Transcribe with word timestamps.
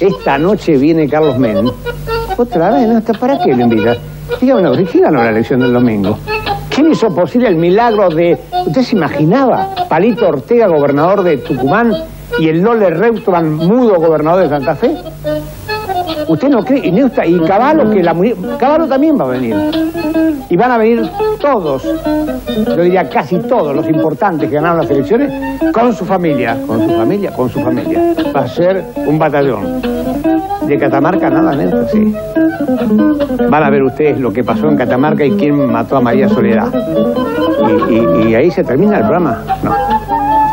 esta 0.00 0.38
noche 0.38 0.76
viene 0.76 1.08
Carlos 1.08 1.38
Menem. 1.38 1.70
Otra 2.36 2.70
vez, 2.70 2.88
¿no? 2.88 3.00
¿Para 3.18 3.38
qué 3.38 3.54
le 3.54 3.62
invita? 3.62 3.96
Dígame, 4.40 4.62
no, 4.62 4.72
¿quién 4.72 5.02
ganó 5.04 5.22
la 5.22 5.30
elección 5.30 5.60
del 5.60 5.72
domingo? 5.72 6.18
¿Quién 6.74 6.90
hizo 6.90 7.14
posible 7.14 7.48
el 7.48 7.56
milagro 7.56 8.08
de... 8.08 8.38
¿Usted 8.66 8.82
se 8.82 8.96
imaginaba? 8.96 9.74
Palito 9.88 10.28
Ortega, 10.28 10.66
gobernador 10.68 11.22
de 11.22 11.38
Tucumán, 11.38 11.92
y 12.38 12.48
el 12.48 12.62
Lole 12.62 12.90
Reutemann, 12.90 13.56
mudo 13.56 13.96
gobernador 13.96 14.44
de 14.44 14.48
Santa 14.48 14.74
Fe. 14.74 14.96
¿Usted 16.28 16.48
no 16.48 16.64
cree? 16.64 16.86
Y, 16.86 16.92
Neusta- 16.92 17.26
y 17.26 17.38
Caballo, 17.40 17.90
que 17.90 18.02
la 18.02 18.14
mu- 18.14 18.34
Caballo 18.58 18.86
también 18.86 19.18
va 19.18 19.24
a 19.24 19.28
venir. 19.28 19.56
Y 20.48 20.56
van 20.56 20.70
a 20.70 20.78
venir 20.78 21.08
todos, 21.40 21.82
yo 22.66 22.82
diría 22.82 23.08
casi 23.08 23.38
todos 23.38 23.74
los 23.74 23.88
importantes 23.88 24.48
que 24.48 24.56
ganaron 24.56 24.78
las 24.78 24.90
elecciones, 24.90 25.32
con 25.72 25.94
su 25.94 26.04
familia, 26.04 26.56
con 26.66 26.82
su 26.86 26.90
familia, 26.94 27.30
con 27.32 27.48
su 27.48 27.60
familia. 27.60 28.14
Va 28.34 28.40
a 28.42 28.48
ser 28.48 28.84
un 29.06 29.18
batallón. 29.18 29.80
De 30.66 30.78
Catamarca 30.78 31.28
nada, 31.30 31.54
Neusta, 31.56 31.88
sí. 31.88 32.14
Van 33.48 33.62
a 33.64 33.70
ver 33.70 33.82
ustedes 33.82 34.18
lo 34.20 34.32
que 34.32 34.44
pasó 34.44 34.68
en 34.68 34.76
Catamarca 34.76 35.24
y 35.24 35.32
quién 35.32 35.70
mató 35.70 35.96
a 35.96 36.00
María 36.00 36.28
Soledad. 36.28 36.68
Y, 37.90 37.94
y- 37.94 38.30
y 38.30 38.34
ahí 38.34 38.50
se 38.50 38.62
termina 38.62 38.96
el 38.98 39.02
programa. 39.04 39.42
No. 39.62 39.74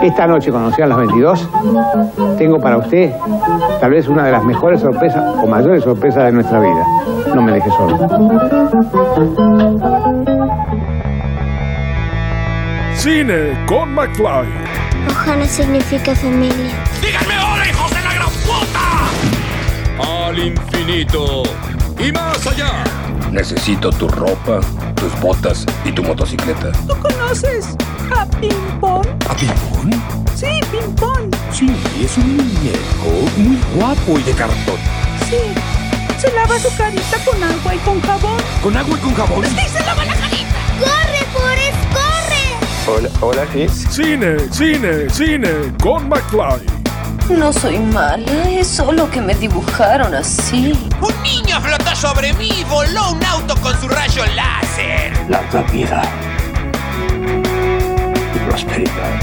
Esta 0.02 0.28
noche, 0.28 0.50
cuando 0.50 0.72
sean 0.72 0.90
las 0.90 0.98
22, 0.98 1.50
tengo 2.38 2.58
para 2.58 2.78
usted 2.78 3.12
tal 3.82 3.92
vez 3.92 4.08
una 4.08 4.24
de 4.26 4.32
las 4.32 4.44
mejores 4.46 4.80
sorpresas 4.80 5.22
o 5.44 5.48
mayores 5.48 5.84
sorpresas 5.84 6.26
de 6.26 6.32
nuestra 6.32 6.60
vida. 6.60 6.86
No 7.36 7.42
me 7.42 7.52
deje 7.52 7.70
solo. 7.72 7.98
Cine 12.96 13.66
con 13.68 13.94
McFly. 13.94 14.48
Ohana 15.10 15.46
significa 15.46 16.16
familia. 16.16 16.76
¡Díganme 17.02 17.36
ahora, 17.36 17.70
hijos 17.70 17.90
de 17.92 18.02
la 18.02 18.14
gran 18.14 18.30
puta! 18.46 20.28
Al 20.28 20.40
infinito 20.40 21.44
y 22.00 22.12
más 22.12 22.48
allá. 22.48 22.84
Necesito 23.32 23.90
tu 23.92 24.08
ropa, 24.08 24.60
tus 25.00 25.20
botas 25.22 25.66
y 25.86 25.92
tu 25.92 26.04
motocicleta. 26.04 26.72
¿Tú 26.88 26.96
conoces 27.00 27.68
a 28.16 28.26
Ping 28.40 28.80
Pong? 28.80 29.06
¿A 29.30 29.36
Pimpón? 29.36 29.92
Sí, 30.36 30.48
Ping 30.72 30.94
Pong. 30.96 31.34
Sí, 31.52 31.70
es 32.04 32.18
un 32.18 32.38
muñeco 32.38 33.30
muy 33.38 33.58
guapo 33.76 34.20
y 34.20 34.24
de 34.24 34.34
cartón. 34.34 34.78
Sí. 35.30 35.38
Se 36.20 36.32
lava 36.34 36.60
su 36.60 36.76
carita 36.76 37.18
con 37.24 37.42
agua 37.42 37.76
y 37.76 37.78
con 37.80 38.02
jabón. 38.02 38.38
¿Con 38.62 38.76
agua 38.76 38.98
y 38.98 39.02
con 39.02 39.14
jabón? 39.16 39.46
Sí, 39.46 39.68
se 39.72 39.80
lava 39.86 40.04
la 40.04 40.16
carita. 40.16 40.56
¡Corre, 40.80 41.26
Forrest, 41.34 41.78
corre! 41.94 42.98
Hola, 42.98 43.10
hola, 43.22 43.48
sí. 43.54 43.70
Cine, 43.90 44.38
cine, 44.52 45.10
cine 45.10 45.50
con 45.82 46.10
McFly. 46.10 46.79
No 47.30 47.54
soy 47.54 47.78
mala, 47.78 48.50
es 48.50 48.68
solo 48.68 49.10
que 49.12 49.22
me 49.22 49.36
dibujaron 49.36 50.16
así. 50.16 50.74
Un 51.00 51.24
niño 51.24 51.62
flotó 51.62 51.96
sobre 51.96 52.34
mí 52.34 52.50
y 52.60 52.64
voló 52.64 53.12
un 53.12 53.24
auto 53.24 53.56
con 53.62 53.80
su 53.80 53.88
rayo 53.88 54.24
láser. 54.36 55.14
Larga 55.30 55.62
vida 55.72 56.02
y 58.36 58.50
prosperidad. 58.50 59.20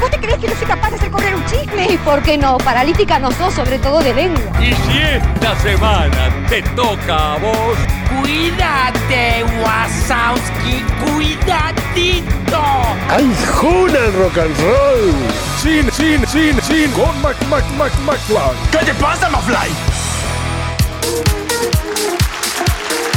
¿Vos 0.00 0.10
te 0.10 0.18
crees 0.18 0.38
que 0.38 0.48
no 0.48 0.54
soy 0.54 0.66
capaz 0.66 0.90
de 0.90 0.96
hacer 0.96 1.10
correr 1.10 1.34
un 1.34 1.44
chisme? 1.46 1.92
¿Y 1.92 1.96
por 1.98 2.22
qué 2.22 2.38
no? 2.38 2.56
Paralítica 2.58 3.18
no 3.18 3.32
sos, 3.32 3.52
sobre 3.52 3.78
todo 3.80 4.00
de 4.00 4.14
lengua. 4.14 4.42
Y 4.60 4.72
si 4.72 4.98
esta 4.98 5.56
semana 5.60 6.46
te 6.48 6.62
toca 6.62 7.34
a 7.34 7.38
vos, 7.38 7.76
Cuídate, 8.10 9.44
Wasowski, 9.62 10.82
cuidadito. 11.04 12.62
¡Ay, 13.08 13.32
juna 13.54 13.98
el 13.98 14.12
rock 14.14 14.38
and 14.38 14.56
roll! 14.58 15.14
Cine, 15.62 15.90
cine, 15.92 16.26
cine, 16.26 16.59
cine 16.80 16.92
con 16.94 17.20
Mac, 17.20 17.36
Mac, 17.48 17.64
Mac, 17.76 17.92
McFly. 18.00 18.56
¿Qué 18.70 18.78
te 18.78 18.94
pasa, 18.94 19.28
Mafly? 19.28 19.70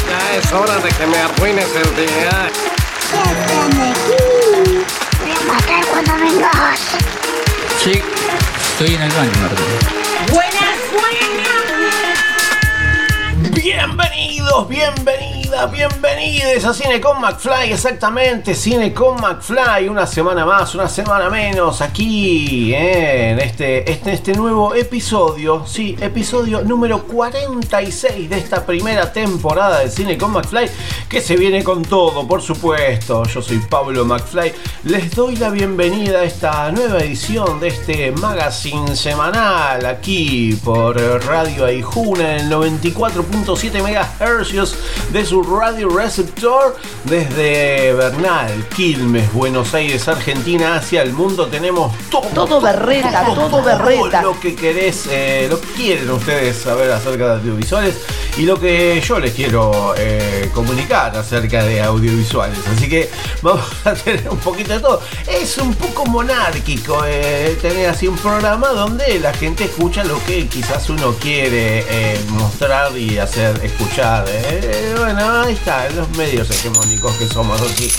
Ya 0.10 0.36
es 0.36 0.52
hora 0.52 0.78
de 0.80 0.90
que 0.90 1.08
me 1.08 1.18
arruines 1.18 1.70
el 1.76 1.96
día. 1.96 2.50
Voy 5.22 5.32
a 5.32 5.40
matar 5.54 5.86
cuando 5.86 6.14
vengas. 6.16 6.80
Sí, 7.82 8.02
estoy 8.72 8.96
en 8.96 9.02
el 9.02 9.12
baño, 9.12 9.32
Martín. 9.42 9.66
Buenas, 10.32 10.78
buenas. 10.92 11.24
Bienvenidos, 13.64 14.68
bienvenidos 15.72 16.66
a 16.66 16.74
Cine 16.74 17.00
con 17.00 17.22
McFly, 17.22 17.72
exactamente, 17.72 18.56
Cine 18.56 18.92
con 18.92 19.22
McFly, 19.22 19.88
una 19.88 20.08
semana 20.08 20.46
más, 20.46 20.74
una 20.74 20.90
semana 20.90 21.30
menos, 21.30 21.80
aquí 21.80 22.74
en 22.74 23.40
este, 23.40 23.90
este, 23.90 24.14
este 24.14 24.34
nuevo 24.34 24.74
episodio, 24.74 25.64
sí, 25.66 25.96
episodio 26.02 26.64
número 26.64 27.04
46 27.04 28.30
de 28.32 28.38
esta 28.38 28.66
primera 28.66 29.14
temporada 29.14 29.80
de 29.80 29.92
Cine 29.92 30.18
con 30.18 30.32
McFly, 30.32 30.70
que 31.08 31.22
se 31.22 31.38
viene 31.38 31.64
con 31.64 31.84
todo, 31.84 32.28
por 32.28 32.42
supuesto, 32.42 33.24
yo 33.26 33.42
soy 33.42 33.60
Pablo 33.60 34.06
McFly, 34.06 34.52
les 34.86 35.16
doy 35.16 35.36
la 35.36 35.50
bienvenida 35.52 36.20
a 36.20 36.24
esta 36.24 36.72
nueva 36.72 36.98
edición 37.00 37.60
de 37.60 37.68
este 37.68 38.12
magazine 38.12 38.96
semanal 38.96 39.86
aquí 39.86 40.60
por 40.64 40.98
Radio 41.26 41.66
Aijuna 41.66 42.38
en 42.38 42.46
el 42.46 42.52
94.7 42.52 43.82
MHz 43.82 45.12
de 45.14 45.26
su 45.26 45.43
radio 45.44 45.90
receptor 45.90 46.76
desde 47.06 47.94
Bernal, 47.94 48.52
Quilmes, 48.76 49.32
Buenos 49.34 49.74
Aires, 49.74 50.08
Argentina, 50.08 50.76
hacia 50.76 51.02
el 51.02 51.14
mundo 51.14 51.48
tenemos 51.48 51.94
todo, 52.10 52.28
Todo 52.34 52.62
berreta, 52.62 53.26
todo 53.36 53.62
berreta. 53.64 54.22
lo 54.22 54.40
que 54.40 54.56
querés, 54.56 55.08
eh, 55.10 55.48
lo 55.50 55.60
que 55.60 55.68
quieren 55.68 56.10
ustedes 56.12 56.58
saber 56.58 56.92
acerca 56.92 57.28
de 57.28 57.34
audiovisuales 57.42 57.96
y 58.38 58.44
lo 58.44 58.60
que 58.60 59.02
yo 59.06 59.20
les 59.20 59.34
quiero 59.34 59.94
eh, 59.98 60.50
comunicar 60.54 61.16
acerca 61.18 61.64
de 61.64 61.82
audiovisuales. 61.82 62.58
Así 62.76 62.90
que 62.90 63.10
vamos 63.42 63.66
a 63.86 63.94
tener 63.94 64.30
un 64.30 64.40
poquito 64.40 64.74
de 64.74 64.80
todo. 64.80 65.02
Es 65.28 65.58
un 65.58 65.74
poco 65.76 66.06
monárquico 66.06 67.04
eh, 67.06 67.58
tener 67.62 67.90
así 67.90 68.08
un 68.08 68.18
programa 68.18 68.70
donde 68.70 69.20
la 69.20 69.34
gente 69.34 69.66
escucha 69.66 70.04
lo 70.04 70.24
que 70.26 70.48
quizás 70.48 70.90
uno 70.90 71.14
quiere 71.20 71.84
mostrar 72.30 72.98
y 72.98 73.18
hacer 73.18 73.60
escuchar. 73.64 74.26
Bueno, 74.98 75.33
ahí 75.42 75.54
está, 75.54 75.90
los 75.92 76.10
medios 76.12 76.50
hegemónicos 76.50 77.14
que 77.18 77.28
somos 77.28 77.62
aquí. 77.62 77.92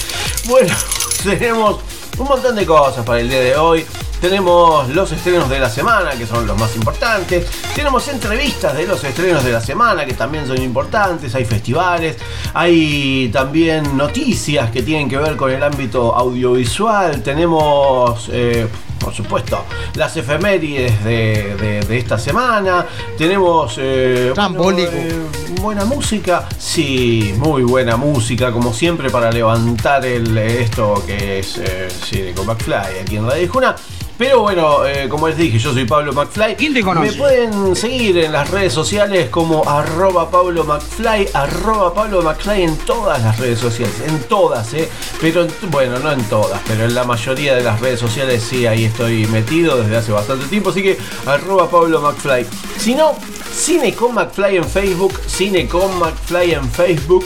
Bueno, 0.47 0.75
tenemos 1.22 1.81
un 2.19 2.27
montón 2.27 2.55
de 2.55 2.65
cosas 2.65 3.05
para 3.05 3.21
el 3.21 3.28
día 3.28 3.41
de 3.41 3.56
hoy. 3.56 3.84
Tenemos 4.21 4.89
los 4.89 5.12
estrenos 5.12 5.50
de 5.50 5.59
la 5.59 5.69
semana, 5.69 6.12
que 6.12 6.27
son 6.27 6.47
los 6.47 6.59
más 6.59 6.75
importantes. 6.77 7.47
Tenemos 7.75 8.09
entrevistas 8.09 8.75
de 8.75 8.87
los 8.87 9.05
estrenos 9.05 9.44
de 9.44 9.53
la 9.53 9.61
semana, 9.61 10.06
que 10.06 10.15
también 10.15 10.47
son 10.47 10.62
importantes. 10.62 11.34
Hay 11.34 11.44
festivales. 11.44 12.17
Hay 12.55 13.28
también 13.33 13.97
noticias 13.97 14.71
que 14.71 14.83
tienen 14.83 15.11
que 15.11 15.19
ver 15.19 15.37
con 15.37 15.50
el 15.50 15.62
ámbito 15.62 16.15
audiovisual. 16.15 17.23
Tenemos... 17.23 18.28
eh, 18.33 18.67
por 19.04 19.15
supuesto, 19.15 19.65
las 19.94 20.16
efemérides 20.16 21.04
de, 21.04 21.54
de- 21.56 21.81
de 21.84 21.98
esta 21.98 22.19
semana. 22.19 22.87
Tenemos 23.19 23.76
eh, 23.78 24.32
Trambólico. 24.34 24.91
bueno, 24.91 25.09
eh, 25.09 25.60
buena 25.60 25.84
música. 25.84 26.48
Sí, 26.59 27.34
muy 27.37 27.62
buena 27.62 27.97
música, 27.97 28.50
como 28.53 28.72
siempre, 28.72 29.10
para 29.10 29.31
levantar 29.31 30.04
el, 30.06 30.37
esto 30.38 31.03
que 31.06 31.38
es 31.41 31.59
eh, 31.62 32.32
con 32.34 32.47
McFly 32.47 33.00
aquí 33.03 33.16
en 33.16 33.28
Radio 33.28 33.48
Juna. 33.53 33.76
Pero 34.16 34.42
bueno, 34.42 34.86
eh, 34.86 35.08
como 35.08 35.26
les 35.26 35.36
dije, 35.36 35.58
yo 35.58 35.72
soy 35.72 35.84
Pablo 35.86 36.12
McFly. 36.12 36.54
¿Quién 36.54 36.72
te 36.72 36.82
conoce? 36.82 37.10
Me 37.10 37.16
pueden 37.16 37.75
seguir 37.75 38.16
en 38.19 38.30
las 38.32 38.48
redes 38.48 38.72
sociales 38.72 39.28
como 39.28 39.69
arroba 39.69 40.30
Pablo 40.30 40.62
McFly, 40.64 41.30
arroba 41.34 41.92
Pablo 41.92 42.22
McFly 42.22 42.62
en 42.62 42.76
todas 42.78 43.20
las 43.22 43.36
redes 43.38 43.58
sociales, 43.58 43.94
en 44.06 44.20
todas, 44.28 44.72
¿eh? 44.75 44.88
Pero 45.20 45.42
en- 45.42 45.50
bueno, 45.69 45.98
no 45.98 46.12
en 46.12 46.22
todas, 46.25 46.60
pero 46.69 46.84
en 46.84 46.94
la 46.94 47.02
mayoría 47.02 47.56
de 47.56 47.64
las 47.64 47.80
redes 47.80 47.98
sociales 47.98 48.44
sí, 48.48 48.66
ahí 48.69 48.84
estoy 48.84 49.26
metido 49.26 49.78
desde 49.82 49.97
hace 49.97 50.12
bastante 50.12 50.46
tiempo, 50.46 50.70
así 50.70 50.82
que 50.82 50.96
arroba 51.26 51.69
Pablo 51.69 52.00
McFly. 52.00 52.46
Si 52.78 52.94
no, 52.94 53.14
Cine 53.54 53.94
con 53.94 54.14
McFly 54.14 54.56
en 54.56 54.64
Facebook, 54.64 55.20
Cine 55.26 55.67
con 55.69 55.99
McFly 55.99 56.55
en 56.55 56.70
Facebook. 56.70 57.25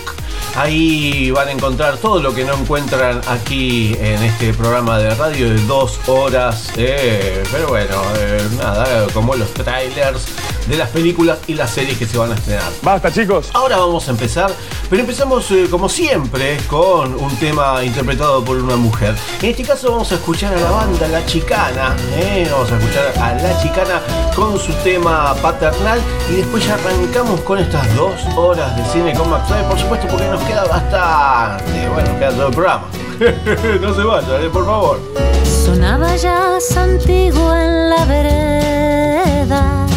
Ahí 0.55 1.31
van 1.31 1.49
a 1.49 1.53
encontrar 1.53 1.97
todo 1.99 2.21
lo 2.21 2.35
que 2.35 2.45
no 2.45 2.55
encuentran 2.55 3.21
aquí 3.29 3.95
en 3.99 4.23
este 4.23 4.53
programa 4.53 4.99
de 4.99 5.15
radio 5.15 5.49
de 5.49 5.61
dos 5.67 5.99
horas. 6.07 6.71
eh, 6.77 7.43
pero 7.51 7.69
bueno, 7.69 8.01
eh, 8.19 8.41
nada, 8.57 9.07
como 9.13 9.35
los 9.37 9.53
trailers 9.55 10.27
de 10.69 10.77
las 10.77 10.91
películas 10.91 11.39
y 11.47 11.55
las 11.55 11.71
series 11.71 11.99
que 11.99 12.07
se 12.07 12.19
van 12.19 12.33
a 12.33 12.35
estrenar. 12.35 12.71
Basta, 12.83 13.13
chicos. 13.13 13.51
Ahora 13.55 13.79
vamos 13.79 14.07
a 14.09 14.11
empezar, 14.11 14.51
pero 14.91 15.01
empezamos 15.01 15.51
eh, 15.51 15.67
como 15.71 15.89
siempre 15.89 16.59
con 16.69 17.15
un 17.15 17.37
tema 17.37 17.83
interpretado 17.85 18.45
por 18.45 18.59
una 18.59 18.77
mujer. 18.77 19.15
En 19.43 19.51
este 19.51 19.63
caso 19.63 19.91
vamos 19.91 20.13
a 20.13 20.17
escuchar 20.17 20.55
a 20.55 20.61
la 20.61 20.71
banda 20.71 21.09
La 21.09 21.25
Chicana, 21.27 21.97
¿eh? 22.17 22.49
vamos 22.51 22.71
a 22.71 22.79
escuchar 22.79 23.13
a 23.19 23.35
La 23.35 23.63
Chicana 23.63 24.01
con 24.35 24.59
su 24.59 24.73
tema 24.85 25.35
paternal 25.43 26.01
y 26.31 26.37
después 26.37 26.67
ya 26.67 26.75
arrancamos 26.75 27.41
con 27.41 27.59
estas 27.59 27.95
dos 27.95 28.21
horas 28.37 28.77
de 28.77 28.85
cine 28.93 29.15
con 29.15 29.31
McFly, 29.31 29.65
por 29.69 29.79
supuesto 29.79 30.07
porque 30.09 30.27
nos 30.27 30.43
queda 30.43 30.65
bastante, 30.65 31.89
bueno, 31.89 32.11
nos 32.11 32.19
queda 32.19 32.31
todo 32.31 32.49
el 32.49 32.55
programa. 32.55 32.85
no 33.81 33.95
se 33.95 34.03
vayan, 34.03 34.45
eh, 34.45 34.51
por 34.53 34.65
favor. 34.65 35.01
Sonaba 35.45 36.17
ya 36.17 36.59
antiguo 36.77 37.55
en 37.55 37.91
la 37.91 38.05
vereda, 38.05 39.88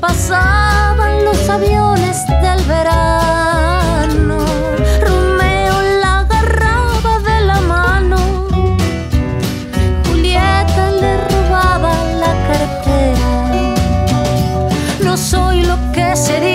pasaban 0.00 1.24
los 1.24 1.48
aviones 1.48 2.16
del 2.26 2.62
verano. 2.64 4.38
Romeo 5.00 5.82
la 6.00 6.20
agarraba 6.20 7.18
de 7.20 7.40
la 7.46 7.60
mano, 7.60 8.18
Julieta 10.06 10.90
le 10.90 11.16
robaba 11.28 11.94
la 12.22 12.32
cartera. 12.48 13.64
No 15.02 15.16
soy 15.16 15.64
lo 15.64 15.76
que 15.92 16.16
sería. 16.16 16.53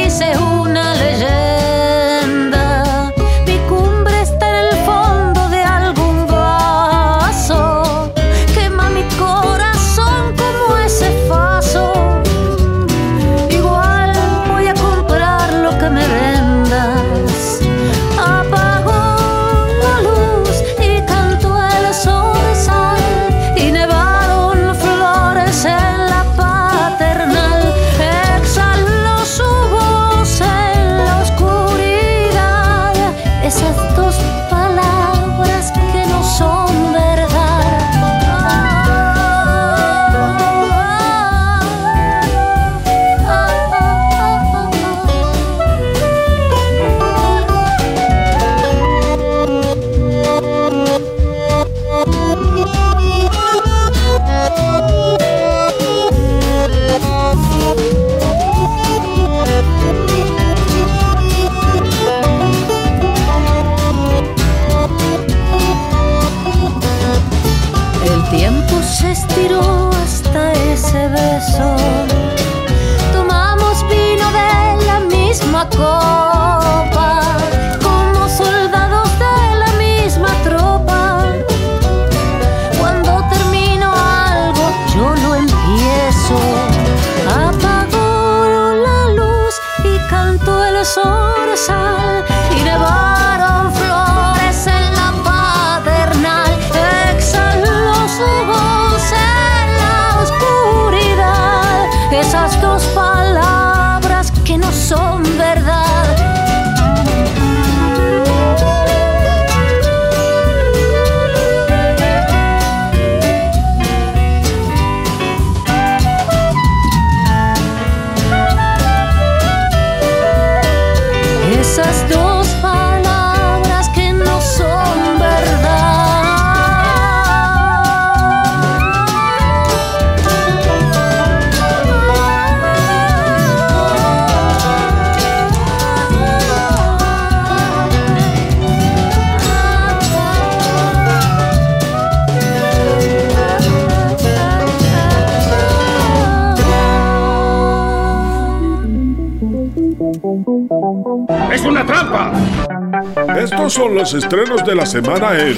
Estos 153.70 153.84
son 153.84 153.94
los 153.94 154.14
estrenos 154.16 154.66
de 154.66 154.74
la 154.74 154.84
semana 154.84 155.40
en 155.40 155.56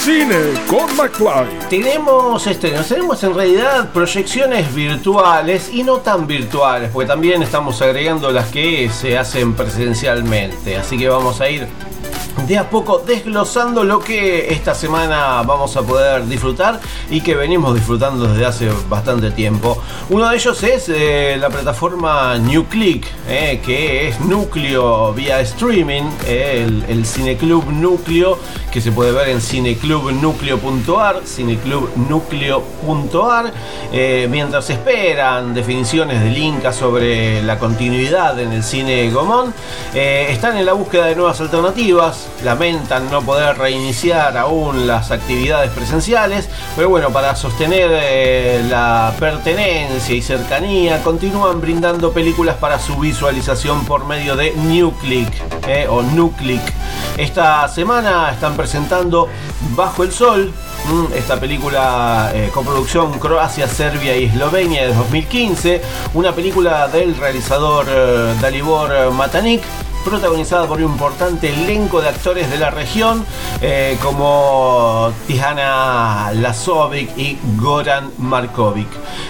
Cine 0.00 0.36
con 0.66 0.94
McFly. 0.94 1.70
Tenemos 1.70 2.46
estrenos, 2.46 2.86
tenemos 2.86 3.24
en 3.24 3.34
realidad 3.34 3.88
proyecciones 3.94 4.74
virtuales 4.74 5.70
y 5.72 5.82
no 5.82 5.96
tan 5.96 6.26
virtuales, 6.26 6.90
porque 6.92 7.08
también 7.08 7.42
estamos 7.42 7.80
agregando 7.80 8.30
las 8.30 8.48
que 8.48 8.90
se 8.90 9.16
hacen 9.16 9.54
presencialmente. 9.54 10.76
Así 10.76 10.98
que 10.98 11.08
vamos 11.08 11.40
a 11.40 11.48
ir 11.48 11.66
de 12.46 12.58
a 12.58 12.68
poco 12.68 12.98
desglosando 12.98 13.84
lo 13.84 13.98
que 13.98 14.52
esta 14.52 14.74
semana 14.74 15.42
vamos 15.42 15.76
a 15.76 15.82
poder 15.82 16.26
disfrutar 16.26 16.80
y 17.10 17.20
que 17.20 17.34
venimos 17.34 17.74
disfrutando 17.74 18.28
desde 18.28 18.44
hace 18.44 18.70
bastante 18.88 19.30
tiempo. 19.30 19.82
Uno 20.10 20.28
de 20.28 20.36
ellos 20.36 20.62
es 20.62 20.88
eh, 20.88 21.36
la 21.38 21.48
plataforma 21.48 22.38
NewClick, 22.38 23.06
eh, 23.28 23.60
que 23.64 24.08
es 24.08 24.20
núcleo 24.20 25.12
vía 25.12 25.40
streaming, 25.40 26.04
eh, 26.26 26.64
el, 26.64 26.84
el 26.88 27.06
Cineclub 27.06 27.70
Núcleo, 27.70 28.38
que 28.76 28.82
se 28.82 28.92
puede 28.92 29.10
ver 29.10 29.30
en 29.30 29.40
cineclubnucleo.ar, 29.40 31.22
cineclubnucleo.ar, 31.24 33.50
eh, 33.90 34.28
mientras 34.30 34.68
esperan 34.68 35.54
definiciones 35.54 36.22
del 36.22 36.36
Inca 36.36 36.74
sobre 36.74 37.42
la 37.42 37.58
continuidad 37.58 38.38
en 38.38 38.52
el 38.52 38.62
cine 38.62 39.10
Gomón, 39.10 39.54
eh, 39.94 40.26
están 40.28 40.58
en 40.58 40.66
la 40.66 40.74
búsqueda 40.74 41.06
de 41.06 41.16
nuevas 41.16 41.40
alternativas, 41.40 42.28
lamentan 42.44 43.10
no 43.10 43.22
poder 43.22 43.56
reiniciar 43.56 44.36
aún 44.36 44.86
las 44.86 45.10
actividades 45.10 45.70
presenciales, 45.70 46.46
pero 46.76 46.90
bueno, 46.90 47.08
para 47.08 47.34
sostener 47.34 47.88
eh, 47.94 48.62
la 48.68 49.14
pertenencia 49.18 50.14
y 50.14 50.20
cercanía, 50.20 51.02
continúan 51.02 51.62
brindando 51.62 52.12
películas 52.12 52.56
para 52.56 52.78
su 52.78 52.94
visualización 52.98 53.86
por 53.86 54.04
medio 54.04 54.36
de 54.36 54.52
NewClick 54.52 55.32
eh, 55.66 55.86
o 55.88 56.02
NuClick. 56.02 56.60
Esta 57.16 57.66
semana 57.68 58.30
están 58.30 58.52
presentando 58.52 58.65
Bajo 59.76 60.02
el 60.02 60.12
Sol, 60.12 60.52
mm, 60.90 61.14
esta 61.14 61.38
película 61.38 62.30
eh, 62.34 62.50
coproducción 62.52 63.18
Croacia, 63.18 63.68
Serbia 63.68 64.16
y 64.16 64.24
Eslovenia 64.24 64.88
de 64.88 64.94
2015, 64.94 65.82
una 66.14 66.32
película 66.32 66.88
del 66.88 67.16
realizador 67.16 67.86
eh, 67.88 68.34
Dalibor 68.40 68.92
eh, 68.92 69.10
Matanik 69.10 69.62
protagonizada 70.06 70.68
por 70.68 70.78
un 70.78 70.84
importante 70.84 71.48
elenco 71.48 72.00
de 72.00 72.08
actores 72.08 72.48
de 72.48 72.58
la 72.58 72.70
región 72.70 73.26
eh, 73.60 73.98
como 74.00 75.12
Tijana 75.26 76.30
Lazovic 76.32 77.18
y 77.18 77.36
Goran 77.56 78.12
Markovic. 78.18 78.86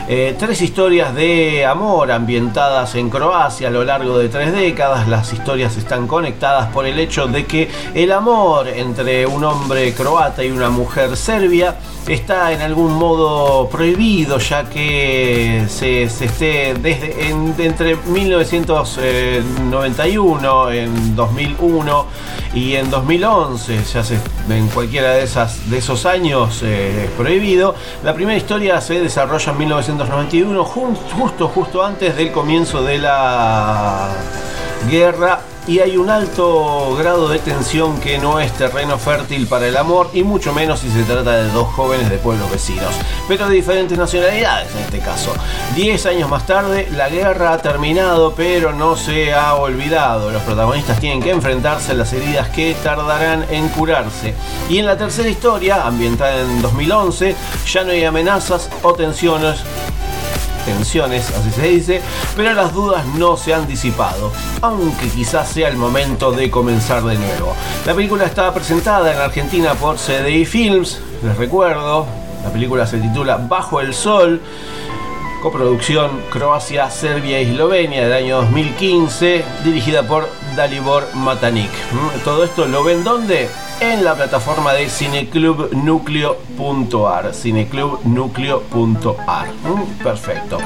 Eh, 0.07 0.37
tres 0.39 0.61
historias 0.61 1.15
de 1.15 1.65
amor 1.65 2.13
ambientadas 2.13 2.95
en 2.95 3.09
Croacia 3.09 3.69
a 3.69 3.71
lo 3.71 3.85
largo 3.85 4.19
de 4.19 4.29
tres 4.29 4.53
décadas. 4.53 5.09
Las 5.09 5.33
historias 5.33 5.79
están 5.79 6.07
conectadas 6.07 6.71
por 6.73 6.85
el 6.85 6.99
hecho 6.99 7.27
de 7.27 7.47
que 7.47 7.71
el 7.95 8.13
amor 8.13 8.69
entre 8.69 9.25
un 9.27 9.45
hombre 9.45 9.95
croata 9.95 10.45
y 10.45 10.51
una 10.51 10.69
mujer 10.69 11.17
serbia 11.17 11.77
está 12.09 12.53
en 12.53 12.61
algún 12.63 12.95
modo 12.95 13.69
prohibido 13.69 14.39
ya 14.39 14.65
que 14.71 15.65
se, 15.69 16.09
se 16.09 16.25
esté 16.27 16.75
desde 16.75 17.29
en- 17.29 17.55
entre 17.59 17.97
1991 17.97 20.71
en 20.71 21.17
2001 21.17 22.07
y 22.55 22.77
en 22.77 22.89
2011 22.91 23.81
ya 23.93 24.05
se 24.05 24.19
en 24.49 24.69
cualquiera 24.69 25.11
de 25.13 25.25
esas 25.25 25.69
de 25.69 25.79
esos 25.79 26.07
años 26.07 26.63
eh, 26.63 27.05
es 27.07 27.11
prohibido. 27.13 27.75
La 28.05 28.15
primera 28.15 28.37
historia 28.39 28.81
se 28.81 29.01
desarrolla 29.01 29.51
en 29.53 29.59
1991 29.59 30.65
jun- 30.65 30.97
justo 31.19 31.49
justo 31.49 31.85
antes 31.85 32.17
del 32.17 32.31
comienzo 32.33 32.83
de 32.83 32.99
la 32.99 34.09
guerra 34.89 35.41
y 35.67 35.81
hay 35.81 35.97
un 35.97 36.11
alto 36.11 36.95
grado 36.97 37.29
de 37.29 37.39
tensión 37.39 37.99
que 37.99 38.19
no 38.19 38.39
es 38.39 38.53
terreno 38.53 38.99
fértil 38.99 39.47
para 39.47 39.67
el 39.67 39.77
amor 39.77 40.11
y 40.13 40.23
mucho 40.23 40.53
menos 40.53 40.81
si 40.81 40.91
se 40.91 41.03
trata 41.03 41.33
de 41.33 41.51
dos 41.51 41.69
jóvenes 41.75 42.09
de 42.09 42.19
pueblos 42.19 42.51
vecinos, 42.51 42.95
pero 43.27 43.49
de 43.49 43.57
diferentes 43.57 43.99
nacionalidades 43.99 44.73
en 44.75 44.83
este 44.83 44.99
caso. 45.01 45.33
Diez 45.75 46.07
años 46.07 46.31
más 46.31 46.47
tarde, 46.47 46.89
la 46.93 47.09
guerra 47.09 47.53
ha 47.53 47.59
terminado 47.59 48.35
pero 48.35 48.73
no 48.73 48.97
se 48.97 49.35
ha 49.35 49.55
olvidado. 49.55 50.31
Los 50.31 50.43
protagonistas 50.43 51.01
tienen 51.01 51.23
que 51.23 51.31
enfrentarse 51.31 51.93
a 51.93 51.95
las 51.95 52.13
heridas 52.13 52.49
que 52.51 52.75
tardarán 52.83 53.45
en 53.51 53.69
curarse. 53.69 54.35
Y 54.69 54.79
en 54.79 54.87
la 54.87 54.97
tercera 54.97 55.29
historia, 55.29 55.87
ambientada 55.87 56.41
en 56.41 56.63
2011, 56.63 57.35
ya 57.67 57.85
no 57.85 57.91
hay 57.91 58.05
amenazas 58.05 58.71
o 58.83 58.95
tensiones 58.95 59.65
tensiones, 60.67 61.31
así 61.31 61.51
se 61.51 61.63
dice, 61.69 62.03
pero 62.37 62.53
las 62.53 62.75
dudas 62.75 63.07
no 63.15 63.37
se 63.37 63.55
han 63.55 63.67
disipado, 63.67 64.33
aunque 64.61 65.09
quizás 65.09 65.49
sea 65.49 65.69
el 65.69 65.77
momento 65.77 66.33
de 66.33 66.51
comenzar 66.51 67.03
de 67.05 67.15
nuevo. 67.15 67.55
La 67.87 67.95
película 67.95 68.27
está 68.27 68.53
presentada 68.53 69.15
en 69.15 69.19
Argentina 69.19 69.75
por 69.75 69.97
CDI 69.97 70.45
Films, 70.45 71.01
les 71.23 71.37
recuerdo, 71.39 72.07
la 72.45 72.51
película 72.51 72.87
se 72.87 72.99
titula 72.99 73.37
Bajo 73.37 73.81
el 73.81 73.95
Sol, 73.95 74.43
coproducción 75.41 76.11
Croacia, 76.31 76.91
Serbia 76.91 77.41
y 77.41 77.53
Eslovenia 77.53 78.03
del 78.03 78.13
año 78.13 78.37
2015, 78.43 79.45
dirigida 79.65 80.03
por 80.03 80.29
Dalibor 80.57 81.07
Matanik. 81.15 81.71
¿Mm? 81.71 82.25
Todo 82.25 82.45
esto 82.45 82.67
lo 82.67 82.83
ven 82.83 83.05
donde? 83.05 83.49
En 83.81 84.05
la 84.05 84.15
plataforma 84.15 84.73
de 84.73 84.89
cineclubnucleo.ar. 84.89 87.35
Cineclubnucleo.ar. 87.35 89.49
¿Mm? 89.49 90.03
Perfecto. 90.03 90.59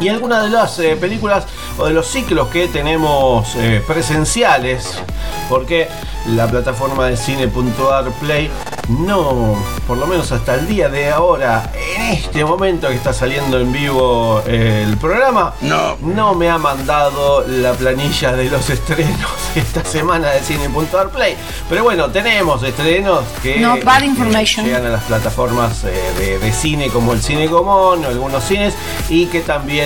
Y 0.00 0.08
algunas 0.08 0.44
de 0.44 0.50
las 0.50 0.78
eh, 0.78 0.96
películas 0.96 1.46
o 1.78 1.86
de 1.86 1.92
los 1.92 2.06
ciclos 2.06 2.48
que 2.48 2.68
tenemos 2.68 3.54
eh, 3.56 3.82
presenciales, 3.86 5.02
porque 5.48 5.88
la 6.28 6.46
plataforma 6.46 7.06
de 7.06 7.16
cine.ar 7.16 8.10
Play 8.20 8.50
no, 8.90 9.56
por 9.86 9.98
lo 9.98 10.06
menos 10.06 10.32
hasta 10.32 10.56
el 10.56 10.66
día 10.66 10.88
de 10.88 11.10
ahora, 11.10 11.70
en 11.96 12.02
este 12.12 12.44
momento 12.44 12.88
que 12.88 12.94
está 12.94 13.12
saliendo 13.12 13.58
en 13.60 13.72
vivo 13.72 14.42
el 14.46 14.96
programa, 14.96 15.54
no, 15.60 15.96
no 16.00 16.34
me 16.34 16.50
ha 16.50 16.58
mandado 16.58 17.46
la 17.46 17.72
planilla 17.72 18.32
de 18.32 18.50
los 18.50 18.68
estrenos 18.70 19.30
esta 19.54 19.84
semana 19.84 20.30
de 20.30 20.40
Cine.ar 20.40 21.10
Play. 21.10 21.36
Pero 21.68 21.84
bueno, 21.84 22.10
tenemos 22.10 22.62
estrenos 22.62 23.24
que, 23.42 23.60
no, 23.60 23.78
bad 23.84 24.02
information. 24.02 24.66
llegan 24.66 24.86
a 24.86 24.90
las 24.90 25.04
plataformas 25.04 25.84
eh, 25.84 26.12
de, 26.18 26.38
de, 26.38 26.52
cine 26.52 26.88
como 26.88 27.12
el 27.12 27.22
Cine 27.22 27.48
Común 27.48 28.04
o 28.04 28.08
algunos 28.08 28.44
cines 28.44 28.74
y 29.08 29.26
que 29.26 29.40
también 29.40 29.79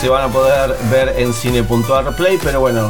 se 0.00 0.08
van 0.08 0.24
a 0.24 0.28
poder 0.28 0.76
ver 0.90 1.14
en 1.18 1.32
Cine.ar 1.32 2.16
Play. 2.16 2.38
Pero 2.42 2.60
bueno, 2.60 2.88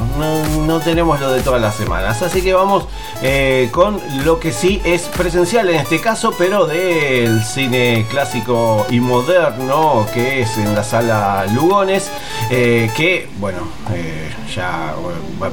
no, 0.67 0.81
tenemos 0.81 1.21
lo 1.21 1.31
de 1.33 1.41
todas 1.43 1.61
las 1.61 1.75
semanas. 1.75 2.23
Así 2.23 2.43
que 2.43 2.53
vamos 2.53 2.87
eh, 3.23 3.69
con 3.73 4.01
lo 4.25 4.39
que 4.39 4.53
sí 4.53 4.81
es 4.85 5.03
presencial 5.03 5.69
en 5.69 5.77
este 5.77 6.01
caso, 6.01 6.35
pero 6.37 6.67
del 6.67 7.43
cine 7.45 8.07
clásico 8.11 8.87
y 8.91 9.01
moderno, 9.01 10.07
que 10.13 10.43
es 10.43 10.57
en 10.59 10.75
la 10.75 10.85
sala 10.85 11.47
Lugones, 11.53 12.11
eh, 12.51 12.91
que 12.97 13.29
bueno, 13.39 13.61
eh, 13.95 14.31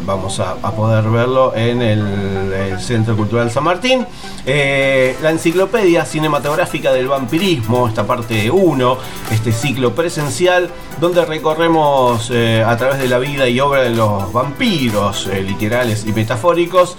vamos 0.06 0.40
a, 0.40 0.56
poder 0.72 1.04
verlo 1.10 1.56
en 1.56 1.82
el, 1.82 2.80
Centro 2.80 3.16
Cultural 3.16 3.50
San 3.52 3.64
Martín. 3.64 4.06
Eh, 4.46 5.16
la 5.22 5.32
enciclopedia 5.32 6.06
cinematográfica 6.06 6.92
del 6.92 7.08
vampirismo, 7.08 7.88
esta 7.88 8.06
parte 8.06 8.52
1, 8.52 8.98
este 9.32 9.52
ciclo 9.52 9.96
presencial, 9.96 10.70
donde 11.00 11.26
recorremos 11.26 12.30
eh, 12.32 12.64
a 12.66 12.76
través 12.78 13.00
de 13.00 13.08
la 13.08 13.18
vida 13.18 13.48
y 13.48 13.60
obra 13.60 13.82
de 13.82 13.92
los 13.92 14.32
vampiros, 14.32 15.28
eh, 15.28 15.42
literales 15.42 16.06
y 16.06 16.14
metafóricos, 16.14 16.98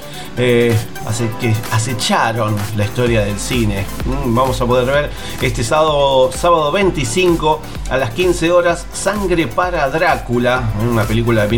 hace, 1.06 1.28
que 1.40 1.54
acecharon 1.72 2.56
la 2.76 2.84
historia 2.84 3.24
del 3.24 3.38
cine. 3.38 3.84
Mm, 4.04 4.34
vamos 4.34 4.60
a 4.60 4.66
poder 4.66 4.86
ver 4.86 5.10
este 5.40 5.62
sábado, 5.62 6.30
sábado 6.32 6.72
25 6.72 7.60
a 7.90 7.96
las 7.96 8.10
15 8.10 8.50
horas 8.50 8.86
Sangre 8.92 9.46
para 9.46 9.88
Drácula, 9.88 10.70
una 10.90 11.04
película 11.04 11.42
de 11.42 11.48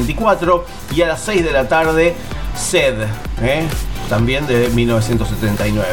1974, 0.00 0.64
y 0.94 1.02
a 1.02 1.08
las 1.08 1.20
6 1.22 1.44
de 1.44 1.52
la 1.52 1.68
tarde 1.68 2.14
Sed. 2.54 3.02
¿eh? 3.42 3.66
también 4.08 4.46
de 4.46 4.68
1979. 4.68 5.86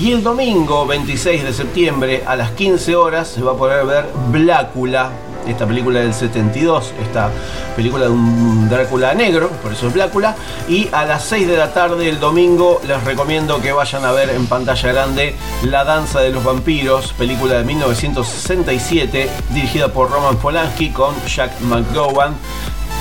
Y 0.00 0.12
el 0.12 0.22
domingo 0.22 0.86
26 0.86 1.44
de 1.44 1.52
septiembre 1.52 2.22
a 2.26 2.36
las 2.36 2.50
15 2.52 2.96
horas 2.96 3.28
se 3.28 3.42
va 3.42 3.52
a 3.52 3.56
poder 3.56 3.86
ver 3.86 4.06
Blácula, 4.30 5.10
esta 5.46 5.66
película 5.66 6.00
del 6.00 6.12
72, 6.12 6.92
esta 7.02 7.30
película 7.74 8.04
de 8.04 8.10
un 8.10 8.68
Drácula 8.68 9.14
negro, 9.14 9.48
por 9.62 9.72
eso 9.72 9.88
es 9.88 9.94
Blácula. 9.94 10.36
Y 10.68 10.88
a 10.92 11.04
las 11.04 11.24
6 11.24 11.48
de 11.48 11.56
la 11.56 11.72
tarde 11.72 12.08
el 12.08 12.20
domingo 12.20 12.80
les 12.86 13.02
recomiendo 13.04 13.60
que 13.60 13.72
vayan 13.72 14.04
a 14.04 14.12
ver 14.12 14.30
en 14.30 14.46
pantalla 14.46 14.92
grande 14.92 15.34
La 15.64 15.84
Danza 15.84 16.20
de 16.20 16.30
los 16.30 16.44
Vampiros, 16.44 17.12
película 17.14 17.54
de 17.58 17.64
1967, 17.64 19.30
dirigida 19.50 19.88
por 19.88 20.10
Roman 20.10 20.36
Polanski 20.36 20.90
con 20.90 21.14
Jack 21.26 21.60
McGowan. 21.60 22.34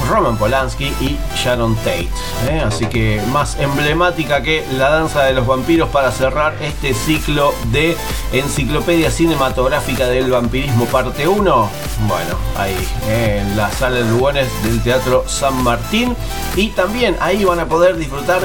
Roman 0.07 0.37
Polanski 0.37 0.85
y 1.01 1.17
Sharon 1.35 1.75
Tate. 1.77 2.09
¿eh? 2.49 2.61
Así 2.65 2.85
que 2.85 3.21
más 3.31 3.59
emblemática 3.59 4.41
que 4.41 4.63
La 4.77 4.89
Danza 4.89 5.23
de 5.23 5.33
los 5.33 5.47
Vampiros 5.47 5.89
para 5.89 6.11
cerrar 6.11 6.53
este 6.61 6.93
ciclo 6.93 7.53
de 7.71 7.95
Enciclopedia 8.31 9.11
Cinematográfica 9.11 10.07
del 10.07 10.31
Vampirismo 10.31 10.85
parte 10.85 11.27
1. 11.27 11.69
Bueno, 12.07 12.35
ahí 12.57 12.75
¿eh? 13.07 13.41
en 13.41 13.57
la 13.57 13.69
sala 13.71 13.97
de 13.97 14.05
Lugones 14.05 14.47
del 14.63 14.81
Teatro 14.81 15.23
San 15.27 15.63
Martín. 15.63 16.15
Y 16.55 16.69
también 16.69 17.15
ahí 17.19 17.43
van 17.43 17.59
a 17.59 17.65
poder 17.65 17.97
disfrutar 17.97 18.41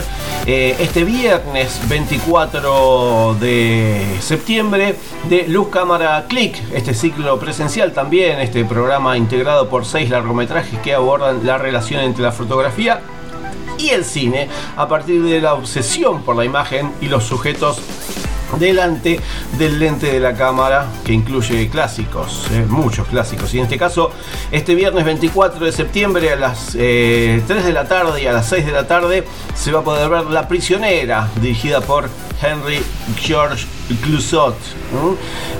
eh, 0.47 0.77
este 0.79 1.05
viernes 1.05 1.81
24 1.89 3.37
de 3.41 4.05
septiembre 4.21 4.95
de 5.29 5.49
Luz 5.49 5.69
Cámara 5.69 6.27
Click, 6.29 6.61
este 6.73 6.93
ciclo 6.93 7.39
presencial 7.39 7.93
también, 7.93 8.41
este 8.41 8.65
programa 8.65 9.17
integrado 9.17 9.69
por 9.69 9.87
seis 9.87 10.11
largometrajes 10.11 10.79
que 10.81 10.93
abordan 10.93 11.44
la 11.45 11.59
relación 11.59 12.01
entre 12.01 12.23
la 12.23 12.33
fotografía 12.33 13.01
y 13.79 13.91
el 13.91 14.05
cine 14.05 14.49
a 14.77 14.89
partir 14.89 15.23
de 15.23 15.41
la 15.41 15.55
obsesión 15.55 16.23
por 16.23 16.37
la 16.37 16.45
imagen 16.45 16.93
y 17.01 17.09
los 17.09 17.25
sujetos 17.25 17.81
delante 18.59 19.21
del 19.59 19.79
lente 19.79 20.13
de 20.13 20.21
la 20.21 20.35
cámara 20.35 20.87
que 21.05 21.13
incluye 21.13 21.69
clásicos, 21.69 22.47
eh, 22.53 22.65
muchos 22.69 23.07
clásicos. 23.09 23.53
Y 23.55 23.59
en 23.59 23.65
este 23.65 23.79
caso, 23.79 24.11
este 24.51 24.75
viernes 24.75 25.05
24 25.05 25.65
de 25.65 25.73
septiembre 25.73 26.33
a 26.33 26.37
las 26.37 26.75
eh, 26.79 27.43
3 27.47 27.65
de 27.65 27.73
la 27.73 27.87
tarde 27.87 28.23
y 28.23 28.27
a 28.27 28.33
las 28.33 28.49
6 28.49 28.67
de 28.67 28.73
la 28.73 28.87
tarde 28.87 29.25
se 29.55 29.73
va 29.73 29.81
a 29.81 29.85
poder 29.85 30.09
ver 30.09 30.25
La 30.25 30.49
prisionera, 30.49 31.29
dirigida 31.41 31.81
por 31.81 32.09
Henry 32.43 32.83
George 33.19 33.67
Clusot 34.03 34.57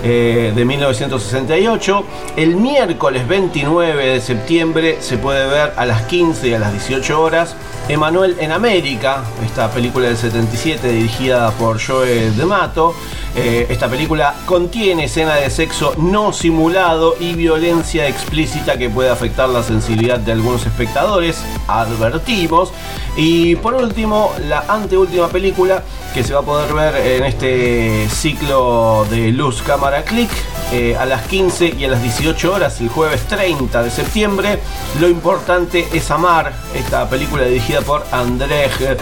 eh, 0.03 0.51
de 0.55 0.65
1968. 0.65 2.05
El 2.35 2.55
miércoles 2.55 3.27
29 3.27 4.05
de 4.05 4.21
septiembre 4.21 4.97
se 4.99 5.17
puede 5.17 5.47
ver 5.47 5.73
a 5.77 5.85
las 5.85 6.03
15 6.03 6.47
y 6.47 6.53
a 6.53 6.59
las 6.59 6.71
18 6.71 7.21
horas. 7.21 7.55
Emanuel 7.87 8.35
en 8.39 8.51
América, 8.51 9.23
esta 9.45 9.69
película 9.69 10.07
del 10.07 10.17
77 10.17 10.91
dirigida 10.91 11.51
por 11.51 11.79
Joe 11.79 12.31
D'Amato. 12.31 12.95
Eh, 13.35 13.67
esta 13.69 13.87
película 13.87 14.33
contiene 14.45 15.05
escena 15.05 15.35
de 15.35 15.51
sexo 15.51 15.93
no 15.97 16.33
simulado 16.33 17.15
y 17.19 17.33
violencia 17.33 18.07
explícita 18.07 18.77
que 18.77 18.89
puede 18.89 19.09
afectar 19.09 19.49
la 19.49 19.61
sensibilidad 19.61 20.17
de 20.17 20.31
algunos 20.31 20.65
espectadores, 20.65 21.43
advertimos. 21.67 22.71
Y 23.17 23.55
por 23.57 23.75
último, 23.75 24.33
la 24.47 24.65
anteúltima 24.67 25.27
película 25.27 25.83
que 26.13 26.23
se 26.23 26.33
va 26.33 26.39
a 26.39 26.43
poder 26.43 26.73
ver 26.73 26.95
en 26.95 27.25
este 27.25 28.09
ciclo 28.09 29.05
de 29.11 29.31
Luz 29.31 29.61
Cámara 29.61 30.03
Click 30.03 30.31
eh, 30.71 30.95
a 30.97 31.05
las 31.05 31.27
15 31.27 31.75
y 31.77 31.85
a 31.85 31.89
las 31.89 32.01
18 32.01 32.53
horas 32.53 32.81
el 32.81 32.89
jueves 32.89 33.21
30 33.27 33.83
de 33.83 33.89
septiembre. 33.89 34.59
Lo 34.99 35.07
importante 35.07 35.87
es 35.93 36.09
amar, 36.11 36.53
esta 36.73 37.09
película 37.09 37.43
dirigida 37.43 37.81
por 37.81 38.05
Andrzej 38.11 38.97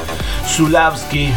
Zulavsky 0.48 1.32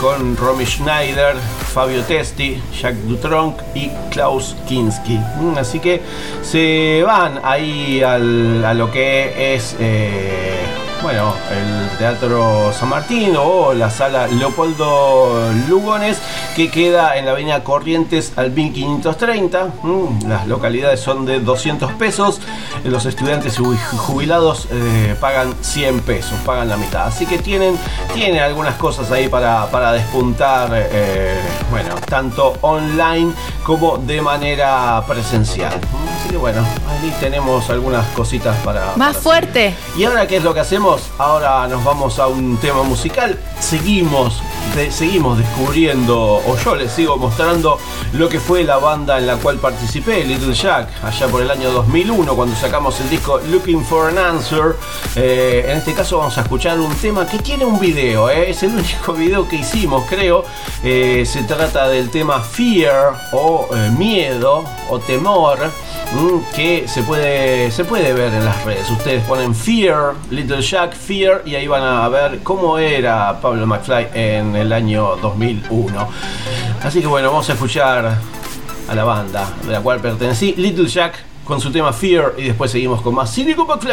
con 0.00 0.36
Romy 0.36 0.66
Schneider, 0.66 1.36
Fabio 1.72 2.02
Testi, 2.02 2.60
Jacques 2.80 3.06
Dutronc 3.06 3.60
y 3.74 3.90
Klaus 4.10 4.56
Kinski. 4.66 5.20
Así 5.56 5.78
que 5.78 6.00
se 6.42 7.02
van 7.06 7.40
ahí 7.44 8.02
a 8.02 8.18
lo 8.18 8.90
que 8.90 9.54
es... 9.54 9.76
Eh, 9.78 10.85
bueno, 11.02 11.34
el 11.50 11.98
Teatro 11.98 12.72
San 12.72 12.88
Martín 12.88 13.34
o 13.38 13.72
la 13.72 13.90
sala 13.90 14.26
Leopoldo 14.26 15.50
Lugones, 15.68 16.18
que 16.54 16.70
queda 16.70 17.16
en 17.16 17.26
la 17.26 17.32
avenida 17.32 17.62
Corrientes 17.62 18.32
al 18.36 18.50
1530. 18.50 19.68
Las 20.26 20.46
localidades 20.46 21.00
son 21.00 21.24
de 21.26 21.40
200 21.40 21.92
pesos. 21.92 22.40
Los 22.84 23.06
estudiantes 23.06 23.58
jubilados 23.58 24.68
eh, 24.70 25.16
pagan 25.20 25.54
100 25.60 26.00
pesos, 26.00 26.38
pagan 26.44 26.68
la 26.68 26.76
mitad. 26.76 27.06
Así 27.06 27.26
que 27.26 27.38
tienen, 27.38 27.78
tienen 28.14 28.40
algunas 28.40 28.74
cosas 28.76 29.10
ahí 29.10 29.28
para, 29.28 29.66
para 29.70 29.92
despuntar, 29.92 30.70
eh, 30.72 31.40
bueno, 31.70 31.94
tanto 32.08 32.54
online 32.62 33.32
como 33.64 33.98
de 33.98 34.20
manera 34.20 35.02
presencial. 35.06 35.72
Así 36.26 36.32
que 36.32 36.38
bueno, 36.38 36.66
ahí 36.88 37.14
tenemos 37.20 37.70
algunas 37.70 38.04
cositas 38.08 38.56
para... 38.64 38.96
Más 38.96 39.12
para 39.12 39.22
fuerte. 39.22 39.76
¿Y 39.96 40.02
ahora 40.02 40.26
qué 40.26 40.38
es 40.38 40.42
lo 40.42 40.52
que 40.52 40.58
hacemos? 40.58 41.02
Ahora 41.18 41.68
nos 41.68 41.84
vamos 41.84 42.18
a 42.18 42.26
un 42.26 42.56
tema 42.56 42.82
musical. 42.82 43.38
Seguimos 43.60 44.42
seguimos 44.90 45.38
descubriendo, 45.38 46.42
o 46.46 46.56
yo 46.64 46.74
les 46.74 46.92
sigo 46.92 47.16
mostrando 47.16 47.78
lo 48.12 48.28
que 48.28 48.40
fue 48.40 48.64
la 48.64 48.78
banda 48.78 49.18
en 49.18 49.26
la 49.26 49.36
cual 49.36 49.56
participé, 49.56 50.24
Little 50.24 50.54
Jack, 50.54 50.88
allá 51.02 51.26
por 51.28 51.42
el 51.42 51.50
año 51.50 51.70
2001, 51.70 52.34
cuando 52.34 52.54
sacamos 52.56 53.00
el 53.00 53.08
disco 53.08 53.40
Looking 53.50 53.84
for 53.84 54.08
an 54.08 54.18
Answer. 54.18 54.76
Eh, 55.14 55.66
en 55.68 55.78
este 55.78 55.94
caso 55.94 56.18
vamos 56.18 56.36
a 56.38 56.42
escuchar 56.42 56.78
un 56.78 56.94
tema 56.96 57.26
que 57.26 57.38
tiene 57.38 57.64
un 57.64 57.78
video, 57.78 58.30
eh, 58.30 58.50
es 58.50 58.62
el 58.62 58.74
único 58.74 59.12
video 59.14 59.48
que 59.48 59.56
hicimos, 59.56 60.04
creo. 60.08 60.44
Eh, 60.82 61.24
se 61.26 61.42
trata 61.44 61.88
del 61.88 62.10
tema 62.10 62.40
Fear 62.40 63.28
o 63.32 63.68
Miedo 63.96 64.64
o 64.88 64.98
Temor. 64.98 65.58
mm, 66.12 66.54
que 66.54 66.86
se 66.86 67.02
puede, 67.02 67.70
se 67.70 67.84
puede 67.84 68.12
ver 68.12 68.32
en 68.32 68.44
las 68.44 68.64
redes. 68.64 68.90
Ustedes 68.90 69.24
ponen 69.24 69.54
Fear, 69.54 70.14
Little 70.30 70.62
Jack, 70.62 70.94
Fear 70.94 71.42
y 71.44 71.54
ahí 71.54 71.66
van 71.66 71.82
a 71.82 72.08
ver 72.08 72.40
cómo 72.42 72.78
era 72.78 73.40
Pablo 73.40 73.66
McFly 73.66 74.08
en 74.14 74.55
el 74.56 74.72
año 74.72 75.16
2001. 75.16 76.08
Así 76.82 77.00
que 77.00 77.06
bueno, 77.06 77.28
vamos 77.30 77.48
a 77.48 77.52
escuchar 77.52 78.18
a 78.88 78.94
la 78.94 79.04
banda 79.04 79.52
de 79.64 79.72
la 79.72 79.80
cual 79.80 80.00
pertenecí, 80.00 80.54
Little 80.56 80.88
Jack, 80.88 81.24
con 81.44 81.60
su 81.60 81.70
tema 81.70 81.92
Fear 81.92 82.34
y 82.38 82.44
después 82.44 82.70
seguimos 82.70 83.02
con 83.02 83.14
más 83.14 83.34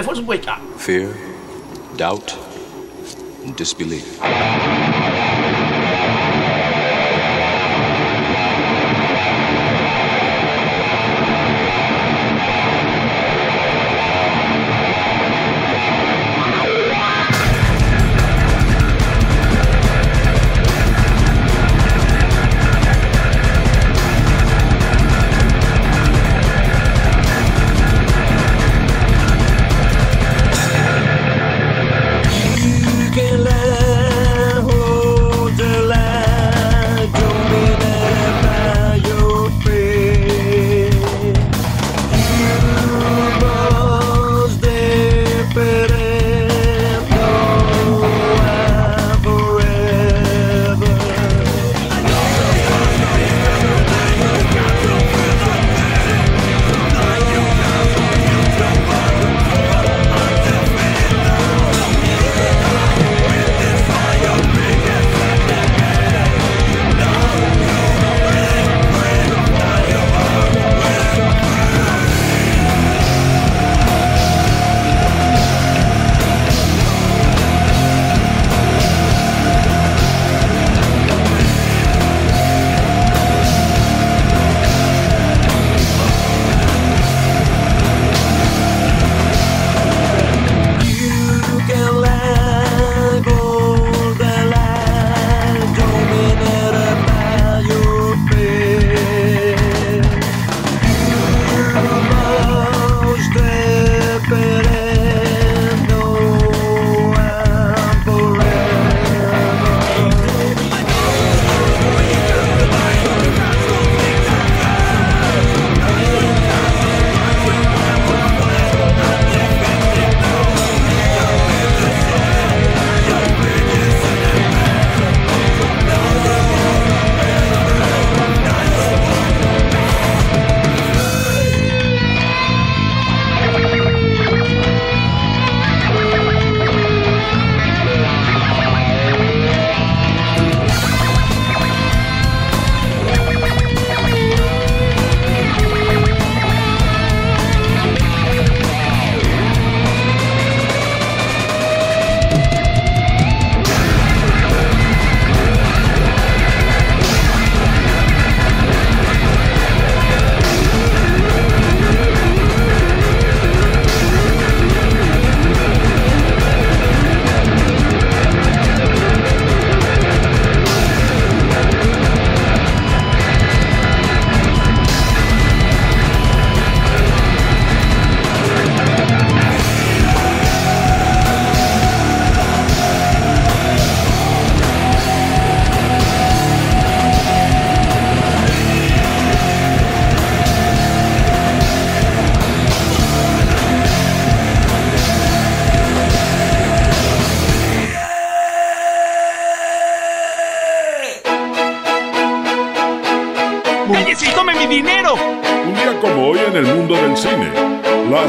por 0.05 0.15
supuesto. 0.15 0.51
Fear, 0.77 1.09
doubt, 1.97 2.31
disbelief. 3.57 4.05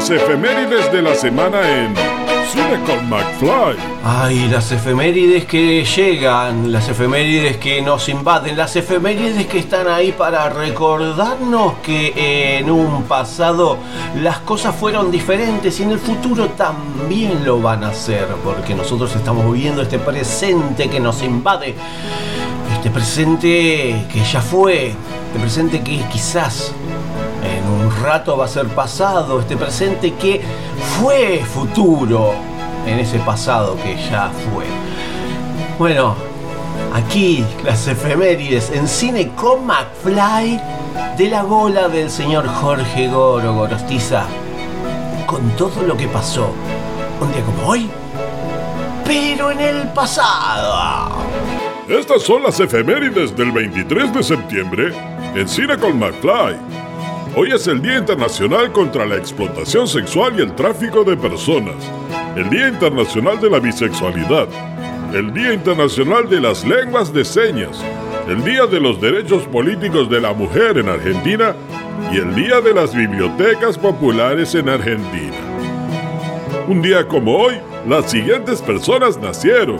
Las 0.07 0.21
efemérides 0.21 0.91
de 0.91 1.01
la 1.01 1.15
semana 1.15 1.67
en 1.67 1.95
Cine 2.51 2.79
con 2.85 3.09
McFly. 3.09 3.75
Ay, 4.03 4.47
las 4.49 4.71
efemérides 4.71 5.45
que 5.45 5.83
llegan, 5.83 6.71
las 6.71 6.87
efemérides 6.89 7.57
que 7.57 7.81
nos 7.81 8.07
invaden, 8.07 8.55
las 8.55 8.75
efemérides 8.75 9.47
que 9.47 9.57
están 9.57 9.87
ahí 9.87 10.11
para 10.11 10.47
recordarnos 10.49 11.73
que 11.81 12.59
en 12.59 12.69
un 12.69 13.05
pasado 13.05 13.79
las 14.21 14.37
cosas 14.41 14.75
fueron 14.75 15.09
diferentes 15.09 15.79
y 15.79 15.83
en 15.83 15.93
el 15.93 15.99
futuro 15.99 16.49
también 16.49 17.43
lo 17.43 17.59
van 17.59 17.83
a 17.83 17.91
ser, 17.91 18.27
porque 18.43 18.75
nosotros 18.75 19.15
estamos 19.15 19.51
viviendo 19.51 19.81
este 19.81 19.97
presente 19.97 20.87
que 20.87 20.99
nos 20.99 21.23
invade, 21.23 21.73
este 22.75 22.91
presente 22.91 24.05
que 24.13 24.23
ya 24.23 24.39
fue, 24.39 24.89
este 24.89 25.39
presente 25.39 25.81
que 25.81 25.97
quizás 26.11 26.75
rato 28.01 28.37
va 28.37 28.45
a 28.45 28.47
ser 28.47 28.67
pasado, 28.67 29.39
este 29.39 29.57
presente 29.57 30.13
que 30.13 30.41
fue 30.99 31.43
futuro 31.45 32.33
en 32.85 32.99
ese 32.99 33.19
pasado 33.19 33.75
que 33.77 33.95
ya 34.09 34.31
fue. 34.51 34.65
Bueno, 35.77 36.15
aquí 36.93 37.45
las 37.63 37.87
efemérides 37.87 38.71
en 38.71 38.87
cine 38.87 39.31
con 39.35 39.65
McFly 39.65 40.61
de 41.17 41.29
la 41.29 41.43
bola 41.43 41.87
del 41.87 42.09
señor 42.09 42.47
Jorge 42.47 43.07
Goro 43.07 43.53
Gorostiza 43.53 44.25
con 45.25 45.49
todo 45.51 45.81
lo 45.83 45.97
que 45.97 46.07
pasó 46.07 46.53
un 47.19 47.31
día 47.31 47.43
como 47.43 47.67
hoy, 47.67 47.89
pero 49.05 49.51
en 49.51 49.59
el 49.59 49.87
pasado. 49.89 51.23
Estas 51.87 52.23
son 52.23 52.43
las 52.43 52.59
efemérides 52.59 53.35
del 53.35 53.51
23 53.51 54.13
de 54.13 54.23
septiembre 54.23 54.93
en 55.35 55.47
Cine 55.47 55.77
con 55.77 55.99
McFly. 55.99 56.84
Hoy 57.37 57.51
es 57.51 57.67
el 57.67 57.81
Día 57.81 57.97
Internacional 57.97 58.71
contra 58.71 59.05
la 59.05 59.17
Explotación 59.17 59.89
Sexual 59.89 60.39
y 60.39 60.41
el 60.41 60.55
Tráfico 60.55 61.03
de 61.03 61.17
Personas, 61.17 61.75
el 62.37 62.49
Día 62.49 62.69
Internacional 62.69 63.41
de 63.41 63.49
la 63.49 63.59
Bisexualidad, 63.59 64.47
el 65.13 65.33
Día 65.33 65.51
Internacional 65.51 66.29
de 66.29 66.39
las 66.39 66.63
Lenguas 66.63 67.11
de 67.11 67.25
Señas, 67.25 67.83
el 68.29 68.41
Día 68.45 68.67
de 68.67 68.79
los 68.79 69.01
Derechos 69.01 69.43
Políticos 69.47 70.09
de 70.09 70.21
la 70.21 70.31
Mujer 70.31 70.77
en 70.77 70.87
Argentina 70.87 71.53
y 72.09 72.19
el 72.19 72.33
Día 72.35 72.61
de 72.61 72.73
las 72.73 72.95
Bibliotecas 72.95 73.77
Populares 73.77 74.55
en 74.55 74.69
Argentina. 74.69 75.35
Un 76.69 76.81
día 76.81 77.05
como 77.05 77.35
hoy, 77.35 77.55
las 77.85 78.09
siguientes 78.09 78.61
personas 78.61 79.17
nacieron. 79.17 79.79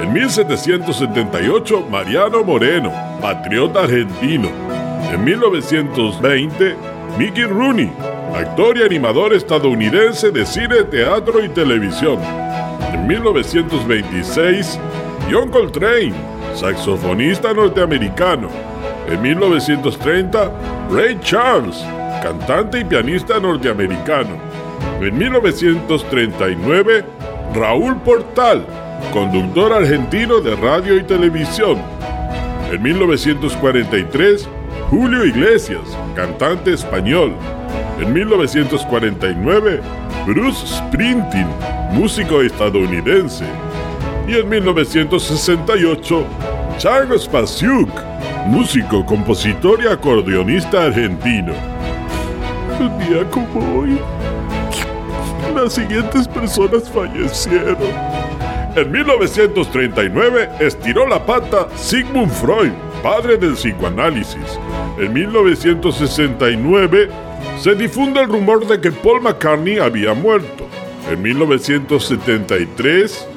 En 0.00 0.12
1778, 0.12 1.84
Mariano 1.90 2.44
Moreno, 2.44 2.92
patriota 3.20 3.80
argentino. 3.82 4.65
En 5.12 5.24
1920, 5.24 6.76
Mickey 7.18 7.44
Rooney, 7.44 7.90
actor 8.34 8.76
y 8.76 8.82
animador 8.82 9.32
estadounidense 9.32 10.30
de 10.30 10.44
cine, 10.44 10.84
teatro 10.90 11.42
y 11.44 11.48
televisión. 11.48 12.18
En 12.92 13.06
1926, 13.06 14.78
John 15.30 15.50
Coltrane, 15.50 16.14
saxofonista 16.54 17.52
norteamericano. 17.52 18.48
En 19.08 19.22
1930, 19.22 20.50
Ray 20.90 21.18
Charles, 21.20 21.84
cantante 22.22 22.80
y 22.80 22.84
pianista 22.84 23.38
norteamericano. 23.38 24.36
En 25.00 25.16
1939, 25.16 27.04
Raúl 27.54 27.96
Portal, 28.02 28.66
conductor 29.12 29.72
argentino 29.72 30.40
de 30.40 30.56
radio 30.56 30.96
y 30.96 31.04
televisión. 31.04 31.78
En 32.70 32.82
1943, 32.82 34.48
Julio 34.90 35.24
Iglesias, 35.24 35.82
cantante 36.14 36.72
español. 36.72 37.32
En 38.00 38.12
1949, 38.12 39.80
Bruce 40.26 40.64
Springsteen, 40.64 41.48
músico 41.90 42.40
estadounidense. 42.40 43.46
Y 44.28 44.34
en 44.36 44.48
1968, 44.48 46.24
Charles 46.78 47.22
Spasiuk, 47.22 47.90
músico, 48.46 49.04
compositor 49.04 49.82
y 49.82 49.88
acordeonista 49.88 50.84
argentino. 50.84 51.52
Un 52.78 52.98
día 53.00 53.28
como 53.30 53.80
hoy, 53.80 53.98
las 55.52 55.72
siguientes 55.72 56.28
personas 56.28 56.88
fallecieron. 56.88 57.76
En 58.76 58.92
1939 58.92 60.50
estiró 60.60 61.08
la 61.08 61.24
pata 61.24 61.66
Sigmund 61.74 62.30
Freud, 62.30 62.72
padre 63.02 63.36
del 63.36 63.54
psicoanálisis. 63.54 64.60
En 64.98 65.12
1969 65.12 67.10
se 67.58 67.74
difunde 67.74 68.22
el 68.22 68.28
rumor 68.28 68.66
de 68.66 68.80
que 68.80 68.90
Paul 68.90 69.20
McCartney 69.20 69.78
había 69.78 70.14
muerto. 70.14 70.66
En 71.10 71.20
1973 71.20 73.28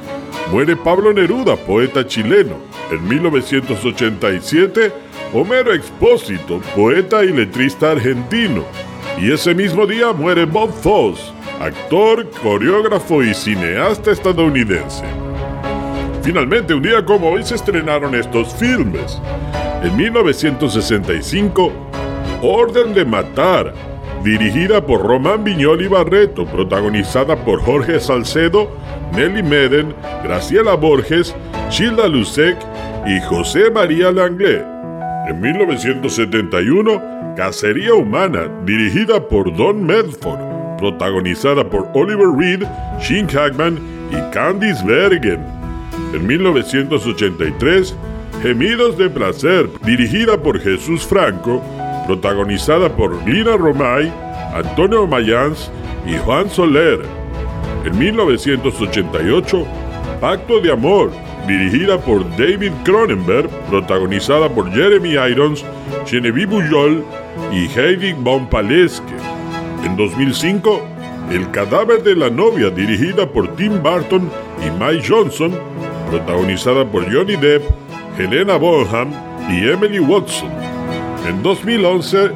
muere 0.51 0.77
Pablo 0.77 1.11
Neruda, 1.11 1.57
poeta 1.57 2.07
chileno. 2.07 2.55
En 2.91 3.05
1987 3.07 4.91
Homero 5.33 5.73
Expósito, 5.73 6.61
poeta 6.75 7.23
y 7.23 7.33
letrista 7.33 7.91
argentino. 7.91 8.63
Y 9.19 9.31
ese 9.31 9.53
mismo 9.53 9.85
día 9.85 10.13
muere 10.13 10.45
Bob 10.45 10.71
Fosse, 10.71 11.33
actor, 11.59 12.27
coreógrafo 12.41 13.21
y 13.21 13.33
cineasta 13.33 14.11
estadounidense. 14.11 15.03
Finalmente, 16.23 16.73
un 16.73 16.81
día 16.81 17.03
como 17.03 17.29
hoy 17.29 17.43
se 17.43 17.55
estrenaron 17.55 18.15
estos 18.15 18.55
filmes. 18.55 19.21
En 19.81 19.95
1965, 19.95 21.71
Orden 22.41 22.93
de 22.93 23.05
Matar, 23.05 23.73
dirigida 24.25 24.85
por 24.85 25.01
Román 25.01 25.45
Viñoli 25.45 25.87
Barreto, 25.87 26.45
protagonizada 26.45 27.37
por 27.45 27.61
Jorge 27.61 28.01
Salcedo, 28.01 28.69
Nelly 29.15 29.41
Meden, 29.41 29.95
Graciela 30.21 30.75
Borges, 30.75 31.33
Childa 31.69 32.09
Lucek 32.09 32.57
y 33.07 33.21
José 33.21 33.71
María 33.71 34.11
Langlais. 34.11 34.61
En 35.29 35.39
1971, 35.39 37.01
Cacería 37.37 37.93
Humana, 37.93 38.51
dirigida 38.65 39.25
por 39.29 39.55
Don 39.55 39.85
Medford, 39.85 40.77
protagonizada 40.77 41.63
por 41.63 41.89
Oliver 41.93 42.27
Reed, 42.37 42.63
Shane 42.99 43.29
Hackman 43.29 43.79
y 44.11 44.33
Candice 44.33 44.83
Bergen. 44.83 45.39
En 46.13 46.27
1983, 46.27 47.95
Gemidos 48.41 48.97
de 48.97 49.09
Placer, 49.09 49.69
dirigida 49.83 50.41
por 50.41 50.61
Jesús 50.61 51.05
Franco, 51.05 51.61
protagonizada 52.07 52.87
por 52.87 53.13
Lina 53.27 53.57
Romay, 53.57 54.09
Antonio 54.53 55.05
Mayans 55.05 55.69
y 56.07 56.17
Juan 56.19 56.49
Soler. 56.49 57.01
En 57.83 57.99
1988, 57.99 59.65
Pacto 60.21 60.61
de 60.61 60.71
Amor, 60.71 61.11
dirigida 61.47 61.99
por 61.99 62.23
David 62.37 62.71
Cronenberg, 62.85 63.49
protagonizada 63.69 64.47
por 64.47 64.71
Jeremy 64.71 65.15
Irons, 65.31 65.65
Genevieve 66.05 66.61
Bujol 66.61 67.03
y 67.51 67.67
Heidi 67.77 68.13
Von 68.13 68.49
Paleske. 68.49 69.15
En 69.83 69.97
2005, 69.97 70.81
El 71.29 71.51
cadáver 71.51 72.03
de 72.03 72.15
la 72.15 72.29
novia, 72.29 72.69
dirigida 72.69 73.27
por 73.29 73.53
Tim 73.57 73.83
Burton 73.83 74.31
y 74.65 74.71
Mike 74.81 75.05
Johnson, 75.07 75.51
protagonizada 76.09 76.85
por 76.85 77.03
Johnny 77.13 77.35
Depp, 77.35 77.63
Helena 78.19 78.57
Bonham 78.57 79.13
y 79.49 79.69
Emily 79.69 79.99
Watson. 79.99 80.49
En 81.25 81.41
2011, 81.41 82.31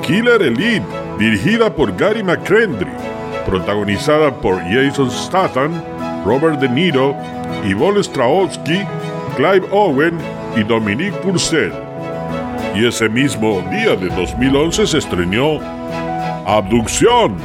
Killer 0.00 0.40
Elite, 0.40 0.82
dirigida 1.18 1.68
por 1.68 1.94
Gary 1.94 2.22
McKendry, 2.22 2.90
protagonizada 3.44 4.34
por 4.34 4.58
Jason 4.62 5.10
Statham, 5.10 5.72
Robert 6.24 6.58
De 6.58 6.70
Niro, 6.70 7.14
Yvonne 7.68 8.02
Strahovski, 8.02 8.80
Clive 9.36 9.66
Owen 9.72 10.16
y 10.56 10.62
Dominique 10.62 11.16
Purcell. 11.18 11.72
Y 12.74 12.86
ese 12.86 13.06
mismo 13.10 13.60
día 13.70 13.96
de 13.96 14.08
2011 14.08 14.86
se 14.86 14.98
estrenó 14.98 15.60
Abducción, 16.46 17.36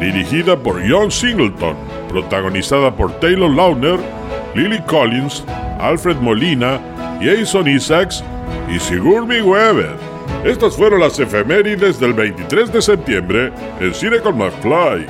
dirigida 0.00 0.56
por 0.56 0.82
John 0.90 1.12
Singleton, 1.12 1.76
protagonizada 2.08 2.90
por 2.90 3.12
Taylor 3.20 3.54
Lautner, 3.54 4.00
Lily 4.56 4.80
Collins, 4.82 5.44
Alfred 5.78 6.16
Molina, 6.16 6.80
Jason 7.20 7.68
Isaacs 7.68 8.22
y 8.68 8.78
Sigourney 8.78 9.40
Weaver. 9.40 9.96
Estas 10.44 10.76
fueron 10.76 11.00
las 11.00 11.18
efemérides 11.18 11.98
del 11.98 12.12
23 12.12 12.72
de 12.72 12.82
septiembre 12.82 13.52
en 13.80 13.94
Cine 13.94 14.20
con 14.20 14.38
McFly. 14.38 15.06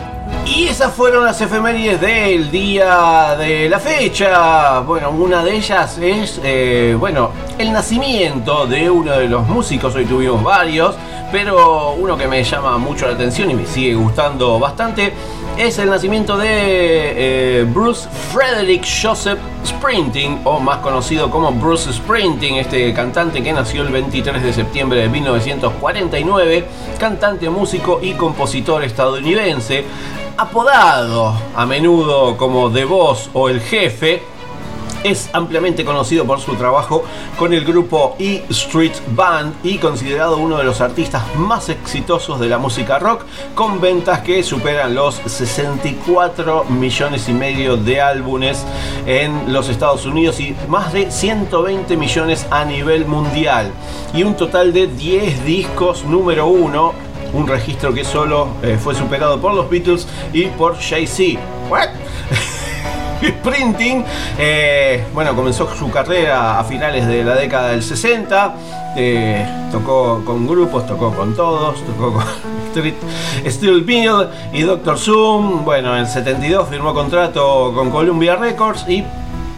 Y 0.46 0.66
esas 0.68 0.94
fueron 0.94 1.24
las 1.24 1.40
efemérides 1.40 2.00
del 2.00 2.50
día 2.50 3.36
de 3.38 3.68
la 3.68 3.78
fecha. 3.78 4.80
Bueno, 4.80 5.10
una 5.10 5.44
de 5.44 5.56
ellas 5.56 5.98
es, 5.98 6.40
eh, 6.42 6.96
bueno, 6.98 7.30
el 7.58 7.72
nacimiento 7.72 8.66
de 8.66 8.88
uno 8.88 9.12
de 9.12 9.28
los 9.28 9.46
músicos. 9.46 9.94
Hoy 9.94 10.06
tuvimos 10.06 10.42
varios, 10.42 10.96
pero 11.30 11.92
uno 11.92 12.16
que 12.16 12.26
me 12.26 12.42
llama 12.42 12.78
mucho 12.78 13.06
la 13.06 13.12
atención 13.12 13.50
y 13.50 13.54
me 13.54 13.66
sigue 13.66 13.94
gustando 13.94 14.58
bastante 14.58 15.12
es 15.58 15.76
el 15.80 15.90
nacimiento 15.90 16.38
de 16.38 16.48
eh, 16.50 17.64
Bruce 17.64 18.08
Frederick 18.32 18.86
Joseph 19.02 19.40
Sprinting, 19.66 20.42
o 20.44 20.60
más 20.60 20.78
conocido 20.78 21.28
como 21.30 21.50
Bruce 21.50 21.92
Sprinting, 21.92 22.56
este 22.56 22.94
cantante 22.94 23.42
que 23.42 23.52
nació 23.52 23.82
el 23.82 23.88
23 23.88 24.40
de 24.40 24.52
septiembre 24.52 25.00
de 25.00 25.08
1949, 25.08 26.64
cantante, 27.00 27.50
músico 27.50 27.98
y 28.00 28.12
compositor 28.12 28.84
estadounidense, 28.84 29.84
apodado 30.36 31.34
a 31.56 31.66
menudo 31.66 32.36
como 32.36 32.70
The 32.70 32.84
Boss 32.84 33.28
o 33.32 33.48
el 33.48 33.60
jefe, 33.60 34.22
es 35.04 35.30
ampliamente 35.32 35.84
conocido 35.84 36.24
por 36.24 36.40
su 36.40 36.54
trabajo 36.56 37.04
con 37.38 37.52
el 37.52 37.64
grupo 37.64 38.16
E 38.18 38.44
Street 38.50 38.92
Band 39.14 39.54
y 39.62 39.78
considerado 39.78 40.38
uno 40.38 40.58
de 40.58 40.64
los 40.64 40.80
artistas 40.80 41.22
más 41.36 41.68
exitosos 41.68 42.40
de 42.40 42.48
la 42.48 42.58
música 42.58 42.98
rock, 42.98 43.22
con 43.54 43.80
ventas 43.80 44.20
que 44.20 44.42
superan 44.42 44.94
los 44.94 45.16
64 45.26 46.64
millones 46.64 47.28
y 47.28 47.32
medio 47.32 47.76
de 47.76 48.00
álbumes 48.00 48.64
en 49.06 49.52
los 49.52 49.68
Estados 49.68 50.06
Unidos 50.06 50.40
y 50.40 50.56
más 50.68 50.92
de 50.92 51.10
120 51.10 51.96
millones 51.96 52.46
a 52.50 52.64
nivel 52.64 53.06
mundial 53.06 53.70
y 54.14 54.22
un 54.22 54.36
total 54.36 54.72
de 54.72 54.86
10 54.86 55.44
discos 55.44 56.04
número 56.04 56.46
uno 56.46 56.92
un 57.32 57.46
registro 57.46 57.92
que 57.92 58.04
solo 58.04 58.48
eh, 58.62 58.78
fue 58.80 58.94
superado 58.94 59.40
por 59.40 59.52
los 59.52 59.68
Beatles 59.68 60.06
y 60.32 60.46
por 60.46 60.78
Jay-Z. 60.78 61.38
printing. 63.42 64.04
Eh, 64.38 65.04
bueno, 65.14 65.34
comenzó 65.34 65.68
su 65.74 65.90
carrera 65.90 66.58
a 66.58 66.64
finales 66.64 67.06
de 67.06 67.24
la 67.24 67.34
década 67.34 67.68
del 67.68 67.82
60. 67.82 68.54
Eh, 68.96 69.46
tocó 69.70 70.22
con 70.24 70.46
grupos, 70.46 70.86
tocó 70.86 71.12
con 71.12 71.34
todos, 71.34 71.84
tocó 71.84 72.12
con 72.12 72.24
Street, 72.68 72.94
Steel 73.46 73.84
Mill 73.84 74.28
y 74.52 74.62
Doctor 74.62 74.98
Zoom. 74.98 75.64
Bueno, 75.64 75.94
en 75.94 76.02
el 76.02 76.06
72 76.06 76.68
firmó 76.68 76.94
contrato 76.94 77.72
con 77.74 77.90
Columbia 77.90 78.36
Records 78.36 78.84
y 78.88 79.04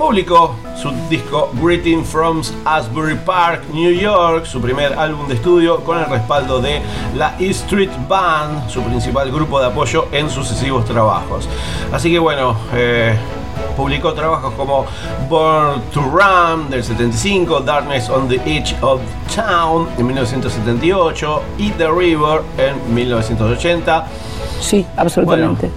publicó 0.00 0.56
su 0.80 0.90
disco 1.10 1.50
Greeting 1.62 2.06
from 2.06 2.40
Asbury 2.64 3.16
Park, 3.16 3.64
New 3.70 3.92
York, 3.92 4.46
su 4.46 4.58
primer 4.58 4.94
álbum 4.94 5.28
de 5.28 5.34
estudio 5.34 5.80
con 5.84 5.98
el 5.98 6.06
respaldo 6.06 6.58
de 6.58 6.80
la 7.14 7.36
E 7.38 7.50
Street 7.50 7.90
Band, 8.08 8.70
su 8.70 8.82
principal 8.82 9.30
grupo 9.30 9.60
de 9.60 9.66
apoyo 9.66 10.08
en 10.10 10.30
sucesivos 10.30 10.86
trabajos. 10.86 11.46
Así 11.92 12.10
que 12.10 12.18
bueno, 12.18 12.56
eh, 12.72 13.14
Publicó 13.80 14.12
trabajos 14.12 14.52
como 14.58 14.84
Born 15.30 15.80
to 15.94 16.02
Run 16.02 16.68
del 16.68 16.84
75, 16.84 17.60
Darkness 17.60 18.10
on 18.10 18.28
the 18.28 18.34
Edge 18.44 18.76
of 18.82 19.00
Town 19.34 19.88
en 19.96 20.06
1978 20.06 21.42
y 21.56 21.70
The 21.70 21.88
River 21.90 22.42
en 22.58 22.94
1980. 22.94 24.06
Sí, 24.60 24.84
absolutamente. 24.98 25.70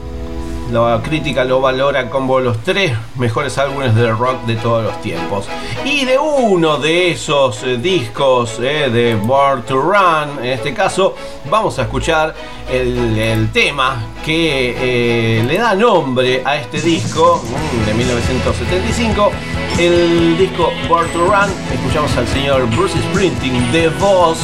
La 0.74 1.00
crítica 1.04 1.46
lo 1.46 1.62
valora 1.62 2.10
como 2.10 2.40
los 2.40 2.58
tres 2.64 2.98
mejores 3.18 3.60
álbumes 3.60 3.94
de 3.94 4.12
rock 4.12 4.44
de 4.48 4.56
todos 4.56 4.84
los 4.84 5.00
tiempos. 5.04 5.46
Y 5.86 6.04
de 6.04 6.18
uno 6.18 6.78
de 6.78 7.12
esos 7.12 7.62
eh, 7.62 7.78
discos 7.78 8.58
eh, 8.60 8.90
de 8.90 9.14
Born 9.14 9.62
to 9.68 9.80
Run, 9.80 10.44
en 10.44 10.54
este 10.54 10.74
caso, 10.74 11.16
vamos 11.48 11.78
a 11.78 11.84
escuchar 11.84 12.34
el, 12.72 13.52
tema 13.54 14.02
que 14.26 14.76
eh, 14.76 15.44
le 15.44 15.60
da 15.60 15.76
nombre 15.76 16.42
a 16.44 16.58
este 16.58 16.82
disco 16.82 17.44
mm, 17.44 17.86
de 17.86 17.94
1975 17.94 19.32
el 19.78 20.36
disco 20.40 20.72
Born 20.90 21.08
to 21.12 21.20
Run, 21.20 21.52
escuchamos 21.72 22.18
al 22.18 22.28
señor 22.30 22.68
Bruce 22.76 22.98
Sprinting 23.12 23.72
de 23.72 23.90
Voz 23.90 24.40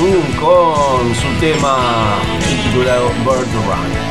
mm, 0.00 0.38
con 0.40 1.14
su 1.14 1.28
tema 1.38 1.76
titulado 2.64 3.10
Born 3.26 3.44
to 3.44 3.60
Run. 3.68 4.05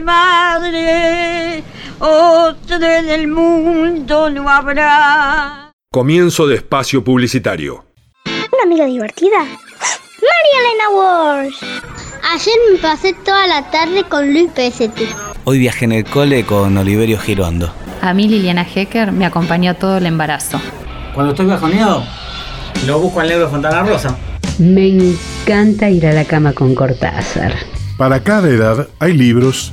Madre, 0.00 1.62
otro 1.98 2.76
en 2.76 3.08
el 3.08 3.28
mundo 3.28 4.30
no 4.30 4.48
habrá. 4.48 5.72
Comienzo 5.92 6.46
de 6.46 6.56
espacio 6.56 7.02
publicitario. 7.02 7.84
¿Una 8.26 8.62
amiga 8.64 8.86
divertida? 8.86 9.38
María 9.38 10.58
Elena 10.60 10.90
Walsh. 10.94 11.56
Ayer 12.30 12.54
me 12.72 12.78
pasé 12.78 13.14
toda 13.24 13.46
la 13.46 13.70
tarde 13.70 14.04
con 14.04 14.32
Luis 14.32 14.50
PST. 14.54 15.00
Hoy 15.44 15.58
viajé 15.58 15.86
en 15.86 15.92
el 15.92 16.04
cole 16.04 16.44
con 16.44 16.76
Oliverio 16.76 17.18
Girondo. 17.18 17.72
A 18.02 18.12
mí 18.12 18.28
Liliana 18.28 18.66
Hecker 18.74 19.12
me 19.12 19.24
acompañó 19.24 19.74
todo 19.76 19.96
el 19.96 20.06
embarazo. 20.06 20.60
Cuando 21.14 21.32
estoy 21.32 21.46
bajoneado, 21.46 22.04
lo 22.86 23.00
busco 23.00 23.20
al 23.20 23.28
negro 23.28 23.48
Fontana 23.48 23.82
Rosa. 23.82 24.16
Me 24.58 24.88
encanta 24.88 25.88
ir 25.88 26.06
a 26.06 26.12
la 26.12 26.24
cama 26.24 26.52
con 26.52 26.74
Cortázar. 26.74 27.54
Para 27.96 28.22
cada 28.22 28.48
edad 28.48 28.88
hay 28.98 29.14
libros 29.14 29.72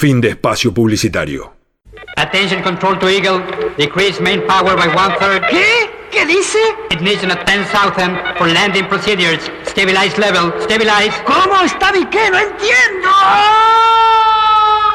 Fin 0.00 0.18
de 0.18 0.30
espacio 0.30 0.72
publicitario. 0.72 1.52
Attention 2.16 2.62
control 2.62 2.98
to 2.98 3.10
Eagle. 3.10 3.42
Decrease 3.76 4.18
main 4.18 4.40
power 4.46 4.74
by 4.74 4.88
one 4.96 5.14
third. 5.18 5.42
¿Qué? 5.50 5.90
¿Qué 6.10 6.24
dice? 6.24 6.58
Ignition 6.88 7.30
at 7.30 7.44
10,000 7.44 8.16
for 8.38 8.48
landing 8.48 8.88
procedures. 8.88 9.50
Stabilize 9.66 10.16
level. 10.16 10.54
Stabilize. 10.62 11.12
¿Cómo 11.26 11.60
está 11.60 11.92
mi 11.92 12.06
qué? 12.06 12.30
No 12.30 12.38
entiendo. 12.38 13.10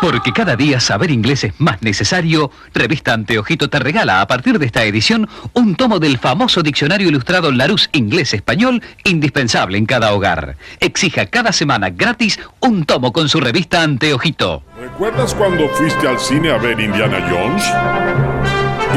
Porque 0.02 0.34
cada 0.34 0.56
día 0.56 0.80
saber 0.80 1.12
inglés 1.12 1.44
es 1.44 1.54
más 1.58 1.82
necesario, 1.82 2.52
Revista 2.74 3.14
Anteojito 3.14 3.70
te 3.70 3.80
regala 3.80 4.22
a 4.22 4.28
partir 4.28 4.60
de 4.60 4.66
esta 4.66 4.84
edición 4.84 5.28
un 5.54 5.76
tomo 5.76 6.00
del 6.00 6.18
famoso 6.18 6.62
diccionario 6.62 7.08
ilustrado 7.08 7.52
Larousse 7.52 7.90
Inglés-Español, 7.94 8.84
indispensable 9.04 9.78
en 9.78 9.86
cada 9.86 10.14
hogar. 10.14 10.58
Exija 10.80 11.26
cada 11.28 11.52
semana 11.52 11.90
gratis 11.90 12.40
un 12.60 12.86
tomo 12.86 13.12
con 13.14 13.30
su 13.30 13.40
revista 13.40 13.82
Anteojito. 13.82 14.64
¿Recuerdas 14.80 15.34
cuando 15.34 15.68
fuiste 15.70 16.08
al 16.08 16.20
cine 16.20 16.52
a 16.52 16.58
ver 16.58 16.80
Indiana 16.80 17.26
Jones? 17.30 17.64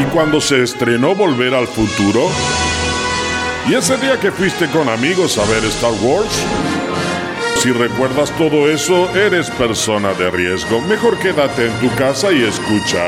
¿Y 0.00 0.04
cuando 0.10 0.40
se 0.40 0.62
estrenó 0.62 1.14
Volver 1.14 1.54
al 1.54 1.66
Futuro? 1.66 2.28
¿Y 3.68 3.74
ese 3.74 3.96
día 3.98 4.18
que 4.18 4.30
fuiste 4.30 4.66
con 4.68 4.88
amigos 4.88 5.38
a 5.38 5.44
ver 5.44 5.64
Star 5.64 5.92
Wars? 6.02 6.44
Si 7.58 7.72
recuerdas 7.72 8.30
todo 8.38 8.70
eso, 8.70 9.12
eres 9.16 9.50
persona 9.50 10.14
de 10.14 10.30
riesgo. 10.30 10.80
Mejor 10.82 11.18
quédate 11.18 11.66
en 11.66 11.72
tu 11.80 11.92
casa 11.96 12.30
y 12.30 12.44
escucha. 12.44 13.02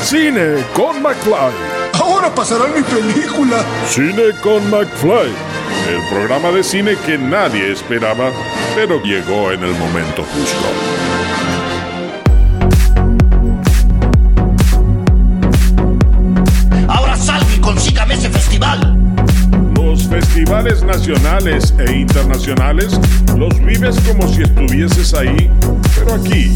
Cine 0.00 0.64
con 0.72 1.02
McFly. 1.02 1.52
Ahora 2.00 2.32
pasará 2.32 2.66
mi 2.68 2.80
película. 2.82 3.64
Cine 3.88 4.34
con 4.40 4.70
McFly. 4.70 5.32
El 5.88 6.08
programa 6.08 6.52
de 6.52 6.62
cine 6.62 6.96
que 7.04 7.18
nadie 7.18 7.72
esperaba, 7.72 8.30
pero 8.76 9.02
llegó 9.02 9.50
en 9.50 9.64
el 9.64 9.74
momento 9.74 10.22
justo. 10.22 10.68
Ahora 16.86 17.16
salga 17.16 17.52
y 17.52 17.58
consígame 17.58 18.14
ese 18.14 18.30
festival. 18.30 19.01
Festivales 20.12 20.84
nacionales 20.84 21.74
e 21.78 21.90
internacionales 22.00 23.00
los 23.34 23.58
vives 23.64 23.98
como 24.06 24.28
si 24.28 24.42
estuvieses 24.42 25.14
ahí, 25.14 25.50
pero 25.94 26.16
aquí, 26.16 26.52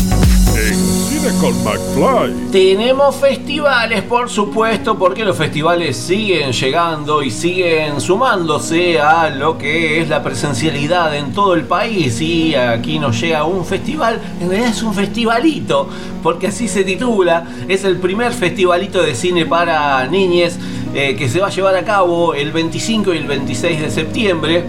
en 0.58 0.74
Cine 0.74 1.30
con 1.40 1.64
McFly. 1.64 2.50
Tenemos 2.52 3.16
festivales, 3.16 4.02
por 4.02 4.28
supuesto, 4.28 4.98
porque 4.98 5.24
los 5.24 5.38
festivales 5.38 5.96
siguen 5.96 6.52
llegando 6.52 7.22
y 7.22 7.30
siguen 7.30 7.98
sumándose 7.98 9.00
a 9.00 9.30
lo 9.30 9.56
que 9.56 10.02
es 10.02 10.08
la 10.10 10.22
presencialidad 10.22 11.16
en 11.16 11.32
todo 11.32 11.54
el 11.54 11.64
país. 11.64 12.20
Y 12.20 12.54
aquí 12.54 12.98
nos 12.98 13.18
llega 13.18 13.44
un 13.44 13.64
festival, 13.64 14.20
en 14.38 14.50
realidad 14.50 14.70
es 14.70 14.82
un 14.82 14.92
festivalito, 14.92 15.88
porque 16.22 16.48
así 16.48 16.68
se 16.68 16.84
titula. 16.84 17.46
Es 17.68 17.84
el 17.84 17.96
primer 17.96 18.32
festivalito 18.32 19.02
de 19.02 19.14
cine 19.14 19.46
para 19.46 20.06
niñes 20.08 20.58
eh, 20.98 21.14
que 21.14 21.28
se 21.28 21.40
va 21.40 21.48
a 21.48 21.50
llevar 21.50 21.76
a 21.76 21.84
cabo 21.84 22.32
el 22.32 22.52
25 22.52 23.12
y 23.12 23.18
el 23.18 23.26
26 23.26 23.82
de 23.82 23.90
septiembre. 23.90 24.64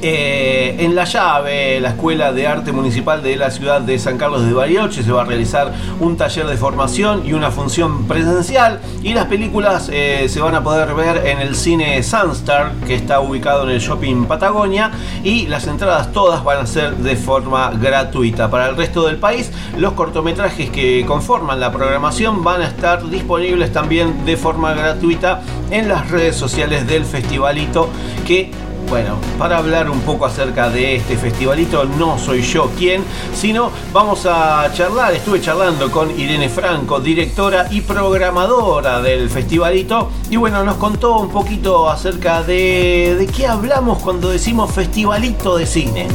Eh, 0.00 0.76
en 0.78 0.94
La 0.94 1.04
Llave, 1.04 1.80
la 1.80 1.88
Escuela 1.88 2.32
de 2.32 2.46
Arte 2.46 2.70
Municipal 2.70 3.20
de 3.20 3.34
la 3.34 3.50
ciudad 3.50 3.80
de 3.80 3.98
San 3.98 4.16
Carlos 4.16 4.46
de 4.46 4.52
Bariloche, 4.52 5.02
se 5.02 5.10
va 5.10 5.22
a 5.22 5.24
realizar 5.24 5.72
un 5.98 6.16
taller 6.16 6.46
de 6.46 6.56
formación 6.56 7.26
y 7.26 7.32
una 7.32 7.50
función 7.50 8.06
presencial. 8.06 8.80
Y 9.02 9.14
las 9.14 9.26
películas 9.26 9.90
eh, 9.92 10.26
se 10.28 10.40
van 10.40 10.54
a 10.54 10.62
poder 10.62 10.94
ver 10.94 11.26
en 11.26 11.40
el 11.40 11.56
cine 11.56 12.00
Sunstar, 12.04 12.72
que 12.86 12.94
está 12.94 13.20
ubicado 13.20 13.64
en 13.64 13.70
el 13.70 13.80
Shopping 13.80 14.26
Patagonia. 14.26 14.92
Y 15.24 15.48
las 15.48 15.66
entradas 15.66 16.12
todas 16.12 16.44
van 16.44 16.58
a 16.58 16.66
ser 16.66 16.96
de 16.96 17.16
forma 17.16 17.70
gratuita. 17.70 18.50
Para 18.50 18.68
el 18.68 18.76
resto 18.76 19.04
del 19.04 19.16
país, 19.16 19.50
los 19.76 19.94
cortometrajes 19.94 20.70
que 20.70 21.04
conforman 21.06 21.58
la 21.58 21.72
programación 21.72 22.44
van 22.44 22.62
a 22.62 22.68
estar 22.68 23.08
disponibles 23.10 23.72
también 23.72 24.24
de 24.24 24.36
forma 24.36 24.74
gratuita 24.74 25.40
en 25.72 25.88
las 25.88 26.08
redes 26.08 26.36
sociales 26.36 26.86
del 26.86 27.04
festivalito 27.04 27.88
que 28.26 28.52
bueno, 28.88 29.16
para 29.38 29.58
hablar 29.58 29.90
un 29.90 30.00
poco 30.00 30.24
acerca 30.24 30.70
de 30.70 30.96
este 30.96 31.16
festivalito, 31.16 31.84
no 31.84 32.18
soy 32.18 32.40
yo 32.40 32.70
quien, 32.78 33.02
sino 33.34 33.70
vamos 33.92 34.24
a 34.24 34.70
charlar, 34.72 35.12
estuve 35.12 35.40
charlando 35.42 35.90
con 35.90 36.10
Irene 36.18 36.48
Franco, 36.48 36.98
directora 36.98 37.66
y 37.70 37.82
programadora 37.82 39.02
del 39.02 39.28
festivalito, 39.28 40.08
y 40.30 40.36
bueno, 40.36 40.64
nos 40.64 40.76
contó 40.76 41.20
un 41.20 41.28
poquito 41.28 41.88
acerca 41.88 42.42
de, 42.42 43.28
qué 43.36 43.46
hablamos 43.46 43.98
cuando 43.98 44.30
decimos 44.30 44.72
festivalito 44.72 45.58
de 45.58 45.66
cine. 45.66 46.06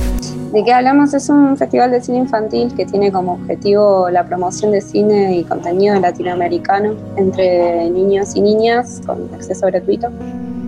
¿De 0.52 0.64
qué 0.64 0.74
hablamos? 0.74 1.14
Es 1.14 1.30
un 1.30 1.56
festival 1.58 1.92
de 1.92 2.02
cine 2.02 2.20
infantil 2.20 2.74
que 2.76 2.86
tiene 2.86 3.12
como 3.12 3.34
objetivo 3.34 4.10
la 4.10 4.24
promoción 4.24 4.72
de 4.72 4.82
cine 4.82 5.36
y 5.38 5.44
contenido 5.44 6.00
latinoamericano 6.00 6.94
entre 7.18 7.90
niños 7.90 8.36
y 8.36 8.42
niñas 8.42 9.02
con 9.06 9.30
acceso 9.34 9.66
gratuito. 9.68 10.10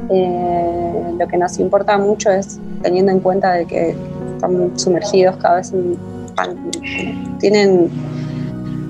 Eh, 0.09 0.84
lo 1.17 1.27
que 1.27 1.37
nos 1.37 1.59
importa 1.59 1.97
mucho 1.97 2.29
es 2.31 2.59
teniendo 2.81 3.11
en 3.11 3.19
cuenta 3.19 3.53
de 3.53 3.65
que 3.65 3.95
están 4.35 4.77
sumergidos 4.77 5.37
cada 5.37 5.55
vez 5.57 5.71
en, 5.73 5.97
tienen 7.39 7.89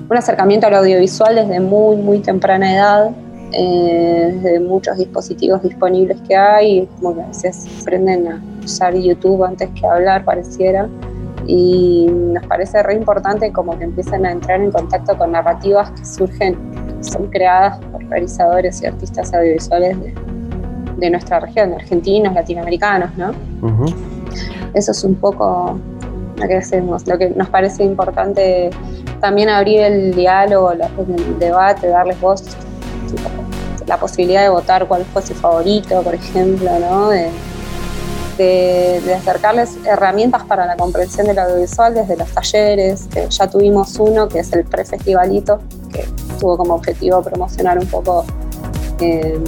un 0.08 0.16
acercamiento 0.16 0.66
al 0.66 0.74
audiovisual 0.74 1.36
desde 1.36 1.60
muy 1.60 1.96
muy 1.96 2.18
temprana 2.18 2.74
edad 2.74 3.10
eh, 3.52 4.32
desde 4.34 4.60
muchos 4.60 4.98
dispositivos 4.98 5.62
disponibles 5.62 6.20
que 6.26 6.36
hay 6.36 6.88
como 6.96 7.14
que 7.14 7.22
a 7.22 7.26
veces 7.28 7.66
aprenden 7.80 8.28
a 8.28 8.42
usar 8.64 8.94
YouTube 8.94 9.44
antes 9.44 9.70
que 9.70 9.86
hablar 9.86 10.24
pareciera 10.24 10.88
y 11.46 12.06
nos 12.10 12.44
parece 12.46 12.82
re 12.82 12.94
importante 12.94 13.52
como 13.52 13.78
que 13.78 13.84
empiecen 13.84 14.26
a 14.26 14.32
entrar 14.32 14.60
en 14.60 14.72
contacto 14.72 15.16
con 15.16 15.32
narrativas 15.32 15.90
que 15.92 16.04
surgen 16.04 16.56
son 17.00 17.28
creadas 17.28 17.78
por 17.92 18.04
realizadores 18.06 18.82
y 18.82 18.86
artistas 18.86 19.32
audiovisuales 19.32 20.00
de, 20.00 20.35
de 20.96 21.10
nuestra 21.10 21.40
región, 21.40 21.70
de 21.70 21.76
argentinos, 21.76 22.34
latinoamericanos, 22.34 23.10
¿no? 23.16 23.32
Eso 24.74 24.92
es 24.92 25.04
un 25.04 25.14
poco 25.14 25.78
lo 26.36 26.48
que 26.48 26.56
hacemos, 26.56 27.06
lo 27.06 27.18
que 27.18 27.30
nos 27.30 27.48
parece 27.48 27.84
importante 27.84 28.70
también 29.20 29.48
abrir 29.48 29.80
el 29.80 30.14
diálogo, 30.14 30.72
el 30.72 31.38
debate, 31.38 31.88
darles 31.88 32.20
voz, 32.20 32.42
la 33.86 33.98
posibilidad 33.98 34.42
de 34.42 34.48
votar 34.48 34.86
cuál 34.86 35.04
fue 35.04 35.22
su 35.22 35.34
favorito, 35.34 36.02
por 36.02 36.14
ejemplo, 36.14 36.70
¿no? 36.78 37.08
De, 37.08 37.30
de, 38.36 39.14
acercarles 39.14 39.78
herramientas 39.86 40.44
para 40.44 40.66
la 40.66 40.76
comprensión 40.76 41.26
del 41.26 41.38
audiovisual 41.38 41.94
desde 41.94 42.16
los 42.16 42.28
talleres, 42.28 43.08
que 43.12 43.26
ya 43.30 43.48
tuvimos 43.48 43.96
uno 43.98 44.28
que 44.28 44.40
es 44.40 44.52
el 44.52 44.64
pre-festivalito, 44.64 45.60
que 45.92 46.06
tuvo 46.38 46.58
como 46.58 46.74
objetivo 46.74 47.22
promocionar 47.22 47.78
un 47.78 47.86
poco 47.86 48.24
eh, 49.00 49.38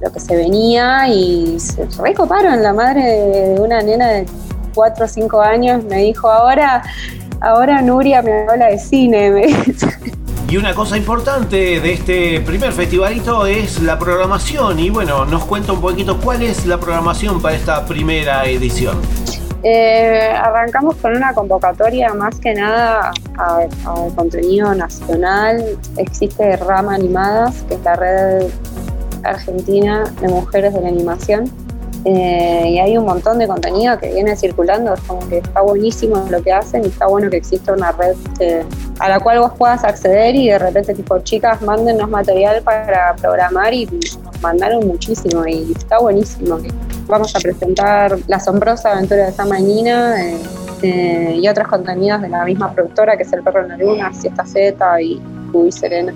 lo 0.00 0.12
que 0.12 0.20
se 0.20 0.36
venía 0.36 1.08
y 1.08 1.58
se 1.58 1.86
recoparon. 2.00 2.62
La 2.62 2.72
madre 2.72 3.02
de 3.02 3.60
una 3.60 3.82
nena 3.82 4.08
de 4.08 4.26
4 4.74 5.04
o 5.04 5.08
5 5.08 5.40
años 5.40 5.84
me 5.84 5.98
dijo, 5.98 6.30
ahora, 6.30 6.82
ahora 7.40 7.82
Nuria 7.82 8.22
me 8.22 8.46
habla 8.48 8.66
de 8.66 8.78
cine. 8.78 9.30
Me 9.30 9.46
y 10.50 10.56
una 10.56 10.74
cosa 10.74 10.96
importante 10.96 11.78
de 11.78 11.92
este 11.92 12.40
primer 12.40 12.72
festivalito 12.72 13.44
es 13.44 13.82
la 13.82 13.98
programación. 13.98 14.78
Y 14.78 14.88
bueno, 14.88 15.26
nos 15.26 15.44
cuenta 15.44 15.72
un 15.74 15.80
poquito 15.82 16.18
cuál 16.18 16.40
es 16.40 16.64
la 16.64 16.78
programación 16.78 17.42
para 17.42 17.54
esta 17.54 17.84
primera 17.84 18.46
edición. 18.46 18.96
Eh, 19.62 20.32
arrancamos 20.34 20.96
con 20.96 21.14
una 21.14 21.34
convocatoria 21.34 22.14
más 22.14 22.38
que 22.38 22.54
nada 22.54 23.12
a, 23.36 23.66
contenido 24.16 24.74
nacional. 24.74 25.78
Existe 25.98 26.56
Rama 26.56 26.94
Animadas, 26.94 27.62
que 27.68 27.74
es 27.74 27.82
la 27.82 27.96
red 27.96 28.46
argentina 29.24 30.04
de 30.20 30.28
mujeres 30.28 30.74
de 30.74 30.80
la 30.80 30.88
animación. 30.88 31.50
Eh, 32.04 32.70
y 32.70 32.78
hay 32.78 32.96
un 32.96 33.04
montón 33.04 33.38
de 33.38 33.48
contenido 33.48 33.98
que 33.98 34.12
viene 34.12 34.36
circulando, 34.36 34.94
es 34.94 35.00
como 35.00 35.28
que 35.28 35.38
está 35.38 35.60
buenísimo 35.60 36.26
lo 36.30 36.40
que 36.42 36.52
hacen 36.52 36.84
y 36.84 36.88
está 36.88 37.06
bueno 37.06 37.28
que 37.28 37.38
exista 37.38 37.72
una 37.72 37.90
red 37.92 38.14
a 38.98 39.08
la 39.08 39.20
cual 39.20 39.40
vos 39.40 39.52
puedas 39.58 39.84
acceder 39.84 40.34
y 40.34 40.48
de 40.48 40.58
repente 40.58 40.94
tipo 40.94 41.18
chicas 41.20 41.60
mándennos 41.62 42.08
material 42.08 42.62
para 42.62 43.14
programar 43.16 43.74
y 43.74 43.86
nos 43.86 44.18
mandaron 44.40 44.86
muchísimo 44.86 45.46
y 45.46 45.72
está 45.72 45.98
buenísimo. 45.98 46.58
Vamos 47.06 47.34
a 47.34 47.40
presentar 47.40 48.16
La 48.26 48.36
asombrosa 48.36 48.92
aventura 48.92 49.26
de 49.26 49.32
Sama 49.32 49.58
y 49.60 49.62
Nina 49.62 50.24
eh, 50.24 50.38
eh, 50.82 51.38
y 51.40 51.48
otros 51.48 51.68
contenidos 51.68 52.22
de 52.22 52.28
la 52.28 52.44
misma 52.44 52.72
productora 52.72 53.16
que 53.16 53.22
es 53.22 53.32
El 53.32 53.42
perro 53.42 53.62
en 53.62 53.68
la 53.68 53.76
luna, 53.76 54.12
Siesta 54.12 54.44
Z 54.44 55.02
y 55.02 55.20
Cubi 55.52 55.72
Serena. 55.72 56.12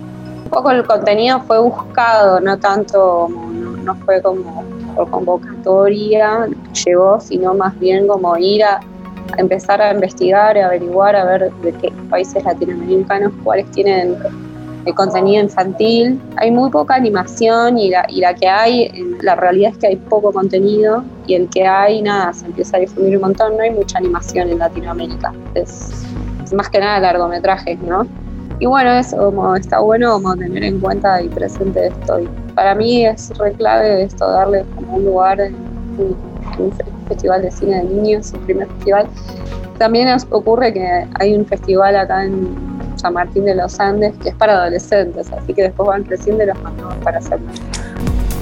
Poco 0.53 0.71
el 0.71 0.87
contenido 0.87 1.41
fue 1.41 1.59
buscado, 1.59 2.39
no 2.39 2.59
tanto, 2.59 3.27
no 3.29 3.95
fue 4.05 4.21
como 4.21 4.63
por 4.95 5.09
convocatoria 5.09 6.47
llegó, 6.85 7.19
sino 7.21 7.55
más 7.55 7.79
bien 7.81 8.07
como 8.07 8.37
ir 8.37 8.63
a, 8.63 8.81
empezar 9.39 9.81
a 9.81 9.95
investigar, 9.95 10.59
a 10.59 10.67
averiguar, 10.67 11.17
a 11.17 11.25
ver 11.25 11.51
de 11.63 11.73
qué 11.73 11.91
países 12.11 12.45
latinoamericanos 12.45 13.33
cuáles 13.43 13.71
tienen 13.71 14.19
el 14.85 14.95
contenido 14.95 15.43
infantil. 15.43 16.21
Hay 16.37 16.51
muy 16.51 16.69
poca 16.69 16.97
animación 16.97 17.79
y 17.79 17.89
la, 17.89 18.05
y 18.11 18.21
la 18.21 18.35
que 18.35 18.47
hay, 18.47 18.91
la 19.23 19.35
realidad 19.37 19.71
es 19.71 19.79
que 19.79 19.87
hay 19.87 19.97
poco 19.97 20.33
contenido 20.33 21.03
y 21.27 21.35
el 21.35 21.49
que 21.49 21.67
hay, 21.67 22.03
nada, 22.03 22.31
se 22.35 22.45
empieza 22.45 22.77
a 22.77 22.81
difundir 22.81 23.17
un 23.17 23.23
montón, 23.23 23.57
no 23.57 23.63
hay 23.63 23.71
mucha 23.71 23.97
animación 23.97 24.51
en 24.51 24.59
Latinoamérica. 24.59 25.33
Es, 25.55 26.05
más 26.53 26.69
que 26.69 26.81
nada 26.81 27.01
largometrajes, 27.01 27.79
¿no? 27.81 28.07
Y 28.59 28.67
bueno, 28.67 28.91
eso 28.91 29.17
como 29.17 29.57
está 29.57 29.81
bueno 29.81 30.13
como 30.13 30.37
tener 30.37 30.65
en 30.65 30.81
cuenta 30.81 31.21
y 31.23 31.29
presente 31.29 31.89
esto. 31.89 32.21
Y 32.21 32.29
para 32.55 32.75
mí 32.75 33.07
es 33.07 33.37
re 33.39 33.53
clave 33.53 34.05
esto, 34.05 34.29
darle 34.29 34.65
como 34.75 34.97
un 34.97 35.05
lugar 35.05 35.41
en 35.41 35.55
un, 35.99 36.73
festival 37.09 37.43
de 37.43 37.51
cine 37.51 37.77
de 37.79 37.85
niños, 37.85 38.33
el 38.33 38.41
primer 38.41 38.69
festival. 38.69 39.07
También 39.79 40.09
ocurre 40.31 40.73
que 40.73 41.07
hay 41.19 41.35
un 41.35 41.45
festival 41.45 41.97
acá 41.97 42.25
en 42.25 42.55
San 42.97 43.15
Martín 43.15 43.45
de 43.45 43.55
los 43.55 43.79
Andes 43.81 44.15
que 44.19 44.29
es 44.31 44.35
para 44.37 44.55
adolescentes, 44.55 45.31
así 45.33 45.53
que 45.53 45.63
después 45.63 45.89
van 45.89 46.05
creciendo 46.05 46.45
y 46.45 46.47
los 46.47 46.63
mandamos 46.63 46.95
para 47.03 47.19
hacerlo. 47.19 47.47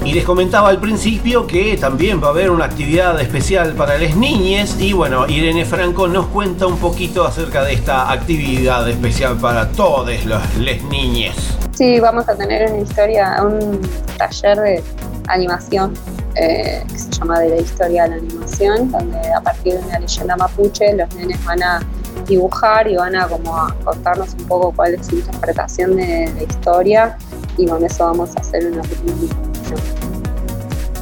Y 0.03 0.13
les 0.13 0.23
comentaba 0.23 0.69
al 0.69 0.79
principio 0.79 1.45
que 1.45 1.77
también 1.77 2.21
va 2.21 2.27
a 2.27 2.29
haber 2.31 2.49
una 2.49 2.65
actividad 2.65 3.21
especial 3.21 3.73
para 3.73 3.99
las 3.99 4.15
niñas 4.15 4.75
y 4.79 4.93
bueno, 4.93 5.27
Irene 5.27 5.63
Franco 5.63 6.07
nos 6.07 6.25
cuenta 6.27 6.65
un 6.65 6.77
poquito 6.77 7.23
acerca 7.23 7.63
de 7.63 7.73
esta 7.73 8.11
actividad 8.11 8.89
especial 8.89 9.37
para 9.37 9.71
todas 9.71 10.25
las 10.25 10.83
niñas. 10.85 11.35
Sí, 11.73 11.99
vamos 11.99 12.27
a 12.27 12.35
tener 12.35 12.71
una 12.71 12.81
historia, 12.81 13.43
un 13.43 13.79
taller 14.17 14.59
de 14.59 14.83
animación 15.27 15.93
eh, 16.35 16.83
que 16.89 16.97
se 16.97 17.11
llama 17.11 17.39
De 17.39 17.49
la 17.49 17.57
historia 17.57 18.03
de 18.03 18.09
la 18.09 18.15
animación, 18.15 18.91
donde 18.91 19.19
a 19.33 19.41
partir 19.41 19.73
de 19.73 19.85
una 19.85 19.99
leyenda 19.99 20.35
mapuche 20.35 20.93
los 20.95 21.13
nenes 21.15 21.43
van 21.45 21.61
a 21.61 21.79
dibujar 22.27 22.87
y 22.87 22.95
van 22.95 23.15
a 23.15 23.27
como 23.27 23.55
a 23.55 23.75
contarnos 23.83 24.33
un 24.33 24.47
poco 24.47 24.73
cuál 24.75 24.95
es 24.95 25.07
su 25.07 25.15
interpretación 25.15 25.95
de 25.95 26.31
la 26.35 26.43
historia 26.43 27.17
y 27.57 27.67
con 27.67 27.83
eso 27.83 28.05
vamos 28.05 28.35
a 28.35 28.39
hacer 28.39 28.65
una 28.65 28.83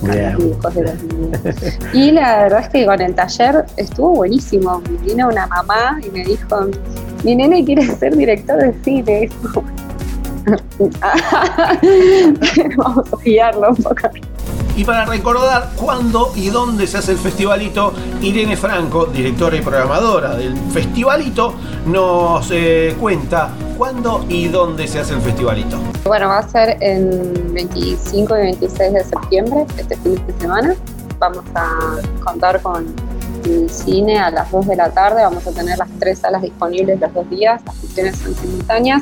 y 1.93 2.11
la 2.11 2.43
verdad 2.43 2.61
es 2.61 2.69
que 2.69 2.85
con 2.85 3.01
el 3.01 3.13
taller 3.13 3.65
estuvo 3.77 4.15
buenísimo. 4.15 4.81
Vino 5.03 5.27
una 5.27 5.47
mamá 5.47 5.99
y 6.05 6.09
me 6.09 6.23
dijo, 6.23 6.67
mi 7.23 7.35
nene 7.35 7.65
quiere 7.65 7.85
ser 7.85 8.15
director 8.15 8.57
de 8.57 8.73
cine. 8.83 9.29
Vamos 12.77 13.13
a 13.13 13.17
guiarlo 13.23 13.69
un 13.69 13.75
poco. 13.75 14.09
Y 14.75 14.85
para 14.85 15.05
recordar 15.05 15.71
cuándo 15.75 16.31
y 16.35 16.49
dónde 16.49 16.87
se 16.87 16.97
hace 16.97 17.11
el 17.11 17.17
festivalito, 17.17 17.93
Irene 18.21 18.55
Franco, 18.55 19.05
directora 19.07 19.57
y 19.57 19.61
programadora 19.61 20.35
del 20.35 20.55
festivalito, 20.71 21.53
nos 21.85 22.49
eh, 22.51 22.95
cuenta 22.99 23.49
cuándo 23.77 24.25
y 24.29 24.47
dónde 24.47 24.87
se 24.87 24.99
hace 24.99 25.13
el 25.13 25.21
festivalito. 25.21 25.77
Bueno, 26.05 26.27
va 26.27 26.39
a 26.39 26.47
ser 26.47 26.77
en 26.81 27.53
25 27.53 28.37
y 28.37 28.41
26 28.41 28.93
de 28.93 29.03
septiembre, 29.03 29.65
este 29.77 29.97
fin 29.97 30.15
de 30.25 30.33
semana. 30.39 30.75
Vamos 31.19 31.43
a 31.55 31.99
contar 32.23 32.61
con 32.61 32.95
el 33.45 33.69
cine 33.69 34.17
a 34.17 34.31
las 34.31 34.51
2 34.51 34.67
de 34.67 34.75
la 34.75 34.89
tarde. 34.91 35.23
Vamos 35.23 35.45
a 35.45 35.51
tener 35.51 35.77
las 35.77 35.89
tres 35.99 36.19
salas 36.19 36.41
disponibles 36.41 36.99
los 36.99 37.13
dos 37.13 37.29
días. 37.29 37.61
Las 37.65 37.75
funciones 37.75 38.17
son 38.17 38.35
simultáneas 38.35 39.01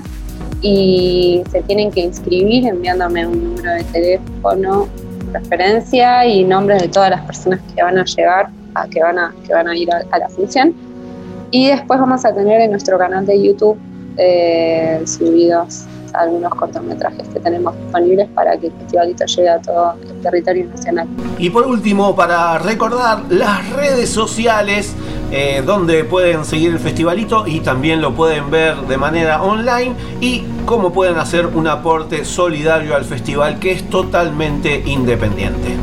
y 0.62 1.44
se 1.52 1.62
tienen 1.62 1.92
que 1.92 2.02
inscribir 2.02 2.68
enviándome 2.68 3.28
un 3.28 3.56
número 3.56 3.72
de 3.74 3.84
teléfono 3.86 4.88
referencia 5.34 6.26
y 6.26 6.44
nombres 6.44 6.82
de 6.82 6.88
todas 6.88 7.10
las 7.10 7.22
personas 7.22 7.60
que 7.76 7.82
van 7.82 7.98
a 7.98 8.04
llegar, 8.04 8.50
a, 8.76 8.88
que, 8.88 9.02
van 9.02 9.18
a, 9.18 9.34
que 9.46 9.54
van 9.54 9.68
a 9.68 9.76
ir 9.76 9.90
a, 9.92 10.18
la 10.18 10.30
función. 10.30 10.74
Y 11.52 11.68
después 11.68 12.00
vamos 12.00 12.26
a 12.26 12.34
tener 12.34 12.62
en 12.62 12.72
nuestro 12.72 12.98
canal 12.98 13.26
de 13.26 13.42
YouTube 13.42 13.78
eh, 14.18 15.02
subidos 15.06 15.86
algunos 16.14 16.54
cortometrajes 16.56 17.28
que 17.30 17.40
tenemos 17.40 17.76
disponibles 17.78 18.28
para 18.30 18.58
que 18.58 18.68
el 18.68 18.74
festivalito 18.74 19.26
llegue 19.26 19.50
a 19.50 19.62
todo 19.62 19.94
el 20.02 20.22
territorio 20.22 20.66
nacional. 20.68 21.08
Y 21.38 21.50
por 21.50 21.66
último, 21.68 22.16
para 22.16 22.58
recordar 22.58 23.24
las 23.30 23.70
redes 23.74 24.10
sociales 24.10 24.96
eh, 25.30 25.62
donde 25.66 26.06
pueden 26.06 26.46
seguir 26.46 26.72
el 26.72 26.80
festivalito 26.80 27.46
y 27.46 27.60
también 27.60 28.02
lo 28.02 28.16
pueden 28.16 28.50
ver 28.50 28.78
de 28.88 28.98
manera 28.98 29.44
online 29.44 29.94
y 30.22 30.44
cómo 30.66 30.94
pueden 30.94 31.18
hacer 31.18 31.48
un 31.48 31.68
aporte 31.68 32.24
solidario 32.24 32.96
al 32.96 33.04
festival 33.04 33.60
que 33.60 33.74
es 33.74 33.90
totalmente 33.90 34.84
independiente. 34.86 35.76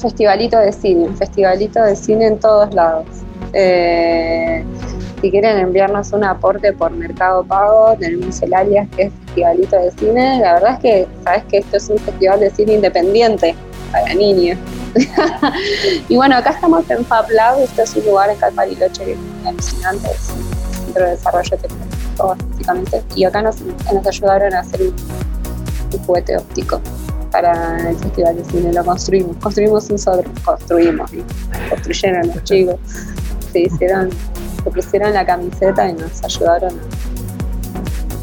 Festivalito 0.00 0.58
de 0.58 0.72
cine, 0.72 1.08
festivalito 1.18 1.82
de 1.82 1.94
cine 1.94 2.26
en 2.26 2.40
todos 2.40 2.72
lados. 2.74 3.04
Eh, 3.52 4.64
si 5.20 5.30
quieren 5.30 5.58
enviarnos 5.58 6.12
un 6.12 6.24
aporte 6.24 6.72
por 6.72 6.90
Mercado 6.90 7.44
Pago, 7.44 7.96
tenemos 7.98 8.40
el 8.42 8.52
alias 8.52 8.88
que 8.94 9.04
es 9.04 9.12
Festivalito 9.26 9.76
de 9.76 9.90
Cine. 9.92 10.40
La 10.40 10.54
verdad 10.54 10.72
es 10.74 10.78
que 10.80 11.08
sabes 11.24 11.44
que 11.44 11.58
esto 11.58 11.76
es 11.76 11.88
un 11.88 11.98
festival 11.98 12.40
de 12.40 12.50
cine 12.50 12.74
independiente 12.74 13.54
para 13.92 14.14
niños. 14.14 14.58
y 16.08 16.16
bueno, 16.16 16.36
acá 16.36 16.50
estamos 16.50 16.88
en 16.90 17.04
Fab 17.04 17.30
Lab, 17.30 17.60
este 17.60 17.82
es 17.82 17.96
un 17.96 18.06
lugar 18.06 18.30
en 18.30 18.36
Calpariloche 18.36 19.04
que 19.04 19.12
es 19.12 19.18
alucinante, 19.46 20.08
es 20.10 20.30
un 20.30 20.84
centro 20.84 21.04
de 21.04 21.10
desarrollo 21.10 21.56
tecnológico 21.56 22.36
básicamente. 22.50 23.02
Y 23.14 23.24
acá 23.24 23.42
nos, 23.42 23.56
ayudaron 24.06 24.54
a 24.54 24.60
hacer 24.60 24.82
un, 24.82 24.94
juguete 26.06 26.36
óptico 26.36 26.80
para 27.32 27.90
el 27.90 27.96
Festival 27.96 28.36
de 28.36 28.44
Cine, 28.44 28.72
lo 28.72 28.84
construimos, 28.84 29.36
construimos 29.38 29.90
nosotros, 29.90 30.26
construimos, 30.44 31.10
construyeron 31.70 32.28
los 32.28 32.44
chicos, 32.44 32.76
se 33.56 33.62
hicieron, 33.62 34.10
se 34.62 34.70
pusieron 34.70 35.14
la 35.14 35.24
camiseta 35.24 35.88
y 35.88 35.94
nos 35.94 36.22
ayudaron 36.22 36.78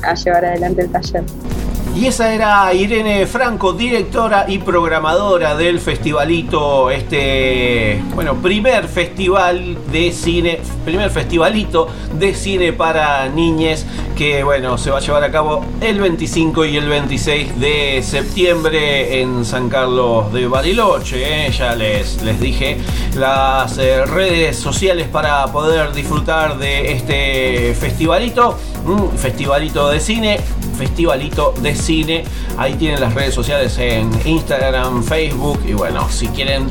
a 0.04 0.14
llevar 0.14 0.46
adelante 0.46 0.82
el 0.84 0.92
taller. 0.92 1.24
Y 1.96 2.08
esa 2.08 2.34
era 2.34 2.74
Irene 2.74 3.28
Franco, 3.28 3.72
directora 3.72 4.46
y 4.48 4.58
programadora 4.58 5.56
del 5.56 5.80
festivalito, 5.80 6.90
este, 6.90 8.02
bueno, 8.16 8.34
primer 8.36 8.88
festival 8.88 9.78
de 9.92 10.12
cine, 10.12 10.60
primer 10.84 11.12
festivalito 11.12 11.88
de 12.18 12.34
cine 12.34 12.74
para 12.74 13.30
niñes 13.30 13.86
que 14.18 14.44
bueno, 14.44 14.78
se 14.78 14.90
va 14.90 14.98
a 14.98 15.02
llevar 15.02 15.24
a 15.24 15.32
cabo 15.32 15.66
el 15.82 16.00
25 16.00 16.66
y 16.66 16.78
el 16.78 16.88
26 16.88 17.60
de 17.60 18.02
septiembre 18.04 19.22
en 19.22 19.46
San 19.46 19.70
Carlos 19.70 20.34
de 20.34 20.48
Bariloche. 20.48 21.48
¿eh? 21.48 21.52
Ya 21.52 21.76
les, 21.76 22.24
les 22.24 22.40
dije 22.40 22.78
las 23.16 23.78
eh, 23.78 24.04
redes 24.06 24.58
sociales 24.58 25.08
para 25.08 25.46
poder 25.52 25.94
disfrutar 25.94 26.58
de 26.58 26.92
este 26.92 27.76
festivalito, 27.76 28.58
festivalito 29.18 29.90
de 29.90 30.00
cine 30.00 30.40
Festivalito 30.74 31.54
de 31.62 31.76
Cine. 31.76 31.83
Ahí 32.58 32.76
tienen 32.76 33.02
las 33.02 33.14
redes 33.14 33.34
sociales 33.34 33.78
en 33.78 34.10
Instagram, 34.24 35.04
Facebook. 35.04 35.60
Y 35.68 35.74
bueno, 35.74 36.10
si 36.10 36.28
quieren 36.28 36.70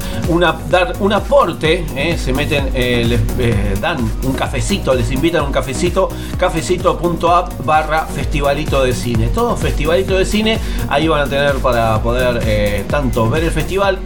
dar 0.70 0.94
un 1.00 1.12
aporte, 1.12 1.84
eh, 1.94 2.16
se 2.16 2.32
meten, 2.32 2.70
eh, 2.72 3.04
les 3.06 3.20
eh, 3.38 3.74
dan 3.78 3.98
un 4.24 4.32
cafecito, 4.32 4.94
les 4.94 5.10
invitan 5.10 5.44
un 5.44 5.52
cafecito, 5.52 6.08
cafecito.app 6.38 7.62
barra 7.62 8.06
Festivalito 8.06 8.84
de 8.84 8.94
Cine. 8.94 9.28
Todo 9.28 9.54
Festivalito 9.54 10.16
de 10.16 10.24
Cine, 10.24 10.58
ahí 10.88 11.08
van 11.08 11.20
a 11.20 11.26
tener 11.26 11.56
para 11.56 12.02
poder 12.02 12.84
tanto 12.88 13.28
ver 13.28 13.44
el 13.44 13.50
festival 13.50 13.98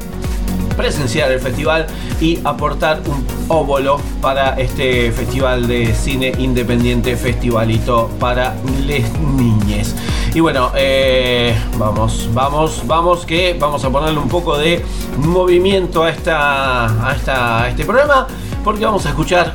presenciar 0.76 1.32
el 1.32 1.40
festival 1.40 1.86
y 2.20 2.38
aportar 2.44 3.00
un 3.06 3.26
óvulo 3.48 3.98
para 4.20 4.60
este 4.60 5.10
festival 5.10 5.66
de 5.66 5.94
cine 5.94 6.32
independiente, 6.38 7.16
festivalito 7.16 8.10
para 8.20 8.54
les 8.86 9.10
niñes. 9.18 9.94
Y 10.34 10.40
bueno, 10.40 10.70
eh, 10.74 11.56
vamos, 11.78 12.28
vamos, 12.32 12.82
vamos, 12.86 13.24
que 13.24 13.56
vamos 13.58 13.84
a 13.84 13.90
ponerle 13.90 14.18
un 14.18 14.28
poco 14.28 14.58
de 14.58 14.84
movimiento 15.18 16.02
a, 16.02 16.10
esta, 16.10 17.08
a, 17.08 17.14
esta, 17.14 17.62
a 17.62 17.68
este 17.70 17.84
programa, 17.84 18.26
porque 18.62 18.84
vamos 18.84 19.06
a 19.06 19.10
escuchar 19.10 19.54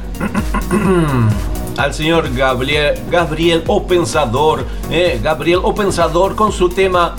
al 1.78 1.94
señor 1.94 2.34
Gabriel, 2.34 3.00
Gabriel 3.10 3.64
O 3.68 3.86
Pensador, 3.86 4.66
eh, 4.90 5.20
Gabriel 5.22 5.60
O 5.64 5.76
Pensador 5.76 6.36
con 6.36 6.52
su 6.52 6.70
tema 6.70 7.16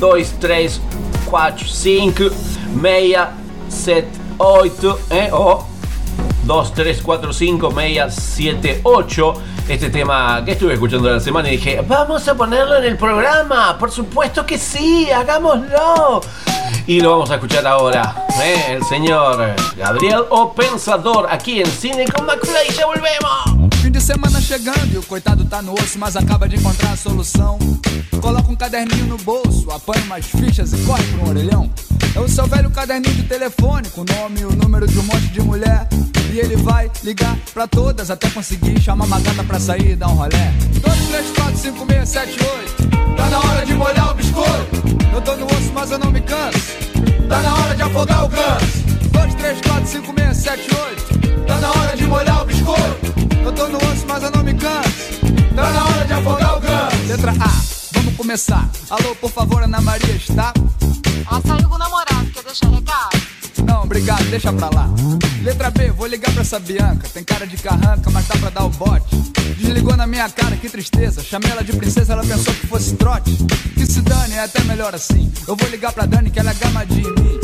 2, 0.00 0.34
3, 0.40 0.80
4, 1.30 1.66
5, 1.66 2.24
meia 2.80 3.32
7, 3.68 4.08
8, 4.38 4.98
eh, 5.10 5.28
o 5.32 5.66
2, 6.44 6.74
3, 6.74 7.02
4, 7.02 7.32
5, 7.32 7.70
media 7.70 8.10
7, 8.10 8.80
8. 8.82 9.34
Este 9.68 9.88
tema 9.88 10.42
que 10.44 10.52
estuve 10.52 10.74
escuchando 10.74 11.10
la 11.10 11.20
semana 11.20 11.48
y 11.48 11.56
dije, 11.56 11.82
vamos 11.88 12.28
a 12.28 12.34
ponerlo 12.34 12.76
en 12.76 12.84
el 12.84 12.96
programa. 12.98 13.78
Por 13.78 13.90
supuesto 13.90 14.44
que 14.44 14.58
sí, 14.58 15.10
hagámoslo. 15.10 16.20
Y 16.86 17.00
lo 17.00 17.12
vamos 17.12 17.30
a 17.30 17.36
escuchar 17.36 17.66
ahora. 17.66 18.26
¿eh? 18.42 18.74
El 18.74 18.84
señor 18.84 19.54
Gabriel 19.76 20.24
O 20.28 20.52
Pensador 20.52 21.26
aquí 21.30 21.60
en 21.60 21.66
Cine 21.66 22.04
con 22.04 22.26
McFly. 22.26 22.76
Ya 22.76 22.84
volvemos. 22.84 23.74
Fim 23.80 23.90
de 23.90 24.00
semana 24.00 24.40
chegando 24.40 24.94
e 24.94 24.98
o 24.98 25.02
coitado 25.02 25.44
tá 25.46 25.62
no 25.62 25.72
osso, 25.72 25.98
mas 25.98 26.14
acaba 26.14 26.46
de 26.46 26.56
encontrar 26.56 26.92
a 26.92 26.96
solução. 26.96 27.58
Coloca 28.20 28.50
um 28.50 28.56
caderninho 28.56 29.06
no 29.06 29.16
bolso, 29.18 29.70
apanha 29.70 30.02
umas 30.04 30.26
fichas 30.26 30.72
e 30.72 30.78
corre 30.84 31.04
pra 31.04 31.24
um 31.24 31.28
orelhão. 31.28 31.70
É 32.14 32.20
o 32.20 32.28
seu 32.28 32.46
velho 32.46 32.70
caderninho 32.70 33.12
de 33.12 33.24
telefone, 33.24 33.88
com 33.90 34.02
o 34.02 34.04
nome 34.04 34.40
e 34.40 34.44
o 34.44 34.52
número 34.54 34.86
de 34.86 34.96
um 34.98 35.02
monte 35.02 35.26
de 35.28 35.40
mulher. 35.40 35.88
E 36.32 36.38
ele 36.38 36.56
vai 36.56 36.88
ligar 37.02 37.36
pra 37.52 37.66
todas 37.66 38.08
até 38.08 38.30
conseguir 38.30 38.80
chamar 38.80 39.04
uma 39.06 39.20
gata 39.20 39.42
pra 39.42 39.58
sair 39.58 39.92
e 39.92 39.96
dar 39.96 40.08
um 40.08 40.14
rolé. 40.14 40.52
2, 40.80 41.08
3, 41.08 41.30
4, 41.36 41.56
5, 41.56 41.86
6, 41.86 42.08
7, 42.08 42.30
8. 42.30 43.16
Tá 43.16 43.30
na 43.30 43.38
hora 43.38 43.66
de 43.66 43.74
molhar 43.74 44.10
o 44.12 44.14
biscoito. 44.14 44.76
Eu 45.12 45.20
tô 45.22 45.36
no 45.36 45.46
osso, 45.46 45.72
mas 45.74 45.90
eu 45.90 45.98
não 45.98 46.12
me 46.12 46.20
canso. 46.20 46.58
Tá 47.28 47.42
na 47.42 47.54
hora 47.54 47.74
de 47.74 47.82
afogar 47.82 48.24
o 48.24 48.28
ganso. 48.28 48.84
2, 49.12 49.34
3, 49.34 49.60
4, 49.60 49.86
5, 49.86 50.14
6, 50.16 50.36
7, 50.36 50.68
8. 50.72 51.46
Tá 51.46 51.60
na 51.60 51.70
hora 51.70 51.96
de 51.96 52.04
molhar 52.04 52.42
o 52.42 52.44
biscoito. 52.44 53.14
Eu 53.44 53.52
tô 53.52 53.68
no 53.68 53.78
osso, 53.78 54.06
mas 54.06 54.22
eu 54.22 54.30
não 54.30 54.42
me 54.44 54.54
canso. 54.54 54.90
Tá 55.54 55.70
na 55.70 55.84
hora 55.84 56.04
de 56.06 56.12
afogar 56.12 56.58
o 56.58 56.60
ganso. 56.60 57.08
Letra 57.08 57.32
A, 57.32 57.50
vamos 57.92 58.16
começar. 58.16 58.68
Alô, 58.88 59.16
por 59.16 59.30
favor, 59.30 59.64
Ana 59.64 59.80
Maria 59.80 60.14
está? 60.14 60.52
Ela 61.26 61.40
saiu 61.46 61.68
com 61.68 61.74
o 61.74 61.78
namorado, 61.78 62.30
quer 62.32 62.42
deixar 62.42 62.68
recado? 62.68 63.22
Não, 63.66 63.82
obrigado, 63.82 64.24
deixa 64.24 64.52
pra 64.52 64.68
lá. 64.68 64.88
Letra 65.42 65.70
B, 65.70 65.90
vou 65.90 66.06
ligar 66.06 66.32
pra 66.32 66.42
essa 66.42 66.58
Bianca. 66.58 67.08
Tem 67.08 67.24
cara 67.24 67.46
de 67.46 67.56
carranca, 67.56 68.10
mas 68.10 68.26
tá 68.26 68.36
pra 68.38 68.50
dar 68.50 68.64
o 68.64 68.68
bote. 68.70 69.16
Desligou 69.56 69.96
na 69.96 70.06
minha 70.06 70.28
cara, 70.28 70.56
que 70.56 70.68
tristeza. 70.68 71.22
Chamei 71.22 71.50
ela 71.50 71.62
de 71.64 71.72
princesa, 71.72 72.12
ela 72.12 72.24
pensou 72.24 72.52
que 72.52 72.66
fosse 72.66 72.94
trote. 72.96 73.36
Que 73.74 73.86
se 73.86 74.00
dane, 74.02 74.34
é 74.34 74.44
até 74.44 74.62
melhor 74.64 74.94
assim. 74.94 75.32
Eu 75.48 75.56
vou 75.56 75.68
ligar 75.68 75.92
pra 75.92 76.06
Dani, 76.06 76.30
que 76.30 76.38
ela 76.38 76.50
é 76.50 76.54
gamadinha 76.54 77.08
em 77.08 77.22
mim. 77.22 77.40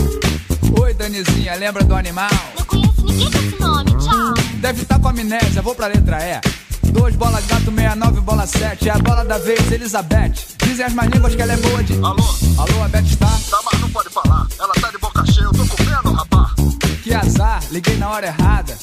Oi, 0.81 0.95
Danizinha, 0.95 1.55
lembra 1.55 1.85
do 1.85 1.95
animal? 1.95 2.31
Não 2.59 2.65
conheço 2.67 3.05
ninguém 3.05 3.31
com 3.31 3.39
esse 3.39 3.61
nome, 3.61 3.91
tchau. 3.99 4.35
Deve 4.61 4.83
estar 4.83 4.97
tá 4.97 5.01
com 5.01 5.09
amnésia, 5.09 5.63
vou 5.63 5.75
pra 5.75 5.87
letra 5.87 6.19
E. 6.23 6.70
2 6.83 7.17
bola 7.17 7.41
gato, 7.43 7.71
69 7.71 8.21
bola 8.21 8.47
7. 8.47 8.89
É 8.89 8.93
a 8.93 8.99
bola 8.99 9.25
da 9.25 9.39
vez, 9.39 9.71
Elizabeth. 9.71 10.33
Dizem 10.65 10.85
as 10.85 10.93
manínguas 10.93 11.35
que 11.35 11.43
ela 11.43 11.53
é 11.53 11.57
boa 11.57 11.83
de. 11.83 11.95
Alô? 11.95 12.35
Alô, 12.59 12.85
a 12.85 12.89
Beth 12.89 13.05
está? 13.05 13.27
Tá, 13.27 13.61
mas 13.65 13.81
não 13.81 13.91
pode 13.91 14.09
falar. 14.11 14.47
Ela 14.59 14.73
tá 14.75 14.91
de 14.91 14.99
boca 14.99 15.25
cheia, 15.27 15.45
eu 15.45 15.53
tô 15.53 15.67
comendo, 15.67 16.13
rapá. 16.13 16.55
Que 17.03 17.15
azar, 17.15 17.63
liguei 17.71 17.97
na 17.97 18.11
hora 18.11 18.27
errada. 18.27 18.77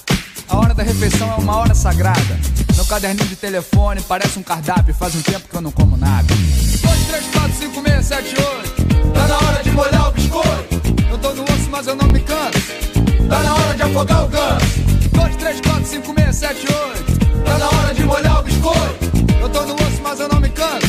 A 0.49 0.57
hora 0.57 0.73
da 0.73 0.83
refeição 0.83 1.29
é 1.31 1.35
uma 1.35 1.57
hora 1.57 1.75
sagrada. 1.75 2.39
Meu 2.75 2.85
caderninho 2.85 3.27
de 3.27 3.35
telefone 3.35 4.01
parece 4.01 4.39
um 4.39 4.43
cardápio. 4.43 4.93
Faz 4.93 5.15
um 5.15 5.21
tempo 5.21 5.47
que 5.49 5.55
eu 5.55 5.61
não 5.61 5.71
como 5.71 5.97
nada. 5.97 6.27
2, 6.33 7.07
3, 7.07 7.25
4, 7.33 7.53
5, 7.53 7.83
6, 7.89 8.05
7, 8.05 8.35
8. 8.39 9.13
Tá 9.13 9.27
na 9.27 9.35
hora 9.35 9.63
de 9.63 9.71
molhar 9.71 10.09
o 10.09 10.11
biscoito. 10.11 10.75
Eu 11.09 11.17
tô 11.17 11.33
no 11.33 11.43
osso, 11.43 11.69
mas 11.69 11.87
eu 11.87 11.95
não 11.95 12.07
me 12.07 12.19
canso. 12.21 12.59
Tá 13.29 13.43
na 13.43 13.53
hora 13.55 13.75
de 13.75 13.81
afogar 13.83 14.25
o 14.25 14.27
ganso. 14.27 14.65
2, 15.11 15.35
3, 15.35 15.61
4, 15.61 15.85
5, 15.85 16.13
6, 16.15 16.35
7, 16.35 16.67
8. 16.73 17.16
Tá 17.47 17.57
na 17.57 17.69
hora 17.69 17.93
de 17.93 18.03
molhar 18.03 18.39
o 18.39 18.43
biscoito. 18.43 19.05
Eu 19.41 19.49
tô 19.49 19.61
no 19.65 19.73
osso, 19.75 20.01
mas 20.03 20.19
eu 20.19 20.27
não 20.27 20.39
me 20.39 20.49
canso. 20.49 20.87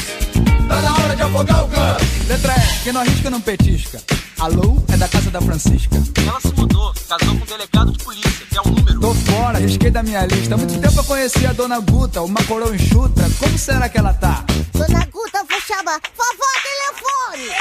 Tá 0.69 0.83
na 0.83 0.93
hora 0.93 1.17
de 1.17 1.23
afogar 1.23 1.65
o 1.65 1.69
ganso. 1.69 2.05
Letra 2.29 2.55
E, 2.55 2.83
quem 2.85 2.93
não 2.93 3.01
arrisca 3.01 3.31
não 3.31 3.41
petisca. 3.41 4.03
Alô, 4.39 4.83
é 4.93 4.97
da 4.97 5.09
casa 5.09 5.31
da 5.31 5.41
Francisca. 5.41 5.97
Ela 6.27 6.41
se 6.41 6.53
mudou, 6.55 6.93
casou 7.09 7.35
com 7.37 7.43
um 7.43 7.47
delegado 7.47 7.93
de 7.93 8.05
polícia, 8.05 8.47
que 8.49 8.57
é 8.57 8.61
um 8.61 8.71
número. 8.71 9.01
Tô 9.01 9.15
fora, 9.15 9.59
risquei 9.59 9.91
da 9.91 10.03
minha 10.03 10.25
lista. 10.27 10.55
Há 10.55 10.59
muito 10.59 10.79
tempo 10.79 10.99
eu 10.99 11.05
conheci 11.05 11.47
a 11.47 11.53
dona 11.53 11.81
Guta, 11.81 12.23
uma 12.23 12.43
coroa 12.45 12.75
enxuta. 12.75 13.29
Como 13.39 13.59
será 13.59 13.89
que 13.89 13.99
ela 13.99 14.15
tá? 14.15 14.45
Dona 14.73 15.07
Guta, 15.07 15.45
vou 15.49 15.61
chamar. 15.61 16.01
Vovó, 16.17 16.51
telefone! 16.63 17.57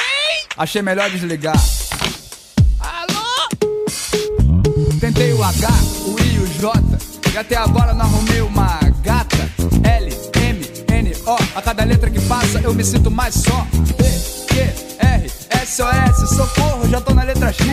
Achei 0.58 0.82
melhor 0.82 1.10
desligar. 1.10 1.58
Tentei 5.00 5.32
o 5.32 5.44
H, 5.44 5.68
o 6.08 6.20
I 6.20 6.36
e 6.36 6.40
o 6.40 6.48
J. 6.60 7.17
Até 7.38 7.56
agora 7.56 7.94
não 7.94 8.02
arrumei 8.02 8.42
uma 8.42 8.80
gata. 9.04 9.38
L, 9.84 10.18
M, 10.42 10.62
N, 10.92 11.14
O. 11.28 11.38
A 11.56 11.62
cada 11.62 11.84
letra 11.84 12.10
que 12.10 12.20
passa 12.22 12.60
eu 12.60 12.74
me 12.74 12.84
sinto 12.84 13.12
mais 13.12 13.36
só. 13.36 13.68
P, 13.96 14.04
Q, 14.48 14.60
R, 14.98 15.32
S, 15.52 15.82
O, 15.84 15.88
S. 15.88 16.36
Socorro, 16.36 16.90
já 16.90 17.00
tô 17.00 17.14
na 17.14 17.22
letra 17.22 17.54
X. 17.54 17.68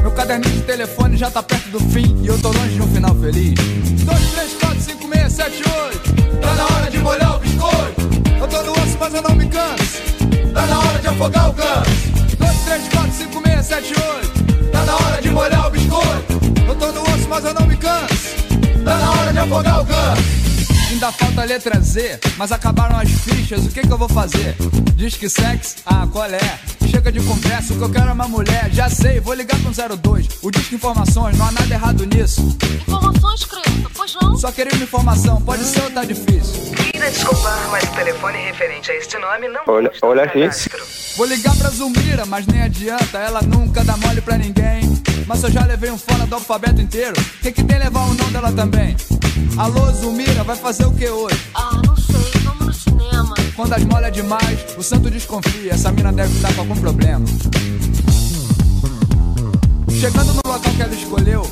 Meu 0.00 0.12
caderninho 0.12 0.54
de 0.54 0.62
telefone 0.62 1.16
já 1.16 1.28
tá 1.32 1.42
perto 1.42 1.68
do 1.70 1.80
fim. 1.80 2.16
E 2.22 2.28
eu 2.28 2.40
tô 2.40 2.52
longe 2.52 2.74
de 2.74 2.80
um 2.80 2.86
final 2.86 3.12
feliz. 3.16 3.54
2, 3.54 4.30
3, 4.30 4.52
4, 4.60 4.80
5, 4.82 5.08
6, 5.12 5.32
7, 5.32 5.62
8. 5.66 6.40
Tá 6.40 6.54
na 6.54 6.64
hora 6.76 6.90
de 6.90 6.98
molhar 6.98 7.36
o 7.36 7.38
biscoito. 7.40 8.00
Eu 8.40 8.46
tô 8.46 8.62
no 8.62 8.72
osso, 8.72 8.98
mas 9.00 9.14
eu 9.14 9.22
não 9.22 9.34
me 9.34 9.48
canso. 9.48 9.98
Tá 10.54 10.66
na 10.66 10.78
hora 10.78 10.98
de 11.00 11.08
afogar 11.08 11.50
o 11.50 11.52
ganso. 11.54 12.36
2, 12.38 12.58
3, 12.66 12.88
4, 12.88 13.12
5, 13.12 13.42
6, 13.42 13.66
7, 13.66 13.94
8. 14.00 14.70
Tá 14.70 14.84
na 14.84 14.94
hora 14.94 15.20
de 15.20 15.28
molhar 15.30 15.66
o 15.66 15.70
biscoito. 15.70 16.40
Eu 16.68 16.74
tô 16.76 16.92
no 16.92 17.02
osso, 17.02 17.28
mas 17.28 17.44
eu 17.44 17.54
não 17.54 17.66
me 17.66 17.76
canso. 17.76 18.47
Tá 18.88 18.96
na 18.96 19.10
hora 19.10 19.32
de 19.34 19.38
afogar 19.38 19.80
o 19.82 19.84
ganso. 19.84 20.22
Ainda 20.90 21.12
falta 21.12 21.42
a 21.42 21.44
letra 21.44 21.78
Z, 21.78 22.18
mas 22.38 22.50
acabaram 22.50 22.98
as 22.98 23.10
fichas, 23.10 23.66
o 23.66 23.68
que 23.68 23.82
que 23.82 23.92
eu 23.92 23.98
vou 23.98 24.08
fazer? 24.08 24.56
Diz 24.96 25.14
que 25.14 25.28
sexo? 25.28 25.76
Ah, 25.84 26.08
qual 26.10 26.24
é? 26.24 26.58
Chega 26.90 27.12
de 27.12 27.20
conversa, 27.20 27.74
o 27.74 27.76
que 27.76 27.82
eu 27.82 27.90
quero 27.90 28.08
é 28.08 28.12
uma 28.12 28.26
mulher. 28.26 28.70
Já 28.72 28.88
sei, 28.88 29.20
vou 29.20 29.34
ligar 29.34 29.60
pro 29.60 29.70
02. 29.70 30.26
O 30.40 30.50
disco 30.50 30.74
Informações, 30.74 31.36
não 31.36 31.48
há 31.48 31.52
nada 31.52 31.74
errado 31.74 32.06
nisso. 32.06 32.56
Informações, 32.80 33.44
criança, 33.44 33.90
pois 33.94 34.14
não? 34.22 34.36
Só 34.38 34.48
uma 34.48 34.82
informação, 34.82 35.42
pode 35.42 35.64
ser 35.64 35.82
ou 35.82 35.90
tá 35.90 36.04
difícil? 36.04 36.72
Queira 36.90 37.10
desculpar, 37.10 37.68
mas 37.70 37.84
o 37.84 37.88
telefone 37.88 38.38
referente 38.38 38.90
a 38.90 38.94
este 38.94 39.18
nome 39.18 39.48
não 39.48 39.60
Olha, 39.66 39.92
olha 40.00 40.22
aqui. 40.22 40.48
Vou 41.14 41.26
ligar 41.26 41.54
pra 41.56 41.68
Zulmira, 41.68 42.24
mas 42.24 42.46
nem 42.46 42.62
adianta, 42.62 43.18
ela 43.18 43.42
nunca 43.42 43.84
dá 43.84 43.98
mole 43.98 44.22
pra 44.22 44.38
ninguém. 44.38 44.97
Mas 45.28 45.42
eu 45.42 45.50
já 45.50 45.62
levei 45.66 45.90
um 45.90 45.98
fora 45.98 46.26
do 46.26 46.36
alfabeto 46.36 46.80
inteiro, 46.80 47.14
tem 47.42 47.52
que 47.52 47.62
tem 47.62 47.78
levar 47.78 48.00
o 48.06 48.14
nome 48.14 48.32
dela 48.32 48.50
também. 48.50 48.96
Alô, 49.58 49.92
Zulmira, 49.92 50.42
vai 50.42 50.56
fazer 50.56 50.86
o 50.86 50.92
que 50.92 51.06
hoje? 51.06 51.38
Ah, 51.54 51.82
não 51.86 51.94
sei, 51.94 52.40
vamos 52.42 52.66
no 52.66 52.72
cinema. 52.72 53.34
Quando 53.54 53.74
as 53.74 53.84
molha 53.84 54.10
demais, 54.10 54.58
o 54.78 54.82
santo 54.82 55.10
desconfia, 55.10 55.74
essa 55.74 55.92
mina 55.92 56.14
deve 56.14 56.34
estar 56.34 56.50
com 56.54 56.62
algum 56.62 56.76
problema. 56.76 57.26
Chegando 60.00 60.32
no 60.32 60.40
local 60.50 60.72
que 60.74 60.82
ela 60.82 60.94
escolheu, 60.94 61.50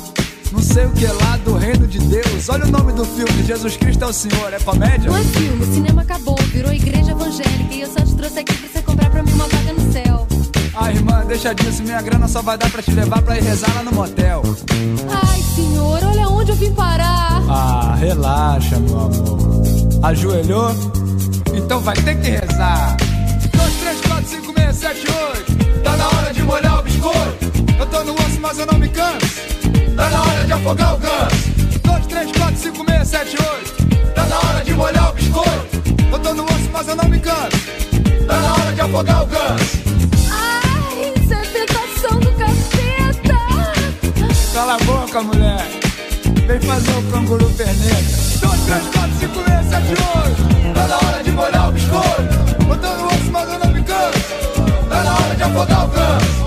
não 0.51 0.59
sei 0.59 0.85
o 0.85 0.91
que 0.93 1.05
lá 1.05 1.37
do 1.45 1.53
reino 1.53 1.85
de 1.85 1.99
Deus. 1.99 2.49
Olha 2.49 2.65
o 2.65 2.71
nome 2.71 2.93
do 2.93 3.05
filme, 3.05 3.43
Jesus 3.45 3.77
Cristo 3.77 4.03
é 4.03 4.07
o 4.07 4.13
Senhor, 4.13 4.53
é 4.53 4.59
comédia? 4.59 5.11
Não 5.11 5.17
é 5.17 5.23
filme, 5.23 5.63
o 5.63 5.73
cinema 5.73 6.01
acabou, 6.01 6.35
virou 6.51 6.73
igreja 6.73 7.11
evangélica 7.11 7.75
e 7.75 7.81
eu 7.81 7.87
só 7.91 8.03
te 8.03 8.15
trouxe 8.15 8.39
aqui 8.39 8.55
pra 8.55 8.69
você 8.69 8.81
comprar 8.81 9.11
pra 9.11 9.21
mim 9.21 9.33
uma 9.33 9.47
vaga 9.47 9.73
no 9.73 9.93
céu. 9.93 10.06
Ah, 10.79 10.91
irmã, 10.91 11.25
deixa 11.27 11.55
disso, 11.55 11.81
minha 11.81 11.99
grana 12.03 12.27
só 12.27 12.39
vai 12.43 12.55
dar 12.55 12.69
pra 12.69 12.83
te 12.83 12.91
levar 12.91 13.19
pra 13.23 13.35
ir 13.35 13.41
rezar 13.41 13.73
lá 13.73 13.81
no 13.81 13.91
motel. 13.91 14.43
Ai, 15.27 15.41
senhor, 15.55 16.03
olha 16.03 16.27
onde 16.29 16.51
eu 16.51 16.55
vim 16.55 16.71
parar. 16.71 17.41
Ah, 17.49 17.95
relaxa, 17.97 18.77
meu 18.79 18.99
amor. 18.99 19.63
Ajoelhou? 20.03 20.69
Então 21.55 21.79
vai 21.79 21.95
ter 21.95 22.15
que 22.21 22.29
rezar. 22.29 22.95
2, 23.57 23.73
3, 23.75 24.01
4, 24.01 24.29
5, 24.29 24.53
6, 24.55 24.75
7, 24.75 25.07
8. 25.57 25.83
Tá 25.83 25.97
na 25.97 26.07
hora 26.09 26.31
de 26.31 26.43
molhar 26.43 26.79
o 26.79 26.83
biscoito. 26.83 27.45
Eu 27.79 27.85
tô 27.87 28.03
no 28.03 28.13
osso, 28.13 28.39
mas 28.39 28.59
eu 28.59 28.65
não 28.67 28.77
me 28.77 28.89
canso. 28.89 29.25
Tá 29.95 30.09
na 30.11 30.21
hora 30.21 30.45
de 30.45 30.53
afogar 30.53 30.93
o 30.93 30.97
ganso. 30.99 31.79
2, 31.83 32.05
3, 32.05 32.31
4, 32.37 32.55
5, 32.55 32.85
6, 32.87 33.07
7, 33.07 33.35
8. 33.39 34.13
Tá 34.13 34.25
na 34.25 34.37
hora 34.37 34.63
de 34.63 34.73
molhar 34.75 35.09
o 35.09 35.13
biscoito. 35.13 35.83
Eu 36.11 36.19
tô 36.19 36.33
no 36.35 36.43
osso, 36.43 36.69
mas 36.71 36.87
eu 36.87 36.95
não 36.95 37.05
me 37.05 37.19
canso. 37.19 37.57
Tá 38.27 38.39
na 38.39 38.53
hora 38.53 38.73
de 38.73 38.81
afogar 38.81 39.23
o 39.23 39.25
ganso. 39.25 39.96
Cala 44.57 44.73
a 44.73 44.77
boca, 44.85 45.21
mulher. 45.21 45.69
Vem 46.47 46.59
fazer 46.61 46.91
o 46.97 47.03
canguru 47.11 47.47
perneta. 47.51 48.17
2, 48.41 48.59
3, 48.65 48.87
4, 48.87 49.19
5, 49.19 49.33
6, 49.35 49.69
7, 49.69 49.85
8. 49.91 50.73
Tá 50.73 50.87
na 50.87 50.95
hora 50.97 51.23
de 51.23 51.31
molhar 51.31 51.69
o 51.69 51.71
biscoito. 51.71 52.65
Botando 52.65 53.01
o 53.01 53.05
osso, 53.05 53.31
mas 53.31 53.49
eu 53.49 53.59
não. 53.59 53.67
Tá 54.89 55.03
na 55.03 55.13
hora 55.13 55.35
de 55.35 55.43
afogar 55.43 55.85
o 55.85 55.87
ganso. 55.89 56.46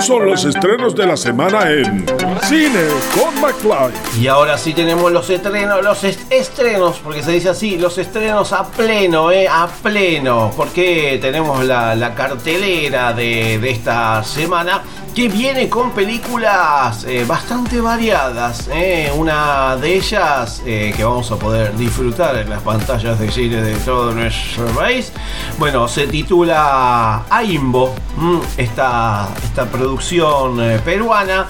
Son 0.00 0.26
los 0.26 0.44
estrenos 0.44 0.94
de 0.94 1.06
la 1.06 1.16
semana 1.16 1.70
en 1.70 2.04
Cine 2.42 2.84
con 3.14 3.40
McFly. 3.40 4.20
Y 4.20 4.28
ahora 4.28 4.58
sí 4.58 4.72
tenemos 4.74 5.10
los 5.10 5.28
estrenos, 5.30 5.82
los 5.82 6.04
est- 6.04 6.30
estrenos, 6.30 7.00
porque 7.02 7.22
se 7.22 7.32
dice 7.32 7.48
así, 7.48 7.76
los 7.78 7.96
estrenos 7.98 8.52
a 8.52 8.64
pleno, 8.68 9.30
eh, 9.32 9.48
a 9.48 9.66
pleno, 9.82 10.52
porque 10.56 11.18
tenemos 11.20 11.64
la, 11.64 12.12
cartelera 12.16 13.12
de 13.12 13.54
esta 13.70 14.22
semana 14.22 14.82
que 15.16 15.28
viene 15.30 15.70
con 15.70 15.92
películas 15.92 17.04
eh, 17.04 17.24
bastante 17.26 17.80
variadas. 17.80 18.68
eh. 18.70 19.10
Una 19.16 19.74
de 19.78 19.94
ellas 19.94 20.62
eh, 20.66 20.92
que 20.94 21.04
vamos 21.04 21.30
a 21.32 21.36
poder 21.36 21.74
disfrutar 21.74 22.36
en 22.36 22.50
las 22.50 22.60
pantallas 22.60 23.18
de 23.18 23.32
cine 23.32 23.62
de 23.62 23.74
todo 23.76 24.12
nuestro 24.12 24.66
país. 24.66 25.14
Bueno, 25.58 25.88
se 25.88 26.06
titula 26.06 27.24
Aimbo, 27.30 27.94
mm, 28.18 28.40
esta, 28.58 29.30
esta 29.42 29.64
producción 29.64 30.58
peruana. 30.84 31.46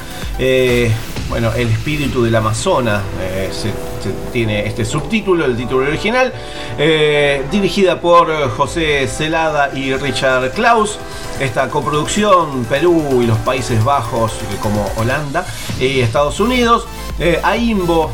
Bueno, 1.29 1.53
El 1.55 1.69
espíritu 1.69 2.23
del 2.23 2.35
Amazonas 2.35 3.03
eh, 3.21 3.51
tiene 4.33 4.67
este 4.67 4.85
subtítulo, 4.85 5.45
el 5.45 5.57
título 5.57 5.87
original, 5.87 6.33
eh, 6.79 7.45
dirigida 7.51 8.01
por 8.01 8.31
eh, 8.31 8.49
José 8.57 9.09
Celada 9.09 9.71
y 9.75 9.95
Richard 9.95 10.53
Klaus. 10.53 10.99
Esta 11.41 11.69
coproducción 11.69 12.65
Perú 12.65 13.21
y 13.23 13.27
los 13.27 13.39
Países 13.39 13.83
Bajos, 13.85 14.33
como 14.63 14.91
Holanda 14.97 15.47
y 15.81 16.01
Estados 16.01 16.41
Unidos. 16.41 16.87
Eh, 17.19 17.41
Aimbo 17.43 18.11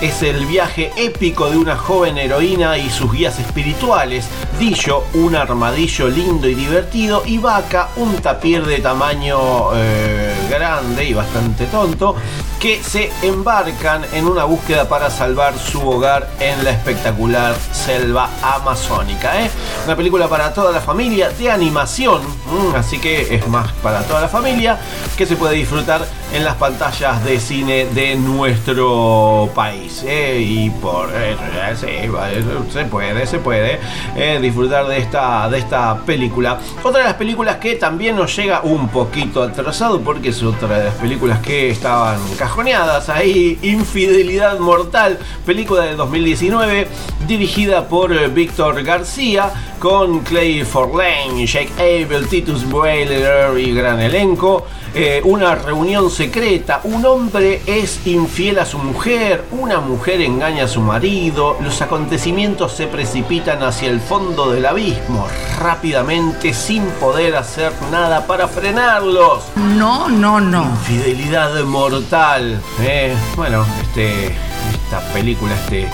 es 0.00 0.22
el 0.22 0.46
viaje 0.46 0.92
épico 0.96 1.50
de 1.50 1.58
una 1.58 1.76
joven 1.76 2.16
heroína 2.16 2.78
y 2.78 2.88
sus 2.88 3.12
guías 3.12 3.38
espirituales. 3.38 4.26
Dillo, 4.58 5.04
un 5.14 5.36
armadillo 5.36 6.08
lindo 6.08 6.48
y 6.48 6.54
divertido. 6.54 7.22
Y 7.26 7.38
Vaca, 7.38 7.88
un 7.96 8.16
tapir 8.16 8.64
de 8.64 8.78
tamaño 8.78 9.70
eh, 9.74 10.34
grande 10.48 11.04
y 11.04 11.12
bastante 11.12 11.66
tonto. 11.66 12.16
Que 12.58 12.82
se 12.82 13.10
embarcan 13.22 14.04
en 14.12 14.26
una 14.26 14.44
búsqueda 14.44 14.88
para 14.88 15.10
salvar 15.10 15.58
su 15.58 15.86
hogar 15.88 16.30
en 16.40 16.64
la 16.64 16.70
espectacular 16.70 17.54
selva 17.72 18.30
amazónica. 18.42 19.42
¿eh? 19.42 19.50
Una 19.84 19.96
película 19.96 20.28
para 20.28 20.52
toda 20.52 20.72
la 20.72 20.80
familia 20.80 21.30
de 21.30 21.50
animación. 21.50 22.22
mm, 22.22 22.74
así 22.74 22.98
que 22.98 23.34
es 23.34 23.46
más 23.48 23.72
para 23.82 24.02
toda 24.02 24.22
la 24.22 24.28
familia. 24.28 24.78
Que 25.16 25.26
se 25.26 25.36
puede 25.36 25.56
disfrutar 25.56 26.06
en 26.32 26.44
las 26.44 26.54
pantallas 26.56 27.24
de 27.24 27.40
cine 27.40 27.86
de 27.86 28.14
nuestro 28.14 29.50
país. 29.54 30.04
¿eh? 30.06 30.40
Y 30.40 30.70
por 30.70 31.10
eso, 31.10 31.86
va, 32.14 32.30
eso 32.30 32.64
se 32.72 32.84
puede, 32.84 33.26
se 33.26 33.38
puede 33.38 33.80
eh, 34.16 34.38
disfrutar 34.40 34.86
de 34.86 34.98
esta, 34.98 35.48
de 35.48 35.58
esta 35.58 35.98
película. 36.04 36.58
Otra 36.82 37.00
de 37.00 37.06
las 37.06 37.14
películas 37.14 37.56
que 37.56 37.76
también 37.76 38.16
nos 38.16 38.34
llega 38.36 38.60
un 38.62 38.88
poquito 38.88 39.42
atrasado 39.42 40.00
porque 40.00 40.28
es 40.28 40.42
otra 40.42 40.78
de 40.78 40.84
las 40.84 40.94
películas 40.94 41.40
que 41.40 41.70
estaban 41.70 42.20
cajoneadas 42.38 43.08
ahí. 43.08 43.58
Infidelidad 43.62 44.58
Mortal, 44.58 45.18
película 45.44 45.84
del 45.84 45.96
2019, 45.96 46.88
dirigida 47.26 47.88
por 47.88 48.12
eh, 48.12 48.28
Víctor 48.28 48.82
García, 48.82 49.50
con 49.78 50.20
Clay 50.20 50.64
Forlane, 50.64 51.46
Jake 51.46 51.72
Abel, 51.78 52.28
Titus 52.28 52.68
Boiler 52.68 53.58
y 53.58 53.72
gran 53.72 54.00
elenco. 54.00 54.66
Eh, 54.94 55.20
una 55.24 55.54
reunión 55.54 56.10
secreta, 56.10 56.80
un 56.84 57.06
hombre 57.06 57.62
es 57.66 58.06
infiel 58.06 58.58
a 58.58 58.64
su 58.66 58.78
mujer, 58.78 59.44
una 59.52 59.80
mujer 59.80 60.20
engaña 60.20 60.64
a 60.64 60.68
su 60.68 60.80
marido, 60.80 61.56
los 61.60 61.80
acontecimientos 61.80 62.72
se 62.72 62.86
precipitan 62.88 63.62
hacia 63.62 63.88
el 63.88 64.00
fondo 64.00 64.50
del 64.50 64.66
abismo 64.66 65.28
rápidamente 65.60 66.52
sin 66.54 66.84
poder 67.00 67.36
hacer 67.36 67.72
nada 67.92 68.26
para 68.26 68.48
frenarlos. 68.48 69.44
No, 69.54 70.08
no, 70.08 70.40
no. 70.40 70.62
Infidelidad 70.64 71.54
mortal. 71.64 72.60
eh. 72.80 73.14
Bueno, 73.36 73.64
este, 73.82 74.26
esta 74.26 75.00
película, 75.12 75.54
este, 75.54 75.88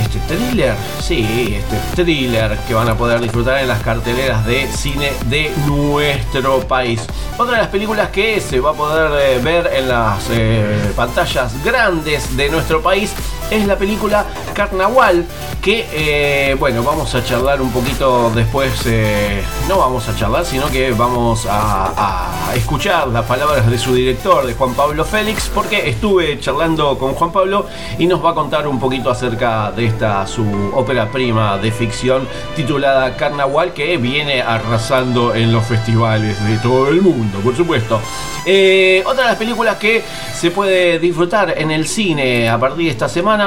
este 0.00 0.18
thriller, 0.20 0.74
sí, 1.00 1.58
este 1.58 2.04
thriller 2.04 2.56
que 2.66 2.74
van 2.74 2.88
a 2.88 2.96
poder 2.96 3.20
disfrutar 3.20 3.58
en 3.58 3.68
las 3.68 3.82
carteleras 3.82 4.44
de 4.46 4.66
cine 4.72 5.12
de 5.26 5.52
nuestro 5.66 6.60
país. 6.60 7.00
Otra 7.38 7.56
de 7.56 7.62
las 7.62 7.70
películas 7.70 8.10
que 8.10 8.40
se 8.40 8.60
va 8.60 8.70
a 8.70 8.74
poder 8.74 9.10
eh, 9.20 9.38
ver 9.42 9.70
en 9.74 9.88
las 9.88 10.24
eh, 10.30 10.92
pantallas 10.96 11.52
grandes 11.64 12.36
de 12.36 12.48
nuestro 12.48 12.82
país 12.82 13.12
es 13.54 13.66
la 13.66 13.76
película 13.76 14.24
Carnaval, 14.52 15.24
que 15.62 15.86
eh, 15.92 16.56
bueno, 16.58 16.82
vamos 16.82 17.14
a 17.14 17.24
charlar 17.24 17.62
un 17.62 17.70
poquito 17.70 18.30
después, 18.34 18.72
eh, 18.86 19.42
no 19.68 19.78
vamos 19.78 20.08
a 20.08 20.16
charlar, 20.16 20.44
sino 20.44 20.68
que 20.70 20.90
vamos 20.92 21.46
a, 21.48 22.30
escuchar 22.54 23.08
las 23.08 23.24
palabras 23.24 23.68
de 23.68 23.78
su 23.78 23.94
director, 23.94 24.46
de 24.46 24.54
Juan 24.54 24.74
Pablo 24.74 25.04
Félix, 25.04 25.50
porque 25.52 25.88
estuve 25.88 26.38
charlando 26.38 26.96
con 26.98 27.14
Juan 27.14 27.32
Pablo 27.32 27.66
y 27.98 28.06
nos 28.06 28.24
va 28.24 28.30
a 28.30 28.34
contar 28.34 28.66
un 28.68 28.78
poquito 28.78 29.10
acerca 29.10 29.72
de 29.72 29.86
esta 29.86 30.26
su 30.26 30.44
ópera 30.74 31.10
prima 31.10 31.58
de 31.58 31.72
ficción 31.72 32.28
titulada 32.54 33.16
Carnaval, 33.16 33.72
que 33.72 33.96
viene 33.96 34.42
arrasando 34.42 35.34
en 35.34 35.52
los 35.52 35.64
festivales 35.64 36.44
de 36.44 36.58
todo 36.58 36.88
el 36.88 37.02
mundo, 37.02 37.38
por 37.40 37.56
supuesto. 37.56 38.00
Eh, 38.46 39.02
otra 39.06 39.22
de 39.24 39.28
las 39.30 39.38
películas 39.38 39.76
que 39.76 40.02
se 40.34 40.50
puede 40.50 40.98
disfrutar 40.98 41.54
en 41.56 41.70
el 41.70 41.86
cine 41.86 42.48
a 42.48 42.58
partir 42.58 42.84
de 42.84 42.90
esta 42.90 43.08
semana 43.08 43.43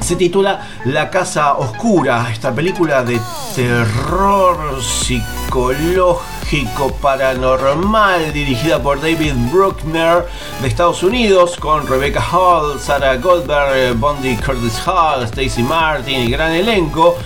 se 0.00 0.16
titula 0.16 0.66
La 0.84 1.10
Casa 1.10 1.54
Oscura, 1.54 2.28
esta 2.32 2.54
película 2.54 3.02
de 3.02 3.20
terror 3.54 4.82
psicológico 4.82 6.92
paranormal 7.02 8.32
dirigida 8.32 8.82
por 8.82 9.00
David 9.00 9.34
Bruckner 9.52 10.26
de 10.62 10.68
Estados 10.68 11.02
Unidos 11.02 11.56
con 11.58 11.86
Rebecca 11.86 12.24
Hall, 12.32 12.80
Sarah 12.80 13.16
Goldberg, 13.16 13.98
Bondi 13.98 14.36
Curtis 14.36 14.80
Hall, 14.86 15.24
Stacy 15.24 15.62
Martin 15.62 16.20
y 16.20 16.30
gran 16.30 16.52
elenco. 16.52 17.16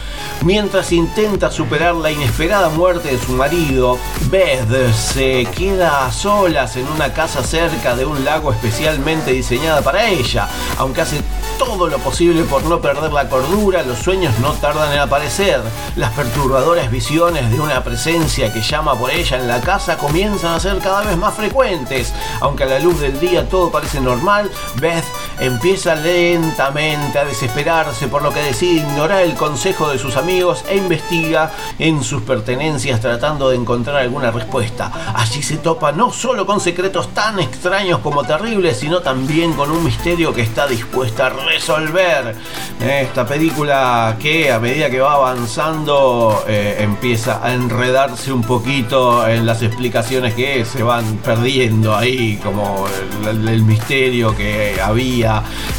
Mientras 0.44 0.90
intenta 0.90 1.52
superar 1.52 1.94
la 1.94 2.10
inesperada 2.10 2.68
muerte 2.68 3.12
de 3.12 3.18
su 3.18 3.32
marido, 3.32 3.96
Beth 4.22 4.92
se 4.92 5.46
queda 5.54 6.04
a 6.04 6.10
solas 6.10 6.76
en 6.76 6.88
una 6.88 7.12
casa 7.12 7.44
cerca 7.44 7.94
de 7.94 8.04
un 8.04 8.24
lago 8.24 8.52
especialmente 8.52 9.30
diseñada 9.30 9.82
para 9.82 10.08
ella. 10.08 10.48
Aunque 10.78 11.02
hace 11.02 11.22
todo 11.58 11.86
lo 11.86 11.98
posible 11.98 12.42
por 12.42 12.64
no 12.64 12.80
perder 12.80 13.12
la 13.12 13.28
cordura, 13.28 13.84
los 13.84 13.98
sueños 13.98 14.36
no 14.40 14.50
tardan 14.54 14.92
en 14.92 14.98
aparecer. 14.98 15.60
Las 15.94 16.10
perturbadoras 16.12 16.90
visiones 16.90 17.48
de 17.52 17.60
una 17.60 17.84
presencia 17.84 18.52
que 18.52 18.62
llama 18.62 18.98
por 18.98 19.12
ella 19.12 19.38
en 19.38 19.46
la 19.46 19.60
casa 19.60 19.96
comienzan 19.96 20.54
a 20.54 20.60
ser 20.60 20.78
cada 20.78 21.02
vez 21.02 21.16
más 21.16 21.34
frecuentes. 21.34 22.12
Aunque 22.40 22.64
a 22.64 22.66
la 22.66 22.80
luz 22.80 22.98
del 22.98 23.20
día 23.20 23.48
todo 23.48 23.70
parece 23.70 24.00
normal, 24.00 24.50
Beth 24.80 25.04
empieza 25.40 25.94
lentamente 25.94 27.18
a 27.18 27.24
desesperarse 27.24 28.08
por 28.08 28.22
lo 28.22 28.32
que 28.32 28.40
decide 28.40 28.80
ignorar 28.80 29.22
el 29.22 29.34
consejo 29.34 29.88
de 29.90 29.98
sus 29.98 30.16
amigos 30.16 30.64
e 30.68 30.76
investiga 30.76 31.50
en 31.78 32.02
sus 32.02 32.22
pertenencias 32.22 33.00
tratando 33.00 33.50
de 33.50 33.56
encontrar 33.56 33.96
alguna 33.96 34.30
respuesta. 34.30 35.12
Allí 35.14 35.42
se 35.42 35.56
topa 35.58 35.92
no 35.92 36.12
solo 36.12 36.46
con 36.46 36.60
secretos 36.60 37.08
tan 37.14 37.38
extraños 37.38 38.00
como 38.00 38.24
terribles, 38.24 38.78
sino 38.78 39.00
también 39.00 39.52
con 39.54 39.70
un 39.70 39.84
misterio 39.84 40.32
que 40.32 40.42
está 40.42 40.66
dispuesta 40.66 41.26
a 41.26 41.30
resolver. 41.30 42.36
Esta 42.80 43.26
película 43.26 44.16
que 44.20 44.52
a 44.52 44.58
medida 44.58 44.90
que 44.90 45.00
va 45.00 45.14
avanzando 45.14 46.44
eh, 46.46 46.76
empieza 46.80 47.44
a 47.44 47.52
enredarse 47.52 48.32
un 48.32 48.42
poquito 48.42 49.26
en 49.26 49.46
las 49.46 49.62
explicaciones 49.62 50.34
que 50.34 50.64
se 50.64 50.82
van 50.82 51.18
perdiendo 51.18 51.96
ahí, 51.96 52.38
como 52.42 52.86
el, 53.28 53.48
el 53.48 53.62
misterio 53.62 54.34
que 54.36 54.80
había 54.82 55.21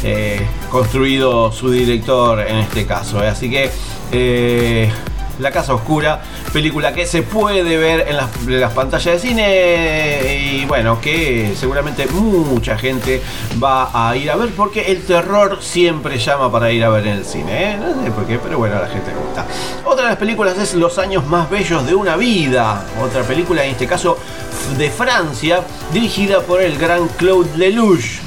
eh, 0.02 0.40
construido 0.70 1.52
su 1.52 1.70
director 1.70 2.40
en 2.40 2.56
este 2.56 2.86
caso. 2.86 3.22
eh. 3.22 3.28
Así 3.28 3.50
que 3.50 3.70
eh, 4.12 4.90
La 5.38 5.50
Casa 5.50 5.74
Oscura, 5.74 6.22
película 6.52 6.92
que 6.92 7.06
se 7.06 7.22
puede 7.22 7.76
ver 7.76 8.06
en 8.08 8.60
las, 8.60 8.72
pantallas 8.72 9.14
de 9.14 9.28
cine 9.28 10.60
y 10.60 10.64
bueno, 10.66 11.00
que 11.00 11.54
seguramente 11.56 12.06
mucha 12.06 12.78
gente 12.78 13.20
va 13.62 13.90
a 13.92 14.16
ir 14.16 14.30
a 14.30 14.36
ver 14.36 14.50
porque 14.50 14.92
el 14.92 15.02
terror 15.02 15.58
siempre 15.60 16.18
llama 16.18 16.50
para 16.52 16.70
ir 16.70 16.84
a 16.84 16.88
ver 16.88 17.06
en 17.06 17.14
el 17.18 17.24
cine. 17.24 17.76
No 17.76 18.04
sé 18.04 18.10
por 18.10 18.26
qué, 18.26 18.38
pero 18.38 18.58
bueno, 18.58 18.76
a 18.76 18.80
la 18.80 18.88
gente 18.88 19.10
le 19.10 19.18
gusta. 19.18 19.46
Otra 19.84 20.04
de 20.04 20.10
las 20.10 20.18
películas 20.18 20.56
es 20.58 20.74
Los 20.74 20.98
años 20.98 21.26
más 21.26 21.50
bellos 21.50 21.84
de 21.86 21.94
una 21.94 22.16
vida. 22.16 22.86
Otra 23.02 23.22
película, 23.22 23.64
en 23.64 23.72
este 23.72 23.86
caso 23.86 24.18
de 24.78 24.90
Francia, 24.90 25.62
dirigida 25.92 26.40
por 26.40 26.62
el 26.62 26.78
gran 26.78 27.06
Claude 27.08 27.56
Lelouch, 27.56 28.20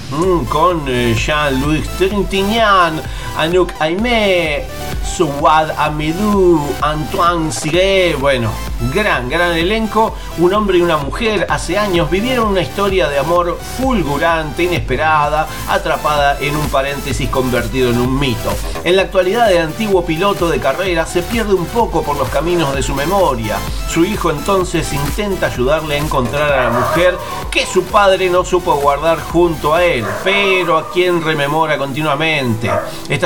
con 0.49 0.84
eh, 0.88 1.14
Jean-Louis 1.14 1.88
Trintignant, 1.97 3.01
Anouk 3.38 3.71
Aimé, 3.79 4.65
Souad 5.05 5.69
Amidou, 5.77 6.59
Antoine 6.81 7.51
Siré, 7.51 8.15
bueno, 8.15 8.51
gran, 8.93 9.29
gran 9.29 9.53
elenco, 9.53 10.15
un 10.39 10.53
hombre 10.53 10.79
y 10.79 10.81
una 10.81 10.97
mujer 10.97 11.45
hace 11.49 11.77
años 11.77 12.09
vivieron 12.09 12.47
una 12.47 12.61
historia 12.61 13.07
de 13.07 13.19
amor 13.19 13.57
fulgurante, 13.77 14.63
inesperada, 14.63 15.47
atrapada 15.69 16.39
en 16.39 16.55
un 16.55 16.67
paréntesis 16.69 17.29
convertido 17.29 17.91
en 17.91 17.99
un 17.99 18.19
mito. 18.19 18.49
En 18.83 18.95
la 18.95 19.03
actualidad 19.03 19.51
el 19.51 19.59
antiguo 19.59 20.03
piloto 20.03 20.49
de 20.49 20.59
carrera 20.59 21.05
se 21.05 21.21
pierde 21.21 21.53
un 21.53 21.65
poco 21.67 22.01
por 22.01 22.17
los 22.17 22.29
caminos 22.29 22.73
de 22.73 22.81
su 22.81 22.95
memoria. 22.95 23.57
Su 23.88 24.03
hijo 24.03 24.31
entonces 24.31 24.91
intenta 24.93 25.47
ayudarle 25.47 25.95
a 25.95 25.99
encontrar 25.99 26.51
a 26.51 26.63
la 26.65 26.79
mujer 26.79 27.17
que 27.51 27.65
su 27.65 27.83
padre 27.83 28.29
no 28.29 28.43
supo 28.43 28.75
guardar 28.75 29.19
junto 29.19 29.73
a 29.73 29.83
él, 29.83 30.05
pero 30.23 30.77
a 30.77 30.91
quien 30.91 31.23
rememora 31.23 31.77
continuamente. 31.77 32.69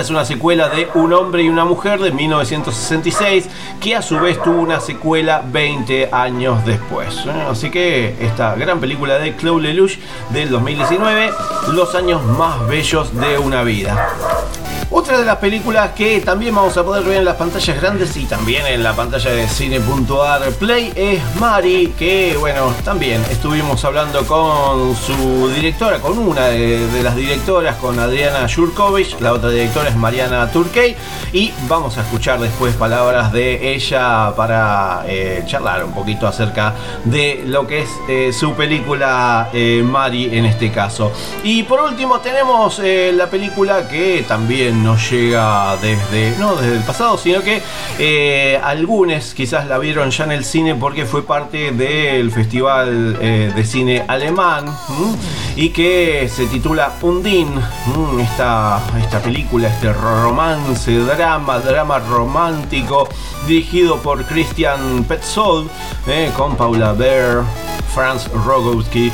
Es 0.01 0.09
una 0.09 0.25
secuela 0.25 0.67
de 0.69 0.89
Un 0.95 1.13
hombre 1.13 1.43
y 1.43 1.49
una 1.49 1.63
mujer 1.63 1.99
de 1.99 2.11
1966, 2.11 3.47
que 3.79 3.95
a 3.95 4.01
su 4.01 4.19
vez 4.19 4.41
tuvo 4.41 4.59
una 4.59 4.79
secuela 4.79 5.43
20 5.45 6.09
años 6.11 6.65
después. 6.65 7.15
¿eh? 7.27 7.31
Así 7.49 7.69
que 7.69 8.15
esta 8.19 8.55
gran 8.55 8.79
película 8.79 9.19
de 9.19 9.35
Claude 9.35 9.61
Lelouch 9.61 9.97
del 10.31 10.49
2019, 10.49 11.31
Los 11.73 11.93
años 11.93 12.23
más 12.23 12.67
bellos 12.67 13.15
de 13.19 13.37
una 13.37 13.63
vida. 13.63 14.09
Otra 14.93 15.17
de 15.17 15.25
las 15.25 15.37
películas 15.37 15.91
que 15.91 16.19
también 16.19 16.53
vamos 16.53 16.75
a 16.75 16.83
poder 16.83 17.05
ver 17.05 17.19
en 17.19 17.25
las 17.25 17.37
pantallas 17.37 17.79
grandes 17.79 18.17
y 18.17 18.25
también 18.25 18.67
en 18.67 18.83
la 18.83 18.93
pantalla 18.93 19.31
de 19.31 19.47
cine.ar 19.47 20.51
Play 20.59 20.91
es 20.93 21.21
Mari, 21.39 21.93
que 21.97 22.35
bueno, 22.37 22.73
también 22.83 23.23
estuvimos 23.31 23.85
hablando 23.85 24.25
con 24.27 24.93
su 24.97 25.49
directora, 25.55 25.99
con 25.99 26.17
una 26.17 26.47
de, 26.47 27.01
las 27.01 27.15
directoras, 27.15 27.77
con 27.77 27.97
Adriana 27.99 28.45
Jurkovic, 28.53 29.21
la 29.21 29.31
otra 29.31 29.49
directora 29.49 29.87
es 29.87 29.95
Mariana 29.95 30.51
Turkey, 30.51 30.97
y 31.31 31.53
vamos 31.69 31.97
a 31.97 32.01
escuchar 32.01 32.41
después 32.41 32.75
palabras 32.75 33.31
de 33.31 33.73
ella 33.73 34.33
para 34.35 35.05
eh, 35.07 35.43
charlar 35.45 35.85
un 35.85 35.93
poquito 35.93 36.27
acerca 36.27 36.73
de 37.05 37.43
lo 37.47 37.65
que 37.65 37.83
es 37.83 37.89
eh, 38.09 38.33
su 38.33 38.55
película 38.55 39.51
eh, 39.53 39.81
Mari 39.85 40.37
en 40.37 40.45
este 40.45 40.69
caso. 40.69 41.13
Y 41.45 41.63
por 41.63 41.79
último 41.79 42.19
tenemos 42.19 42.79
la 42.79 43.27
película 43.27 43.87
que 43.87 44.25
también 44.27 44.80
nos 44.81 45.09
llega 45.11 45.75
desde, 45.77 46.37
no 46.37 46.55
desde 46.55 46.77
el 46.77 46.83
pasado, 46.83 47.17
sino 47.17 47.41
que 47.41 47.61
eh, 47.99 48.59
algunos 48.63 49.33
quizás 49.33 49.67
la 49.67 49.77
vieron 49.77 50.09
ya 50.11 50.23
en 50.25 50.31
el 50.31 50.43
cine 50.43 50.75
porque 50.75 51.05
fue 51.05 51.23
parte 51.23 51.71
del 51.71 52.31
Festival 52.31 53.17
eh, 53.21 53.51
de 53.55 53.63
Cine 53.65 54.03
Alemán 54.07 54.65
y 55.55 55.69
que 55.69 56.29
se 56.33 56.47
titula 56.47 56.91
Undine, 57.01 57.61
esta, 58.21 58.81
esta 58.99 59.19
película, 59.21 59.67
este 59.67 59.93
romance, 59.93 60.91
drama, 60.99 61.59
drama 61.59 61.99
romántico 61.99 63.07
dirigido 63.47 63.97
por 63.97 64.23
Christian 64.25 65.03
Petzold 65.03 65.69
eh, 66.07 66.31
con 66.35 66.55
Paula 66.55 66.93
Bear, 66.93 67.43
Franz 67.93 68.27
Rogowski, 68.29 69.11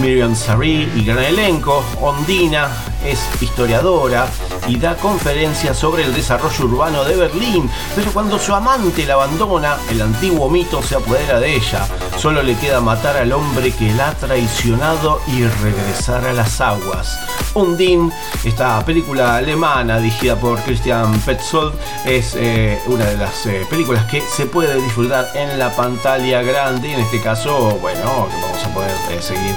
Miriam 0.00 0.34
Sari 0.34 0.90
y 0.94 1.04
gran 1.04 1.24
elenco. 1.24 1.84
Ondina 2.00 2.68
es 3.04 3.20
historiadora 3.40 4.26
y 4.68 4.78
da 4.78 4.94
conferencias 4.96 5.78
sobre 5.78 6.04
el 6.04 6.14
desarrollo 6.14 6.64
urbano 6.66 7.04
de 7.04 7.16
Berlín, 7.16 7.70
pero 7.96 8.12
cuando 8.12 8.38
su 8.38 8.54
amante 8.54 9.06
la 9.06 9.14
abandona, 9.14 9.76
el 9.90 10.02
antiguo 10.02 10.50
mito 10.50 10.82
se 10.82 10.96
apodera 10.96 11.40
de 11.40 11.56
ella. 11.56 11.86
Solo 12.18 12.42
le 12.42 12.54
queda 12.56 12.80
matar 12.80 13.16
al 13.16 13.32
hombre 13.32 13.72
que 13.72 13.92
la 13.94 14.10
ha 14.10 14.14
traicionado 14.14 15.20
y 15.26 15.44
regresar 15.44 16.24
a 16.26 16.32
las 16.32 16.60
aguas. 16.60 17.18
Undine, 17.54 18.12
esta 18.44 18.84
película 18.84 19.36
alemana 19.36 19.98
dirigida 19.98 20.36
por 20.36 20.60
Christian 20.60 21.18
Petzold, 21.20 21.74
es 22.04 22.34
eh, 22.36 22.80
una 22.86 23.06
de 23.06 23.16
las 23.16 23.46
eh, 23.46 23.66
películas 23.68 24.04
que 24.04 24.20
se 24.20 24.46
puede 24.46 24.80
disfrutar 24.80 25.28
en 25.34 25.58
la 25.58 25.74
pantalla 25.74 26.42
grande 26.42 26.88
y 26.88 26.92
en 26.92 27.00
este 27.00 27.20
caso, 27.20 27.78
bueno, 27.80 28.19
que 28.28 28.40
vamos 28.40 28.64
a 28.64 28.74
poder 28.74 28.92
eh, 29.10 29.20
seguir 29.20 29.54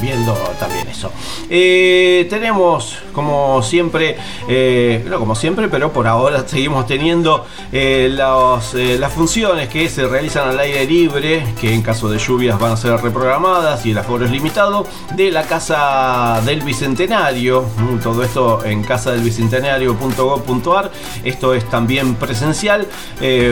viendo 0.00 0.32
también 0.58 0.88
eso. 0.88 1.10
Eh, 1.48 2.26
tenemos, 2.30 2.98
como 3.12 3.62
siempre, 3.62 4.16
eh, 4.48 5.04
no 5.08 5.18
como 5.18 5.34
siempre, 5.34 5.68
pero 5.68 5.92
por 5.92 6.06
ahora 6.06 6.44
seguimos 6.48 6.86
teniendo 6.86 7.44
eh, 7.72 8.08
los, 8.10 8.74
las 8.74 9.12
funciones 9.12 9.68
que 9.68 9.88
se 9.88 10.06
realizan 10.06 10.48
al 10.48 10.58
aire 10.58 10.86
libre, 10.86 11.44
que 11.60 11.74
en 11.74 11.82
caso 11.82 12.08
de 12.08 12.18
lluvias 12.18 12.58
van 12.58 12.72
a 12.72 12.76
ser 12.76 13.00
reprogramadas 13.00 13.86
y 13.86 13.92
el 13.92 13.98
aforo 13.98 14.24
es 14.24 14.30
limitado, 14.30 14.86
de 15.14 15.30
la 15.30 15.42
Casa 15.44 16.40
del 16.44 16.62
Bicentenario. 16.62 17.64
Todo 18.02 18.22
esto 18.22 18.64
en 18.64 18.82
casadelbicentenario.gov.ar. 18.82 20.90
Esto 21.24 21.54
es 21.54 21.68
también 21.68 22.14
presencial. 22.16 22.86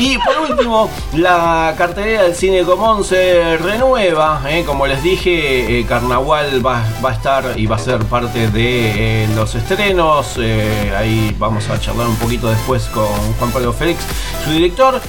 Y 0.00 0.16
por 0.18 0.50
último, 0.50 0.90
la 1.14 1.74
cartelera 1.76 2.22
del 2.22 2.34
Cine 2.34 2.62
Común 2.62 3.04
se 3.04 3.58
renueva. 3.58 4.40
¿eh? 4.48 4.64
Como 4.64 4.86
les 4.86 5.02
dije, 5.02 5.78
eh, 5.78 5.84
Carnaval 5.86 6.64
va, 6.64 6.82
a 7.02 7.12
estar 7.12 7.52
y 7.56 7.66
va 7.66 7.76
a 7.76 7.78
ser 7.78 7.98
parte 8.04 8.50
de 8.50 9.24
eh, 9.24 9.28
los 9.34 9.54
estrenos. 9.54 10.38
Ahí 10.96 11.34
vamos 11.38 11.68
a 11.68 11.78
charlar 11.78 12.06
un 12.06 12.16
poquito 12.16 12.48
después 12.48 12.84
con 12.84 13.08
Juan 13.38 13.50
Pablo 13.52 13.72
Félix, 13.72 14.04
su 14.44 14.50
director. 14.52 15.00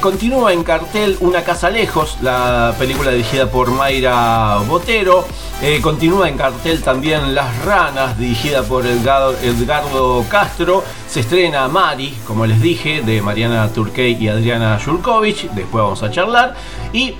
Continúa 0.00 0.52
en 0.52 0.64
cartel 0.64 1.16
Una 1.20 1.42
Casa 1.42 1.68
Lejos, 1.70 2.16
la 2.22 2.74
película 2.78 3.10
dirigida 3.10 3.50
por 3.50 3.70
Mayra 3.70 4.58
Botero. 4.66 5.26
Eh, 5.62 5.80
continúa 5.80 6.28
en 6.28 6.36
cartel 6.36 6.82
también 6.82 7.34
Las 7.34 7.64
Ranas, 7.64 8.18
dirigida 8.18 8.62
por 8.62 8.84
Edgardo, 8.84 10.24
Castro. 10.28 10.84
Se 11.08 11.20
estrena 11.20 11.66
Mari, 11.66 12.14
como 12.26 12.44
les 12.44 12.60
dije, 12.60 13.00
de 13.00 13.22
Mariana 13.22 13.72
Turkey 13.72 14.18
y 14.20 14.28
Adriana 14.28 14.78
Jurkovic. 14.84 15.50
Después 15.52 15.82
vamos 15.82 16.02
a 16.02 16.10
charlar. 16.10 16.54
Y 16.92 17.14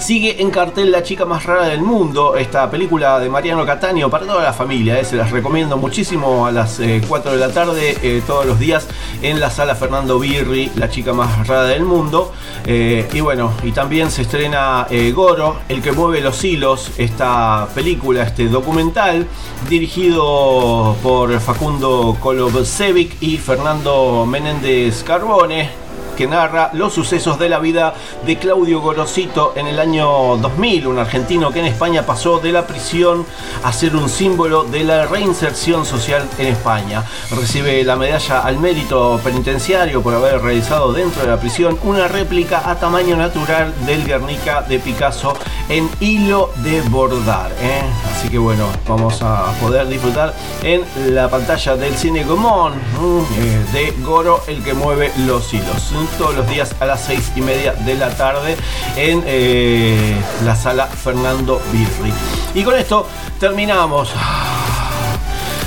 Sigue 0.00 0.40
en 0.40 0.50
cartel 0.50 0.90
La 0.90 1.02
chica 1.02 1.26
más 1.26 1.44
rara 1.44 1.66
del 1.66 1.82
mundo, 1.82 2.34
esta 2.34 2.70
película 2.70 3.20
de 3.20 3.28
Mariano 3.28 3.66
Cataño 3.66 4.08
para 4.08 4.26
toda 4.26 4.42
la 4.42 4.52
familia. 4.52 4.98
eh, 4.98 5.04
se 5.04 5.14
las 5.14 5.30
recomiendo 5.30 5.76
muchísimo 5.76 6.46
a 6.46 6.50
las 6.50 6.80
eh, 6.80 7.02
4 7.06 7.32
de 7.32 7.36
la 7.38 7.50
tarde, 7.50 7.96
eh, 8.02 8.22
todos 8.26 8.46
los 8.46 8.58
días, 8.58 8.88
en 9.20 9.38
la 9.38 9.50
sala 9.50 9.74
Fernando 9.74 10.18
Birri, 10.18 10.72
La 10.76 10.88
chica 10.88 11.12
más 11.12 11.46
rara 11.46 11.64
del 11.64 11.84
mundo. 11.84 12.32
Eh, 12.64 13.06
y 13.12 13.20
bueno, 13.20 13.52
y 13.62 13.72
también 13.72 14.10
se 14.10 14.22
estrena 14.22 14.86
eh, 14.90 15.12
Goro, 15.12 15.56
El 15.68 15.82
que 15.82 15.92
mueve 15.92 16.22
los 16.22 16.42
hilos, 16.42 16.92
esta 16.96 17.68
película, 17.74 18.22
este 18.22 18.48
documental, 18.48 19.26
dirigido 19.68 20.96
por 21.02 21.38
Facundo 21.40 22.16
Kolovcevic 22.18 23.22
y 23.22 23.36
Fernando 23.36 24.24
Menéndez 24.26 25.04
Carbone 25.04 25.89
que 26.20 26.26
narra 26.26 26.68
los 26.74 26.92
sucesos 26.92 27.38
de 27.38 27.48
la 27.48 27.58
vida 27.60 27.94
de 28.26 28.36
Claudio 28.36 28.82
Gorosito 28.82 29.54
en 29.56 29.66
el 29.66 29.78
año 29.78 30.36
2000, 30.36 30.88
un 30.88 30.98
argentino 30.98 31.50
que 31.50 31.60
en 31.60 31.64
España 31.64 32.04
pasó 32.04 32.38
de 32.40 32.52
la 32.52 32.66
prisión 32.66 33.24
a 33.64 33.72
ser 33.72 33.96
un 33.96 34.06
símbolo 34.10 34.64
de 34.64 34.84
la 34.84 35.06
reinserción 35.06 35.86
social 35.86 36.28
en 36.36 36.48
España. 36.48 37.06
Recibe 37.30 37.82
la 37.84 37.96
medalla 37.96 38.40
al 38.40 38.58
mérito 38.58 39.18
penitenciario 39.24 40.02
por 40.02 40.12
haber 40.12 40.42
realizado 40.42 40.92
dentro 40.92 41.22
de 41.22 41.28
la 41.28 41.40
prisión 41.40 41.78
una 41.84 42.06
réplica 42.06 42.68
a 42.70 42.78
tamaño 42.78 43.16
natural 43.16 43.72
del 43.86 44.04
Guernica 44.04 44.60
de 44.60 44.78
Picasso 44.78 45.32
en 45.70 45.88
hilo 46.00 46.50
de 46.56 46.82
bordar. 46.82 47.50
¿eh? 47.62 47.80
Así 48.14 48.28
que 48.28 48.36
bueno, 48.36 48.66
vamos 48.86 49.22
a 49.22 49.54
poder 49.58 49.88
disfrutar 49.88 50.34
en 50.62 50.84
la 51.14 51.30
pantalla 51.30 51.76
del 51.76 51.96
cine 51.96 52.24
Gomón 52.24 52.74
eh, 52.74 53.64
de 53.72 53.94
Goro, 54.04 54.42
el 54.48 54.62
que 54.62 54.74
mueve 54.74 55.10
los 55.16 55.54
hilos 55.54 55.94
todos 56.18 56.34
los 56.34 56.48
días 56.48 56.74
a 56.80 56.86
las 56.86 57.00
seis 57.00 57.32
y 57.36 57.40
media 57.40 57.72
de 57.72 57.94
la 57.94 58.10
tarde 58.10 58.56
en 58.96 59.22
eh, 59.26 60.16
la 60.44 60.56
sala 60.56 60.86
Fernando 60.86 61.60
Birri. 61.72 62.12
Y 62.54 62.62
con 62.62 62.76
esto 62.76 63.06
terminamos. 63.38 64.12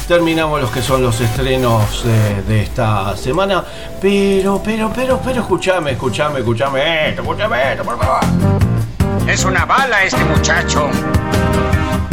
Terminamos 0.07 0.61
los 0.61 0.69
que 0.69 0.81
son 0.81 1.01
los 1.01 1.19
estrenos 1.21 2.03
de, 2.03 2.61
esta 2.61 3.15
semana. 3.15 3.63
Pero, 4.01 4.61
pero, 4.63 4.91
pero, 4.93 5.19
pero, 5.23 5.41
escúchame, 5.41 5.91
escúchame, 5.91 6.39
escúchame 6.39 7.09
esto, 7.09 7.21
escúchame 7.21 7.71
esto, 7.71 7.83
por 7.83 7.97
favor. 7.97 8.19
Es 9.27 9.45
una 9.45 9.65
bala 9.65 10.03
este 10.03 10.23
muchacho. 10.25 10.89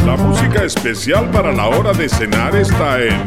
La 0.07 0.17
música 0.17 0.65
especial 0.65 1.31
para 1.31 1.53
la 1.53 1.69
hora 1.69 1.93
de 1.93 2.09
cenar 2.09 2.57
está 2.57 3.03
en 3.03 3.21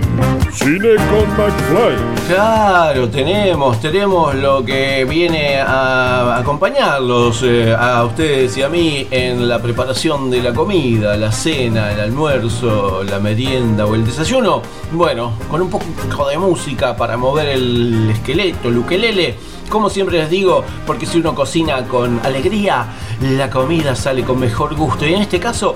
Cine 0.52 0.96
con 0.96 1.30
McFly. 1.38 2.28
Claro, 2.28 3.10
tenemos, 3.10 3.80
tenemos 3.80 4.34
lo 4.36 4.66
que 4.66 5.06
viene 5.06 5.60
a 5.60 6.38
acompañarlos 6.38 7.44
eh, 7.44 7.76
a 7.78 8.04
ustedes 8.04 8.58
y 8.58 8.64
a 8.64 8.70
mí 8.70 9.08
en 9.12 9.48
la 9.48 9.62
preparación 9.62 10.32
de 10.32 10.42
la 10.42 10.54
comida, 10.54 11.16
la 11.16 11.32
cena, 11.32 11.92
el 11.92 12.00
almuerzo, 12.00 13.04
la 13.04 13.20
merienda 13.20 13.86
o 13.86 13.94
el 13.96 14.04
desayuno. 14.04 14.62
Bueno, 14.92 15.34
con 15.50 15.62
un 15.62 15.70
poco 15.70 16.28
de 16.28 16.38
música 16.38 16.98
para 16.98 17.18
mover 17.18 17.50
el 17.50 18.10
esqueleto, 18.10 18.70
el 18.70 18.80
ukelele. 18.80 19.36
Como 19.70 19.90
siempre 19.90 20.18
les 20.18 20.30
digo, 20.30 20.64
porque 20.86 21.06
si 21.06 21.20
uno 21.20 21.34
cocina 21.34 21.84
con 21.88 22.20
alegría, 22.24 22.86
la 23.22 23.50
comida 23.50 23.96
sale 23.96 24.24
con 24.24 24.40
mejor 24.40 24.76
gusto. 24.76 25.06
Y 25.06 25.14
en 25.14 25.22
este 25.22 25.40
caso, 25.40 25.76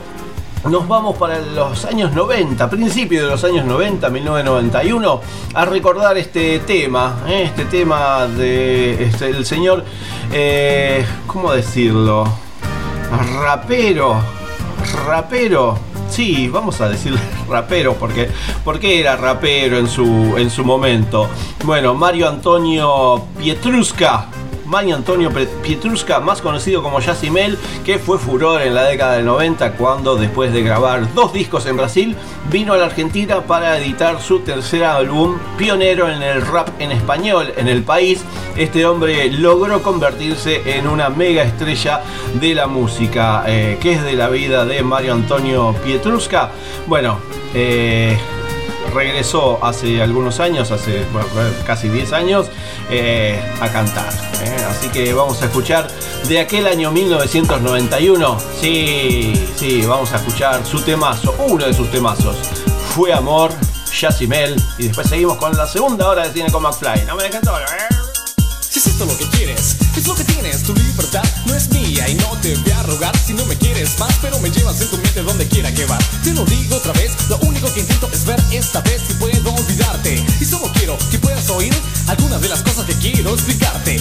nos 0.66 0.88
vamos 0.88 1.18
para 1.18 1.39
los 1.39 1.86
años 1.86 2.14
90, 2.14 2.70
principios 2.70 3.24
de 3.24 3.30
los 3.30 3.43
años 3.43 3.66
90, 3.66 4.10
1991, 4.10 5.22
a 5.53 5.66
recordar 5.66 6.18
este 6.18 6.60
tema, 6.60 7.20
¿eh? 7.28 7.43
este 7.45 7.66
tema 7.66 8.28
de 8.28 9.03
este, 9.03 9.30
el 9.30 9.45
señor, 9.45 9.86
eh, 10.32 11.05
¿cómo 11.26 11.51
decirlo? 11.53 12.28
Rapero, 13.39 14.18
rapero. 15.05 15.78
Sí, 16.10 16.47
vamos 16.47 16.80
a 16.82 16.89
decir 16.89 17.18
rapero, 17.49 17.95
porque 17.95 18.30
¿por 18.64 18.80
qué 18.80 18.99
era 18.99 19.16
rapero 19.16 19.78
en 19.78 19.88
su, 19.88 20.36
en 20.38 20.49
su 20.49 20.64
momento? 20.64 21.30
Bueno, 21.64 21.93
Mario 21.93 22.30
Antonio 22.30 23.26
Pietrusca, 23.38 24.28
Mario 24.68 24.95
Antonio 24.95 25.32
Pietrusca, 25.63 26.20
más 26.20 26.41
conocido 26.41 26.84
como 26.84 26.99
Yacimel, 26.99 27.57
que 27.86 27.99
fue 27.99 28.20
furor 28.20 28.61
en 28.61 28.76
la 28.76 28.84
década 28.84 29.13
del 29.13 29.26
90 29.26 29.74
cuando 29.74 30.15
después 30.18 30.51
de 30.51 30.61
grabar 30.61 31.13
dos 31.13 31.32
discos 31.32 31.65
en 31.65 31.78
Brasil, 31.78 32.15
vino 32.51 32.74
a 32.74 32.78
la 32.78 32.86
Argentina 32.86 33.41
para 33.41 33.78
editar 33.78 34.22
su 34.22 34.39
tercer 34.39 34.84
álbum, 34.84 35.38
pionero 35.57 36.09
en 36.09 36.22
el 36.22 36.45
rap 36.45 36.70
en 36.80 36.91
español 36.91 37.53
en 37.55 37.68
el 37.68 37.84
país. 37.84 38.24
Este 38.57 38.86
hombre 38.86 39.32
logró 39.32 39.82
convertirse 39.82 40.78
en 40.78 40.88
una 40.88 41.09
mega 41.09 41.43
estrella 41.43 42.01
de 42.39 42.53
la 42.53 42.68
música. 42.68 43.43
Eh, 43.47 43.78
¿Qué 43.82 43.93
es 43.93 44.03
de 44.03 44.13
la 44.13 44.28
vida 44.28 44.65
de 44.65 44.84
Mario 44.84 45.13
Antonio 45.13 45.74
Pietrusca? 45.84 46.51
Bueno, 46.88 47.20
eh, 47.53 48.18
regresó 48.94 49.64
hace 49.64 50.02
algunos 50.02 50.40
años, 50.40 50.72
hace 50.72 51.06
casi 51.66 51.90
10 51.90 52.14
años, 52.14 52.48
eh, 52.90 53.42
a 53.62 53.70
cantar. 53.70 54.14
¿eh? 54.44 54.58
Así 54.70 54.90
que 54.90 55.14
vamos 55.14 55.42
a 55.42 55.46
escuchar 55.46 55.88
de 56.28 56.40
aquel 56.40 56.68
año 56.68 56.92
1991. 56.92 58.38
Sí, 58.60 59.34
sí, 59.56 59.82
vamos 59.86 60.12
a 60.14 60.18
escuchar 60.18 60.66
su 60.66 60.82
temazo, 60.82 61.36
uno 61.48 61.66
de 61.66 61.74
sus 61.74 61.90
temazos. 61.92 62.38
Fue 62.96 63.14
amor, 63.14 63.52
Yacimel. 64.00 64.56
Y 64.78 64.88
después 64.88 65.08
seguimos 65.08 65.38
con 65.38 65.56
la 65.56 65.68
segunda 65.68 66.08
hora 66.08 66.28
de 66.28 66.34
Cine 66.34 66.52
con 66.52 66.64
McFly. 66.64 67.06
No 67.06 67.16
me 67.16 67.24
dejen 67.24 67.44
solo, 67.44 67.66
¿eh? 67.66 67.98
Lo 69.00 69.16
que 69.16 69.26
quieres, 69.38 69.78
es 69.98 70.08
lo 70.08 70.16
que 70.16 70.24
tienes, 70.24 70.62
tu 70.64 70.76
libertad 70.76 71.24
no 71.45 71.56
es 71.56 71.70
mía 71.72 72.08
y 72.08 72.16
no 72.16 72.38
te 72.41 72.56
voy 72.56 72.72
a 72.72 72.84
rogar 72.84 73.18
si 73.18 73.34
no 73.34 73.43
me 73.45 73.56
quieres 73.58 73.98
más, 73.98 74.14
pero 74.22 74.39
me 74.39 74.52
llevas 74.52 74.80
en 74.82 74.89
tu 74.89 74.98
mente 74.98 75.24
donde 75.24 75.48
quiera 75.48 75.74
que 75.74 75.86
vas. 75.86 76.04
Te 76.24 76.34
lo 76.34 76.45
digo 76.45 76.76
otra 76.76 76.93
vez, 76.93 77.12
lo 77.30 77.38
único 77.39 77.72
que 77.74 77.80
intento 77.80 78.10
es 78.14 78.26
ver 78.26 78.39
esta 78.52 78.82
vez 78.82 79.02
si 79.08 79.14
puedo 79.16 79.52
olvidarte. 79.52 80.24
Y 80.39 80.45
solo 80.45 80.72
quiero 80.74 80.98
que 81.10 81.18
puedas 81.18 81.50
oír 81.50 81.74
algunas 82.08 82.41
de 82.41 82.50
las 82.50 82.62
cosas 82.62 82.86
que 82.86 82.93
quiero 82.93 83.34
explicarte. 83.34 83.98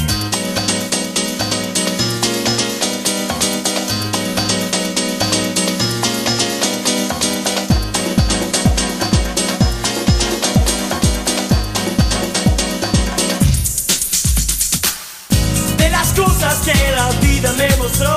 Que 16.67 16.91
la 16.91 17.09
vida 17.21 17.53
me 17.53 17.69
mostró. 17.77 18.15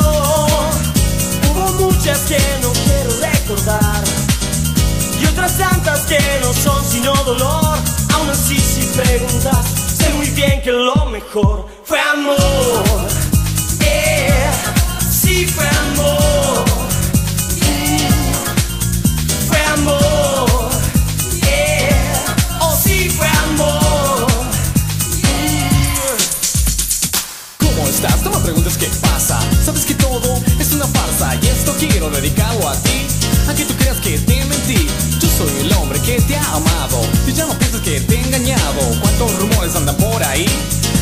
Hubo 1.52 1.86
muchas 1.86 2.20
que 2.22 2.40
no 2.64 2.72
quiero 2.72 3.12
recordar 3.22 4.04
y 5.22 5.26
otras 5.28 5.56
tantas 5.58 6.02
que 6.02 6.20
no 6.42 6.52
son 6.54 6.84
sino 6.84 7.14
dolor. 7.26 7.78
Aún 8.14 8.30
así, 8.30 8.58
si 8.58 8.82
preguntas, 8.98 9.66
sé 9.98 10.10
muy 10.16 10.30
bien 10.32 10.62
que 10.64 10.72
lo 10.72 11.06
mejor 11.06 11.68
fue 11.84 12.00
amor. 12.00 13.08
Eh, 13.82 14.50
sí 15.12 15.46
fue 15.46 15.68
amor. 15.68 16.29
Dedicarlo 32.22 32.68
a 32.68 32.76
ti. 32.84 33.08
A 33.48 33.54
que 33.54 33.66
tú 33.66 33.74
creas 33.76 34.00
que 34.00 34.18
te 34.20 34.46
mentí. 34.46 34.88
Yo 35.20 35.28
soy 35.30 35.52
el 35.62 35.74
hombre 35.74 36.00
que 36.02 36.20
te 36.22 36.36
ha 36.36 36.54
amado 36.54 37.02
y 37.28 37.34
ya 37.34 37.46
no 37.46 37.58
piensas 37.58 37.82
que 37.82 38.00
te 38.02 38.16
he 38.16 38.22
engañado. 38.22 38.82
¿Cuántos 39.02 39.40
rumores 39.40 39.76
andan 39.76 39.96
por 39.98 40.22
ahí? 40.24 40.46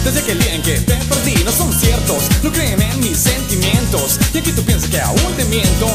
Desde 0.03 0.19
aquel 0.19 0.39
día 0.39 0.53
en 0.53 0.61
que 0.61 0.79
te 0.79 0.95
perdí 0.95 1.35
no 1.43 1.51
son 1.51 1.73
ciertos, 1.73 2.23
no 2.43 2.51
creen 2.51 2.81
en 2.81 2.99
mis 2.99 3.17
sentimientos. 3.17 4.19
Y 4.33 4.37
aquí 4.37 4.51
tú 4.51 4.63
piensas 4.63 4.89
que 4.89 5.01
aún 5.01 5.33
te 5.35 5.45
miento, 5.45 5.87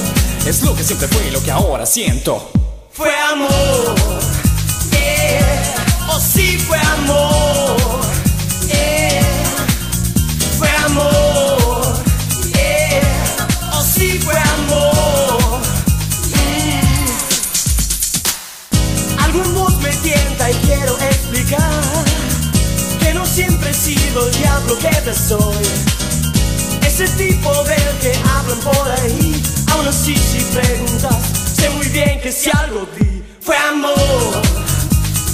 es 0.46 0.62
lo 0.62 0.74
que 0.74 0.84
siempre 0.84 1.08
fue 1.08 1.28
y 1.28 1.30
lo 1.30 1.42
que 1.42 1.50
ahora 1.50 1.86
siento. 1.86 2.50
Fue 2.92 3.10
amor. 3.32 3.94
Yeah. 4.90 5.74
Oh, 6.10 6.20
sí 6.20 6.58
fue 6.58 6.78
amor. 6.78 7.91
Sido 23.82 24.28
el 24.28 24.34
diablo 24.34 24.78
que 24.78 24.88
te 24.88 25.12
soy. 25.12 25.64
Ese 26.86 27.08
tipo 27.16 27.52
del 27.64 27.98
que 28.00 28.12
hablan 28.36 28.60
por 28.60 28.90
ahí, 29.00 29.42
aún 29.72 29.88
así 29.88 30.14
si 30.16 30.38
preguntas, 30.56 31.16
sé 31.56 31.68
muy 31.70 31.88
bien 31.88 32.20
que 32.20 32.30
si 32.30 32.50
algo 32.50 32.86
di 32.96 33.24
fue 33.40 33.56
amor. 33.56 34.42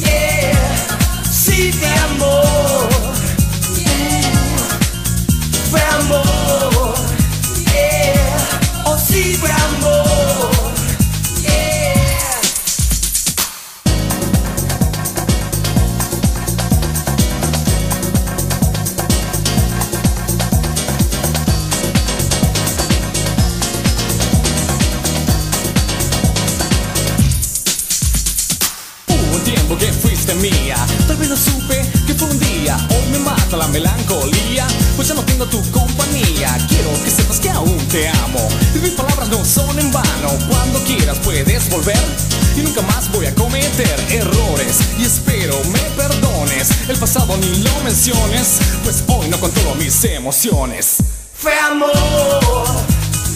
Yeah, 0.00 1.26
sí 1.30 1.72
fue 1.72 1.92
amor. 2.10 2.88
Fue 5.70 5.82
amor. 5.82 6.27
Mata 33.48 33.56
la 33.56 33.68
melancolía, 33.68 34.66
pues 34.94 35.08
ya 35.08 35.14
no 35.14 35.22
tengo 35.22 35.46
tu 35.46 35.62
compañía. 35.70 36.58
Quiero 36.68 36.92
que 37.02 37.10
sepas 37.10 37.40
que 37.40 37.48
aún 37.48 37.78
te 37.88 38.06
amo. 38.08 38.46
Y 38.74 38.78
mis 38.78 38.90
palabras 38.90 39.28
no 39.30 39.42
son 39.42 39.78
en 39.78 39.90
vano. 39.90 40.30
Cuando 40.50 40.78
quieras 40.84 41.18
puedes 41.24 41.70
volver 41.70 41.98
y 42.56 42.60
nunca 42.60 42.82
más 42.82 43.10
voy 43.10 43.24
a 43.24 43.34
cometer 43.34 44.06
errores. 44.10 44.80
Y 44.98 45.04
espero 45.04 45.54
me 45.72 45.80
perdones. 45.96 46.68
El 46.88 46.98
pasado 46.98 47.38
ni 47.38 47.62
lo 47.62 47.80
menciones, 47.84 48.58
pues 48.84 49.04
hoy 49.06 49.28
no 49.28 49.40
controlo 49.40 49.74
mis 49.76 50.04
emociones. 50.04 50.96
Fue 51.34 51.58
amor, 51.58 52.66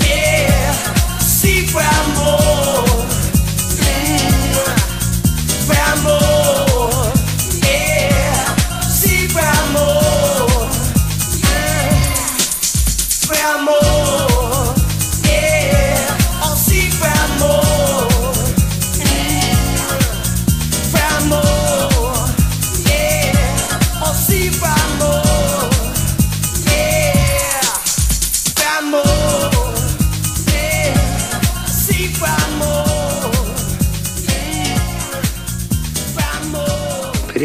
yeah, 0.01 0.95
sí 1.21 1.67
fue 1.73 1.85
amor, 1.85 2.85
fue 5.67 5.77
amor, 5.77 6.32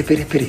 Espere, 0.07 0.21
espere. 0.21 0.47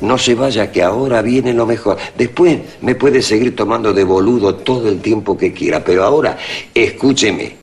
No 0.00 0.18
se 0.18 0.34
vaya, 0.34 0.72
que 0.72 0.82
ahora 0.82 1.22
viene 1.22 1.54
lo 1.54 1.64
mejor. 1.64 1.96
Después 2.18 2.58
me 2.80 2.96
puede 2.96 3.22
seguir 3.22 3.54
tomando 3.54 3.92
de 3.92 4.02
boludo 4.02 4.56
todo 4.56 4.88
el 4.88 5.00
tiempo 5.00 5.38
que 5.38 5.52
quiera, 5.52 5.84
pero 5.84 6.02
ahora 6.02 6.36
escúcheme. 6.74 7.58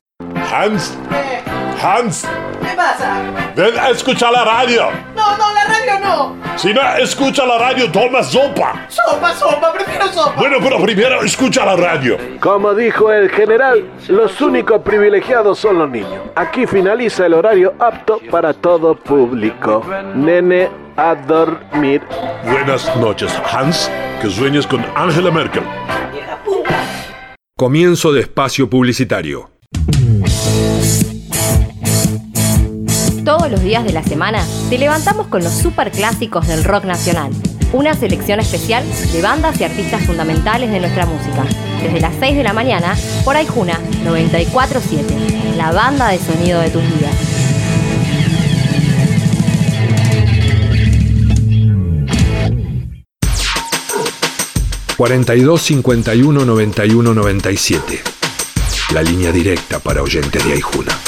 Hans, 0.50 0.94
Hans, 1.82 2.24
¿Qué 2.62 2.74
pasa? 2.74 3.52
ven 3.54 3.78
a 3.78 3.90
escuchar 3.90 4.32
la 4.32 4.42
radio. 4.42 4.84
No, 5.14 5.36
no, 5.36 5.47
no. 6.08 6.36
Si 6.56 6.72
no 6.72 6.80
escucha 6.96 7.46
la 7.46 7.58
radio, 7.58 7.90
toma 7.90 8.22
sopa. 8.22 8.86
Sopa, 8.88 9.34
sopa, 9.34 9.72
prefiero 9.72 10.08
sopa. 10.08 10.34
Bueno, 10.36 10.56
pero 10.60 10.82
primero 10.82 11.22
escucha 11.22 11.64
la 11.64 11.76
radio. 11.76 12.16
Como 12.40 12.74
dijo 12.74 13.12
el 13.12 13.30
general, 13.30 13.84
los 14.08 14.40
únicos 14.40 14.82
privilegiados 14.82 15.58
son 15.58 15.78
los 15.78 15.90
niños. 15.90 16.20
Aquí 16.34 16.66
finaliza 16.66 17.26
el 17.26 17.34
horario 17.34 17.74
apto 17.78 18.20
para 18.30 18.52
todo 18.52 18.94
público. 18.94 19.84
Nene, 20.14 20.68
a 20.96 21.14
dormir. 21.14 22.02
Buenas 22.44 22.94
noches, 22.96 23.32
Hans. 23.52 23.90
Que 24.20 24.28
sueñes 24.28 24.66
con 24.66 24.84
Angela 24.96 25.30
Merkel. 25.30 25.62
Comienzo 27.56 28.12
de 28.12 28.20
espacio 28.20 28.68
publicitario. 28.70 29.50
Todos 33.28 33.50
los 33.50 33.60
días 33.60 33.84
de 33.84 33.92
la 33.92 34.02
semana 34.02 34.42
te 34.70 34.78
levantamos 34.78 35.26
con 35.26 35.44
los 35.44 35.52
superclásicos 35.52 36.46
del 36.46 36.64
rock 36.64 36.84
nacional. 36.84 37.30
Una 37.74 37.92
selección 37.92 38.40
especial 38.40 38.82
de 39.12 39.20
bandas 39.20 39.60
y 39.60 39.64
artistas 39.64 40.02
fundamentales 40.06 40.70
de 40.70 40.80
nuestra 40.80 41.04
música. 41.04 41.44
Desde 41.82 42.00
las 42.00 42.14
6 42.18 42.38
de 42.38 42.42
la 42.42 42.54
mañana 42.54 42.96
por 43.26 43.36
Aijuna 43.36 43.78
947, 44.02 45.14
la 45.58 45.72
banda 45.72 46.08
de 46.08 46.18
sonido 46.18 46.58
de 46.62 46.70
tus 46.70 46.82
vidas. 46.82 47.14
...42 54.96 55.58
51 55.58 56.44
91 56.46 57.14
97... 57.14 58.02
...la 58.94 59.02
línea 59.02 59.30
directa 59.32 59.80
para 59.80 60.02
oyentes 60.02 60.42
de 60.46 60.54
Aijuna. 60.54 61.07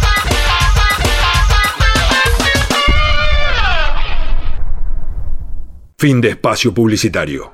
Fin 6.01 6.19
de 6.19 6.29
espacio 6.29 6.73
publicitario. 6.73 7.51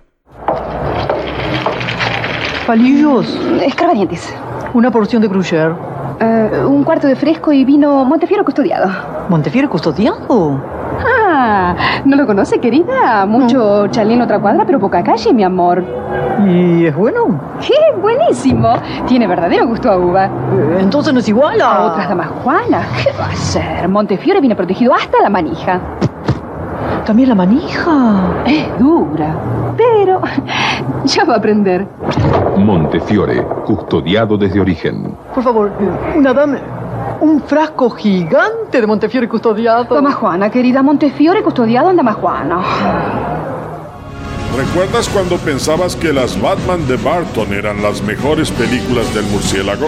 Palillos. 2.65 3.37
Escarbadientes. 3.61 4.33
Una 4.73 4.89
porción 4.89 5.21
de 5.21 5.27
Gruyère. 5.27 5.75
Eh, 6.21 6.63
un 6.65 6.85
cuarto 6.85 7.07
de 7.07 7.17
fresco 7.17 7.51
y 7.51 7.65
vino 7.65 8.05
Montefiore 8.05 8.45
custodiado. 8.45 8.89
¿Montefiore 9.27 9.67
custodiado? 9.67 10.61
Ah, 11.05 11.75
¿no 12.05 12.15
lo 12.15 12.25
conoce, 12.25 12.59
querida? 12.61 13.25
Mucho 13.25 13.87
chalé 13.87 14.13
en 14.13 14.21
otra 14.21 14.39
cuadra, 14.39 14.65
pero 14.65 14.79
poca 14.79 15.03
calle, 15.03 15.33
mi 15.33 15.43
amor. 15.43 15.83
¿Y 16.47 16.85
es 16.85 16.95
bueno? 16.95 17.41
¡Qué 17.59 17.99
buenísimo! 18.01 18.75
Tiene 19.07 19.27
verdadero 19.27 19.67
gusto 19.67 19.91
a 19.91 19.97
uva. 19.97 20.27
Eh, 20.27 20.77
Entonces 20.79 21.13
no 21.13 21.19
es 21.19 21.27
igual 21.27 21.59
a... 21.59 21.65
A 21.69 21.91
otras 21.91 22.07
damas 22.07 22.29
juanas. 22.29 22.87
¿Qué 23.03 23.11
va 23.19 23.25
a 23.25 23.35
ser? 23.35 23.89
Montefiore 23.89 24.39
viene 24.39 24.55
protegido 24.55 24.93
hasta 24.93 25.21
la 25.21 25.29
manija. 25.29 25.81
También 27.07 27.29
la 27.29 27.35
manija. 27.35 28.43
Es 28.45 28.77
dura, 28.77 29.33
pero 29.77 30.21
ya 31.05 31.23
va 31.23 31.35
a 31.35 31.37
aprender. 31.37 31.87
Montefiore, 32.57 33.41
custodiado 33.65 34.37
desde 34.37 34.59
origen. 34.59 35.15
Por 35.33 35.41
favor, 35.41 35.71
una 36.17 36.33
dame 36.33 36.59
un 37.21 37.41
frasco 37.43 37.89
gigante 37.91 38.81
de 38.81 38.85
Montefiore 38.85 39.29
custodiado. 39.29 39.95
Dama 39.95 40.11
Juana, 40.11 40.49
querida, 40.49 40.83
Montefiore 40.83 41.41
custodiado 41.41 41.91
en 41.91 41.95
Dama 41.95 42.11
Juana. 42.11 42.59
¿Recuerdas 44.57 45.07
cuando 45.07 45.37
pensabas 45.37 45.95
que 45.95 46.11
las 46.11 46.39
Batman 46.41 46.85
de 46.89 46.97
Barton 46.97 47.53
eran 47.53 47.81
las 47.81 48.01
mejores 48.01 48.51
películas 48.51 49.13
del 49.15 49.23
murciélago? 49.27 49.87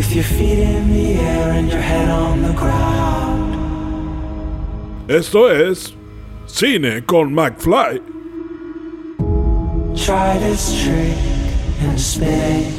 With 0.00 0.14
your 0.14 0.24
feet 0.24 0.58
in 0.58 0.90
the 0.94 1.12
air 1.20 1.50
and 1.50 1.70
your 1.70 1.82
head 1.82 2.08
on 2.08 2.40
the 2.40 2.54
ground. 2.54 3.52
Esto 5.10 5.48
es 5.48 5.92
Cine 6.46 7.04
con 7.06 7.34
McFly. 7.34 8.00
Try 10.02 10.38
this 10.38 10.82
trick 10.82 11.18
and 11.82 12.00
spin, 12.00 12.72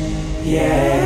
yeah. 0.43 1.05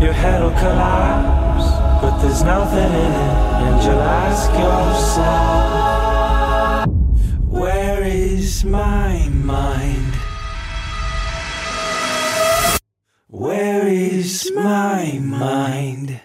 Your 0.00 0.14
head'll 0.14 0.52
collapse, 0.52 1.68
but 2.00 2.18
there's 2.22 2.44
nothing 2.44 2.78
in 2.78 3.12
it, 3.12 3.32
and 3.60 3.82
you'll 3.84 4.00
ask 4.00 4.50
yourself, 4.64 5.76
Where 7.50 8.02
is 8.02 8.64
my 8.64 9.28
mind? 9.28 9.75
Where 13.28 13.88
is 13.88 14.52
my 14.54 15.18
mind? 15.20 16.20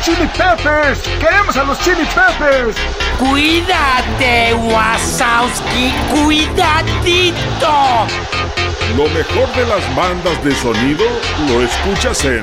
Los 0.00 0.06
Chili 0.06 0.28
Peppers! 0.28 1.00
¡Queremos 1.18 1.56
a 1.56 1.64
los 1.64 1.78
Chili 1.80 2.06
Peppers! 2.14 2.76
¡Cuídate, 3.18 4.54
Wasowski! 4.54 5.92
¡Cuidadito! 6.10 7.36
Lo 8.96 9.04
mejor 9.10 9.52
de 9.54 9.66
las 9.66 9.94
bandas 9.94 10.42
de 10.44 10.54
sonido 10.54 11.04
lo 11.48 11.62
escuchas 11.62 12.24
en 12.24 12.42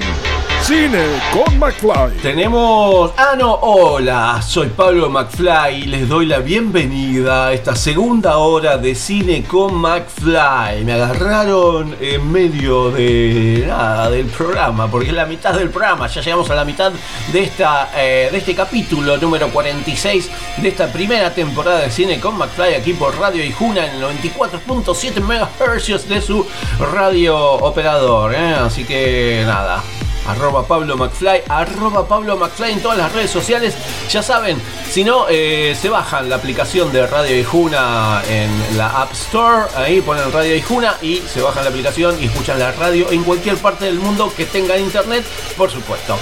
Cine 0.62 1.05
con 1.32 1.60
McFly. 1.60 2.18
Tenemos. 2.22 3.12
Ah, 3.16 3.36
no, 3.38 3.53
hola, 3.53 4.41
soy 4.41 4.68
Pablo 4.68 5.10
McFly 5.10 5.84
y 5.84 5.86
les 5.86 6.10
doy 6.10 6.26
la 6.26 6.39
bienvenida 6.39 7.47
a 7.47 7.53
esta 7.53 7.76
segunda 7.76 8.38
hora 8.38 8.78
de 8.78 8.93
Cine 8.93 9.43
con 9.43 9.76
McFly. 9.76 10.84
Me 10.84 10.93
agarraron 10.93 11.95
en 12.01 12.32
medio 12.32 12.91
de 12.91 13.64
nada 13.66 14.10
del 14.10 14.26
programa, 14.26 14.89
porque 14.91 15.08
es 15.08 15.14
la 15.14 15.26
mitad 15.26 15.53
del 15.53 15.70
programa. 15.70 16.08
Ya 16.08 16.22
llegamos 16.22 16.49
a 16.49 16.55
la 16.55 16.66
mitad 16.66 16.91
de, 17.32 17.43
esta, 17.43 17.91
eh, 17.95 18.30
de 18.30 18.38
este 18.38 18.53
capítulo 18.53 19.18
número 19.18 19.49
46 19.49 20.30
de 20.58 20.68
esta 20.68 20.91
primera 20.91 21.34
temporada 21.34 21.80
de 21.80 21.91
Cine 21.91 22.20
con 22.20 22.38
McFly 22.38 22.76
aquí 22.76 22.93
por 22.93 23.18
Radio 23.18 23.43
Ijuna 23.43 23.86
en 23.86 23.95
el 23.95 24.03
94.7 24.03 25.22
MHz 25.22 26.08
de 26.10 26.22
su 26.22 26.45
radio 26.93 27.38
operador. 27.38 28.34
¿eh? 28.36 28.55
Así 28.55 28.84
que 28.84 29.43
nada, 29.45 29.82
arroba 30.28 30.67
Pablo 30.67 30.97
McFly, 30.97 31.43
arroba 31.47 32.07
Pablo 32.07 32.38
McFly 32.38 32.73
en 32.73 32.82
todas 32.82 32.97
las 32.97 33.11
redes 33.11 33.32
sociales. 33.32 33.75
Ya 34.09 34.21
saben, 34.21 34.61
si 34.89 35.03
no, 35.03 35.25
eh, 35.30 35.75
se 35.80 35.89
bajan 35.89 36.30
la 36.30 36.36
aplicación 36.36 36.91
de 36.91 37.07
Radio 37.07 37.39
Ijuna 37.39 38.21
en 38.30 38.78
la 38.78 39.01
App 39.01 39.13
Store, 39.13 39.65
ahí 39.75 40.01
ponen 40.01 40.32
Radio 40.32 40.55
Ijuna 40.55 40.95
y 41.01 41.17
se 41.17 41.41
bajan 41.41 41.63
la 41.63 41.69
aplicación 41.69 42.15
y 42.21 42.25
escuchan 42.25 42.59
la 42.59 42.71
radio 42.73 43.09
en 43.11 43.23
cualquier 43.23 43.57
parte 43.57 43.86
del 43.86 43.99
mundo 43.99 44.32
que 44.36 44.45
tenga 44.45 44.78
internet, 44.78 45.25
por 45.57 45.71
supuesto. 45.71 46.17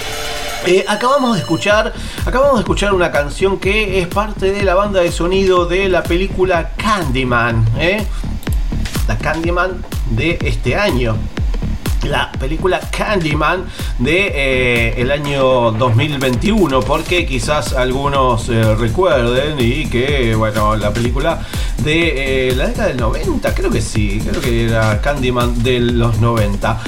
Eh, 0.68 0.84
acabamos 0.88 1.36
de 1.36 1.42
escuchar, 1.42 1.94
acabamos 2.26 2.56
de 2.56 2.62
escuchar 2.62 2.94
una 2.94 3.12
canción 3.12 3.60
que 3.60 4.02
es 4.02 4.08
parte 4.08 4.52
de 4.52 4.64
la 4.64 4.74
banda 4.74 5.02
de 5.02 5.12
sonido 5.12 5.66
de 5.66 5.90
la 5.90 6.02
película 6.02 6.72
Candyman, 6.76 7.66
¿eh? 7.80 8.06
la 9.08 9.18
Candyman 9.18 9.86
de 10.10 10.40
este 10.42 10.76
año 10.76 11.18
la 12.06 12.32
película 12.32 12.80
Candyman 12.80 13.66
de 14.00 14.32
eh, 14.34 14.94
el 14.98 15.12
año 15.12 15.72
2021 15.72 16.82
porque 16.82 17.26
quizás 17.26 17.74
algunos 17.74 18.50
eh, 18.50 18.76
recuerden 18.76 19.60
y 19.60 19.88
que 19.88 20.36
bueno 20.36 20.76
la 20.76 20.94
película 20.94 21.42
de 21.84 22.50
eh, 22.50 22.56
la 22.56 22.68
década 22.68 22.88
del 22.90 22.98
90 22.98 23.54
creo 23.54 23.70
que 23.70 23.82
sí 23.82 24.22
creo 24.28 24.42
que 24.42 24.66
era 24.66 25.02
Candyman 25.02 25.64
de 25.64 25.80
los 25.80 26.20
90 26.20 26.82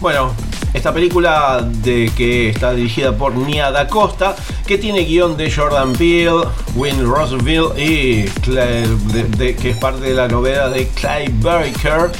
bueno 0.00 0.34
esta 0.74 0.92
película 0.92 1.66
de 1.82 2.10
que 2.16 2.50
está 2.50 2.72
dirigida 2.72 3.16
por 3.16 3.34
Nia 3.34 3.70
Da 3.70 3.88
Costa, 3.88 4.36
que 4.66 4.76
tiene 4.76 5.00
guion 5.00 5.36
de 5.36 5.50
Jordan 5.50 5.94
Peele, 5.94 6.44
Win 6.74 7.04
Roseville 7.04 7.70
y 7.76 8.24
que 8.44 9.70
es 9.70 9.76
parte 9.78 10.00
de 10.00 10.14
la 10.14 10.28
novela 10.28 10.68
de 10.68 10.86
Clive 10.88 11.32
Barker, 11.40 12.12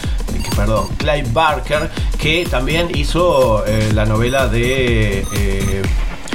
perdón, 0.56 0.88
Clive 0.96 1.28
Barker, 1.32 1.90
que 2.18 2.46
también 2.50 2.88
hizo 2.94 3.64
eh, 3.66 3.90
la 3.92 4.06
novela 4.06 4.48
de 4.48 5.20
eh, 5.32 5.82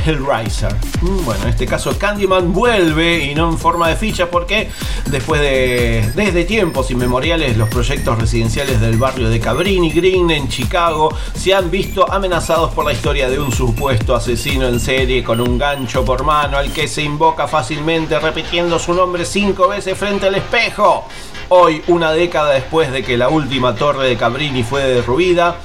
Hellraiser. 0.06 0.76
Mm, 1.01 1.26
bueno, 1.26 1.43
en 1.43 1.49
este 1.49 1.66
caso 1.66 1.97
Candyman 1.97 2.54
vuelve 2.54 3.24
y 3.26 3.36
no 3.36 3.49
en 3.49 3.58
forma 3.58 3.89
de 3.89 3.95
ficha 3.95 4.30
porque 4.30 4.70
después 5.06 5.41
de 5.41 6.12
desde 6.16 6.43
tiempos 6.45 6.92
inmemoriales 6.92 7.58
los 7.58 7.70
proyectos 7.70 8.20
residenciales 8.20 8.80
del 8.82 8.97
barrio 8.97 9.30
de 9.30 9.39
Cabrini 9.39 9.92
Green 9.92 10.30
en 10.32 10.47
Chicago 10.47 11.16
se 11.34 11.54
han 11.54 11.71
visto 11.71 12.12
amenazados 12.12 12.74
por 12.74 12.86
la 12.86 12.93
historia 12.93 13.30
de 13.30 13.39
un 13.39 13.51
supuesto 13.51 14.16
asesino 14.16 14.67
en 14.67 14.80
serie 14.80 15.24
con 15.24 15.39
un 15.42 15.58
gancho 15.58 16.04
por 16.05 16.24
mano 16.24 16.58
al 16.58 16.71
que 16.71 16.88
se 16.88 17.01
invoca 17.01 17.47
fácilmente 17.47 18.20
repitiendo 18.20 18.80
su 18.80 18.93
nombre 18.93 19.25
cinco 19.25 19.67
veces 19.67 19.97
frente 19.97 20.28
al 20.28 20.36
espejo. 20.36 21.05
Hoy, 21.50 21.84
una 21.88 22.12
década 22.12 22.51
después 22.51 22.92
de 22.92 23.04
que 23.04 23.17
la 23.17 23.30
última 23.30 23.75
torre 23.75 24.08
de 24.08 24.17
Cabrini 24.17 24.63
fue 24.63 24.84
derruida, 24.84 25.58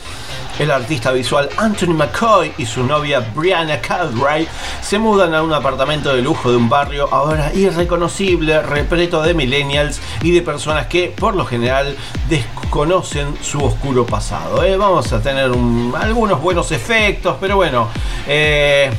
el 0.59 0.71
artista 0.71 1.13
visual 1.13 1.49
Anthony 1.57 1.95
McCoy 1.95 2.53
y 2.59 2.67
su 2.67 2.83
novia 2.83 3.21
Brianna 3.35 3.81
Calray 3.81 4.49
se 4.81 4.99
mudan 4.99 5.35
a 5.35 5.43
un 5.43 5.53
apartamento 5.53 6.15
de 6.15 6.23
lujo 6.23 6.51
de 6.51 6.57
un 6.57 6.69
barrio 6.69 7.09
ahora 7.13 7.53
irreconocible, 7.55 8.63
repleto 8.63 9.23
de 9.23 9.35
millennials 9.35 10.01
y 10.23 10.33
de 10.33 10.43
personas 10.43 10.87
que 10.87 11.15
por 11.17 11.37
lo 11.37 11.47
general 11.47 11.97
desconocen 12.29 13.37
su 13.41 13.63
oscuro 13.65 14.05
pasado. 14.05 14.65
¿eh? 14.65 14.77
Vamos 14.77 15.13
a 15.13 15.23
tener 15.23 15.51
algunos 15.99 16.41
buenos 16.41 16.73
efectos, 16.73 17.37
pero 17.41 17.57
bueno, 17.57 17.89
eh, 18.27 18.91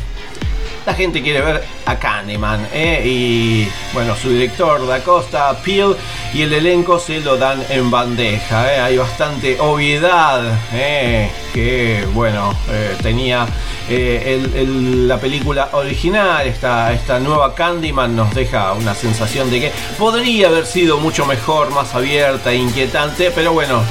la 0.89 0.95
gente 0.95 1.21
quiere 1.21 1.41
ver 1.41 1.63
a 1.85 1.99
Kahneman 1.99 2.67
¿eh? 2.73 3.03
y 3.05 3.67
bueno, 3.93 4.15
su 4.15 4.31
director 4.31 4.87
Da 4.87 5.03
Costa, 5.03 5.55
Peel 5.63 5.95
y 6.33 6.41
el 6.41 6.51
elenco 6.51 6.97
se 6.97 7.19
lo 7.19 7.37
dan 7.37 7.63
en 7.69 7.91
bandeja. 7.91 8.73
¿eh? 8.73 8.79
Hay 8.79 8.97
bastante 8.97 9.59
obviedad 9.59 10.41
¿eh? 10.73 11.29
que 11.53 12.07
bueno, 12.11 12.55
tenía 13.03 13.45
la 13.87 15.19
película 15.19 15.69
original. 15.73 16.47
Esta, 16.47 16.91
esta 16.91 17.19
nueva 17.19 17.53
Candyman 17.53 18.15
nos 18.15 18.33
deja 18.33 18.73
una 18.73 18.95
sensación 18.95 19.51
de 19.51 19.59
que 19.59 19.71
podría 19.99 20.47
haber 20.47 20.65
sido 20.65 20.97
mucho 20.97 21.27
mejor, 21.27 21.69
más 21.69 21.93
abierta 21.93 22.51
e 22.51 22.55
inquietante, 22.55 23.29
pero 23.29 23.53
bueno, 23.53 23.83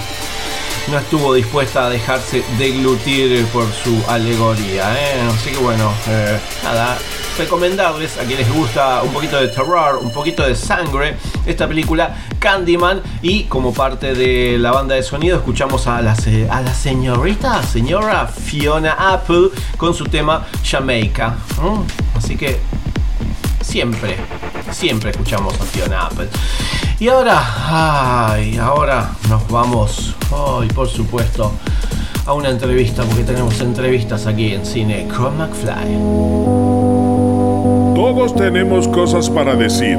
no 0.90 0.98
estuvo 0.98 1.34
dispuesta 1.34 1.86
a 1.86 1.90
dejarse 1.90 2.42
deglutir 2.58 3.44
por 3.46 3.66
su 3.72 4.02
alegoría. 4.08 4.94
¿eh? 4.94 5.20
Así 5.34 5.50
que 5.50 5.58
bueno, 5.58 5.92
eh, 6.08 6.38
nada, 6.64 6.96
recomendarles 7.36 8.16
a 8.16 8.24
quienes 8.24 8.48
les 8.48 8.56
gusta 8.56 9.02
un 9.02 9.12
poquito 9.12 9.40
de 9.40 9.48
terror, 9.48 9.98
un 10.02 10.10
poquito 10.10 10.46
de 10.46 10.54
sangre, 10.54 11.16
esta 11.46 11.68
película 11.68 12.16
Candyman 12.38 13.02
y 13.22 13.44
como 13.44 13.74
parte 13.74 14.14
de 14.14 14.58
la 14.58 14.72
banda 14.72 14.94
de 14.94 15.02
sonido 15.02 15.36
escuchamos 15.36 15.86
a 15.86 16.00
la, 16.00 16.16
a 16.50 16.60
la 16.60 16.74
señorita, 16.74 17.62
señora 17.62 18.26
Fiona 18.26 18.92
Apple 18.92 19.50
con 19.76 19.94
su 19.94 20.04
tema 20.04 20.46
Jamaica. 20.64 21.36
Así 22.16 22.36
que 22.36 22.60
siempre, 23.68 24.16
siempre 24.70 25.10
escuchamos 25.10 25.54
a 25.60 25.64
Fiona 25.64 26.06
Apple. 26.06 26.28
Y 26.98 27.08
ahora, 27.08 28.30
ay, 28.30 28.56
ahora 28.56 29.10
nos 29.28 29.46
vamos, 29.48 30.16
hoy 30.30 30.68
por 30.68 30.88
supuesto, 30.88 31.52
a 32.24 32.32
una 32.32 32.48
entrevista, 32.48 33.04
porque 33.04 33.24
tenemos 33.24 33.60
entrevistas 33.60 34.26
aquí 34.26 34.54
en 34.54 34.64
Cine 34.64 35.06
con 35.14 35.36
McFly. 35.36 35.94
Todos 37.94 38.34
tenemos 38.34 38.88
cosas 38.88 39.28
para 39.28 39.54
decir. 39.54 39.98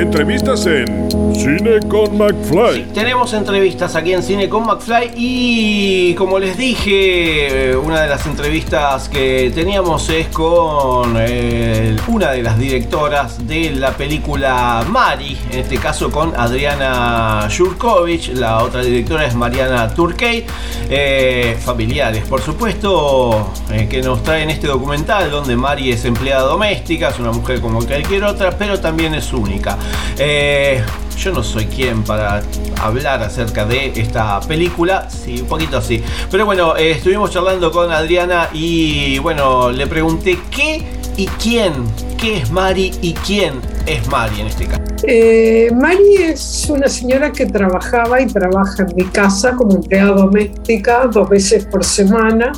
Entrevistas 0.00 0.64
en 0.66 1.08
Cine 1.34 1.80
con 1.88 2.16
McFly. 2.16 2.92
tenemos 2.94 3.32
entrevistas 3.32 3.96
aquí 3.96 4.12
en 4.12 4.22
Cine 4.22 4.48
con 4.48 4.64
McFly 4.64 5.12
y 5.16 6.14
como 6.14 6.38
les 6.38 6.56
dije, 6.56 7.70
eh, 7.70 7.76
una 7.76 8.02
de 8.02 8.08
las 8.08 8.24
entrevistas 8.26 9.08
que 9.08 9.50
teníamos 9.54 10.08
es 10.10 10.28
con 10.28 11.16
eh, 11.18 11.96
una 12.06 12.30
de 12.30 12.42
las 12.42 12.58
directoras 12.58 13.46
de 13.46 13.70
la 13.70 13.92
película 13.92 14.84
Mari, 14.88 15.36
en 15.50 15.60
este 15.60 15.78
caso 15.78 16.10
con 16.10 16.32
Adriana 16.36 17.48
Jurkovic, 17.56 18.34
la 18.34 18.62
otra 18.62 18.82
directora 18.82 19.26
es 19.26 19.34
Mariana 19.34 19.92
Turkey, 19.94 20.44
eh, 20.90 21.56
familiares 21.60 22.24
por 22.28 22.40
supuesto, 22.40 23.52
que 23.90 24.00
nos 24.02 24.22
traen 24.22 24.50
este 24.50 24.68
documental 24.68 25.30
donde 25.30 25.56
Mari 25.56 25.92
es 25.92 26.04
empleada 26.04 26.42
doméstica, 26.42 27.08
es 27.08 27.18
una 27.18 27.32
mujer 27.32 27.60
como 27.60 27.84
cualquier 27.84 28.24
otra, 28.24 28.50
pero 28.52 28.80
también 28.80 29.14
es 29.14 29.32
única. 29.32 29.76
Eh, 30.18 30.82
yo 31.18 31.32
no 31.32 31.42
soy 31.42 31.66
quien 31.66 32.04
para 32.04 32.42
hablar 32.80 33.22
acerca 33.22 33.64
de 33.64 33.92
esta 33.96 34.40
película, 34.40 35.08
sí, 35.10 35.40
un 35.40 35.48
poquito 35.48 35.78
así. 35.78 36.02
Pero 36.30 36.46
bueno, 36.46 36.76
eh, 36.76 36.92
estuvimos 36.92 37.30
charlando 37.30 37.72
con 37.72 37.90
Adriana 37.90 38.48
y 38.52 39.18
bueno, 39.18 39.70
le 39.70 39.86
pregunté 39.86 40.38
qué 40.50 40.84
y 41.16 41.26
quién, 41.42 41.72
qué 42.16 42.38
es 42.38 42.50
Mari 42.50 42.92
y 43.02 43.12
quién 43.12 43.54
es 43.86 44.06
Mari 44.08 44.40
en 44.40 44.46
este 44.46 44.66
caso. 44.66 44.82
Eh, 45.02 45.70
Mari 45.74 46.14
es 46.22 46.66
una 46.70 46.88
señora 46.88 47.32
que 47.32 47.46
trabajaba 47.46 48.20
y 48.20 48.26
trabaja 48.26 48.84
en 48.88 48.96
mi 48.96 49.04
casa 49.04 49.52
como 49.52 49.74
empleada 49.74 50.12
doméstica 50.12 51.06
dos 51.06 51.28
veces 51.28 51.66
por 51.66 51.84
semana 51.84 52.52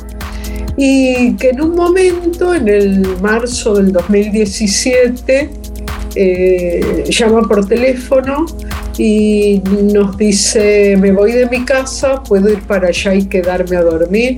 y 0.77 1.35
que 1.35 1.49
en 1.49 1.61
un 1.61 1.75
momento, 1.75 2.53
en 2.53 2.67
el 2.67 3.21
marzo 3.21 3.75
del 3.75 3.91
2017, 3.91 5.49
eh, 6.15 7.03
llama 7.09 7.41
por 7.47 7.65
teléfono 7.67 8.45
y 8.97 9.61
nos 9.93 10.17
dice, 10.17 10.95
me 10.99 11.11
voy 11.11 11.31
de 11.31 11.47
mi 11.47 11.63
casa, 11.63 12.21
puedo 12.23 12.49
ir 12.49 12.61
para 12.61 12.89
allá 12.89 13.15
y 13.15 13.25
quedarme 13.25 13.77
a 13.77 13.81
dormir. 13.81 14.37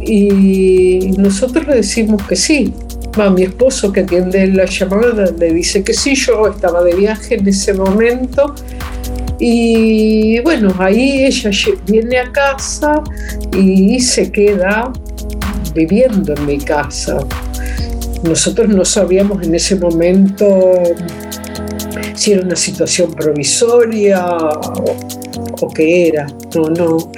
Y 0.00 1.12
nosotros 1.18 1.66
le 1.66 1.76
decimos 1.76 2.22
que 2.22 2.36
sí. 2.36 2.72
Va, 3.18 3.30
mi 3.30 3.44
esposo 3.44 3.92
que 3.92 4.00
atiende 4.00 4.46
la 4.48 4.64
llamada 4.64 5.30
le 5.38 5.52
dice 5.52 5.84
que 5.84 5.94
sí, 5.94 6.14
yo 6.14 6.48
estaba 6.48 6.82
de 6.82 6.94
viaje 6.94 7.36
en 7.36 7.46
ese 7.46 7.72
momento. 7.72 8.54
Y 9.38 10.40
bueno, 10.40 10.74
ahí 10.78 11.24
ella 11.24 11.50
viene 11.86 12.18
a 12.18 12.32
casa 12.32 13.02
y 13.56 14.00
se 14.00 14.30
queda 14.30 14.92
viviendo 15.74 16.34
en 16.34 16.46
mi 16.46 16.58
casa. 16.58 17.18
Nosotros 18.24 18.68
no 18.68 18.84
sabíamos 18.84 19.42
en 19.42 19.54
ese 19.54 19.76
momento 19.76 20.72
si 22.14 22.32
era 22.32 22.42
una 22.42 22.56
situación 22.56 23.12
provisoria 23.12 24.24
o, 24.26 25.68
qué 25.74 26.08
era. 26.08 26.26
No, 26.54 26.68
no. 26.68 27.10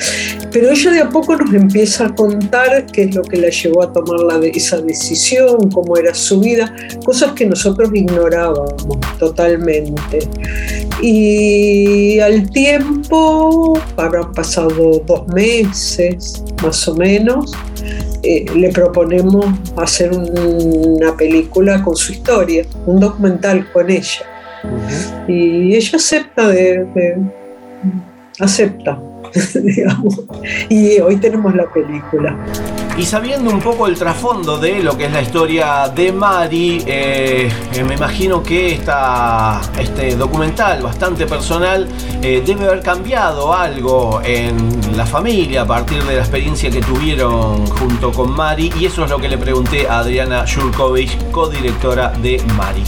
Pero 0.53 0.71
ella 0.71 0.91
de 0.91 1.01
a 1.01 1.09
poco 1.09 1.37
nos 1.37 1.53
empieza 1.53 2.07
a 2.07 2.15
contar 2.15 2.87
qué 2.87 3.03
es 3.05 3.15
lo 3.15 3.23
que 3.23 3.37
la 3.37 3.51
llevó 3.51 3.83
a 3.83 3.93
tomar 3.93 4.45
esa 4.45 4.81
decisión, 4.81 5.71
cómo 5.71 5.97
era 5.97 6.15
su 6.15 6.41
vida, 6.41 6.75
cosas 7.05 7.33
que 7.33 7.47
nosotros 7.47 7.91
ignorábamos 7.93 8.99
totalmente. 9.19 10.21
Y 11.03 12.19
al 12.21 12.51
tiempo, 12.51 13.79
habrán 13.97 14.33
pasado 14.33 15.03
dos 15.07 15.27
meses 15.29 16.43
más 16.63 16.89
o 16.89 16.95
menos, 16.95 17.53
eh, 18.23 18.45
le 18.55 18.71
proponemos 18.71 19.47
hacer 19.77 20.13
un- 20.13 20.97
una 21.01 21.17
película 21.17 21.83
con 21.83 21.97
su 21.97 22.13
historia, 22.13 22.65
un 22.87 23.01
documental 23.01 23.67
con 23.73 23.91
ella. 23.91 24.23
Y 25.29 25.75
ella 25.77 25.97
acepta 25.97 26.49
de, 26.49 26.85
de- 26.95 27.17
acepta, 28.41 28.99
digamos. 29.55 30.21
Y 30.69 30.99
hoy 31.01 31.17
tenemos 31.17 31.55
la 31.55 31.71
película. 31.73 32.37
Y 32.99 33.05
sabiendo 33.05 33.51
un 33.51 33.61
poco 33.61 33.87
el 33.89 33.99
trasfondo 33.99 34.57
de 34.57 34.83
lo 34.83 34.97
que 34.97 35.05
es 35.05 35.13
la 35.13 35.21
historia 35.21 35.93
de 35.95 36.13
Mari, 36.13 36.83
eh, 36.87 37.47
eh, 37.75 37.85
me 37.85 37.95
imagino 37.95 38.43
que 38.43 38.73
esta, 38.73 39.61
este 39.79 40.17
documental 40.17 40.83
bastante 40.83 41.27
personal 41.27 41.87
eh, 42.23 42.43
debe 42.45 42.65
haber 42.65 42.81
cambiado 42.81 43.53
algo 43.53 44.23
en 44.25 44.97
la 44.97 45.05
familia 45.05 45.63
a 45.63 45.67
partir 45.67 46.03
de 46.05 46.15
la 46.15 46.21
experiencia 46.21 46.71
que 46.71 46.81
tuvieron 46.81 47.67
junto 47.67 48.11
con 48.13 48.33
Mari. 48.33 48.73
Y 48.81 48.87
eso 48.87 49.05
es 49.05 49.11
lo 49.11 49.19
que 49.19 49.29
le 49.29 49.37
pregunté 49.37 49.87
a 49.87 49.99
Adriana 49.99 50.47
Jurkovic, 50.47 51.31
codirectora 51.33 52.13
de 52.23 52.43
Mari. 52.57 52.83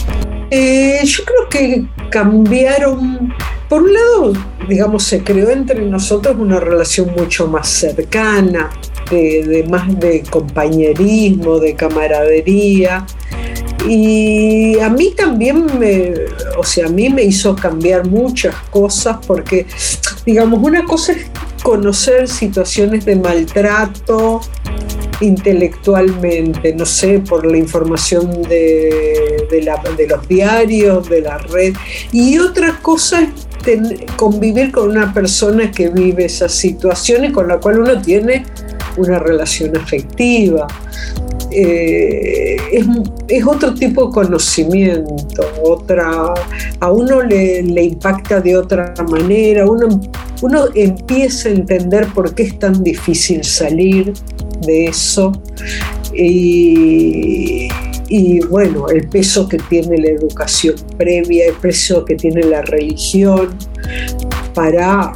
Yo 1.05 1.23
creo 1.23 1.49
que 1.51 1.85
cambiaron. 2.09 3.31
Por 3.69 3.83
un 3.83 3.93
lado, 3.93 4.33
digamos, 4.67 5.03
se 5.03 5.23
creó 5.23 5.51
entre 5.51 5.85
nosotros 5.85 6.35
una 6.39 6.59
relación 6.59 7.11
mucho 7.15 7.47
más 7.47 7.69
cercana, 7.69 8.71
de, 9.09 9.65
más 9.69 9.99
de 9.99 10.23
compañerismo, 10.23 11.59
de 11.59 11.75
camaradería. 11.75 13.05
Y 13.87 14.77
a 14.79 14.89
mí 14.89 15.13
también 15.15 15.65
me, 15.79 16.13
o 16.57 16.63
sea, 16.63 16.87
a 16.87 16.89
mí 16.89 17.09
me 17.09 17.23
hizo 17.23 17.55
cambiar 17.55 18.07
muchas 18.07 18.55
cosas 18.69 19.17
porque, 19.25 19.65
digamos, 20.25 20.61
una 20.61 20.83
cosa 20.83 21.13
es 21.13 21.27
conocer 21.63 22.27
situaciones 22.27 23.05
de 23.05 23.15
maltrato 23.15 24.41
intelectualmente, 25.21 26.73
no 26.73 26.85
sé, 26.85 27.19
por 27.19 27.45
la 27.45 27.57
información 27.57 28.41
de, 28.43 29.47
de 29.49 30.07
los 30.07 30.27
diarios, 30.27 31.09
de 31.09 31.21
la 31.21 31.37
red. 31.37 31.73
Y 32.11 32.37
otra 32.37 32.79
cosa 32.81 33.21
es 33.21 33.29
convivir 34.15 34.71
con 34.71 34.89
una 34.89 35.13
persona 35.13 35.71
que 35.71 35.89
vive 35.89 36.25
esas 36.25 36.53
situaciones 36.53 37.33
con 37.33 37.47
la 37.47 37.57
cual 37.57 37.79
uno 37.79 38.01
tiene 38.01 38.45
una 38.97 39.19
relación 39.19 39.75
afectiva. 39.77 40.67
Eh, 41.51 42.57
es, 42.71 43.45
otro 43.45 43.73
tipo 43.73 44.07
de 44.07 44.13
conocimiento, 44.13 45.43
otra, 45.63 46.33
a 46.79 46.91
uno 46.91 47.23
le, 47.23 47.63
le 47.63 47.83
impacta 47.85 48.39
de 48.39 48.55
otra 48.55 48.93
manera, 49.09 49.65
uno, 49.65 49.99
uno 50.41 50.65
empieza 50.75 51.49
a 51.49 51.53
entender 51.53 52.07
por 52.13 52.35
qué 52.35 52.43
es 52.43 52.59
tan 52.59 52.83
difícil 52.83 53.43
salir 53.43 54.13
de 54.61 54.85
eso 54.85 55.31
y, 56.13 57.67
y, 58.09 58.39
bueno, 58.41 58.89
el 58.89 59.07
peso 59.09 59.47
que 59.47 59.57
tiene 59.57 59.97
la 59.97 60.09
educación 60.09 60.75
previa, 60.97 61.47
el 61.47 61.55
peso 61.55 62.03
que 62.05 62.15
tiene 62.15 62.43
la 62.43 62.61
religión 62.63 63.49
para, 64.53 65.13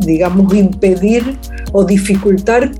digamos, 0.00 0.54
impedir 0.54 1.38
o 1.74 1.84
dificultar 1.84 2.70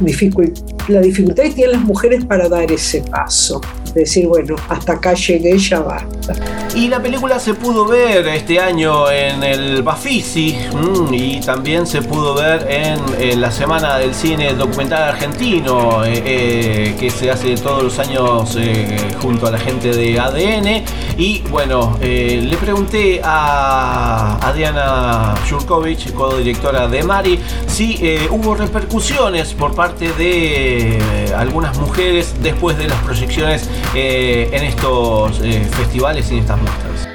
dificult- 0.00 0.60
la 0.88 1.00
dificultad 1.00 1.44
que 1.44 1.50
tienen 1.50 1.72
las 1.76 1.82
mujeres 1.82 2.24
para 2.24 2.48
dar 2.48 2.70
ese 2.70 3.00
paso. 3.02 3.60
Decir, 3.94 4.26
bueno, 4.26 4.56
hasta 4.68 4.94
acá 4.94 5.14
llegué, 5.14 5.56
ya 5.58 5.80
basta. 5.80 6.34
Y 6.74 6.86
la 6.86 7.02
película 7.02 7.40
se 7.40 7.54
pudo 7.54 7.84
ver 7.84 8.26
este 8.28 8.60
año 8.60 9.10
en 9.10 9.42
el 9.42 9.82
Bafisi 9.82 10.56
mm, 10.72 11.12
y 11.12 11.40
también 11.40 11.84
se 11.84 12.00
pudo 12.00 12.34
ver 12.34 12.66
en, 12.70 13.40
la 13.40 13.50
Semana 13.50 13.96
del 13.96 14.14
Cine 14.14 14.54
Documental 14.54 15.02
Argentino 15.02 16.04
eh, 16.04 16.22
eh, 16.24 16.96
que 16.98 17.10
se 17.10 17.30
hace 17.30 17.56
todos 17.56 17.82
los 17.82 17.98
años 17.98 18.56
eh, 18.56 18.96
junto 19.20 19.48
a 19.48 19.50
la 19.50 19.58
gente 19.58 19.90
de 19.92 20.18
ADN. 20.18 20.84
Y 21.18 21.40
bueno, 21.50 21.96
le 22.00 22.56
pregunté 22.56 23.20
a 23.22 24.38
Adriana 24.40 25.34
Jurkovic, 25.48 26.12
codirectora 26.14 26.88
de 26.88 27.02
Mari, 27.02 27.38
si 27.66 28.00
hubo 28.30 28.54
repercusiones 28.54 29.52
por 29.54 29.74
parte 29.74 30.12
de 30.12 30.98
algunas 31.36 31.76
mujeres 31.78 32.34
después 32.42 32.78
de 32.78 32.88
las 32.88 32.98
proyecciones 33.02 33.68
en 33.94 34.64
estos 34.64 35.38
festivales 35.72 36.30
y 36.30 36.34
en 36.34 36.40
estas 36.40 36.59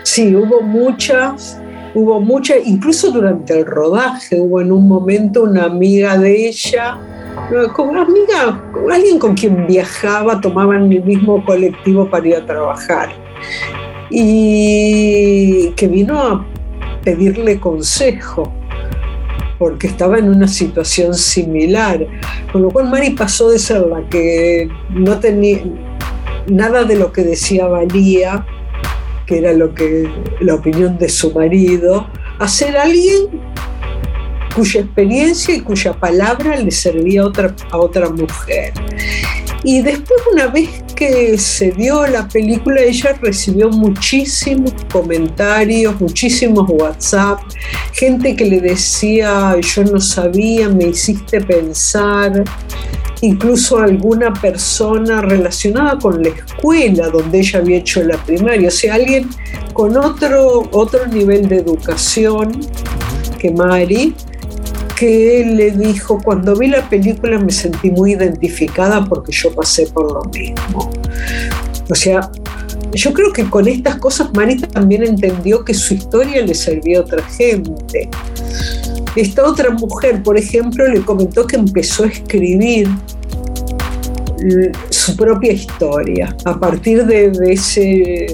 Sí, 0.04 0.36
hubo 0.36 0.62
muchas, 0.62 1.60
hubo 1.94 2.22
muchas, 2.22 2.58
incluso 2.66 3.12
durante 3.12 3.60
el 3.60 3.66
rodaje 3.66 4.40
hubo 4.40 4.62
en 4.62 4.72
un 4.72 4.88
momento 4.88 5.44
una 5.44 5.66
amiga 5.66 6.18
de 6.18 6.48
ella, 6.48 6.98
una 7.78 8.02
amiga, 8.02 8.64
alguien 8.92 9.20
con 9.20 9.36
quien 9.36 9.68
viajaba, 9.68 10.40
tomaban 10.40 10.92
el 10.92 11.04
mismo 11.04 11.44
colectivo 11.44 12.10
para 12.10 12.28
ir 12.28 12.36
a 12.36 12.46
trabajar. 12.46 13.10
Y 14.10 15.72
que 15.72 15.88
vino 15.88 16.20
a 16.20 16.46
pedirle 17.04 17.60
consejo 17.60 18.52
porque 19.58 19.88
estaba 19.88 20.18
en 20.18 20.30
una 20.30 20.48
situación 20.48 21.14
similar. 21.14 22.06
Con 22.52 22.62
lo 22.62 22.70
cual 22.70 22.90
Mari 22.90 23.12
pasó 23.12 23.50
de 23.50 23.60
ser 23.60 23.86
la 23.88 24.02
que 24.10 24.70
no 24.90 25.20
tenía 25.20 25.64
nada 26.48 26.84
de 26.84 26.96
lo 26.96 27.12
que 27.12 27.24
decía 27.24 27.68
valía, 27.68 28.46
que 29.26 29.40
era 29.40 29.54
lo 29.54 29.74
que 29.74 30.10
la 30.42 30.56
opinión 30.56 30.98
de 30.98 31.10
su 31.10 31.32
marido, 31.32 32.08
a 32.40 32.48
ser 32.48 32.78
alguien 32.78 33.42
cuya 34.56 34.82
experiencia 34.82 35.54
y 35.54 35.60
cuya 35.60 35.94
palabra 35.94 36.56
le 36.56 36.72
servía 36.72 37.24
a 37.24 37.26
otra, 37.26 37.56
a 37.72 37.78
otra 37.78 38.10
mujer. 38.10 38.74
Y 39.64 39.82
después, 39.82 40.22
una 40.32 40.48
vez 40.48 40.70
que 40.96 41.38
se 41.38 41.72
dio 41.72 42.06
la 42.06 42.28
película, 42.28 42.82
ella 42.82 43.18
recibió 43.20 43.70
muchísimos 43.70 44.74
comentarios, 44.92 46.00
muchísimos 46.00 46.70
WhatsApp, 46.70 47.40
gente 47.92 48.36
que 48.36 48.46
le 48.46 48.62
decía, 48.62 49.56
yo 49.60 49.84
no 49.84 50.00
sabía, 50.00 50.70
me 50.70 50.86
hiciste 50.90 51.42
pensar, 51.42 52.44
incluso 53.22 53.80
alguna 53.80 54.34
persona 54.34 55.22
relacionada 55.22 55.98
con 55.98 56.22
la 56.22 56.30
escuela 56.30 57.10
donde 57.10 57.40
ella 57.40 57.60
había 57.60 57.78
hecho 57.78 58.04
la 58.04 58.18
primaria, 58.18 58.68
o 58.68 58.72
sea, 58.72 58.96
alguien 58.96 59.30
con 59.74 59.98
otro, 59.98 60.70
otro 60.72 61.08
nivel 61.08 61.48
de 61.48 61.58
educación 61.58 62.60
que 63.40 63.52
Mari, 63.52 64.16
que 64.96 65.46
le 65.46 65.72
dijo, 65.72 66.22
cuando 66.24 66.56
vi 66.56 66.68
la 66.68 66.88
película 66.88 67.38
me 67.38 67.52
sentí 67.52 67.92
muy 67.92 68.14
identificada 68.14 69.04
porque 69.06 69.32
yo 69.32 69.54
pasé 69.54 69.88
por 69.88 70.12
lo 70.12 70.24
mismo. 70.32 70.90
O 71.90 71.96
sea, 71.96 72.32
yo 72.94 73.14
creo 73.14 73.34
que 73.34 73.44
con 73.50 73.68
estas 73.68 73.98
cosas 73.98 74.34
Mari 74.34 74.58
también 74.58 75.04
entendió 75.04 75.66
que 75.66 75.74
su 75.74 75.94
historia 75.94 76.42
le 76.46 76.56
servía 76.56 77.00
a 77.00 77.02
otra 77.02 77.24
gente. 77.24 78.10
Esta 79.16 79.48
otra 79.48 79.70
mujer, 79.72 80.22
por 80.22 80.38
ejemplo, 80.38 80.88
le 80.88 81.02
comentó 81.02 81.48
que 81.48 81.56
empezó 81.56 82.04
a 82.04 82.08
escribir 82.08 82.90
su 84.90 85.16
propia 85.16 85.54
historia 85.54 86.36
a 86.44 86.60
partir 86.60 87.06
de 87.06 87.32
ese, 87.48 88.28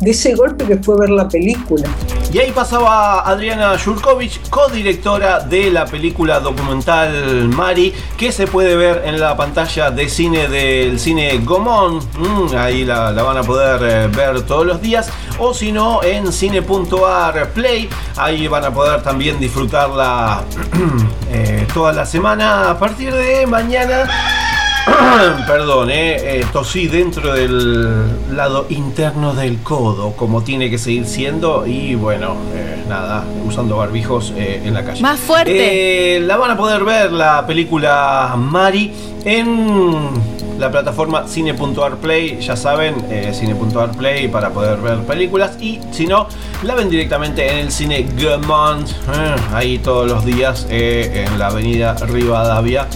de 0.00 0.10
ese 0.10 0.34
golpe 0.34 0.64
que 0.64 0.76
fue 0.76 0.96
ver 0.98 1.10
la 1.10 1.28
película. 1.28 1.88
Y 2.32 2.38
ahí 2.38 2.52
pasaba 2.52 3.20
Adriana 3.20 3.78
Jurkovic, 3.82 4.50
codirectora 4.50 5.40
de 5.40 5.70
la 5.70 5.86
película 5.86 6.40
documental 6.40 7.48
Mari, 7.48 7.94
que 8.18 8.32
se 8.32 8.46
puede 8.46 8.76
ver 8.76 9.02
en 9.06 9.18
la 9.18 9.34
pantalla 9.34 9.90
de 9.90 10.10
cine 10.10 10.46
del 10.46 11.00
cine 11.00 11.38
Gomón. 11.38 12.00
Mm, 12.18 12.54
ahí 12.54 12.84
la, 12.84 13.12
van 13.12 13.38
a 13.38 13.42
poder 13.42 13.80
eh, 13.82 14.08
ver 14.08 14.42
todos 14.42 14.66
los 14.66 14.82
días. 14.82 15.10
O 15.38 15.54
si 15.54 15.72
no, 15.72 16.02
en 16.02 16.30
cine.ar 16.30 17.48
Play. 17.54 17.88
Ahí 18.16 18.46
van 18.46 18.64
a 18.64 18.70
poder 18.72 19.02
también 19.02 19.40
disfrutarla 19.40 20.42
eh, 21.32 21.66
toda 21.72 21.94
la 21.94 22.04
semana 22.04 22.70
a 22.70 22.78
partir 22.78 23.14
de 23.14 23.46
mañana. 23.46 24.47
Perdón, 25.46 25.90
eh, 25.90 26.40
eh, 26.40 26.46
tosí 26.52 26.86
dentro 26.88 27.32
del 27.32 28.36
lado 28.36 28.66
interno 28.70 29.34
del 29.34 29.58
codo, 29.62 30.12
como 30.12 30.42
tiene 30.42 30.70
que 30.70 30.78
seguir 30.78 31.06
siendo, 31.06 31.66
y 31.66 31.94
bueno, 31.94 32.36
eh, 32.54 32.84
nada, 32.88 33.24
usando 33.46 33.76
barbijos 33.76 34.32
eh, 34.36 34.62
en 34.64 34.74
la 34.74 34.84
calle. 34.84 35.02
Más 35.02 35.18
fuerte. 35.18 36.20
La 36.20 36.36
van 36.36 36.52
a 36.52 36.56
poder 36.56 36.84
ver 36.84 37.12
la 37.12 37.46
película 37.46 38.34
Mari 38.36 38.92
en 39.24 40.37
la 40.58 40.70
plataforma 40.70 41.26
Cine.arplay, 41.26 42.40
ya 42.40 42.56
saben, 42.56 42.96
eh, 43.10 43.32
Cine.arplay 43.32 44.28
para 44.28 44.50
poder 44.50 44.78
ver 44.78 44.98
películas. 44.98 45.56
Y 45.60 45.80
si 45.92 46.06
no, 46.06 46.26
la 46.62 46.74
ven 46.74 46.90
directamente 46.90 47.50
en 47.50 47.58
el 47.58 47.72
cine 47.72 48.06
Gaumont, 48.16 48.88
eh, 48.88 49.36
ahí 49.52 49.78
todos 49.78 50.10
los 50.10 50.24
días 50.24 50.66
eh, 50.68 51.26
en 51.26 51.38
la 51.38 51.46
avenida 51.46 51.94
Rivadavia. 51.94 52.86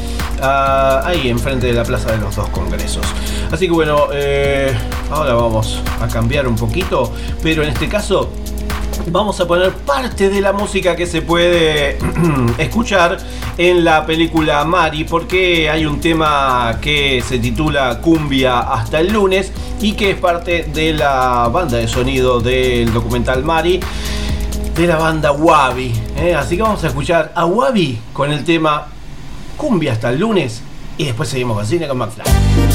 Ah, 0.43 1.03
ahí 1.05 1.29
enfrente 1.29 1.69
de 1.69 1.73
la 1.73 1.85
plaza 1.85 2.11
de 2.11 2.19
los 2.19 2.35
dos 2.35 2.49
congresos. 2.49 3.07
Así 3.53 3.67
que 3.67 3.73
bueno, 3.73 4.09
ahora 5.11 5.35
vamos 5.35 5.81
a 6.01 6.09
cambiar 6.09 6.49
un 6.49 6.57
poquito, 6.57 7.13
pero 7.43 7.63
en 7.63 7.69
este 7.69 7.89
caso 7.89 8.29
vamos 9.11 9.41
a 9.41 9.47
poner 9.47 9.73
parte 9.73 10.29
de 10.29 10.41
la 10.41 10.53
música 10.53 10.97
que 10.97 11.07
se 11.07 11.23
puede 11.23 11.99
escuchar 12.59 13.19
en 13.59 13.85
la 13.85 14.07
película 14.07 14.65
Mari, 14.65 15.05
porque 15.05 15.69
hay 15.69 15.87
un 15.87 16.01
tema 16.01 16.79
que 16.81 17.23
se 17.27 17.39
titula 17.39 18.01
Cumbia 18.01 18.61
hasta 18.61 19.01
el 19.01 19.13
lunes 19.13 19.53
y 19.81 19.93
que 19.93 20.13
es 20.13 20.19
parte 20.19 20.65
de 20.73 20.93
la 20.95 21.49
banda 21.53 21.79
de 21.79 21.89
sonido 21.89 22.41
del 22.41 22.93
documental 22.93 23.45
Mari 23.45 23.81
de 24.75 24.87
la 24.87 24.97
banda 24.97 25.33
Wabi. 25.33 25.93
¿eh? 26.17 26.35
Así 26.35 26.57
que 26.57 26.63
vamos 26.63 26.83
a 26.85 26.89
escuchar 26.89 27.33
a 27.35 27.45
Wabi 27.45 27.99
con 28.13 28.33
el 28.33 28.45
tema 28.45 28.87
Cumbia 29.57 29.93
hasta 29.93 30.11
el 30.11 30.21
lunes 30.21 30.63
y 30.97 31.05
después 31.05 31.29
seguimos 31.29 31.57
con 31.57 31.67
cine 31.67 31.89
con 31.89 31.99
McFly. 31.99 32.72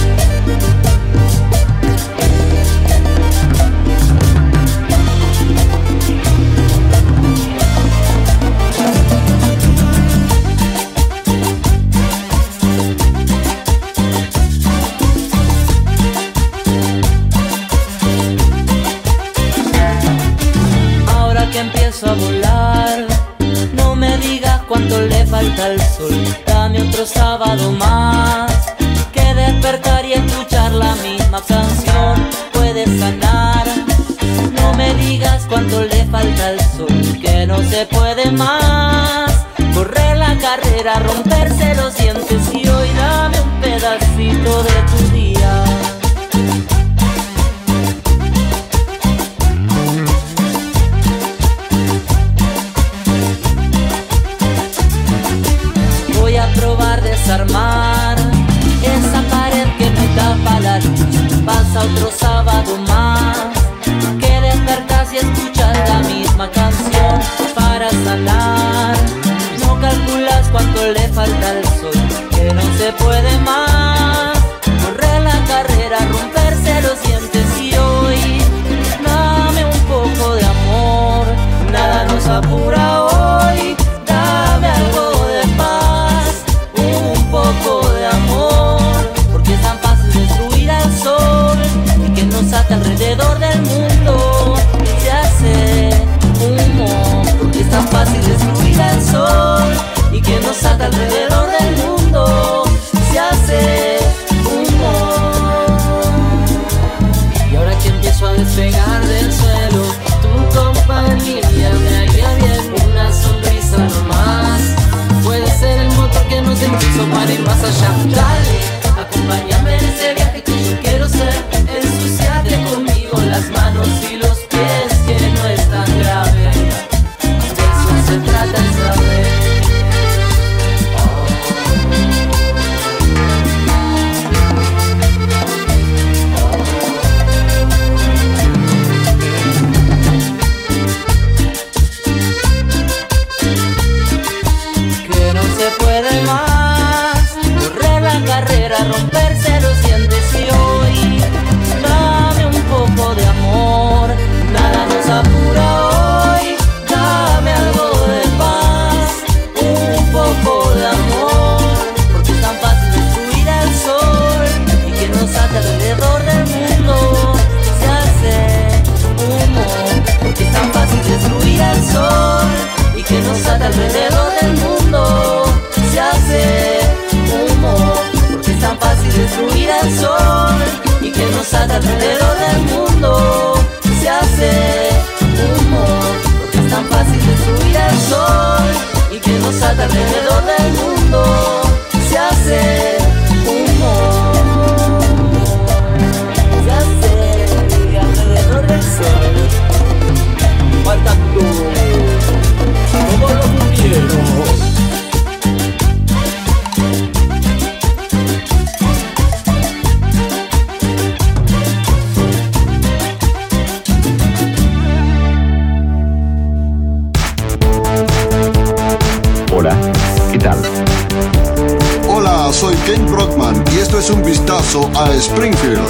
Soy 222.51 222.75
Ken 222.85 223.05
Brockman 223.05 223.61
y 223.75 223.79
esto 223.79 223.99
es 223.99 224.09
un 224.09 224.23
vistazo 224.23 224.89
a 224.95 225.13
Springfield. 225.13 225.81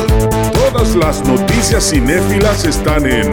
Todas 0.54 0.96
las 0.96 1.24
noticias 1.24 1.92
cinéfilas 1.92 2.66
están 2.66 3.06
en 3.06 3.32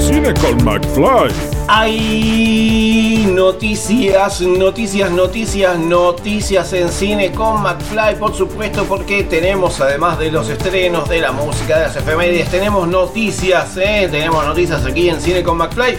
Cine 0.00 0.34
con 0.34 0.62
McFly. 0.64 1.55
Hay 1.68 3.26
noticias, 3.32 4.40
noticias, 4.40 5.10
noticias, 5.10 5.76
noticias 5.76 6.72
en 6.72 6.88
cine 6.90 7.32
con 7.32 7.60
McFly, 7.60 8.20
por 8.20 8.32
supuesto, 8.36 8.84
porque 8.84 9.24
tenemos, 9.24 9.80
además 9.80 10.16
de 10.20 10.30
los 10.30 10.48
estrenos, 10.48 11.08
de 11.08 11.20
la 11.20 11.32
música, 11.32 11.78
de 11.78 11.86
las 11.86 11.96
efemérides, 11.96 12.50
tenemos 12.50 12.86
noticias, 12.86 13.76
¿eh? 13.78 14.06
tenemos 14.08 14.46
noticias 14.46 14.84
aquí 14.84 15.08
en 15.08 15.20
cine 15.20 15.42
con 15.42 15.58
McFly. 15.58 15.98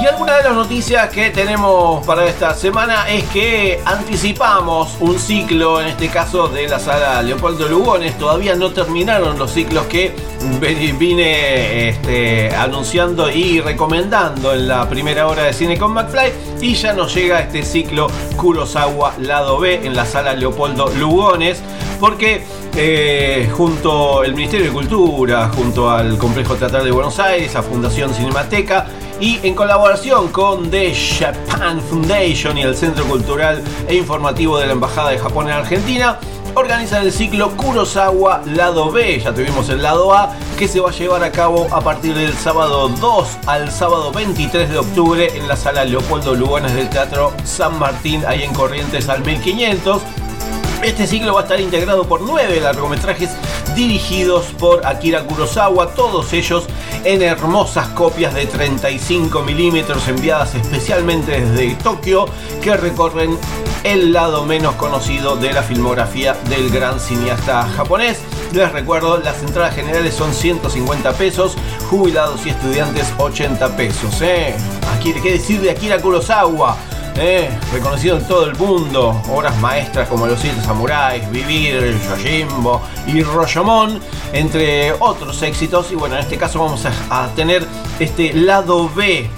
Y 0.00 0.06
alguna 0.06 0.36
de 0.36 0.44
las 0.44 0.54
noticias 0.54 1.08
que 1.08 1.30
tenemos 1.30 2.06
para 2.06 2.24
esta 2.26 2.54
semana 2.54 3.08
es 3.08 3.24
que 3.30 3.80
anticipamos 3.84 4.94
un 5.00 5.18
ciclo, 5.18 5.80
en 5.80 5.88
este 5.88 6.08
caso 6.08 6.46
de 6.46 6.68
la 6.68 6.78
sala 6.78 7.20
Leopoldo 7.22 7.66
Lugones. 7.66 8.16
Todavía 8.16 8.54
no 8.54 8.70
terminaron 8.70 9.38
los 9.38 9.50
ciclos 9.50 9.86
que 9.86 10.14
vine 10.98 11.88
este, 11.88 12.54
anunciando 12.54 13.28
y 13.28 13.60
recomendando 13.60 14.54
en 14.54 14.68
la 14.68 14.88
primera 14.88 14.97
hora 15.26 15.44
de 15.44 15.52
cine 15.52 15.78
con 15.78 15.92
McFly. 15.92 16.32
Y 16.60 16.74
ya 16.74 16.92
nos 16.92 17.14
llega 17.14 17.40
este 17.40 17.62
ciclo 17.62 18.08
Kurosawa 18.36 19.14
Lado 19.18 19.58
B 19.58 19.86
en 19.86 19.94
la 19.94 20.04
sala 20.04 20.34
Leopoldo 20.34 20.90
Lugones. 20.98 21.60
Porque 22.00 22.44
eh, 22.76 23.50
junto 23.56 24.20
al 24.20 24.34
Ministerio 24.34 24.66
de 24.66 24.72
Cultura, 24.72 25.50
junto 25.54 25.90
al 25.90 26.16
Complejo 26.18 26.54
Teatral 26.54 26.84
de 26.84 26.90
Buenos 26.92 27.18
Aires, 27.18 27.56
a 27.56 27.62
Fundación 27.62 28.14
Cinemateca 28.14 28.86
y 29.20 29.40
en 29.42 29.54
colaboración 29.54 30.28
con 30.28 30.70
The 30.70 30.94
Japan 30.94 31.80
Foundation 31.80 32.56
y 32.56 32.62
el 32.62 32.76
Centro 32.76 33.04
Cultural 33.04 33.62
e 33.88 33.96
Informativo 33.96 34.58
de 34.58 34.66
la 34.66 34.72
Embajada 34.72 35.10
de 35.10 35.18
Japón 35.18 35.48
en 35.48 35.54
Argentina, 35.54 36.20
organizan 36.58 37.04
el 37.04 37.12
ciclo 37.12 37.56
Kurosawa 37.56 38.42
Lado 38.44 38.90
B. 38.90 39.20
Ya 39.20 39.32
tuvimos 39.32 39.68
el 39.68 39.82
lado 39.82 40.12
A 40.12 40.34
que 40.58 40.66
se 40.66 40.80
va 40.80 40.90
a 40.90 40.92
llevar 40.92 41.22
a 41.22 41.30
cabo 41.30 41.68
a 41.72 41.80
partir 41.80 42.14
del 42.14 42.34
sábado 42.34 42.88
2 42.88 43.38
al 43.46 43.70
sábado 43.70 44.10
23 44.10 44.68
de 44.68 44.78
octubre 44.78 45.30
en 45.36 45.46
la 45.46 45.56
sala 45.56 45.84
Leopoldo 45.84 46.34
Lugones 46.34 46.74
del 46.74 46.90
Teatro 46.90 47.32
San 47.44 47.78
Martín, 47.78 48.24
ahí 48.26 48.42
en 48.42 48.52
Corrientes 48.52 49.08
al 49.08 49.24
1500. 49.24 50.02
Este 50.82 51.08
ciclo 51.08 51.34
va 51.34 51.40
a 51.40 51.42
estar 51.42 51.60
integrado 51.60 52.06
por 52.06 52.20
nueve 52.20 52.60
largometrajes 52.60 53.30
dirigidos 53.74 54.46
por 54.58 54.86
Akira 54.86 55.24
Kurosawa, 55.24 55.92
todos 55.94 56.32
ellos 56.32 56.64
en 57.04 57.20
hermosas 57.22 57.88
copias 57.88 58.32
de 58.32 58.46
35 58.46 59.42
milímetros 59.42 60.06
enviadas 60.06 60.54
especialmente 60.54 61.40
desde 61.40 61.74
Tokio 61.82 62.26
que 62.62 62.76
recorren 62.76 63.36
el 63.82 64.12
lado 64.12 64.44
menos 64.44 64.76
conocido 64.76 65.36
de 65.36 65.52
la 65.52 65.62
filmografía 65.62 66.34
del 66.48 66.70
gran 66.70 67.00
cineasta 67.00 67.68
japonés. 67.76 68.20
Les 68.52 68.70
recuerdo, 68.70 69.18
las 69.18 69.42
entradas 69.42 69.74
generales 69.74 70.14
son 70.14 70.32
150 70.32 71.12
pesos, 71.14 71.56
jubilados 71.90 72.46
y 72.46 72.50
estudiantes 72.50 73.12
80 73.18 73.76
pesos. 73.76 74.22
¿eh? 74.22 74.54
¿Qué 75.02 75.32
decir 75.32 75.60
de 75.60 75.70
Akira 75.70 76.00
Kurosawa? 76.00 76.76
Eh, 77.20 77.50
reconocido 77.72 78.16
en 78.16 78.24
todo 78.28 78.46
el 78.46 78.54
mundo, 78.54 79.20
obras 79.28 79.58
maestras 79.58 80.08
como 80.08 80.28
Los 80.28 80.38
Siete 80.38 80.60
Samuráis, 80.62 81.28
Vivir, 81.32 81.98
Yojimbo 82.08 82.80
y 83.08 83.24
Royomon, 83.24 84.00
entre 84.32 84.92
otros 84.92 85.42
éxitos. 85.42 85.90
Y 85.90 85.96
bueno, 85.96 86.14
en 86.14 86.20
este 86.20 86.38
caso 86.38 86.60
vamos 86.60 86.86
a, 86.86 87.28
tener 87.34 87.66
este 87.98 88.32
lado 88.32 88.90
B, 88.94 89.28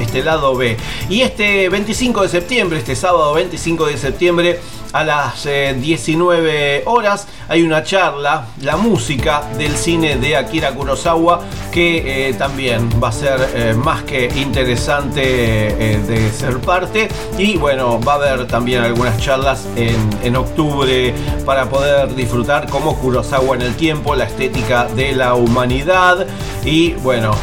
este 0.00 0.22
lado 0.22 0.54
B. 0.54 0.76
Y 1.08 1.22
este 1.22 1.68
25 1.68 2.22
de 2.22 2.28
septiembre, 2.28 2.78
este 2.78 2.96
sábado 2.96 3.34
25 3.34 3.86
de 3.86 3.96
septiembre, 3.96 4.60
a 4.92 5.04
las 5.04 5.44
19 5.44 6.76
eh, 6.76 6.82
horas 6.84 7.26
hay 7.48 7.62
una 7.62 7.82
charla, 7.82 8.46
la 8.60 8.76
música 8.76 9.42
del 9.56 9.74
cine 9.74 10.16
de 10.16 10.36
Akira 10.36 10.74
Kurosawa, 10.74 11.40
que 11.70 12.28
eh, 12.28 12.34
también 12.34 12.90
va 13.02 13.08
a 13.08 13.12
ser 13.12 13.40
eh, 13.54 13.74
más 13.74 14.02
que 14.02 14.26
interesante 14.36 15.22
de 15.22 16.30
ser 16.30 16.58
parte. 16.58 17.08
Y 17.38 17.56
bueno, 17.56 18.00
va 18.00 18.12
a 18.12 18.16
haber 18.16 18.46
también 18.46 18.82
algunas 18.82 19.18
charlas 19.18 19.66
en, 19.76 19.96
en 20.22 20.36
octubre 20.36 21.14
para 21.46 21.68
poder 21.68 22.14
disfrutar 22.14 22.68
como 22.68 22.98
Kurosawa 22.98 23.56
en 23.56 23.62
el 23.62 23.74
tiempo, 23.76 24.14
la 24.14 24.24
estética 24.24 24.84
de 24.84 25.12
la 25.12 25.34
humanidad. 25.34 26.26
Y 26.64 26.92
bueno, 26.94 27.34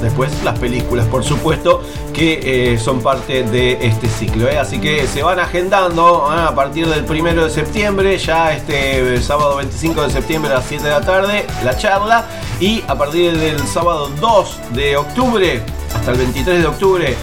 después 0.00 0.30
las 0.44 0.58
películas, 0.58 1.06
por 1.06 1.24
supuesto, 1.24 1.82
que 2.12 2.72
eh, 2.72 2.78
son 2.78 3.00
parte 3.00 3.42
de 3.42 3.78
este 3.80 4.08
ciclo. 4.08 4.48
¿eh? 4.48 4.58
Así 4.58 4.78
que 4.78 5.06
se 5.06 5.22
van 5.22 5.38
agendando 5.38 6.28
¿eh? 6.32 6.40
a 6.40 6.54
partir 6.54 6.86
del 6.88 7.04
primero 7.04 7.44
de 7.44 7.50
septiembre, 7.50 8.18
ya 8.18 8.52
este 8.52 9.20
sábado 9.20 9.56
25 9.56 10.02
de 10.02 10.10
septiembre 10.10 10.50
a 10.52 10.56
las 10.56 10.66
7 10.66 10.84
de 10.84 10.90
la 10.90 11.00
tarde, 11.00 11.46
la 11.64 11.76
charla. 11.76 12.26
Y 12.60 12.82
a 12.88 12.96
partir 12.96 13.36
del 13.36 13.58
sábado 13.66 14.10
2 14.20 14.58
de 14.72 14.96
octubre 14.96 15.62
hasta 15.94 16.12
el 16.12 16.18
23 16.18 16.62
de 16.62 16.66
octubre, 16.66 17.16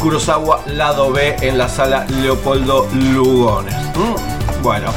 Kurosawa 0.00 0.62
Lado 0.66 1.10
B 1.10 1.36
en 1.40 1.58
la 1.58 1.68
sala 1.68 2.06
Leopoldo 2.22 2.88
Lugones. 2.94 3.74
Mm, 3.96 4.62
bueno. 4.62 4.92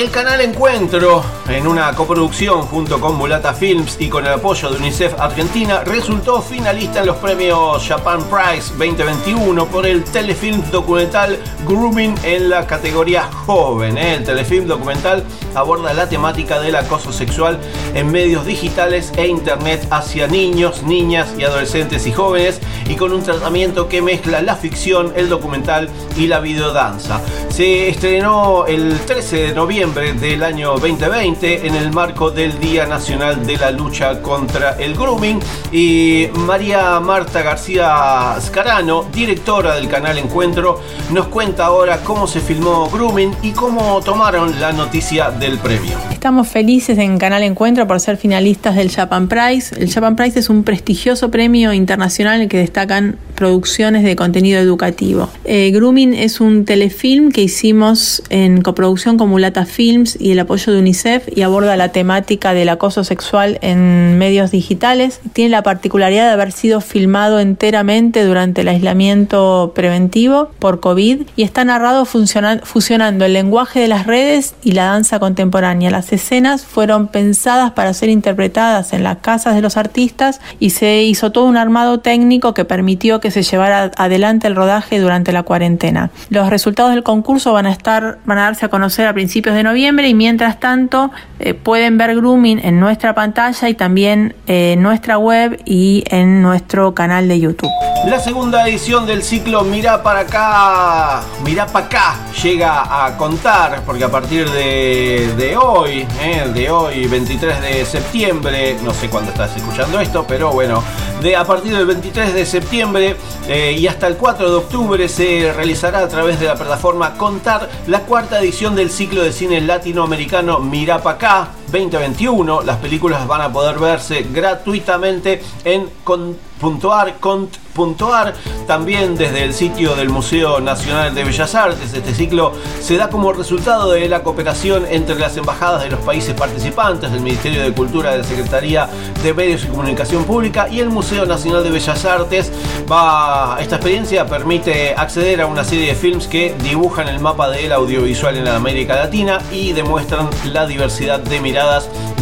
El 0.00 0.10
canal 0.10 0.40
Encuentro, 0.40 1.22
en 1.46 1.66
una 1.66 1.94
coproducción 1.94 2.62
junto 2.62 2.98
con 2.98 3.16
Mulata 3.16 3.52
Films 3.52 3.98
y 4.00 4.08
con 4.08 4.24
el 4.24 4.32
apoyo 4.32 4.70
de 4.70 4.78
UNICEF 4.78 5.20
Argentina, 5.20 5.84
resultó 5.84 6.40
finalista 6.40 7.00
en 7.00 7.06
los 7.08 7.18
premios 7.18 7.86
Japan 7.86 8.24
Prize 8.24 8.70
2021 8.78 9.66
por 9.66 9.84
el 9.84 10.02
telefilm 10.04 10.62
documental 10.70 11.38
Grooming 11.68 12.14
en 12.24 12.48
la 12.48 12.66
categoría 12.66 13.24
joven. 13.44 13.98
¿eh? 13.98 14.14
El 14.14 14.24
telefilm 14.24 14.66
documental 14.66 15.22
aborda 15.54 15.92
la 15.92 16.08
temática 16.08 16.58
del 16.60 16.76
acoso 16.76 17.12
sexual 17.12 17.58
en 17.94 18.10
medios 18.10 18.46
digitales 18.46 19.12
e 19.18 19.26
internet 19.26 19.86
hacia 19.90 20.26
niños, 20.28 20.82
niñas 20.82 21.34
y 21.36 21.44
adolescentes 21.44 22.06
y 22.06 22.12
jóvenes 22.12 22.58
y 22.88 22.94
con 22.94 23.12
un 23.12 23.22
tratamiento 23.22 23.86
que 23.86 24.00
mezcla 24.00 24.40
la 24.40 24.56
ficción, 24.56 25.12
el 25.14 25.28
documental 25.28 25.90
y 26.16 26.26
la 26.26 26.40
videodanza. 26.40 27.20
Se 27.50 27.90
estrenó 27.90 28.64
el 28.64 28.98
13 29.00 29.48
de 29.48 29.52
noviembre 29.52 29.89
del 29.94 30.44
año 30.44 30.78
2020 30.78 31.66
en 31.66 31.74
el 31.74 31.90
marco 31.90 32.30
del 32.30 32.60
Día 32.60 32.86
Nacional 32.86 33.44
de 33.44 33.56
la 33.56 33.72
Lucha 33.72 34.22
contra 34.22 34.76
el 34.78 34.94
Grooming 34.94 35.40
y 35.72 36.28
María 36.46 37.00
Marta 37.00 37.42
García 37.42 38.36
Scarano, 38.40 39.06
directora 39.12 39.74
del 39.74 39.88
canal 39.88 40.18
Encuentro, 40.18 40.80
nos 41.10 41.26
cuenta 41.26 41.66
ahora 41.66 41.98
cómo 42.04 42.28
se 42.28 42.38
filmó 42.40 42.88
Grooming 42.88 43.34
y 43.42 43.50
cómo 43.50 44.00
tomaron 44.00 44.60
la 44.60 44.72
noticia 44.72 45.30
del 45.32 45.58
premio. 45.58 45.98
Estamos 46.12 46.46
felices 46.46 46.96
en 46.98 47.18
Canal 47.18 47.42
Encuentro 47.42 47.88
por 47.88 47.98
ser 47.98 48.16
finalistas 48.16 48.76
del 48.76 48.92
Japan 48.92 49.26
Prize. 49.26 49.74
El 49.76 49.92
Japan 49.92 50.14
Prize 50.14 50.38
es 50.38 50.50
un 50.50 50.62
prestigioso 50.62 51.32
premio 51.32 51.72
internacional 51.72 52.36
en 52.36 52.42
el 52.42 52.48
que 52.48 52.58
destacan 52.58 53.16
producciones 53.34 54.04
de 54.04 54.14
contenido 54.16 54.60
educativo. 54.60 55.30
Eh, 55.44 55.70
Grooming 55.72 56.14
es 56.14 56.40
un 56.40 56.64
telefilm 56.64 57.32
que 57.32 57.42
hicimos 57.42 58.22
en 58.28 58.60
coproducción 58.60 59.16
con 59.16 59.30
Mulata 59.30 59.64
Films 59.70 60.16
y 60.20 60.32
el 60.32 60.40
apoyo 60.40 60.72
de 60.72 60.80
UNICEF 60.80 61.28
y 61.34 61.42
aborda 61.42 61.76
la 61.76 61.90
temática 61.92 62.52
del 62.52 62.68
acoso 62.68 63.04
sexual 63.04 63.58
en 63.62 64.18
medios 64.18 64.50
digitales. 64.50 65.20
Tiene 65.32 65.50
la 65.50 65.62
particularidad 65.62 66.26
de 66.26 66.32
haber 66.32 66.52
sido 66.52 66.80
filmado 66.80 67.40
enteramente 67.40 68.24
durante 68.24 68.60
el 68.60 68.68
aislamiento 68.68 69.72
preventivo 69.74 70.50
por 70.58 70.80
COVID 70.80 71.22
y 71.36 71.42
está 71.42 71.64
narrado 71.64 72.04
fusionando 72.04 73.24
el 73.24 73.32
lenguaje 73.32 73.80
de 73.80 73.88
las 73.88 74.06
redes 74.06 74.54
y 74.62 74.72
la 74.72 74.84
danza 74.84 75.18
contemporánea. 75.18 75.90
Las 75.90 76.12
escenas 76.12 76.64
fueron 76.64 77.08
pensadas 77.08 77.72
para 77.72 77.94
ser 77.94 78.08
interpretadas 78.08 78.92
en 78.92 79.02
las 79.02 79.18
casas 79.18 79.54
de 79.54 79.62
los 79.62 79.76
artistas 79.76 80.40
y 80.58 80.70
se 80.70 81.02
hizo 81.02 81.32
todo 81.32 81.44
un 81.46 81.56
armado 81.56 82.00
técnico 82.00 82.54
que 82.54 82.64
permitió 82.64 83.20
que 83.20 83.30
se 83.30 83.42
llevara 83.42 83.90
adelante 83.96 84.46
el 84.46 84.56
rodaje 84.56 84.98
durante 84.98 85.32
la 85.32 85.42
cuarentena. 85.42 86.10
Los 86.28 86.50
resultados 86.50 86.92
del 86.92 87.02
concurso 87.02 87.52
van 87.52 87.66
a 87.66 87.72
estar, 87.72 88.18
van 88.24 88.38
a 88.38 88.42
darse 88.42 88.66
a 88.66 88.68
conocer 88.68 89.06
a 89.06 89.12
principios 89.12 89.54
de 89.54 89.59
noviembre 89.62 90.08
y 90.08 90.14
mientras 90.14 90.60
tanto 90.60 91.10
eh, 91.38 91.54
pueden 91.54 91.98
ver 91.98 92.14
Grooming 92.16 92.60
en 92.62 92.80
nuestra 92.80 93.14
pantalla 93.14 93.68
y 93.68 93.74
también 93.74 94.34
en 94.46 94.82
nuestra 94.82 95.18
web 95.18 95.60
y 95.64 96.04
en 96.08 96.42
nuestro 96.42 96.94
canal 96.94 97.28
de 97.28 97.40
YouTube. 97.40 97.70
La 98.06 98.18
segunda 98.18 98.66
edición 98.66 99.06
del 99.06 99.22
ciclo 99.22 99.62
Mira 99.62 100.02
para 100.02 100.20
acá, 100.20 101.22
Mira 101.44 101.66
para 101.66 101.86
acá 101.86 102.14
llega 102.42 103.06
a 103.06 103.16
contar 103.16 103.82
porque 103.84 104.04
a 104.04 104.10
partir 104.10 104.48
de, 104.50 105.56
hoy, 105.60 106.06
eh, 106.22 106.50
de 106.54 106.70
hoy 106.70 107.06
23 107.06 107.60
de 107.60 107.84
septiembre, 107.84 108.76
no 108.82 108.94
sé 108.94 109.08
cuándo 109.08 109.30
estás 109.30 109.54
escuchando 109.56 110.00
esto, 110.00 110.24
pero 110.26 110.50
bueno, 110.52 110.82
de 111.20 111.36
a 111.36 111.44
partir 111.44 111.76
del 111.76 111.86
23 111.86 112.32
de 112.32 112.46
septiembre 112.46 113.16
eh, 113.48 113.76
y 113.78 113.86
hasta 113.86 114.06
el 114.06 114.16
4 114.16 114.50
de 114.50 114.56
octubre 114.56 115.08
se 115.08 115.52
realizará 115.54 116.00
a 116.00 116.08
través 116.08 116.40
de 116.40 116.46
la 116.46 116.54
plataforma 116.54 117.14
Contar 117.14 117.68
la 117.86 118.00
cuarta 118.00 118.40
edición 118.40 118.74
del 118.74 118.90
ciclo 118.90 119.22
de 119.22 119.32
cine 119.32 119.49
latinoamericano 119.58 120.60
Mirapacá 120.60 121.59
2021. 121.70 122.62
Las 122.62 122.76
películas 122.78 123.26
van 123.26 123.42
a 123.42 123.52
poder 123.52 123.78
verse 123.78 124.26
gratuitamente 124.32 125.42
en 125.64 125.88
con.ar.cont 126.04 127.56
cont.ar, 127.74 128.34
también 128.66 129.16
desde 129.16 129.44
el 129.44 129.54
sitio 129.54 129.94
del 129.94 130.08
Museo 130.08 130.60
Nacional 130.60 131.14
de 131.14 131.24
Bellas 131.24 131.54
Artes. 131.54 131.94
Este 131.94 132.14
ciclo 132.14 132.52
se 132.80 132.96
da 132.96 133.08
como 133.08 133.32
resultado 133.32 133.90
de 133.92 134.08
la 134.08 134.22
cooperación 134.22 134.84
entre 134.90 135.18
las 135.18 135.36
embajadas 135.36 135.82
de 135.82 135.90
los 135.90 136.00
países 136.00 136.34
participantes, 136.34 137.12
del 137.12 137.20
Ministerio 137.20 137.62
de 137.62 137.72
Cultura, 137.72 138.12
de 138.12 138.18
la 138.18 138.24
Secretaría 138.24 138.88
de 139.22 139.34
Medios 139.34 139.64
y 139.64 139.68
Comunicación 139.68 140.24
Pública 140.24 140.68
y 140.68 140.80
el 140.80 140.88
Museo 140.88 141.26
Nacional 141.26 141.62
de 141.62 141.70
Bellas 141.70 142.04
Artes. 142.04 142.52
Va, 142.90 143.56
esta 143.60 143.76
experiencia 143.76 144.26
permite 144.26 144.94
acceder 144.94 145.40
a 145.40 145.46
una 145.46 145.64
serie 145.64 145.88
de 145.88 145.94
films 145.94 146.26
que 146.26 146.54
dibujan 146.62 147.08
el 147.08 147.20
mapa 147.20 147.48
del 147.50 147.72
audiovisual 147.72 148.36
en 148.36 148.44
la 148.44 148.56
América 148.56 148.96
Latina 148.96 149.40
y 149.52 149.72
demuestran 149.72 150.28
la 150.52 150.66
diversidad 150.66 151.20
de 151.20 151.40
miradas, 151.40 151.59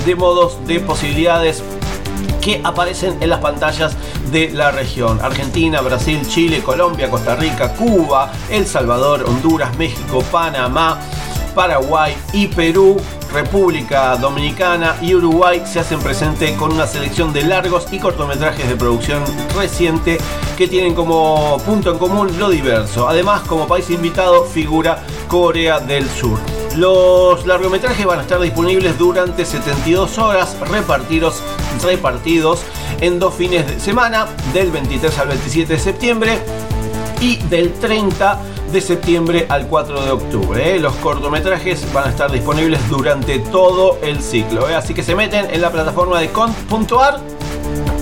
de 0.05 0.15
modos, 0.17 0.57
de 0.67 0.81
posibilidades 0.81 1.63
que 2.41 2.61
aparecen 2.65 3.17
en 3.21 3.31
las 3.31 3.41
pantallas 3.41 3.97
de 4.33 4.51
la 4.51 4.71
región. 4.71 5.21
Argentina, 5.23 5.81
Brasil, 5.81 6.21
Chile, 6.29 6.63
Colombia, 6.63 7.11
Costa 7.11 7.37
Rica, 7.37 7.75
Cuba, 7.75 8.33
El 8.51 8.67
Salvador, 8.67 9.25
Honduras, 9.25 9.77
México, 9.77 10.25
Panamá, 10.31 10.99
Paraguay 11.55 12.17
y 12.33 12.49
Perú. 12.49 12.97
República 13.33 14.17
Dominicana 14.17 14.97
y 15.03 15.15
Uruguay 15.15 15.63
se 15.67 15.79
hacen 15.79 16.01
presente 16.01 16.55
con 16.57 16.73
una 16.73 16.87
selección 16.87 17.31
de 17.35 17.43
largos 17.43 17.87
y 17.93 17.99
cortometrajes 17.99 18.67
de 18.67 18.75
producción 18.75 19.23
reciente 19.55 20.17
que 20.57 20.67
tienen 20.67 20.95
como 20.95 21.59
punto 21.59 21.91
en 21.91 21.99
común 21.99 22.39
lo 22.39 22.49
diverso. 22.49 23.07
Además, 23.07 23.43
como 23.43 23.69
país 23.69 23.91
invitado 23.91 24.45
figura 24.45 25.03
Corea 25.29 25.79
del 25.79 26.09
Sur. 26.09 26.39
Los 26.79 27.45
largometrajes 27.45 28.07
van 28.07 28.21
a 28.21 28.23
estar 28.23 28.41
disponibles 28.41 28.97
durante 28.97 29.45
72 29.45 30.17
horas 30.19 30.57
repartidos, 30.61 31.43
repartidos 31.83 32.61
en 33.01 33.19
dos 33.19 33.35
fines 33.35 33.67
de 33.67 33.81
semana, 33.81 34.29
del 34.55 34.71
23 34.71 35.19
al 35.19 35.27
27 35.27 35.73
de 35.73 35.79
septiembre 35.81 36.39
y 37.21 37.39
del 37.49 37.73
30 37.73 38.39
de 38.71 38.81
septiembre 38.81 39.47
al 39.49 39.67
4 39.67 40.05
de 40.05 40.11
octubre. 40.13 40.77
¿eh? 40.77 40.79
Los 40.79 40.95
cortometrajes 40.95 41.93
van 41.93 42.07
a 42.07 42.11
estar 42.11 42.31
disponibles 42.31 42.89
durante 42.89 43.41
todo 43.41 43.99
el 44.01 44.23
ciclo. 44.23 44.71
¿eh? 44.71 44.77
Así 44.77 44.95
que 44.95 45.03
se 45.03 45.17
meten 45.17 45.53
en 45.53 45.61
la 45.61 45.73
plataforma 45.73 46.21
de 46.21 46.29
cont.ar 46.29 47.19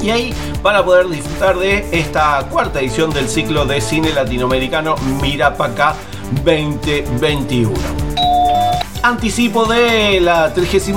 y 0.02 0.10
ahí 0.10 0.34
van 0.62 0.76
a 0.76 0.84
poder 0.84 1.08
disfrutar 1.08 1.56
de 1.58 1.88
esta 1.98 2.46
cuarta 2.50 2.80
edición 2.80 3.08
del 3.08 3.26
ciclo 3.26 3.64
de 3.64 3.80
cine 3.80 4.12
latinoamericano 4.12 4.96
Mirapacá 5.22 5.94
2021 6.44 8.15
anticipo 9.06 9.66
de 9.66 10.20
la 10.20 10.52
36 10.52 10.92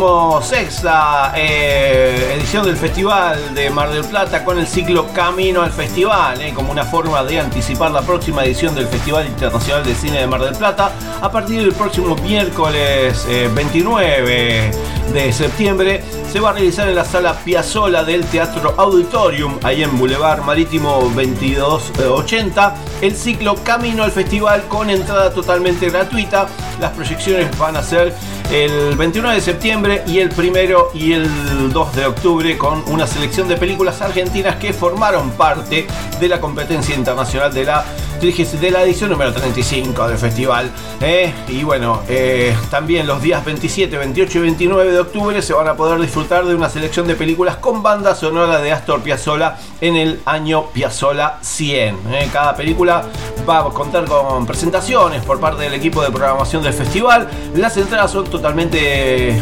eh, 1.36 2.34
edición 2.38 2.66
del 2.66 2.76
Festival 2.76 3.54
de 3.54 3.70
Mar 3.70 3.92
del 3.92 4.04
Plata 4.04 4.44
con 4.44 4.58
el 4.58 4.66
ciclo 4.66 5.08
Camino 5.14 5.62
al 5.62 5.72
Festival, 5.72 6.42
eh, 6.42 6.52
como 6.56 6.72
una 6.72 6.84
forma 6.86 7.24
de 7.24 7.40
anticipar 7.40 7.92
la 7.92 8.02
próxima 8.02 8.44
edición 8.44 8.74
del 8.74 8.88
Festival 8.88 9.28
Internacional 9.28 9.84
de 9.84 9.94
Cine 9.94 10.20
de 10.22 10.28
Mar 10.28 10.42
del 10.42 10.56
Plata 10.56 10.92
a 11.22 11.32
partir 11.32 11.62
del 11.62 11.74
próximo 11.74 12.16
miércoles 12.16 13.28
29 13.54 14.24
eh, 14.28 14.72
de 15.14 15.32
septiembre. 15.32 16.04
Se 16.32 16.40
va 16.40 16.52
a 16.52 16.54
realizar 16.54 16.88
en 16.88 16.94
la 16.94 17.06
sala 17.06 17.34
Piazzola 17.34 18.04
del 18.04 18.24
Teatro 18.24 18.76
Auditorium, 18.78 19.58
ahí 19.64 19.82
en 19.82 19.98
Boulevard 19.98 20.44
Marítimo 20.44 21.02
2280, 21.16 22.76
el 23.02 23.16
ciclo 23.16 23.56
Camino 23.64 24.04
al 24.04 24.12
Festival 24.12 24.68
con 24.68 24.92
entrada 24.92 25.34
totalmente 25.34 25.90
gratuita. 25.90 26.48
Las 26.80 26.92
proyecciones 26.92 27.58
van 27.58 27.78
a 27.78 27.82
ser 27.82 28.14
el 28.52 28.96
29 28.96 29.38
de 29.38 29.42
septiembre 29.42 30.04
y 30.06 30.20
el 30.20 30.30
primero 30.30 30.92
y 30.94 31.14
el 31.14 31.74
2 31.74 31.96
de 31.96 32.06
octubre 32.06 32.58
con 32.60 32.84
una 32.92 33.08
selección 33.08 33.48
de 33.48 33.58
películas 33.58 34.00
argentinas 34.04 34.58
que 34.58 34.72
formaron 34.72 35.32
parte 35.32 35.88
de 36.20 36.28
la 36.28 36.40
competencia 36.40 36.94
internacional 36.94 37.52
de 37.52 37.66
la 37.66 37.84
de 38.20 38.70
la 38.70 38.84
edición 38.84 39.10
número 39.12 39.32
35 39.32 40.10
del 40.10 40.18
festival. 40.18 40.70
¿eh? 41.00 41.34
Y 41.48 41.64
bueno, 41.64 42.02
eh, 42.10 42.54
también 42.70 43.08
los 43.08 43.22
días 43.22 43.46
27, 43.46 43.98
28 43.98 44.40
y 44.40 44.42
29 44.42 44.92
de 44.92 45.00
octubre 45.00 45.42
se 45.42 45.54
van 45.54 45.70
a 45.70 45.76
poder 45.76 46.02
disfrutar 46.02 46.46
de 46.46 46.54
una 46.54 46.70
selección 46.70 47.08
de 47.08 47.16
películas 47.16 47.56
con 47.56 47.82
banda 47.82 48.14
sonora 48.16 48.60
de 48.60 48.74
Astor 48.74 49.02
Piazzolla 49.02 49.56
en 49.80 49.96
el 49.96 50.20
año 50.26 50.66
Piazzolla 50.74 51.38
100. 51.42 51.96
¿eh? 52.12 52.30
Cada 52.34 52.58
película 52.58 53.06
va 53.48 53.60
a 53.60 53.64
contar 53.70 54.04
con 54.04 54.46
presentaciones 54.46 55.24
por 55.24 55.40
parte 55.40 55.64
del 55.64 55.74
equipo 55.76 56.02
de 56.02 56.12
programación 56.12 56.62
del 56.62 56.74
festival. 56.74 57.30
Las 57.56 57.78
entradas 57.78 58.12
son 58.12 58.26
totalmente 58.26 59.40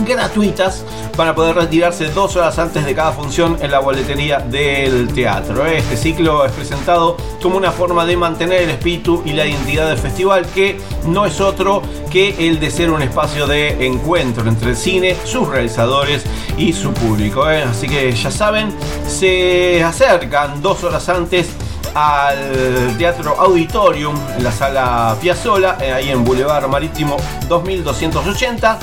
gratuitas 0.00 0.84
para 1.16 1.34
poder 1.34 1.56
retirarse 1.56 2.06
dos 2.08 2.36
horas 2.36 2.58
antes 2.58 2.84
de 2.84 2.94
cada 2.94 3.12
función 3.12 3.58
en 3.60 3.70
la 3.70 3.80
boletería 3.80 4.38
del 4.38 5.12
teatro. 5.12 5.66
Este 5.66 5.96
ciclo 5.96 6.44
es 6.44 6.52
presentado 6.52 7.16
como 7.42 7.56
una 7.56 7.70
forma 7.72 8.06
de 8.06 8.16
mantener 8.16 8.62
el 8.62 8.70
espíritu 8.70 9.22
y 9.24 9.32
la 9.32 9.46
identidad 9.46 9.88
del 9.88 9.98
festival 9.98 10.46
que 10.46 10.80
no 11.06 11.26
es 11.26 11.40
otro 11.40 11.82
que 12.10 12.48
el 12.48 12.60
de 12.60 12.70
ser 12.70 12.90
un 12.90 13.02
espacio 13.02 13.46
de 13.46 13.86
encuentro 13.86 14.48
entre 14.48 14.70
el 14.70 14.76
cine, 14.76 15.16
sus 15.24 15.48
realizadores 15.48 16.24
y 16.56 16.72
su 16.72 16.92
público. 16.92 17.50
¿eh? 17.50 17.62
Así 17.62 17.88
que 17.88 18.12
ya 18.12 18.30
saben, 18.30 18.72
se 19.06 19.82
acercan 19.82 20.60
dos 20.62 20.84
horas 20.84 21.08
antes 21.08 21.48
al 21.94 22.96
Teatro 22.98 23.38
Auditorium 23.38 24.16
en 24.36 24.44
la 24.44 24.52
sala 24.52 25.16
Piazzola, 25.20 25.78
eh, 25.80 25.92
ahí 25.92 26.10
en 26.10 26.24
Boulevard 26.24 26.66
Marítimo 26.68 27.16
2280 27.48 28.78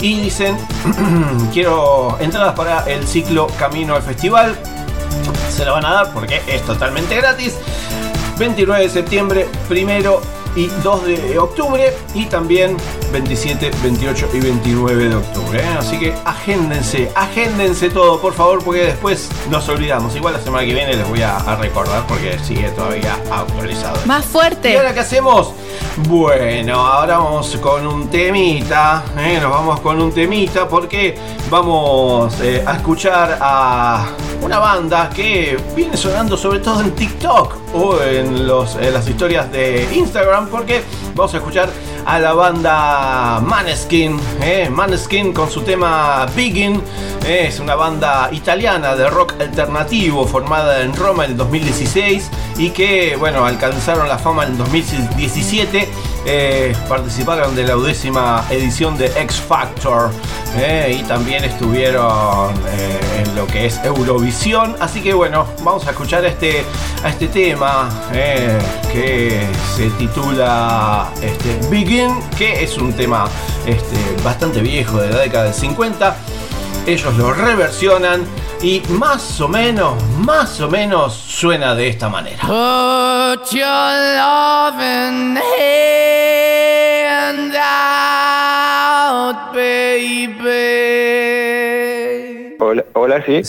y 0.00 0.20
dicen 0.20 0.56
quiero 1.52 2.16
entradas 2.20 2.54
para 2.54 2.84
el 2.84 3.06
ciclo 3.06 3.46
Camino 3.58 3.94
al 3.94 4.02
Festival. 4.02 4.56
Se 5.50 5.64
la 5.64 5.72
van 5.72 5.86
a 5.86 5.92
dar 5.92 6.12
porque 6.12 6.42
es 6.46 6.62
totalmente 6.62 7.16
gratis. 7.16 7.54
29 8.38 8.82
de 8.82 8.90
septiembre, 8.90 9.48
primero 9.68 10.20
y 10.56 10.66
2 10.66 11.04
de 11.04 11.38
octubre 11.38 11.92
y 12.14 12.26
también 12.26 12.76
27, 13.12 13.70
28 13.82 14.28
y 14.34 14.40
29 14.40 15.08
de 15.08 15.14
octubre. 15.16 15.60
¿eh? 15.60 15.76
Así 15.78 15.98
que 15.98 16.14
agéndense, 16.24 17.10
agéndense 17.14 17.90
todo 17.90 18.20
por 18.20 18.34
favor 18.34 18.62
porque 18.62 18.82
después 18.82 19.28
nos 19.50 19.68
olvidamos. 19.68 20.14
Igual 20.16 20.34
la 20.34 20.40
semana 20.40 20.66
que 20.66 20.74
viene 20.74 20.94
les 20.96 21.08
voy 21.08 21.22
a, 21.22 21.36
a 21.36 21.56
recordar 21.56 22.06
porque 22.06 22.38
sigue 22.38 22.68
todavía 22.70 23.14
actualizado. 23.30 23.98
Más 24.06 24.24
fuerte. 24.24 24.72
¿Y 24.72 24.76
ahora 24.76 24.94
qué 24.94 25.00
hacemos? 25.00 25.52
Bueno, 26.08 26.80
ahora 26.80 27.18
vamos 27.18 27.56
con 27.56 27.86
un 27.86 28.08
temita. 28.08 29.04
¿eh? 29.16 29.38
Nos 29.40 29.50
vamos 29.50 29.80
con 29.80 30.00
un 30.00 30.12
temita 30.12 30.68
porque 30.68 31.16
vamos 31.50 32.40
eh, 32.40 32.64
a 32.66 32.76
escuchar 32.76 33.38
a 33.40 34.06
una 34.42 34.58
banda 34.58 35.08
que 35.08 35.56
viene 35.74 35.96
sonando 35.96 36.36
sobre 36.36 36.58
todo 36.58 36.80
en 36.80 36.92
TikTok 36.94 37.56
o 37.74 38.00
en, 38.02 38.46
los, 38.46 38.76
en 38.76 38.92
las 38.92 39.08
historias 39.08 39.50
de 39.50 39.88
Instagram 39.94 40.43
porque 40.48 40.82
vamos 41.14 41.34
a 41.34 41.38
escuchar 41.38 41.70
a 42.06 42.18
la 42.18 42.34
banda 42.34 43.40
Maneskin, 43.40 44.18
¿eh? 44.42 44.68
Maneskin 44.70 45.32
con 45.32 45.50
su 45.50 45.62
tema 45.62 46.26
Begin, 46.36 46.82
¿eh? 47.26 47.46
es 47.48 47.60
una 47.60 47.74
banda 47.74 48.28
italiana 48.32 48.94
de 48.94 49.08
rock 49.08 49.34
alternativo 49.40 50.26
formada 50.26 50.82
en 50.82 50.94
Roma 50.94 51.24
en 51.24 51.32
el 51.32 51.36
2016 51.36 52.30
y 52.58 52.70
que 52.70 53.16
bueno 53.16 53.44
alcanzaron 53.44 54.08
la 54.08 54.18
fama 54.18 54.44
en 54.44 54.58
2017 54.58 55.88
eh, 56.26 56.74
participaron 56.88 57.54
de 57.54 57.64
la 57.64 57.76
undécima 57.76 58.44
edición 58.50 58.96
de 58.96 59.06
X 59.06 59.40
Factor 59.40 60.10
y 60.88 61.02
también 61.02 61.44
estuvieron 61.44 62.54
en 63.18 63.34
lo 63.34 63.44
que 63.46 63.66
es 63.66 63.80
Eurovisión. 63.84 64.76
Así 64.78 65.02
que 65.02 65.12
bueno, 65.12 65.46
vamos 65.64 65.86
a 65.88 65.90
escuchar 65.90 66.24
este, 66.24 66.64
a 67.02 67.08
este 67.08 67.26
tema 67.26 67.90
que 68.92 69.46
se 69.76 69.90
titula 69.98 70.33
este, 71.22 71.58
Begin, 71.70 72.18
que 72.36 72.62
es 72.64 72.76
un 72.78 72.92
tema 72.92 73.26
este, 73.66 73.96
bastante 74.22 74.60
viejo 74.60 74.98
de 75.00 75.10
la 75.10 75.18
década 75.20 75.44
del 75.44 75.54
50. 75.54 76.16
Ellos 76.86 77.14
lo 77.16 77.32
reversionan 77.32 78.26
y 78.60 78.82
más 78.88 79.40
o 79.40 79.48
menos, 79.48 79.94
más 80.18 80.60
o 80.60 80.68
menos 80.68 81.14
suena 81.14 81.74
de 81.74 81.88
esta 81.88 82.08
manera. 82.08 82.40
Put 82.42 83.50
your 83.52 83.64
loving 83.64 85.38
hand 85.58 87.54
out, 87.56 89.52
baby. 89.54 90.34
Hola, 92.60 92.84
hola, 92.94 93.22
sí. 93.24 93.40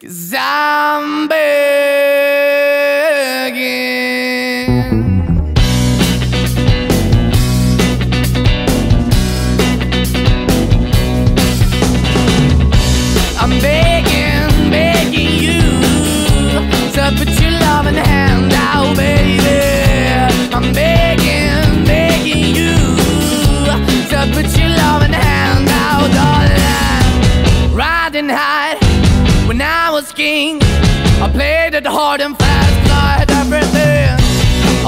'Cause 0.00 0.34
I'm 0.36 1.28
begging. 3.52 4.51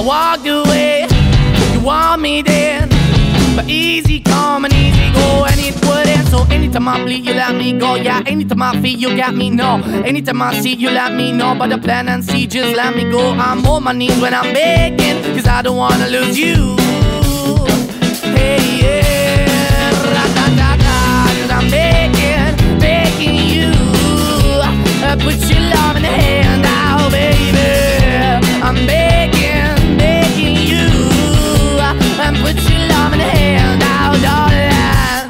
Walked 0.05 0.47
away, 0.47 1.07
you 1.73 1.81
want 1.81 2.21
me 2.21 2.43
then. 2.43 2.89
But 3.57 3.69
easy 3.69 4.21
come 4.21 4.65
and 4.65 4.75
easy 4.75 5.13
go, 5.13 5.45
and 5.49 5.59
it 5.61 5.75
wouldn't. 5.87 6.29
So 6.29 6.45
anytime 6.53 6.89
I 6.89 7.03
bleed, 7.03 7.25
you 7.25 7.35
let 7.35 7.55
me 7.55 7.73
go. 7.79 7.95
Yeah, 7.95 8.23
anytime 8.27 8.63
I 8.63 8.81
feel, 8.83 8.99
you 8.99 9.17
got 9.17 9.35
me, 9.35 9.51
no. 9.51 9.81
Anytime 10.05 10.43
I 10.43 10.59
see, 10.61 10.75
you 10.75 10.91
let 10.91 11.13
me 11.15 11.33
know. 11.33 11.55
But 11.55 11.71
the 11.71 11.79
plan 11.79 12.09
and 12.09 12.25
see, 12.25 12.47
just 12.47 12.75
let 12.77 12.95
me 12.97 13.11
go. 13.11 13.31
I'm 13.33 13.65
on 13.67 13.85
my 13.85 13.93
knees 13.93 14.21
when 14.21 14.35
I'm 14.35 14.53
begging, 14.53 15.23
cause 15.35 15.47
I 15.47 15.63
don't 15.63 15.77
wanna 15.77 16.09
lose 16.09 16.39
you. 16.39 16.77
Hey, 18.37 18.59
yeah, 18.83 19.91
ra-da-da-da, 20.15 21.27
cause 21.41 21.51
I'm 21.51 21.71
begging, 21.71 22.79
begging 22.81 23.37
you. 23.37 23.71
Uh, 25.07 25.17
Put 25.21 25.37
your 25.49 25.61
love 25.61 25.97
in 25.97 26.03
the 26.03 26.09
hand 26.09 26.63
now, 26.63 27.09
baby. 27.09 27.61
I'm 28.63 28.75
begging, 28.87 29.14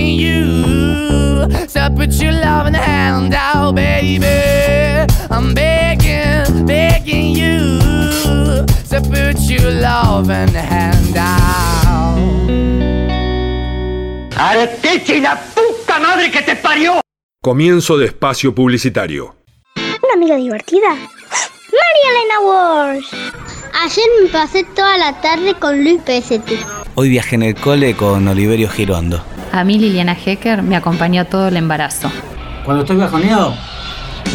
you 0.00 1.46
to 1.68 1.90
put 1.96 2.12
your 2.20 2.32
loving 2.32 2.74
hand 2.74 3.34
out, 3.34 3.74
baby. 3.74 4.26
I'm 5.30 5.54
begging, 5.54 6.66
begging 6.66 7.34
you 7.34 7.78
to 8.90 9.00
put 9.00 9.38
your 9.48 9.70
loving 9.70 10.54
hand 10.54 11.16
out. 11.16 11.52
¡Arteche 14.36 15.18
y 15.18 15.20
la 15.20 15.36
puta 15.36 16.00
madre 16.00 16.30
que 16.30 16.42
te 16.42 16.56
parió! 16.56 17.00
Comienzo 17.42 17.96
de 17.98 18.06
espacio 18.06 18.54
publicitario. 18.54 19.36
Una 19.76 20.14
amiga 20.14 20.36
divertida. 20.36 20.88
María 20.88 22.08
Elena 22.10 22.40
Walsh. 22.40 23.14
Ayer 23.82 24.04
me 24.22 24.28
pasé 24.28 24.64
toda 24.64 24.96
la 24.98 25.20
tarde 25.20 25.54
con 25.54 25.82
Luis 25.82 26.00
Pesetti. 26.02 26.58
Hoy 26.94 27.08
viajé 27.08 27.36
en 27.36 27.42
el 27.42 27.54
cole 27.54 27.94
con 27.94 28.28
Oliverio 28.28 28.68
Girondo. 28.68 29.24
A 29.52 29.64
mí 29.64 29.78
Liliana 29.78 30.16
Hecker 30.16 30.62
me 30.62 30.76
acompañó 30.76 31.26
todo 31.26 31.48
el 31.48 31.58
embarazo. 31.58 32.10
Cuando 32.64 32.84
estoy 32.84 32.96
bajoneado, 32.96 33.54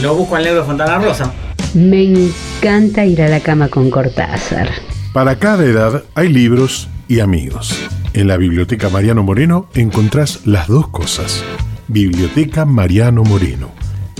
lo 0.03 0.13
busco 0.13 0.35
al 0.35 0.43
negro 0.43 0.63
Fontana 0.63 0.99
Rosa. 0.99 1.33
Me 1.73 2.03
encanta 2.03 3.03
ir 3.03 3.23
a 3.23 3.27
la 3.27 3.39
cama 3.39 3.67
con 3.67 3.89
Cortázar. 3.89 4.69
Para 5.13 5.39
cada 5.39 5.65
edad 5.65 6.03
hay 6.13 6.29
libros 6.29 6.87
y 7.07 7.19
amigos. 7.21 7.75
En 8.13 8.27
la 8.27 8.37
Biblioteca 8.37 8.89
Mariano 8.89 9.23
Moreno 9.23 9.69
encontrás 9.73 10.45
las 10.45 10.67
dos 10.67 10.87
cosas. 10.89 11.43
Biblioteca 11.87 12.65
Mariano 12.65 13.23
Moreno, 13.23 13.71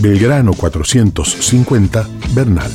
Belgrano 0.02 0.54
450, 0.54 2.08
Bernal. 2.34 2.72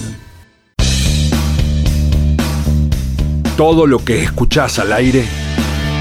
Todo 3.57 3.89
lo 3.89 4.05
que 4.05 4.23
escuchás 4.23 4.79
al 4.79 4.93
aire, 4.93 5.25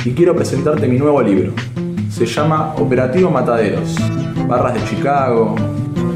y 0.06 0.12
quiero 0.12 0.36
presentarte 0.36 0.88
mi 0.88 0.98
nuevo 0.98 1.22
libro. 1.22 1.54
Se 2.10 2.26
llama 2.26 2.74
Operativo 2.76 3.30
Mataderos. 3.30 3.96
Barras 4.48 4.74
de 4.74 4.84
Chicago, 4.86 5.56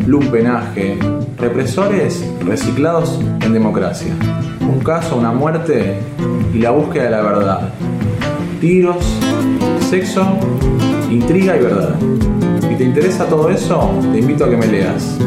lumpenaje, 0.08 0.98
represores 1.38 2.26
reciclados 2.44 3.20
en 3.42 3.54
democracia. 3.54 4.16
Un 4.62 4.80
caso, 4.80 5.18
una 5.18 5.32
muerte 5.32 6.00
y 6.54 6.60
la 6.60 6.72
búsqueda 6.72 7.04
de 7.04 7.10
la 7.12 7.22
verdad. 7.22 7.70
Tiros, 8.60 9.06
sexo, 9.94 10.40
intriga 11.12 11.56
y 11.56 11.60
verdad. 11.60 11.96
Si 12.68 12.76
te 12.76 12.84
interesa 12.84 13.30
todo 13.30 13.52
eso, 13.52 13.92
te 14.12 14.22
invito 14.22 14.46
a 14.46 14.50
que 14.50 14.58
me 14.58 14.66
leas. 14.66 15.20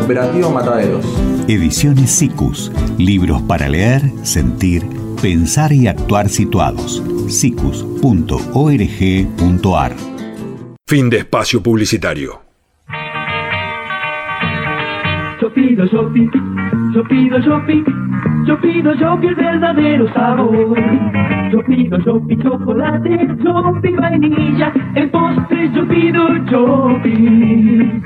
Operativo 0.00 0.52
Mataderos. 0.52 1.04
Ediciones 1.48 2.12
SICUS. 2.12 2.70
Libros 2.96 3.42
para 3.42 3.68
leer, 3.68 4.02
sentir, 4.22 4.84
pensar 5.20 5.72
y 5.72 5.88
actuar 5.88 6.28
situados. 6.28 7.02
sicus.org.ar 7.26 7.92
Fin 10.86 11.10
de 11.10 11.16
espacio 11.18 11.60
publicitario. 11.60 12.40
Yo 15.42 15.52
pido 15.52 15.86
shopping, 15.86 16.30
yo 16.94 17.02
pido 17.08 17.40
shopping, 17.40 17.84
yo 18.46 18.60
pido 18.60 18.94
shopping 18.94 19.28
el 19.28 19.34
verdadero 19.34 20.14
sabor. 20.14 21.43
Yo 21.54 21.62
pido 21.62 21.96
shopping 22.00 22.42
chocolate, 22.42 23.28
shopping 23.40 23.96
vainilla, 23.96 24.72
el 24.96 25.08
postre 25.08 25.70
yo 25.72 25.86
pido 25.86 26.26
shopping. 26.50 28.02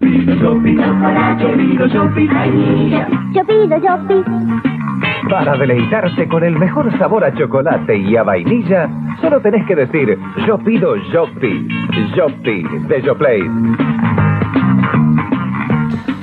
Pido 0.00 0.34
shopping 0.36 0.76
chocolate, 0.76 1.42
yo 1.42 1.56
pido 1.56 1.88
shopping 1.88 2.28
vainilla, 2.28 3.08
Yo 3.34 3.44
pido, 3.44 3.76
yo 3.76 4.06
pido. 4.06 4.24
Para 5.28 5.56
deleitarte 5.56 6.28
con 6.28 6.44
el 6.44 6.56
mejor 6.56 6.96
sabor 6.96 7.24
a 7.24 7.34
chocolate 7.34 7.96
y 7.96 8.14
a 8.14 8.22
vainilla, 8.22 8.88
solo 9.20 9.40
tenés 9.40 9.66
que 9.66 9.74
decir 9.74 10.16
yo 10.46 10.58
pido 10.58 10.94
Jopti. 11.12 11.66
Jopti 12.16 12.62
de 12.86 13.02
Yoplait. 13.02 13.50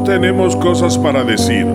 Tenemos 0.00 0.56
cosas 0.56 0.96
para 0.96 1.22
decir. 1.22 1.66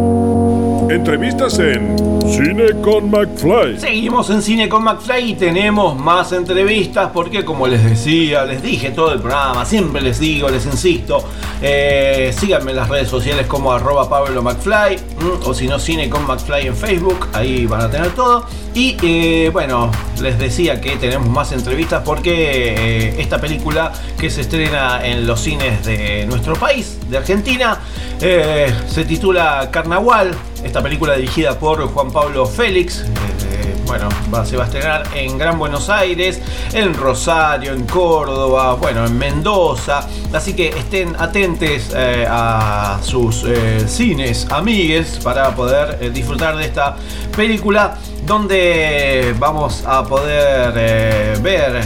Entrevistas 0.89 1.60
en 1.60 1.95
Cine 2.27 2.81
con 2.81 3.10
McFly. 3.11 3.80
Seguimos 3.80 4.30
en 4.30 4.41
Cine 4.41 4.68
con 4.68 4.84
McFly 4.84 5.31
y 5.31 5.34
tenemos 5.35 5.98
más 5.98 6.31
entrevistas 6.31 7.11
porque 7.14 7.45
como 7.45 7.68
les 7.68 7.84
decía, 7.84 8.44
les 8.45 8.61
dije 8.64 8.91
todo 8.91 9.14
el 9.14 9.19
programa, 9.19 9.65
siempre 9.65 10.02
les 10.02 10.19
digo, 10.19 10.49
les 10.49 10.65
insisto, 10.65 11.23
eh, 11.61 12.34
síganme 12.38 12.72
en 12.72 12.77
las 12.77 12.89
redes 12.89 13.07
sociales 13.07 13.48
como 13.48 13.72
arroba 13.72 14.10
Pablo 14.10 14.41
McFly 14.41 14.95
mm, 14.98 15.48
o 15.48 15.53
si 15.53 15.68
no 15.68 15.77
Cine 15.77 16.10
con 16.10 16.26
McFly 16.26 16.68
en 16.68 16.76
Facebook, 16.76 17.27
ahí 17.34 17.65
van 17.65 17.81
a 17.81 17.89
tener 17.89 18.10
todo. 18.11 18.45
Y 18.73 18.95
eh, 19.02 19.49
bueno, 19.52 19.91
les 20.22 20.38
decía 20.38 20.80
que 20.80 20.98
tenemos 20.98 21.27
más 21.30 21.52
entrevistas 21.52 22.03
porque 22.06 22.76
eh, 22.77 23.15
esta 23.18 23.39
película 23.39 23.91
que 24.19 24.30
se 24.30 24.41
estrena 24.41 25.06
en 25.06 25.26
los 25.26 25.39
cines 25.39 25.85
de 25.85 26.26
nuestro 26.27 26.56
país, 26.56 26.98
de 27.10 27.18
Argentina, 27.18 27.80
eh, 28.22 28.73
se 28.88 29.06
titula 29.06 29.69
Carnaval. 29.72 30.34
Esta 30.64 30.81
película 30.81 31.15
dirigida 31.15 31.57
por 31.57 31.85
Juan 31.88 32.11
Pablo 32.11 32.45
Félix. 32.45 33.02
eh, 33.02 33.76
bueno, 33.85 34.10
va- 34.34 34.45
se 34.45 34.57
va 34.57 34.64
a 34.64 34.65
estrenar 34.65 35.03
en 35.15 35.38
Gran 35.38 35.57
Buenos 35.57 35.89
Aires, 35.89 36.41
en 36.73 36.94
Rosario, 36.94 37.72
en 37.73 37.85
Córdoba, 37.85 38.73
bueno, 38.73 39.06
en 39.06 39.18
Mendoza. 39.18 40.06
Así 40.34 40.53
que 40.53 40.68
estén 40.69 41.15
atentes 41.18 41.91
eh, 41.95 42.27
a 42.30 42.99
sus 43.02 43.45
eh, 43.48 43.85
cines 43.88 44.45
amigues 44.52 45.19
para 45.23 45.56
poder 45.56 45.99
eh, 46.02 46.10
disfrutar 46.10 46.57
de 46.57 46.65
esta 46.65 46.98
película 47.35 47.98
donde 48.26 49.34
vamos 49.39 49.84
a 49.88 50.03
poder 50.03 50.73
eh, 50.76 51.38
ver 51.41 51.77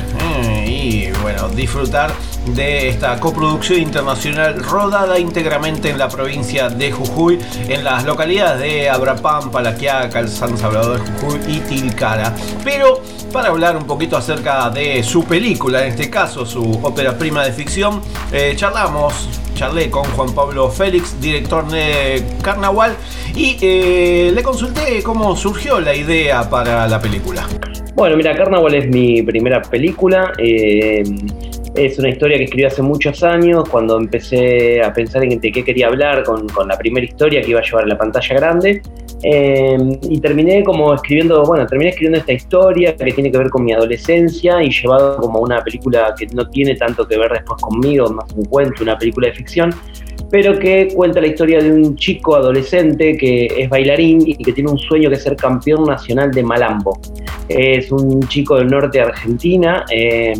eh, 0.41 0.66
y 0.68 1.12
bueno, 1.22 1.49
disfrutar 1.49 2.12
de 2.48 2.90
esta 2.90 3.20
coproducción 3.20 3.80
internacional 3.80 4.64
rodada 4.64 5.20
íntegramente 5.20 5.90
en 5.90 5.98
la 5.98 6.10
provincia 6.10 6.70
de 6.70 6.92
Jujuy, 6.92 7.40
en 7.70 7.84
las 7.84 8.04
localidades 8.06 8.62
de 8.62 8.90
Abrapampa, 8.90 9.62
La 9.62 9.76
Quiaca, 9.76 10.20
el 10.20 10.28
San 10.28 10.58
Salvador 10.58 11.00
de 11.00 11.12
Jujuy 11.12 11.40
y 11.48 11.60
Tilcara. 11.60 12.34
Pero 12.64 13.02
para 13.32 13.50
hablar 13.50 13.78
un 13.78 13.86
poquito 13.86 14.18
acerca 14.18 14.70
de 14.70 15.04
su 15.04 15.24
película, 15.24 15.84
en 15.86 15.92
este 15.92 16.10
caso 16.10 16.46
su 16.46 16.80
ópera 16.84 17.18
prima 17.18 17.44
de 17.46 17.52
ficción, 17.52 18.02
eh, 18.32 18.54
charlamos, 18.56 19.30
charlé 19.54 19.90
con 19.90 20.04
Juan 20.04 20.34
Pablo 20.34 20.70
Félix, 20.70 21.22
director 21.22 21.68
de 21.70 22.24
Carnaval, 22.42 22.96
y 23.36 23.58
eh, 23.62 24.32
le 24.34 24.44
consulté 24.44 25.02
cómo 25.04 25.36
surgió 25.36 25.80
la 25.80 25.96
idea 25.96 26.50
para 26.50 26.88
la 26.88 27.00
película. 27.00 27.48
Bueno, 27.94 28.18
mira, 28.18 28.36
Carnaval 28.36 28.74
es 28.74 28.88
mi 28.88 29.22
primera 29.22 29.62
película. 29.62 30.32
eh, 30.38 31.04
es 31.76 31.98
una 31.99 32.10
historia 32.10 32.38
que 32.38 32.43
escribí 32.45 32.65
hace 32.65 32.81
muchos 32.81 33.23
años, 33.23 33.68
cuando 33.69 33.98
empecé 33.98 34.81
a 34.81 34.91
pensar 34.93 35.23
en 35.23 35.39
de 35.39 35.52
qué 35.52 35.64
quería 35.64 35.88
hablar 35.88 36.23
con, 36.23 36.48
con 36.49 36.68
la 36.68 36.77
primera 36.77 37.06
historia 37.06 37.41
que 37.41 37.52
iba 37.52 37.60
a 37.60 37.64
llevar 37.64 37.85
a 37.85 37.88
la 37.88 37.98
pantalla 37.98 38.35
grande. 38.35 38.81
Eh, 39.23 39.77
y 40.10 40.19
terminé 40.19 40.64
como 40.64 40.93
escribiendo, 40.93 41.43
bueno, 41.43 41.65
terminé 41.68 41.91
escribiendo 41.91 42.19
esta 42.19 42.34
historia 42.34 42.95
que 42.95 43.11
tiene 43.11 43.31
que 43.31 43.38
ver 43.38 43.49
con 43.49 43.64
mi 43.64 43.72
adolescencia 43.72 44.64
y 44.64 44.72
llevado 44.72 45.18
como 45.18 45.39
una 45.39 45.61
película 45.64 46.14
que 46.18 46.26
no 46.27 46.49
tiene 46.49 46.76
tanto 46.76 47.07
que 47.07 47.18
ver 47.18 47.31
después 47.31 47.61
conmigo, 47.61 48.10
más 48.10 48.26
un 48.34 48.45
cuento, 48.45 48.84
una 48.84 48.98
película 48.98 49.27
de 49.27 49.35
ficción, 49.35 49.69
pero 50.32 50.58
que 50.58 50.88
cuenta 50.95 51.20
la 51.20 51.28
historia 51.28 51.62
de 51.62 51.72
un 51.72 51.95
chico 51.98 52.36
adolescente 52.36 53.18
que 53.18 53.48
es 53.48 53.70
bailarín 53.70 54.22
y 54.26 54.36
que 54.36 54.53
tiene 54.53 54.72
un 54.72 54.80
sueño 54.80 55.10
que 55.10 55.16
es 55.16 55.24
ser 55.24 55.36
campeón 55.36 55.84
nacional 55.84 56.32
de 56.32 56.41
Malambo. 56.41 56.98
Es 57.49 57.91
un 57.91 58.26
chico 58.30 58.56
del 58.56 58.68
norte 58.68 58.99
de 58.99 59.03
Argentina 59.03 59.84
eh, 59.91 60.34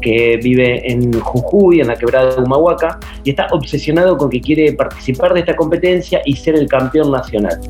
que 0.00 0.38
vive 0.42 0.90
en 0.90 1.12
Jujuy, 1.20 1.80
en 1.80 1.88
la 1.88 1.96
quebrada 1.96 2.36
de 2.36 2.42
Humahuaca, 2.42 2.98
y 3.22 3.30
está 3.30 3.48
obsesionado 3.50 4.16
con 4.16 4.30
que 4.30 4.40
quiere 4.40 4.72
participar 4.72 5.34
de 5.34 5.40
esta 5.40 5.54
competencia 5.54 6.22
y 6.24 6.34
ser 6.36 6.54
el 6.54 6.66
campeón 6.66 7.12
nacional. 7.12 7.60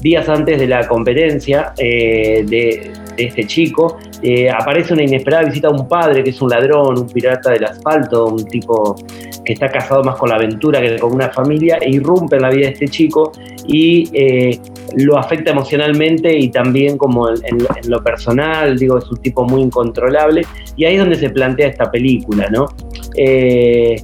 Días 0.00 0.28
antes 0.28 0.60
de 0.60 0.68
la 0.68 0.86
competencia 0.86 1.72
eh, 1.78 2.44
de, 2.46 2.92
de 3.16 3.24
este 3.24 3.46
chico, 3.46 3.98
eh, 4.22 4.50
aparece 4.50 4.94
una 4.94 5.02
inesperada 5.02 5.44
visita 5.44 5.68
a 5.68 5.70
un 5.70 5.88
padre 5.88 6.22
que 6.22 6.30
es 6.30 6.40
un 6.40 6.50
ladrón, 6.50 6.98
un 6.98 7.06
pirata 7.08 7.50
del 7.50 7.64
asfalto, 7.64 8.26
un 8.26 8.44
tipo 8.46 8.96
que 9.44 9.52
está 9.52 9.68
casado 9.68 10.02
más 10.02 10.16
con 10.16 10.30
la 10.30 10.36
aventura 10.36 10.80
que 10.80 10.98
con 10.98 11.12
una 11.12 11.30
familia, 11.30 11.78
e 11.80 11.90
irrumpe 11.90 12.36
en 12.36 12.42
la 12.42 12.50
vida 12.50 12.66
de 12.66 12.72
este 12.72 12.88
chico 12.88 13.32
y 13.66 14.08
eh, 14.12 14.58
lo 14.96 15.18
afecta 15.18 15.50
emocionalmente 15.50 16.36
y 16.36 16.48
también 16.48 16.96
como 16.96 17.28
en, 17.30 17.58
lo 17.86 18.02
personal, 18.02 18.78
digo, 18.78 18.98
es 18.98 19.10
un 19.10 19.18
tipo 19.18 19.44
muy 19.44 19.62
incontrolable, 19.62 20.42
y 20.76 20.84
ahí 20.84 20.94
es 20.94 21.00
donde 21.00 21.16
se 21.16 21.30
plantea 21.30 21.68
esta 21.68 21.90
película, 21.90 22.48
¿no? 22.50 22.68
Eh, 23.16 23.96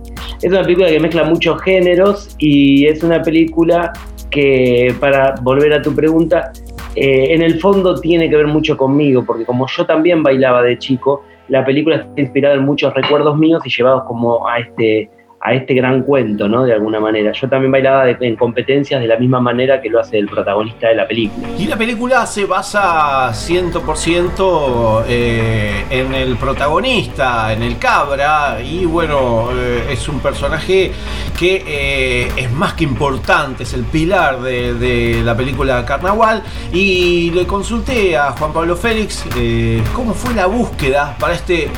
es 0.43 0.51
una 0.51 0.63
película 0.63 0.89
que 0.89 1.01
mezcla 1.01 1.25
muchos 1.25 1.61
géneros 1.63 2.35
y 2.39 2.87
es 2.87 3.03
una 3.03 3.23
película 3.23 3.93
que, 4.31 4.95
para 5.01 5.35
volver 5.43 5.73
a 5.75 5.83
tu 5.83 5.95
pregunta, 5.95 6.53
eh, 6.97 7.35
en 7.35 7.43
el 7.43 7.61
fondo 7.61 8.01
tiene 8.01 8.29
que 8.29 8.37
ver 8.37 8.47
mucho 8.47 8.77
conmigo, 8.77 9.25
porque 9.25 9.45
como 9.45 9.67
yo 9.69 9.87
también 9.87 10.23
bailaba 10.23 10.63
de 10.63 10.79
chico, 10.79 11.23
la 11.49 11.65
película 11.65 11.97
está 11.97 12.21
inspirada 12.21 12.55
en 12.55 12.65
muchos 12.65 12.93
recuerdos 12.95 13.37
míos 13.37 13.63
y 13.65 13.71
llevados 13.71 14.05
como 14.05 14.47
a 14.47 14.59
este, 14.59 15.11
a 15.41 15.55
este 15.55 15.75
gran 15.75 16.03
cuento, 16.03 16.49
¿no? 16.49 16.65
De 16.65 16.75
alguna 16.75 17.01
manera. 17.01 17.33
Yo 17.33 17.49
también 17.49 17.73
bailaba 17.73 18.11
en 18.11 18.37
competencias 18.37 19.01
de 19.01 19.07
la 19.07 19.17
misma 19.17 19.41
manera 19.41 19.81
que 19.81 19.89
lo 19.89 19.99
hace 19.99 20.19
el 20.19 20.27
protagonista 20.27 20.89
de 20.89 20.95
la 20.97 21.09
película. 21.09 21.49
Y 21.59 21.67
la 21.67 21.77
película 21.77 22.27
se 22.27 22.45
basa 22.45 23.31
100% 23.31 25.05
eh, 25.09 25.85
en 25.91 26.15
el 26.15 26.37
protagonista, 26.37 27.53
en 27.53 27.63
el 27.63 27.79
cabra, 27.79 28.59
y 28.63 28.85
bueno, 28.85 29.49
eh, 29.55 29.85
es 29.91 30.09
un 30.09 30.21
personaje 30.21 30.93
que 31.39 31.65
eh, 31.67 32.29
es 32.37 32.53
más 32.53 32.75
que 32.75 32.85
importante, 32.85 33.63
es 33.63 33.73
el 33.73 33.85
pilar 33.85 34.41
de, 34.43 34.75
de 34.75 35.23
la 35.25 35.35
película 35.35 35.85
Carnaval. 35.87 36.43
Y 36.73 37.31
le 37.31 37.47
consulté 37.47 38.17
a 38.17 38.33
Juan 38.33 38.53
Pablo 38.53 38.77
Félix 38.77 39.25
eh, 39.37 39.83
cómo 39.95 40.15
fue 40.15 40.35
la 40.35 40.47
búsqueda 40.47 41.17
para 41.19 41.35
este 41.35 41.69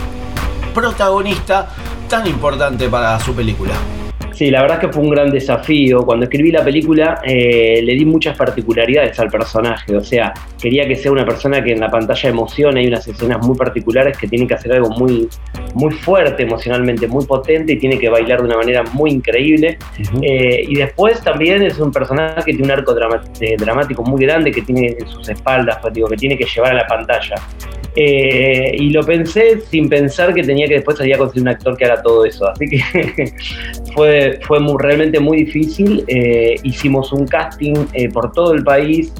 protagonista 0.74 1.68
tan 2.12 2.26
importante 2.26 2.90
para 2.90 3.18
su 3.20 3.34
película. 3.34 3.72
Sí, 4.34 4.50
la 4.50 4.60
verdad 4.60 4.78
que 4.78 4.88
fue 4.88 5.02
un 5.02 5.08
gran 5.08 5.30
desafío. 5.30 6.04
Cuando 6.04 6.24
escribí 6.24 6.50
la 6.50 6.62
película 6.62 7.22
eh, 7.24 7.80
le 7.82 7.94
di 7.94 8.04
muchas 8.04 8.36
particularidades 8.36 9.18
al 9.18 9.30
personaje. 9.30 9.96
O 9.96 10.04
sea, 10.04 10.34
quería 10.60 10.86
que 10.86 10.94
sea 10.94 11.10
una 11.10 11.24
persona 11.24 11.64
que 11.64 11.72
en 11.72 11.80
la 11.80 11.90
pantalla 11.90 12.28
emocione. 12.28 12.80
Hay 12.80 12.88
unas 12.88 13.08
escenas 13.08 13.46
muy 13.46 13.56
particulares 13.56 14.18
que 14.18 14.28
tiene 14.28 14.46
que 14.46 14.52
hacer 14.52 14.74
algo 14.74 14.90
muy, 14.90 15.26
muy 15.74 15.94
fuerte 15.94 16.42
emocionalmente, 16.42 17.06
muy 17.06 17.24
potente 17.24 17.72
y 17.72 17.78
tiene 17.78 17.98
que 17.98 18.10
bailar 18.10 18.40
de 18.40 18.44
una 18.44 18.58
manera 18.58 18.82
muy 18.92 19.10
increíble. 19.10 19.78
Eh, 20.20 20.66
y 20.68 20.74
después 20.74 21.18
también 21.22 21.62
es 21.62 21.78
un 21.78 21.90
personaje 21.90 22.42
que 22.44 22.52
tiene 22.52 22.64
un 22.64 22.72
arco 22.72 22.94
eh, 23.40 23.56
dramático 23.56 24.02
muy 24.02 24.20
grande 24.26 24.50
que 24.50 24.60
tiene 24.60 24.96
en 24.98 25.08
sus 25.08 25.30
espaldas, 25.30 25.78
pues, 25.80 25.94
digo, 25.94 26.08
que 26.08 26.16
tiene 26.16 26.36
que 26.36 26.44
llevar 26.44 26.72
a 26.72 26.74
la 26.74 26.86
pantalla. 26.86 27.36
Eh, 27.94 28.74
y 28.78 28.88
lo 28.90 29.02
pensé 29.02 29.60
sin 29.60 29.88
pensar 29.88 30.32
que 30.32 30.42
tenía 30.42 30.66
que 30.66 30.74
después 30.74 30.96
salir 30.96 31.14
a 31.14 31.18
conseguir 31.18 31.42
un 31.42 31.48
actor 31.48 31.76
que 31.76 31.84
haga 31.84 32.02
todo 32.02 32.24
eso. 32.24 32.48
Así 32.48 32.66
que 32.66 32.80
fue, 33.94 34.38
fue 34.46 34.58
realmente 34.78 35.20
muy 35.20 35.44
difícil. 35.44 36.04
Eh, 36.08 36.56
hicimos 36.62 37.12
un 37.12 37.26
casting 37.26 37.74
eh, 37.92 38.08
por 38.08 38.32
todo 38.32 38.54
el 38.54 38.64
país 38.64 39.12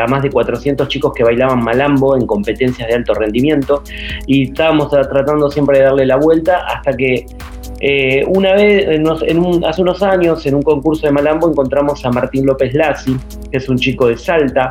a 0.00 0.08
más 0.08 0.24
de 0.24 0.30
400 0.30 0.88
chicos 0.88 1.12
que 1.14 1.22
bailaban 1.22 1.62
malambo 1.62 2.16
en 2.16 2.26
competencias 2.26 2.88
de 2.88 2.94
alto 2.94 3.14
rendimiento 3.14 3.84
y 4.26 4.48
estábamos 4.48 4.90
tra- 4.90 5.08
tratando 5.08 5.48
siempre 5.52 5.78
de 5.78 5.84
darle 5.84 6.04
la 6.04 6.16
vuelta 6.16 6.66
hasta 6.66 6.96
que 6.96 7.26
una 8.26 8.54
vez, 8.54 8.86
hace 9.66 9.82
unos 9.82 10.02
años, 10.02 10.44
en 10.46 10.54
un 10.56 10.62
concurso 10.62 11.06
de 11.06 11.12
Malambo, 11.12 11.48
encontramos 11.50 12.04
a 12.04 12.10
Martín 12.10 12.46
López 12.46 12.74
Lassi, 12.74 13.16
que 13.50 13.58
es 13.58 13.68
un 13.68 13.76
chico 13.76 14.06
de 14.06 14.16
Salta, 14.16 14.70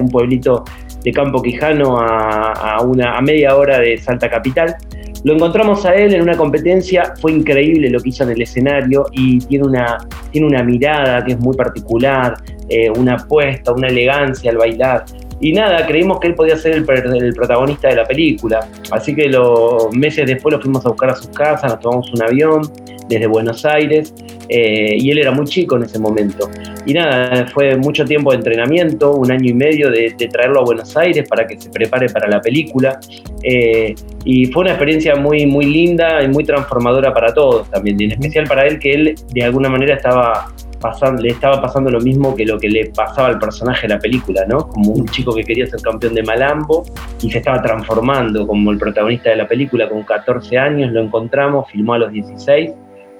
un 0.00 0.08
pueblito 0.08 0.64
Campo 1.12 1.42
Quijano 1.42 1.98
a, 1.98 2.80
una, 2.82 3.20
media 3.20 3.56
hora 3.56 3.78
de 3.78 3.96
Salta 3.98 4.28
Capital. 4.28 4.76
Lo 5.24 5.34
encontramos 5.34 5.84
a 5.84 5.94
él 5.94 6.14
en 6.14 6.22
una 6.22 6.36
competencia, 6.36 7.14
fue 7.20 7.32
increíble 7.32 7.90
lo 7.90 8.00
que 8.00 8.10
hizo 8.10 8.22
en 8.24 8.30
el 8.30 8.42
escenario 8.42 9.06
y 9.12 9.38
tiene 9.40 9.66
una, 9.66 9.98
tiene 10.30 10.46
una 10.46 10.62
mirada 10.62 11.24
que 11.24 11.32
es 11.32 11.40
muy 11.40 11.56
particular, 11.56 12.34
eh, 12.68 12.90
una 12.90 13.14
apuesta, 13.14 13.72
una 13.72 13.88
elegancia 13.88 14.50
al 14.50 14.58
bailar. 14.58 15.04
Y 15.40 15.52
nada, 15.52 15.86
creímos 15.86 16.18
que 16.20 16.28
él 16.28 16.34
podía 16.34 16.56
ser 16.56 16.74
el 16.74 16.84
protagonista 16.84 17.88
de 17.88 17.96
la 17.96 18.04
película. 18.04 18.66
Así 18.90 19.14
que 19.14 19.28
los 19.28 19.92
meses 19.92 20.26
después 20.26 20.54
lo 20.54 20.60
fuimos 20.60 20.84
a 20.86 20.90
buscar 20.90 21.10
a 21.10 21.14
sus 21.14 21.28
casas, 21.28 21.72
nos 21.72 21.80
tomamos 21.80 22.12
un 22.12 22.22
avión 22.22 22.62
desde 23.08 23.26
Buenos 23.26 23.64
Aires 23.64 24.14
eh, 24.48 24.96
y 24.98 25.10
él 25.10 25.18
era 25.18 25.30
muy 25.30 25.46
chico 25.46 25.76
en 25.76 25.84
ese 25.84 25.98
momento. 25.98 26.50
Y 26.86 26.94
nada, 26.94 27.46
fue 27.48 27.76
mucho 27.76 28.04
tiempo 28.04 28.30
de 28.30 28.38
entrenamiento, 28.38 29.14
un 29.14 29.30
año 29.30 29.50
y 29.50 29.54
medio 29.54 29.90
de, 29.90 30.14
de 30.16 30.28
traerlo 30.28 30.60
a 30.60 30.64
Buenos 30.64 30.96
Aires 30.96 31.28
para 31.28 31.46
que 31.46 31.60
se 31.60 31.70
prepare 31.70 32.08
para 32.08 32.28
la 32.28 32.40
película. 32.40 32.98
Eh, 33.42 33.94
y 34.24 34.46
fue 34.46 34.62
una 34.62 34.72
experiencia 34.72 35.16
muy, 35.16 35.46
muy 35.46 35.66
linda 35.66 36.22
y 36.22 36.28
muy 36.28 36.44
transformadora 36.44 37.12
para 37.12 37.32
todos 37.32 37.70
también, 37.70 38.00
y 38.00 38.04
en 38.04 38.12
especial 38.12 38.46
para 38.46 38.66
él 38.66 38.78
que 38.78 38.92
él 38.92 39.14
de 39.32 39.42
alguna 39.42 39.68
manera 39.68 39.94
estaba 39.94 40.52
pasando, 40.80 41.22
le 41.22 41.30
estaba 41.30 41.60
pasando 41.60 41.90
lo 41.90 42.00
mismo 42.00 42.34
que 42.36 42.44
lo 42.44 42.58
que 42.58 42.68
le 42.68 42.86
pasaba 42.86 43.28
al 43.28 43.38
personaje 43.38 43.88
de 43.88 43.94
la 43.94 44.00
película, 44.00 44.44
¿no? 44.46 44.68
Como 44.68 44.92
un 44.92 45.06
chico 45.08 45.34
que 45.34 45.42
quería 45.42 45.66
ser 45.66 45.80
campeón 45.80 46.14
de 46.14 46.22
Malambo 46.22 46.84
y 47.20 47.30
se 47.30 47.38
estaba 47.38 47.60
transformando 47.62 48.46
como 48.46 48.70
el 48.70 48.78
protagonista 48.78 49.30
de 49.30 49.36
la 49.36 49.48
película 49.48 49.88
con 49.88 50.02
14 50.02 50.56
años, 50.56 50.92
lo 50.92 51.02
encontramos, 51.02 51.70
filmó 51.70 51.94
a 51.94 51.98
los 51.98 52.12
16 52.12 52.70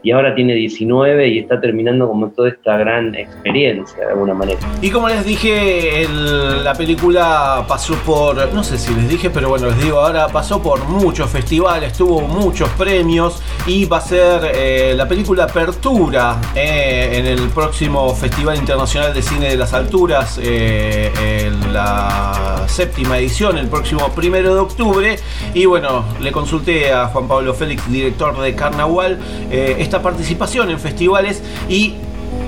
y 0.02 0.10
ahora 0.12 0.34
tiene 0.34 0.54
19 0.54 1.28
y 1.28 1.38
está 1.40 1.60
terminando 1.60 2.06
como 2.08 2.28
toda 2.30 2.48
esta 2.50 2.76
gran 2.76 3.14
experiencia 3.14 3.98
de 4.06 4.12
alguna 4.12 4.34
manera. 4.34 4.58
Y 4.80 4.90
como 4.90 5.08
les 5.08 5.24
dije, 5.24 6.02
el- 6.02 6.64
la 6.64 6.74
película 6.74 7.64
pasó 7.66 7.94
por, 8.06 8.52
no 8.52 8.62
sé 8.62 8.78
si 8.78 8.94
les 8.94 9.08
dije, 9.08 9.30
pero 9.30 9.48
bueno, 9.48 9.66
les 9.68 9.82
digo 9.82 9.98
ahora, 9.98 10.28
pasó 10.28 10.62
por 10.62 10.84
muchos 10.88 11.28
festivales, 11.30 11.92
tuvo 11.94 12.20
muchos 12.20 12.68
premios 12.70 13.42
y 13.66 13.84
va 13.86 13.98
a 13.98 14.00
ser 14.00 14.52
eh, 14.54 14.94
la 14.96 15.06
película 15.08 15.44
Apertura 15.44 16.40
eh, 16.54 17.10
en 17.14 17.26
el 17.26 17.48
próximo 17.48 18.14
Festival 18.14 18.56
Internacional 18.56 19.12
de 19.14 19.22
Cine 19.22 19.48
de 19.48 19.56
las 19.56 19.72
Alturas, 19.74 20.38
eh, 20.42 21.10
en 21.46 21.72
la 21.72 22.64
séptima 22.66 23.18
edición, 23.18 23.58
el 23.58 23.68
próximo 23.68 24.08
primero 24.14 24.54
de 24.54 24.60
octubre. 24.60 25.16
Y 25.54 25.64
bueno, 25.66 26.04
le 26.20 26.32
consulté 26.32 26.92
a 26.92 27.06
Juan 27.06 27.26
Pablo 27.28 27.54
Félix, 27.54 27.90
director 27.90 28.38
de 28.40 28.54
Carnaval, 28.54 29.18
eh, 29.50 29.76
participación 30.02 30.70
en 30.70 30.78
festivales 30.78 31.42
y 31.68 31.94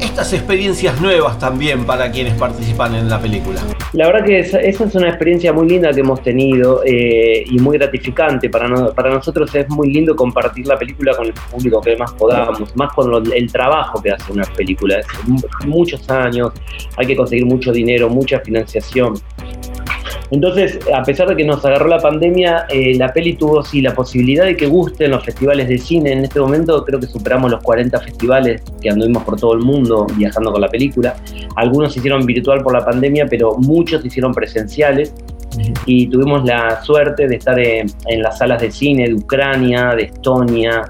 estas 0.01 0.32
experiencias 0.32 0.98
nuevas 1.01 1.39
también 1.39 1.85
para 1.85 2.10
quienes 2.10 2.35
participan 2.35 2.94
en 2.94 3.09
la 3.09 3.18
película. 3.20 3.60
La 3.93 4.06
verdad 4.06 4.24
que 4.24 4.39
esa, 4.39 4.59
es 4.60 4.78
una 4.94 5.09
experiencia 5.09 5.52
muy 5.52 5.68
linda 5.68 5.90
que 5.93 6.01
hemos 6.01 6.22
tenido 6.22 6.82
eh, 6.86 7.44
y 7.47 7.59
muy 7.59 7.77
gratificante. 7.77 8.48
Para, 8.48 8.68
no- 8.68 8.93
para 8.93 9.10
nosotros 9.10 9.55
es 9.55 9.68
muy 9.68 9.93
lindo 9.93 10.14
compartir 10.16 10.66
la 10.66 10.78
película 10.78 11.14
con 11.14 11.27
el 11.27 11.32
público 11.35 11.81
que 11.82 11.97
más 11.97 12.12
podamos, 12.12 12.74
más 12.77 12.93
con 12.94 13.12
el 13.32 13.52
trabajo 13.52 14.01
que 14.02 14.10
hace 14.10 14.32
una 14.32 14.44
película. 14.44 15.01
Es 15.01 15.06
mu- 15.28 15.40
muchos 15.66 16.09
años, 16.09 16.52
hay 16.97 17.06
que 17.06 17.16
conseguir 17.16 17.44
mucho 17.47 17.70
dinero, 17.72 18.09
mucha 18.09 18.40
financiación. 18.40 19.14
Entonces, 20.31 20.78
a 20.94 21.02
pesar 21.02 21.28
de 21.28 21.36
que 21.36 21.44
nos 21.44 21.65
agarró 21.65 21.89
la 21.89 21.98
pandemia, 21.98 22.66
eh, 22.69 22.94
la 22.97 23.12
peli 23.12 23.35
tuvo 23.35 23.62
sí 23.65 23.81
la 23.81 23.93
posibilidad 23.94 24.44
de 24.44 24.57
que 24.57 24.66
guste 24.66 25.07
en 25.07 25.11
los 25.11 25.24
festivales 25.24 25.69
de 25.69 25.77
cine. 25.78 26.12
En 26.12 26.24
este 26.24 26.39
momento 26.40 26.85
creo 26.85 27.01
que 27.01 27.07
superamos 27.07 27.51
los 27.51 27.62
40 27.62 27.98
festivales 28.01 28.62
que 28.81 28.90
anduvimos 28.90 29.24
por 29.24 29.39
todo 29.40 29.55
el 29.55 29.61
mundo 29.61 30.07
viajando 30.16 30.52
con 30.52 30.61
la 30.61 30.69
película. 30.69 31.16
Algunos 31.57 31.93
se 31.93 31.98
hicieron 31.98 32.24
virtual 32.27 32.62
por 32.62 32.73
la 32.73 32.85
pandemia, 32.85 33.27
pero 33.28 33.57
muchos 33.59 34.02
se 34.02 34.07
hicieron 34.09 34.32
presenciales. 34.32 35.12
Y 35.85 36.07
tuvimos 36.07 36.44
la 36.44 36.81
suerte 36.85 37.27
de 37.27 37.35
estar 37.36 37.59
en, 37.59 37.89
en 38.07 38.23
las 38.23 38.39
salas 38.39 38.62
de 38.62 38.70
cine 38.70 39.09
de 39.09 39.15
Ucrania, 39.15 39.94
de 39.97 40.05
Estonia, 40.05 40.85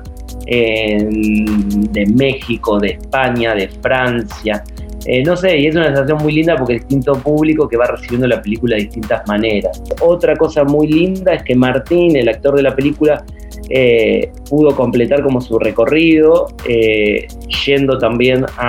en- 0.46 1.90
de 1.92 2.06
México, 2.06 2.78
de 2.78 2.88
España, 2.90 3.54
de 3.54 3.68
Francia. 3.82 4.62
Eh, 5.06 5.22
no 5.24 5.34
sé, 5.36 5.56
y 5.58 5.66
es 5.66 5.74
una 5.74 5.86
sensación 5.86 6.18
muy 6.22 6.32
linda 6.34 6.56
porque 6.56 6.74
es 6.76 6.80
distinto 6.82 7.14
público 7.14 7.66
que 7.68 7.76
va 7.76 7.86
recibiendo 7.86 8.26
la 8.26 8.40
película 8.42 8.76
de 8.76 8.82
distintas 8.82 9.26
maneras. 9.26 9.82
Otra 10.02 10.36
cosa 10.36 10.62
muy 10.64 10.88
linda 10.88 11.34
es 11.34 11.42
que 11.42 11.54
Martín, 11.54 12.16
el 12.16 12.28
actor 12.28 12.54
de 12.56 12.62
la 12.62 12.74
película, 12.76 13.24
eh, 13.70 14.30
pudo 14.48 14.74
completar 14.76 15.22
como 15.22 15.40
su 15.40 15.58
recorrido, 15.58 16.48
eh, 16.68 17.26
yendo 17.64 17.96
también 17.98 18.44
a, 18.58 18.68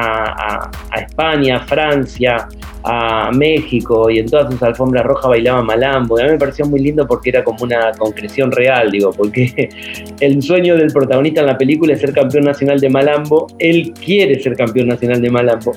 a- 0.60 0.72
a 0.92 1.00
España, 1.02 1.60
Francia, 1.62 2.48
a 2.84 3.30
México 3.32 4.10
y 4.10 4.20
en 4.20 4.26
todas 4.30 4.52
sus 4.52 4.62
alfombras 4.64 5.06
rojas 5.06 5.30
bailaba 5.30 5.62
malambo. 5.62 6.18
Y 6.20 6.22
a 6.24 6.26
mí 6.26 6.32
me 6.32 6.38
pareció 6.38 6.66
muy 6.66 6.80
lindo 6.80 7.08
porque 7.08 7.30
era 7.30 7.44
como 7.44 7.64
una 7.64 7.92
concreción 7.98 8.52
real, 8.52 8.92
digo, 8.92 9.12
porque 9.12 9.70
el 10.20 10.42
sueño 10.42 10.76
del 10.76 10.88
protagonista 10.92 11.42
en 11.42 11.48
la 11.48 11.58
película 11.58 11.94
es 11.94 12.02
ser 12.02 12.14
campeón 12.14 12.46
nacional 12.46 12.80
de 12.80 12.90
malambo. 12.90 13.48
Él 13.60 13.94
quiere 14.04 14.40
ser 14.42 14.56
campeón 14.56 14.88
nacional 14.88 15.22
de 15.22 15.30
malambo. 15.30 15.74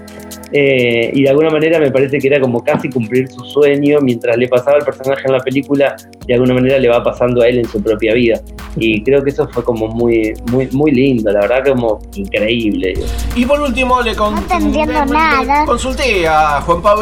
Eh, 0.53 1.11
y 1.13 1.23
de 1.23 1.29
alguna 1.31 1.51
manera 1.51 1.79
me 1.81 1.91
parece 1.91 2.19
que 2.19 2.29
era 2.29 2.41
como 2.41 2.63
casi 2.63 2.89
cumplir 2.89 3.29
su 3.29 3.45
sueño 3.45 3.99
mientras 4.01 4.37
le 4.37 4.47
pasaba 4.47 4.77
al 4.77 4.85
personaje 4.85 5.23
en 5.27 5.33
la 5.33 5.41
película, 5.41 5.97
de 6.27 6.35
alguna 6.35 6.55
manera 6.55 6.79
le 6.79 6.89
va 6.89 7.03
pasando 7.03 7.43
a 7.43 7.49
él 7.49 7.59
en 7.59 7.65
su 7.67 7.83
propia 7.83 8.15
vida. 8.15 8.41
Y 8.77 9.03
creo 9.03 9.23
que 9.23 9.31
eso 9.31 9.49
fue 9.49 9.65
como 9.65 9.89
muy, 9.89 10.33
muy, 10.53 10.69
muy 10.73 10.93
lindo, 10.93 11.31
la 11.33 11.41
verdad, 11.41 11.65
como 11.73 11.99
increíble. 12.15 12.93
digo. 12.95 13.07
Y 13.35 13.45
por 13.47 13.61
último 13.61 14.01
le, 14.03 14.15
con- 14.15 14.37
entiendo 14.39 14.93
le- 14.93 15.07
nada. 15.13 15.65
consulté 15.67 16.27
a 16.27 16.61
Juan 16.61 16.81
Pablo 16.83 16.94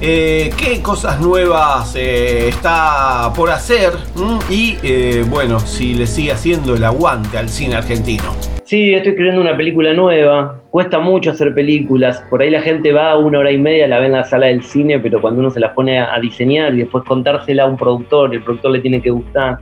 eh, 0.00 0.50
qué 0.56 0.80
cosas 0.80 1.20
nuevas 1.20 1.96
eh, 1.96 2.48
está 2.48 3.32
por 3.34 3.50
hacer 3.50 3.90
¿m? 4.16 4.38
y 4.48 4.76
eh, 4.84 5.24
bueno, 5.28 5.58
si 5.58 5.94
le 5.94 6.06
sigue 6.06 6.30
haciendo 6.30 6.76
el 6.76 6.84
aguante 6.84 7.38
al 7.38 7.48
cine 7.48 7.74
argentino. 7.74 8.22
Sí, 8.64 8.94
estoy 8.94 9.10
escribiendo 9.10 9.40
una 9.40 9.56
película 9.56 9.92
nueva. 9.94 10.60
Cuesta 10.70 11.00
mucho 11.00 11.32
hacer 11.32 11.52
películas. 11.54 12.22
Por 12.30 12.40
ahí 12.40 12.50
la 12.50 12.60
gente 12.62 12.92
va 12.92 13.18
una 13.18 13.40
hora 13.40 13.50
y 13.50 13.58
media, 13.58 13.88
la 13.88 13.98
ve 13.98 14.06
en 14.06 14.12
la 14.12 14.24
sala 14.24 14.46
del 14.46 14.62
cine, 14.62 15.00
pero 15.00 15.20
cuando 15.20 15.40
uno 15.40 15.50
se 15.50 15.58
las 15.58 15.72
pone 15.72 15.98
a, 15.98 16.18
diseñar 16.20 16.72
y 16.74 16.78
después 16.78 17.02
contársela 17.04 17.64
a 17.64 17.66
un 17.66 17.76
productor, 17.76 18.32
el 18.32 18.42
productor 18.42 18.70
le 18.70 18.80
tiene 18.80 19.02
que 19.02 19.10
gustar. 19.10 19.58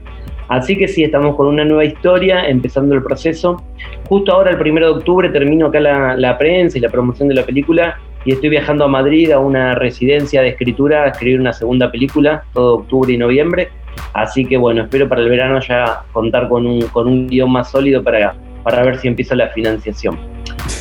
Así 0.47 0.77
que 0.77 0.87
sí, 0.87 1.03
estamos 1.03 1.35
con 1.35 1.47
una 1.47 1.65
nueva 1.65 1.85
historia, 1.85 2.47
empezando 2.47 2.93
el 2.93 3.01
proceso. 3.01 3.63
Justo 4.07 4.31
ahora, 4.31 4.51
el 4.51 4.57
primero 4.57 4.87
de 4.87 4.99
octubre, 4.99 5.29
termino 5.29 5.67
acá 5.67 5.79
la 5.79 6.37
prensa 6.37 6.77
y 6.77 6.81
la 6.81 6.89
promoción 6.89 7.27
de 7.29 7.35
la 7.35 7.43
película 7.43 7.97
y 8.25 8.33
estoy 8.33 8.49
viajando 8.49 8.85
a 8.85 8.87
Madrid 8.87 9.31
a 9.31 9.39
una 9.39 9.75
residencia 9.75 10.41
de 10.41 10.49
escritura 10.49 11.03
a 11.03 11.07
escribir 11.07 11.39
una 11.39 11.53
segunda 11.53 11.91
película, 11.91 12.43
todo 12.53 12.75
octubre 12.75 13.11
y 13.11 13.17
noviembre. 13.17 13.69
Así 14.13 14.45
que 14.45 14.57
bueno, 14.57 14.83
espero 14.83 15.07
para 15.09 15.21
el 15.21 15.29
verano 15.29 15.59
ya 15.59 16.03
contar 16.11 16.47
con 16.47 16.65
un, 16.65 16.81
con 16.87 17.07
un 17.07 17.27
guion 17.27 17.51
más 17.51 17.71
sólido 17.71 18.03
para, 18.03 18.35
para 18.63 18.83
ver 18.83 18.97
si 18.99 19.07
empieza 19.07 19.35
la 19.35 19.49
financiación. 19.49 20.17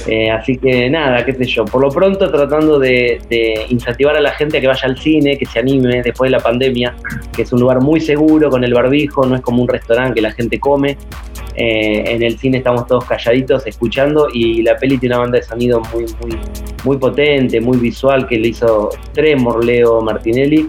Eh, 0.06 0.30
así 0.30 0.56
que 0.56 0.88
nada, 0.88 1.24
qué 1.24 1.32
sé 1.32 1.44
yo, 1.44 1.64
por 1.64 1.82
lo 1.82 1.88
pronto 1.90 2.30
tratando 2.30 2.78
de, 2.78 3.20
de 3.28 3.66
incentivar 3.68 4.16
a 4.16 4.20
la 4.20 4.32
gente 4.32 4.58
a 4.58 4.60
que 4.60 4.66
vaya 4.66 4.82
al 4.84 4.96
cine, 4.98 5.36
que 5.36 5.46
se 5.46 5.58
anime 5.58 6.02
después 6.02 6.30
de 6.30 6.36
la 6.36 6.42
pandemia, 6.42 6.94
que 7.34 7.42
es 7.42 7.52
un 7.52 7.60
lugar 7.60 7.80
muy 7.80 8.00
seguro 8.00 8.50
con 8.50 8.64
el 8.64 8.72
barbijo, 8.72 9.26
no 9.26 9.36
es 9.36 9.42
como 9.42 9.62
un 9.62 9.68
restaurante 9.68 10.14
que 10.14 10.20
la 10.22 10.32
gente 10.32 10.58
come. 10.58 10.96
Eh, 11.56 12.04
en 12.06 12.22
el 12.22 12.38
cine 12.38 12.58
estamos 12.58 12.86
todos 12.86 13.04
calladitos 13.04 13.66
escuchando 13.66 14.28
y 14.32 14.62
la 14.62 14.76
peli 14.76 14.98
tiene 14.98 15.16
una 15.16 15.22
banda 15.22 15.38
de 15.38 15.44
sonido 15.44 15.82
muy, 15.92 16.04
muy, 16.20 16.38
muy 16.84 16.96
potente, 16.96 17.60
muy 17.60 17.78
visual 17.78 18.26
que 18.26 18.38
le 18.38 18.48
hizo 18.48 18.90
Tremor 19.12 19.64
Leo 19.64 20.00
Martinelli, 20.00 20.68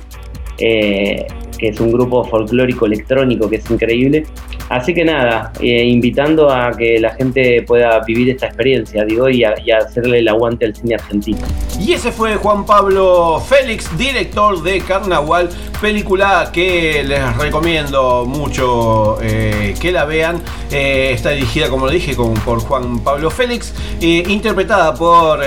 eh, 0.58 1.28
que 1.62 1.68
es 1.68 1.80
un 1.80 1.92
grupo 1.92 2.24
folclórico 2.24 2.88
electrónico 2.88 3.48
que 3.48 3.58
es 3.58 3.70
increíble. 3.70 4.26
Así 4.70 4.94
que 4.94 5.06
nada, 5.06 5.54
eh, 5.60 5.84
invitando 5.86 6.50
a 6.50 6.72
que 6.72 6.98
la 7.00 7.12
gente 7.12 7.62
pueda 7.68 8.00
vivir 8.00 8.30
esta 8.32 8.48
experiencia, 8.48 9.06
digo, 9.06 9.30
y, 9.30 9.44
hacerle 9.44 10.20
el 10.20 10.28
aguante 10.28 10.66
al 10.66 10.76
cine 10.76 10.96
argentino. 10.96 11.40
Y 11.80 11.94
ese 11.94 12.12
fue 12.12 12.36
Juan 12.36 12.66
Pablo 12.66 13.42
Félix, 13.46 13.96
director 13.98 14.64
de 14.64 14.80
Carnaval, 14.82 15.50
película 15.80 16.50
que 16.54 17.04
les 17.04 17.38
recomiendo 17.38 18.26
mucho 18.26 19.18
eh, 19.22 19.76
que 19.80 19.92
la 19.92 20.06
vean. 20.06 20.42
Eh, 20.72 21.12
está 21.14 21.32
dirigida, 21.32 21.70
como 21.70 21.86
lo 21.86 21.92
dije, 21.92 22.16
con- 22.16 22.34
por 22.34 22.60
Juan 22.60 23.00
Pablo 23.00 23.30
Félix, 23.30 23.74
interpretada 24.00 24.94
por 24.96 25.40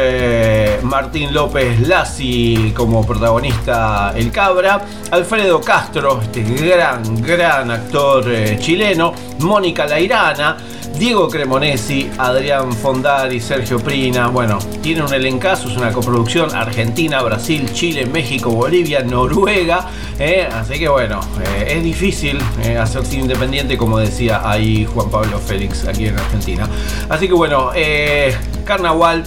Martín 0.82 1.32
López 1.32 1.80
Lassi 1.88 2.72
como 2.76 3.04
protagonista 3.06 4.12
El 4.16 4.30
Cabra, 4.30 4.84
Alfredo 5.10 5.60
Castro, 5.60 6.03
este 6.22 6.42
gran, 6.42 7.22
gran 7.22 7.70
actor 7.70 8.24
eh, 8.28 8.58
chileno, 8.60 9.12
Mónica 9.40 9.86
Lairana. 9.86 10.56
Diego 10.98 11.28
Cremonesi, 11.28 12.08
Adrián 12.18 12.72
Fondari, 12.72 13.40
Sergio 13.40 13.80
Prina. 13.80 14.28
Bueno, 14.28 14.58
tiene 14.80 15.02
un 15.02 15.12
elencazo, 15.12 15.68
es 15.68 15.76
una 15.76 15.92
coproducción 15.92 16.54
Argentina, 16.54 17.20
Brasil, 17.20 17.68
Chile, 17.72 18.06
México, 18.06 18.50
Bolivia, 18.50 19.02
Noruega. 19.02 19.88
eh, 20.20 20.48
así 20.52 20.78
que 20.78 20.88
bueno, 20.88 21.18
eh, 21.44 21.74
es 21.76 21.82
difícil 21.82 22.40
eh, 22.62 22.78
hacer 22.78 23.04
cine 23.04 23.22
independiente, 23.22 23.76
como 23.76 23.98
decía 23.98 24.48
ahí 24.48 24.84
Juan 24.84 25.10
Pablo 25.10 25.40
Félix 25.40 25.84
aquí 25.84 26.06
en 26.06 26.16
Argentina. 26.16 26.68
Así 27.08 27.26
que 27.26 27.34
bueno, 27.34 27.70
Carnaval. 28.64 29.24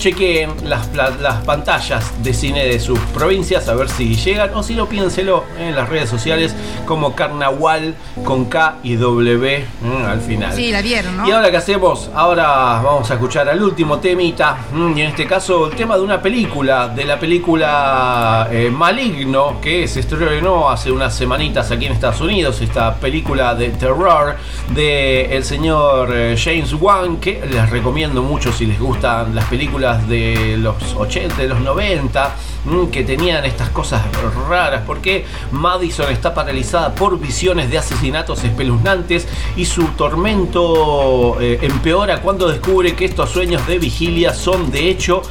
Chequeen 0.00 0.50
las, 0.64 0.88
las 0.94 1.44
pantallas 1.44 2.10
de 2.22 2.32
cine 2.32 2.64
de 2.64 2.80
sus 2.80 2.98
provincias 3.12 3.68
a 3.68 3.74
ver 3.74 3.90
si 3.90 4.14
llegan 4.14 4.48
o 4.54 4.62
si 4.62 4.74
no 4.74 4.86
piénselo 4.86 5.44
en 5.58 5.76
las 5.76 5.90
redes 5.90 6.08
sociales 6.08 6.56
como 6.86 7.14
Carnaval 7.14 7.94
con 8.24 8.46
K 8.46 8.76
y 8.82 8.96
W 8.96 9.64
mm, 9.82 10.04
al 10.06 10.20
final. 10.22 10.54
Sí, 10.54 10.72
la 10.72 10.80
vieron, 10.80 11.18
¿no? 11.18 11.28
Y 11.28 11.30
ahora 11.32 11.50
qué 11.50 11.58
hacemos? 11.58 12.10
Ahora 12.14 12.46
vamos 12.82 13.10
a 13.10 13.14
escuchar 13.14 13.46
al 13.50 13.62
último 13.62 13.98
temita, 13.98 14.56
mm, 14.72 14.96
y 14.96 15.02
en 15.02 15.08
este 15.08 15.26
caso 15.26 15.66
el 15.66 15.76
tema 15.76 15.96
de 15.96 16.02
una 16.02 16.22
película, 16.22 16.88
de 16.88 17.04
la 17.04 17.18
película 17.18 18.48
eh, 18.50 18.70
Maligno, 18.70 19.60
que 19.60 19.86
se 19.86 20.00
estrenó 20.00 20.70
hace 20.70 20.90
unas 20.90 21.14
semanitas 21.14 21.70
aquí 21.70 21.84
en 21.84 21.92
Estados 21.92 22.22
Unidos, 22.22 22.62
esta 22.62 22.94
película 22.94 23.54
de 23.54 23.68
terror 23.68 24.36
de 24.74 25.36
el 25.36 25.44
señor 25.44 26.10
eh, 26.14 26.36
James 26.42 26.72
Wan, 26.72 27.18
que 27.18 27.44
les 27.50 27.68
recomiendo 27.68 28.22
mucho 28.22 28.50
si 28.50 28.64
les 28.64 28.80
gustan 28.80 29.34
las 29.34 29.44
películas 29.44 29.89
de 29.98 30.56
los 30.58 30.74
80, 30.96 31.36
de 31.36 31.48
los 31.48 31.60
90, 31.60 32.34
mm, 32.64 32.86
que 32.86 33.02
tenían 33.04 33.44
estas 33.44 33.70
cosas 33.70 34.02
raras, 34.48 34.82
porque 34.86 35.24
Madison 35.50 36.10
está 36.10 36.32
paralizada 36.34 36.94
por 36.94 37.18
visiones 37.18 37.70
de 37.70 37.78
asesinatos 37.78 38.44
espeluznantes 38.44 39.26
y 39.56 39.64
su 39.64 39.84
tormento 39.88 41.36
eh, 41.40 41.58
empeora 41.62 42.20
cuando 42.20 42.48
descubre 42.48 42.94
que 42.94 43.04
estos 43.06 43.30
sueños 43.30 43.66
de 43.66 43.78
vigilia 43.78 44.34
son 44.34 44.70
de 44.70 44.88
hecho 44.90 45.22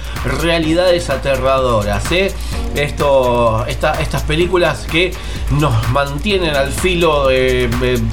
realidades 0.41 1.09
aterradoras. 1.09 2.11
¿eh? 2.11 2.33
Esto, 2.75 3.65
esta- 3.67 3.99
estas 4.01 4.23
películas 4.23 4.85
que 4.89 5.11
nos 5.51 5.89
mantienen 5.89 6.55
al 6.55 6.71
filo 6.71 7.27
de- 7.27 7.69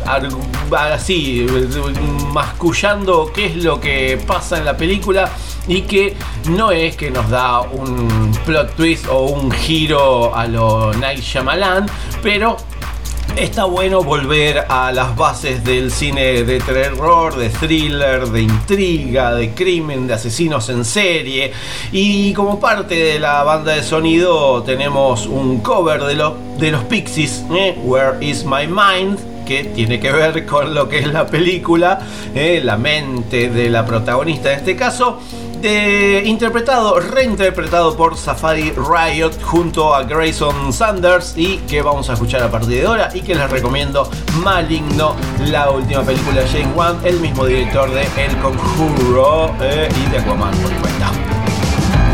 ar- 0.07 0.29
así, 0.93 1.47
mascullando 2.33 3.31
qué 3.35 3.47
es 3.47 3.57
lo 3.65 3.81
que 3.81 4.19
pasa 4.27 4.59
en 4.59 4.65
la 4.65 4.77
película 4.77 5.31
y 5.69 5.83
que 5.83 6.17
no 6.51 6.71
es 6.71 6.97
que 6.97 7.11
nos 7.11 7.29
da 7.29 7.61
un 7.61 8.33
plot 8.45 8.77
twist 8.77 9.07
o 9.09 9.27
un 9.27 9.51
giro 9.51 10.35
a 10.35 10.47
lo 10.47 10.93
Night 10.95 11.21
Shyamalan, 11.21 11.87
pero 12.23 12.57
Está 13.35 13.67
bueno 13.67 14.03
volver 14.03 14.65
a 14.67 14.91
las 14.93 15.15
bases 15.15 15.63
del 15.63 15.91
cine 15.91 16.45
de 16.45 16.59
terror, 16.59 17.37
de 17.37 17.51
thriller, 17.51 18.27
de 18.29 18.41
intriga, 18.41 19.35
de 19.35 19.53
crimen, 19.53 20.07
de 20.07 20.15
asesinos 20.15 20.71
en 20.71 20.87
serie. 20.87 21.53
Y 21.93 22.33
como 22.33 22.59
parte 22.59 22.95
de 22.95 23.19
la 23.19 23.43
banda 23.43 23.75
de 23.75 23.83
sonido 23.83 24.63
tenemos 24.63 25.27
un 25.27 25.61
cover 25.61 26.05
de, 26.05 26.15
de 26.59 26.71
los 26.71 26.85
Pixies, 26.85 27.45
¿eh? 27.53 27.77
Where 27.85 28.25
is 28.25 28.43
My 28.43 28.67
Mind? 28.67 29.19
que 29.47 29.63
tiene 29.63 30.01
que 30.01 30.11
ver 30.11 30.45
con 30.45 30.75
lo 30.75 30.89
que 30.89 30.99
es 30.99 31.07
la 31.07 31.27
película, 31.27 32.01
¿eh? 32.35 32.61
la 32.65 32.77
mente 32.77 33.49
de 33.49 33.71
la 33.71 33.87
protagonista 33.87 34.53
en 34.53 34.59
este 34.59 34.75
caso, 34.75 35.21
de- 35.61 36.23
interpretado, 36.27 36.99
reinterpretado 37.01 37.97
por 37.97 38.17
Safari 38.17 38.73
Riot 38.73 39.33
junto 39.43 39.95
a 39.95 40.03
Grayson 40.05 40.73
Sanders 40.73 41.35
y 41.37 41.59
que 41.69 41.83
vamos 41.83 42.09
a 42.11 42.15
escuchar 42.15 42.43
a 42.43 42.51
partir 42.51 42.81
de 42.81 42.87
ahora 42.87 43.09
y 43.15 43.21
que 43.21 43.35
les 43.35 43.51
recomiendo 43.51 44.09
Maligno, 44.43 45.15
la 45.47 45.71
última 45.71 46.03
película 46.03 46.41
de 46.43 46.49
James 46.49 46.77
Wan, 46.77 46.99
el 47.05 47.21
mismo 47.21 47.45
director 47.47 47.91
de 47.91 48.03
El 48.23 48.37
Conjuro 48.39 49.55
eh, 49.61 49.89
y 50.07 50.11
de 50.11 50.19
Aquaman 50.19 50.55
por 50.59 50.71
cuenta. 50.73 51.11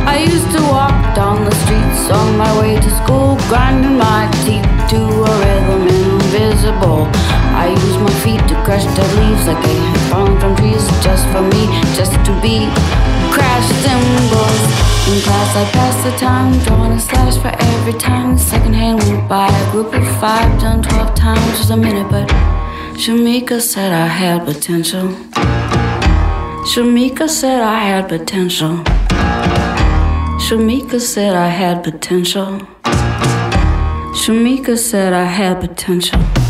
I 0.04 0.24
used 0.26 0.50
to 0.56 0.62
walk 0.64 1.14
down 1.14 1.44
the 1.44 1.54
streets 1.64 2.10
on 2.10 2.36
my 2.36 2.50
way 2.60 2.74
to 2.74 2.90
school, 3.04 3.36
grinding 3.48 3.96
my 3.96 4.28
teeth 4.44 4.66
to 4.90 4.96
a 4.98 5.38
rhythm 5.38 5.86
invisible. 5.88 7.06
I 7.54 7.68
used 7.70 8.00
my 8.00 8.10
feet 8.24 8.40
to 8.48 8.54
crush 8.64 8.84
the 8.84 9.02
leaves 9.20 9.46
like 9.46 9.62
they 9.62 9.74
had 9.76 9.98
fallen 10.10 10.38
from 10.40 10.56
trees 10.56 10.84
just 11.02 11.24
for 11.28 11.40
me, 11.40 11.68
just 11.96 12.12
to 12.26 12.32
be 12.42 12.66
crash 13.34 13.66
cymbals. 13.84 14.60
In 15.08 15.16
class, 15.26 15.50
I 15.56 15.64
passed 15.76 16.02
the 16.04 16.12
time, 16.16 16.52
drawing 16.64 16.92
a 16.92 17.00
slash 17.00 17.36
for 17.42 17.52
every 17.70 17.94
time. 17.94 18.38
Second 18.38 18.74
hand 18.74 19.02
went 19.04 19.28
by. 19.28 19.48
A 19.48 19.70
group 19.72 19.92
of 19.94 20.04
five, 20.20 20.48
done 20.60 20.82
12 20.82 21.14
times 21.14 21.58
was 21.58 21.70
a 21.70 21.76
minute, 21.76 22.08
but 22.10 22.28
Shamika 23.00 23.60
said 23.60 23.92
I 23.92 24.06
had 24.06 24.44
potential. 24.44 25.08
Shamika 26.70 27.28
said 27.28 27.60
I 27.60 27.80
had 27.88 28.08
potential. 28.08 28.74
Shamika 30.44 31.00
said 31.00 31.34
I 31.34 31.48
had 31.48 31.82
potential. 31.82 32.60
Shamika 34.20 34.76
said 34.78 35.12
I 35.12 35.24
had 35.24 35.60
potential. 35.60 36.41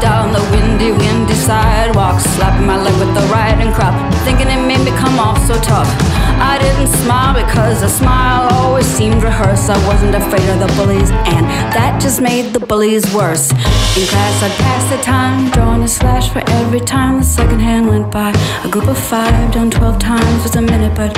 Down 0.00 0.32
the 0.32 0.42
windy, 0.50 0.90
windy 0.90 1.34
sidewalk, 1.34 2.20
slapping 2.20 2.66
my 2.66 2.76
leg 2.76 2.94
with 2.98 3.14
the 3.14 3.26
riding 3.32 3.72
crop, 3.72 3.94
thinking 4.24 4.48
it 4.48 4.60
made 4.66 4.82
me 4.84 4.90
come 4.98 5.18
off 5.18 5.38
so 5.46 5.54
tough. 5.60 5.88
I 6.40 6.58
didn't 6.58 6.88
smile 7.02 7.34
because 7.34 7.82
a 7.82 7.88
smile 7.88 8.48
always 8.52 8.86
seemed 8.86 9.22
rehearsed. 9.22 9.70
I 9.70 9.78
wasn't 9.86 10.14
afraid 10.14 10.48
of 10.48 10.58
the 10.60 10.72
bullies, 10.76 11.10
and 11.10 11.46
that 11.74 12.00
just 12.00 12.20
made 12.20 12.52
the 12.52 12.60
bullies 12.60 13.04
worse. 13.14 13.50
In 13.50 14.06
class, 14.06 14.42
I'd 14.42 14.56
pass 14.58 14.90
the 14.90 15.02
time, 15.02 15.50
drawing 15.50 15.82
a 15.82 15.88
slash 15.88 16.28
for 16.30 16.42
every 16.60 16.80
time 16.80 17.18
the 17.18 17.24
second 17.24 17.60
hand 17.60 17.88
went 17.88 18.10
by. 18.10 18.30
A 18.64 18.68
group 18.68 18.88
of 18.88 18.98
five, 18.98 19.52
done 19.52 19.70
12 19.70 19.98
times 19.98 20.42
was 20.42 20.56
a 20.56 20.62
minute, 20.62 20.94
but 20.94 21.14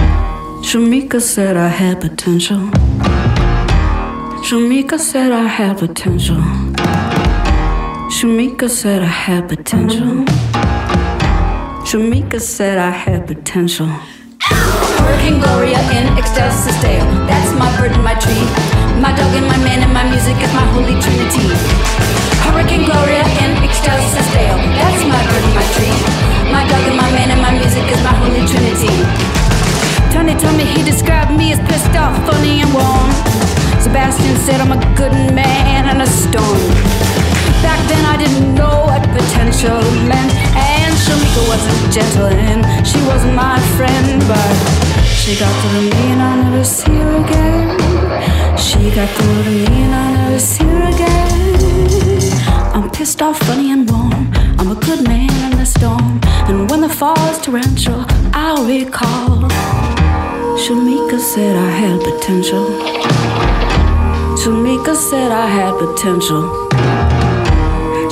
Shamika 0.63 1.21
said 1.21 1.57
I 1.57 1.69
had 1.69 2.01
potential. 2.01 2.59
Shamika 4.47 4.99
said 4.99 5.33
I 5.33 5.47
had 5.47 5.79
potential. 5.79 6.70
Shamika 8.21 8.69
said 8.69 9.01
I 9.01 9.07
had 9.07 9.49
potential. 9.49 10.29
Shamika 11.89 12.39
said 12.39 12.77
I 12.77 12.91
had 12.91 13.27
potential. 13.27 13.89
Hurricane 14.45 15.41
Gloria 15.41 15.81
in 15.97 16.05
ecstasy 16.21 16.69
stale. 16.77 17.09
That's 17.25 17.49
my 17.57 17.65
bird 17.81 17.97
and 17.97 18.05
my 18.05 18.13
tree. 18.21 18.45
My 19.01 19.17
dog 19.17 19.33
and 19.33 19.49
my 19.49 19.57
man 19.65 19.81
and 19.81 19.95
my 19.97 20.05
music 20.05 20.37
is 20.37 20.53
my 20.53 20.69
holy 20.77 21.01
trinity. 21.01 21.49
Hurricane 22.45 22.85
Gloria 22.85 23.25
in 23.41 23.57
ecstasy 23.65 24.21
stale. 24.29 24.61
That's 24.77 25.01
my 25.09 25.17
bird 25.25 25.41
and 25.41 25.57
my 25.57 25.65
tree. 25.73 25.97
My 26.53 26.69
dog 26.69 26.85
and 26.93 27.01
my 27.01 27.09
man 27.17 27.33
and 27.33 27.41
my 27.41 27.57
music 27.57 27.89
is 27.89 28.05
my 28.05 28.13
holy 28.21 28.45
trinity. 28.45 28.93
Tony 30.13 30.37
told 30.37 30.61
me 30.61 30.69
he 30.69 30.85
described 30.85 31.33
me 31.33 31.57
as 31.57 31.61
pissed 31.73 31.97
off, 31.97 32.13
funny 32.29 32.61
and 32.61 32.69
warm. 32.77 33.09
Sebastian 33.81 34.37
said 34.45 34.61
I'm 34.61 34.77
a 34.77 34.81
good 34.93 35.17
man 35.33 35.89
in 35.89 36.05
a 36.05 36.07
storm. 36.07 37.30
Back 37.63 37.81
then 37.89 38.05
I 38.05 38.17
didn't 38.17 38.55
know 38.55 38.87
what 38.89 39.03
potential 39.11 39.81
meant, 40.09 40.33
and 40.57 40.95
Shamika 40.97 41.43
wasn't 41.49 41.93
gentle 41.93 42.27
and 42.27 42.87
she 42.87 42.99
wasn't 43.07 43.35
my 43.35 43.59
friend, 43.77 44.21
but 44.27 44.53
she 45.05 45.39
got 45.39 45.53
through 45.61 45.91
to 45.91 45.97
me 45.97 46.03
and 46.13 46.23
I'll 46.23 46.43
never 46.45 46.65
see 46.65 46.91
her 46.91 47.25
again. 47.25 47.79
She 48.57 48.91
got 48.95 49.09
through 49.11 49.45
to 49.45 49.51
me 49.51 49.67
and 49.67 49.95
I'll 49.95 50.15
never 50.15 50.39
see 50.39 50.65
her 50.65 50.83
again. 50.95 51.21
I'm 52.75 52.91
pissed 52.91 53.21
off, 53.23 53.39
funny 53.41 53.71
and 53.73 53.89
warm. 53.91 54.33
I'm 54.59 54.71
a 54.71 54.81
good 54.81 55.07
man 55.07 55.53
in 55.53 55.59
the 55.59 55.67
storm, 55.67 56.21
and 56.49 56.71
when 56.71 56.81
the 56.81 56.89
fall 56.89 57.19
is 57.31 57.39
torrential, 57.39 58.05
I'll 58.33 58.65
recall. 58.67 59.49
Shamika 60.63 61.19
said 61.19 61.57
I 61.57 61.71
had 61.71 62.01
potential. 62.01 62.67
Shamika 64.41 64.95
said 64.95 65.33
I 65.33 65.47
had 65.47 65.79
potential. 65.79 66.69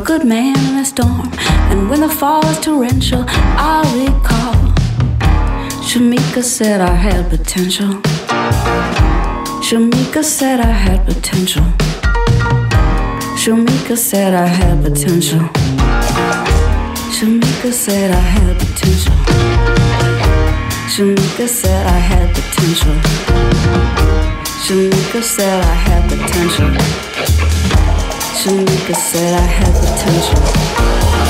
A 0.00 0.04
good 0.04 0.26
man 0.26 0.58
in 0.68 0.76
a 0.78 0.84
storm. 0.84 1.30
And 1.70 1.88
when 1.88 2.00
the 2.00 2.08
fall 2.08 2.44
is 2.46 2.60
torrential, 2.60 3.24
I'll 3.56 3.84
recall. 3.96 4.54
Shamika 5.88 6.42
said 6.42 6.80
I 6.82 6.94
had 6.94 7.30
potential. 7.30 7.94
Shamika 9.66 10.22
said 10.22 10.60
I 10.60 10.72
had 10.86 11.06
potential. 11.06 11.64
Shamika 13.40 13.96
said 13.96 14.34
I 14.34 14.46
had 14.46 14.84
potential. 14.84 15.40
Shamika 17.16 17.72
said 17.72 18.10
I 18.10 18.26
had 18.34 18.58
potential. 18.58 19.16
Shamika 20.92 21.48
said 21.48 21.86
I 21.86 21.98
had 22.10 22.34
potential. 22.34 22.96
Shamika 24.64 25.22
said 25.22 25.64
I 25.64 25.74
had 25.86 26.02
potential. 26.10 27.15
Shamika 28.36 28.94
said 28.94 29.32
I 29.32 29.46
had 29.46 29.72
potential. 29.80 31.25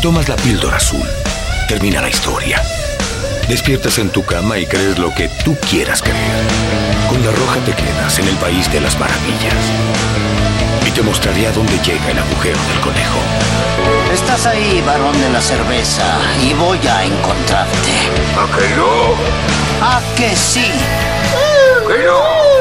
Tomas 0.00 0.28
la 0.30 0.36
píldora 0.36 0.78
azul, 0.78 1.06
termina 1.68 2.00
la 2.00 2.08
historia. 2.08 2.62
Despiertas 3.48 3.98
en 3.98 4.08
tu 4.08 4.24
cama 4.24 4.58
y 4.58 4.64
crees 4.64 4.98
lo 4.98 5.14
que 5.14 5.28
tú 5.44 5.56
quieras 5.68 6.00
creer. 6.00 6.44
Con 7.08 7.22
la 7.24 7.30
roja 7.32 7.58
te 7.66 7.72
quedas 7.72 8.18
en 8.18 8.28
el 8.28 8.36
país 8.36 8.70
de 8.72 8.80
las 8.80 8.98
maravillas. 8.98 9.54
Y 10.86 10.90
te 10.92 11.02
mostraré 11.02 11.46
a 11.48 11.52
dónde 11.52 11.78
llega 11.84 12.10
el 12.10 12.18
agujero 12.18 12.58
del 12.68 12.80
conejo. 12.80 13.18
Estás 14.12 14.46
ahí, 14.46 14.82
varón 14.86 15.20
de 15.20 15.30
la 15.30 15.40
cerveza, 15.42 16.04
y 16.42 16.54
voy 16.54 16.78
a 16.86 17.04
encontrarte. 17.04 17.92
¿A 18.38 18.46
que 18.56 18.76
no? 18.76 19.14
¿A 19.84 20.00
que 20.16 20.34
sí? 20.34 20.70
¿Que 21.86 22.04
no? 22.04 22.59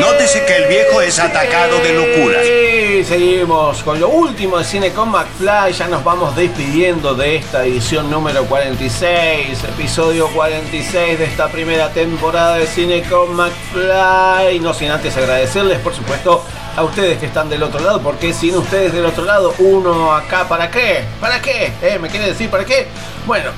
Nótese 0.00 0.46
que 0.46 0.56
el 0.56 0.66
viejo 0.66 1.02
es 1.02 1.18
atacado 1.18 1.78
de 1.80 1.92
locura. 1.92 2.40
Sí, 2.42 3.04
seguimos 3.04 3.82
con 3.82 4.00
lo 4.00 4.08
último 4.08 4.56
de 4.56 4.64
Cine 4.64 4.92
con 4.92 5.10
McFly. 5.10 5.74
Ya 5.74 5.88
nos 5.88 6.02
vamos 6.02 6.34
despidiendo 6.34 7.14
de 7.14 7.36
esta 7.36 7.66
edición 7.66 8.10
número 8.10 8.46
46, 8.46 9.62
episodio 9.62 10.28
46 10.28 11.18
de 11.18 11.24
esta 11.26 11.48
primera 11.48 11.90
temporada 11.90 12.56
de 12.56 12.66
Cine 12.66 13.02
con 13.02 13.36
McFly. 13.36 14.58
No 14.60 14.72
sin 14.72 14.90
antes 14.90 15.14
agradecerles, 15.18 15.78
por 15.80 15.94
supuesto, 15.94 16.42
a 16.76 16.82
ustedes 16.82 17.18
que 17.18 17.26
están 17.26 17.50
del 17.50 17.62
otro 17.62 17.80
lado, 17.80 18.00
porque 18.00 18.32
sin 18.32 18.56
ustedes 18.56 18.94
del 18.94 19.04
otro 19.04 19.26
lado, 19.26 19.54
uno 19.58 20.14
acá, 20.14 20.48
¿para 20.48 20.70
qué? 20.70 21.04
¿Para 21.20 21.42
qué? 21.42 21.74
¿Eh? 21.82 21.98
¿Me 22.00 22.08
quieren 22.08 22.30
decir 22.30 22.48
para 22.48 22.64
qué? 22.64 22.88
Bueno, 23.26 23.50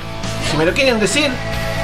si 0.51 0.57
me 0.57 0.65
lo 0.65 0.75
quieren 0.75 0.99
decir, 0.99 1.31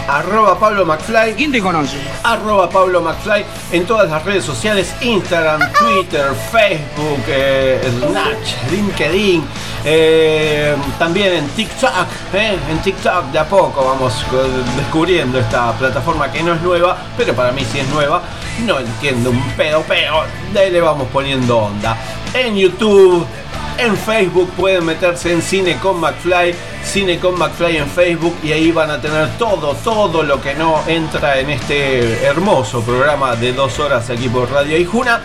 arroba 0.09 0.59
Pablo 0.59 0.85
McFly. 0.87 1.35
¿Quién 1.35 1.53
te 1.53 1.61
conoce? 1.61 1.97
Arroba 2.25 2.69
Pablo 2.71 3.01
McFly 3.03 3.45
en 3.73 3.85
todas 3.87 4.09
las 4.11 4.25
redes 4.25 4.45
sociales, 4.45 4.95
Instagram, 5.01 5.61
Twitter, 5.79 6.27
Facebook, 6.51 7.23
eh, 7.29 7.81
Snatch, 8.09 8.71
LinkedIn, 8.71 9.45
eh, 9.85 10.75
también 10.99 11.33
en 11.35 11.49
TikTok, 11.51 11.91
eh, 12.35 12.57
en 12.71 12.79
TikTok 12.79 13.25
de 13.27 13.39
a 13.39 13.45
poco 13.49 13.85
vamos 13.85 14.25
co- 14.31 14.43
descubriendo 14.77 15.39
esta 15.39 15.73
plataforma 15.73 16.31
que 16.33 16.43
no 16.43 16.55
es 16.55 16.63
nueva, 16.63 16.97
pero 17.17 17.35
para 17.35 17.53
mí 17.53 17.65
sí 17.71 17.79
es 17.79 17.89
nueva, 17.89 18.23
no 18.65 18.79
entiendo 18.79 19.31
un 19.31 19.43
pedo, 19.53 19.85
pero 19.87 20.23
de 20.53 20.61
ahí 20.61 20.71
le 20.71 20.81
vamos 20.81 21.07
poniendo 21.13 21.59
onda. 21.59 21.97
En 22.35 22.57
YouTube, 22.57 23.25
en 23.79 23.97
Facebook 23.97 24.51
pueden 24.57 24.85
meterse 24.85 25.33
en 25.33 25.41
Cine 25.43 25.77
con 25.79 26.01
McFly, 26.01 26.55
Cine 26.99 27.21
con 27.21 27.39
McFly 27.39 27.77
en 27.77 27.89
Facebook 27.89 28.37
y 28.43 28.51
ahí 28.51 28.73
van 28.73 28.91
a 28.91 29.01
tener 29.01 29.29
todo, 29.39 29.73
todo 29.85 30.25
lo 30.25 30.43
que 30.43 30.55
no 30.55 30.83
entra 30.89 31.39
en 31.39 31.51
este 31.51 32.25
hermoso 32.25 32.83
programa 32.83 33.37
de 33.37 33.53
dos 33.53 33.79
horas 33.79 34.11
aquí 34.11 34.29
por 34.29 34.51
Radio 34.51 34.77
Ijuna. 34.77 35.21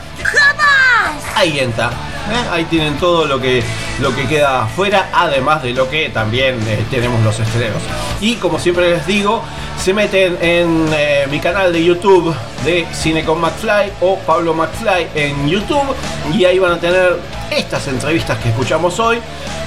Ahí 1.36 1.58
entra. 1.58 1.88
¿eh? 1.88 2.50
Ahí 2.52 2.66
tienen 2.66 3.00
todo 3.00 3.26
lo 3.26 3.42
que, 3.42 3.64
lo 4.00 4.16
que 4.16 4.28
queda 4.28 4.66
afuera, 4.66 5.10
además 5.12 5.64
de 5.64 5.74
lo 5.74 5.90
que 5.90 6.10
también 6.10 6.60
eh, 6.68 6.86
tenemos 6.92 7.20
los 7.24 7.40
estrenos. 7.40 7.82
Y 8.22 8.36
como 8.36 8.60
siempre 8.60 8.92
les 8.92 9.08
digo, 9.08 9.44
se 9.84 9.94
meten 9.94 10.38
en 10.40 10.88
eh, 10.94 11.28
mi 11.30 11.42
canal 11.42 11.74
de 11.74 11.84
YouTube 11.84 12.34
de 12.64 12.88
Cine 12.94 13.26
con 13.26 13.42
McFly 13.42 13.92
o 14.00 14.18
Pablo 14.20 14.54
McFly 14.54 15.08
en 15.14 15.50
YouTube. 15.50 15.94
Y 16.34 16.46
ahí 16.46 16.58
van 16.58 16.72
a 16.72 16.80
tener 16.80 17.20
estas 17.52 17.90
entrevistas 17.90 18.38
que 18.38 18.48
escuchamos 18.48 18.98
hoy, 19.02 19.20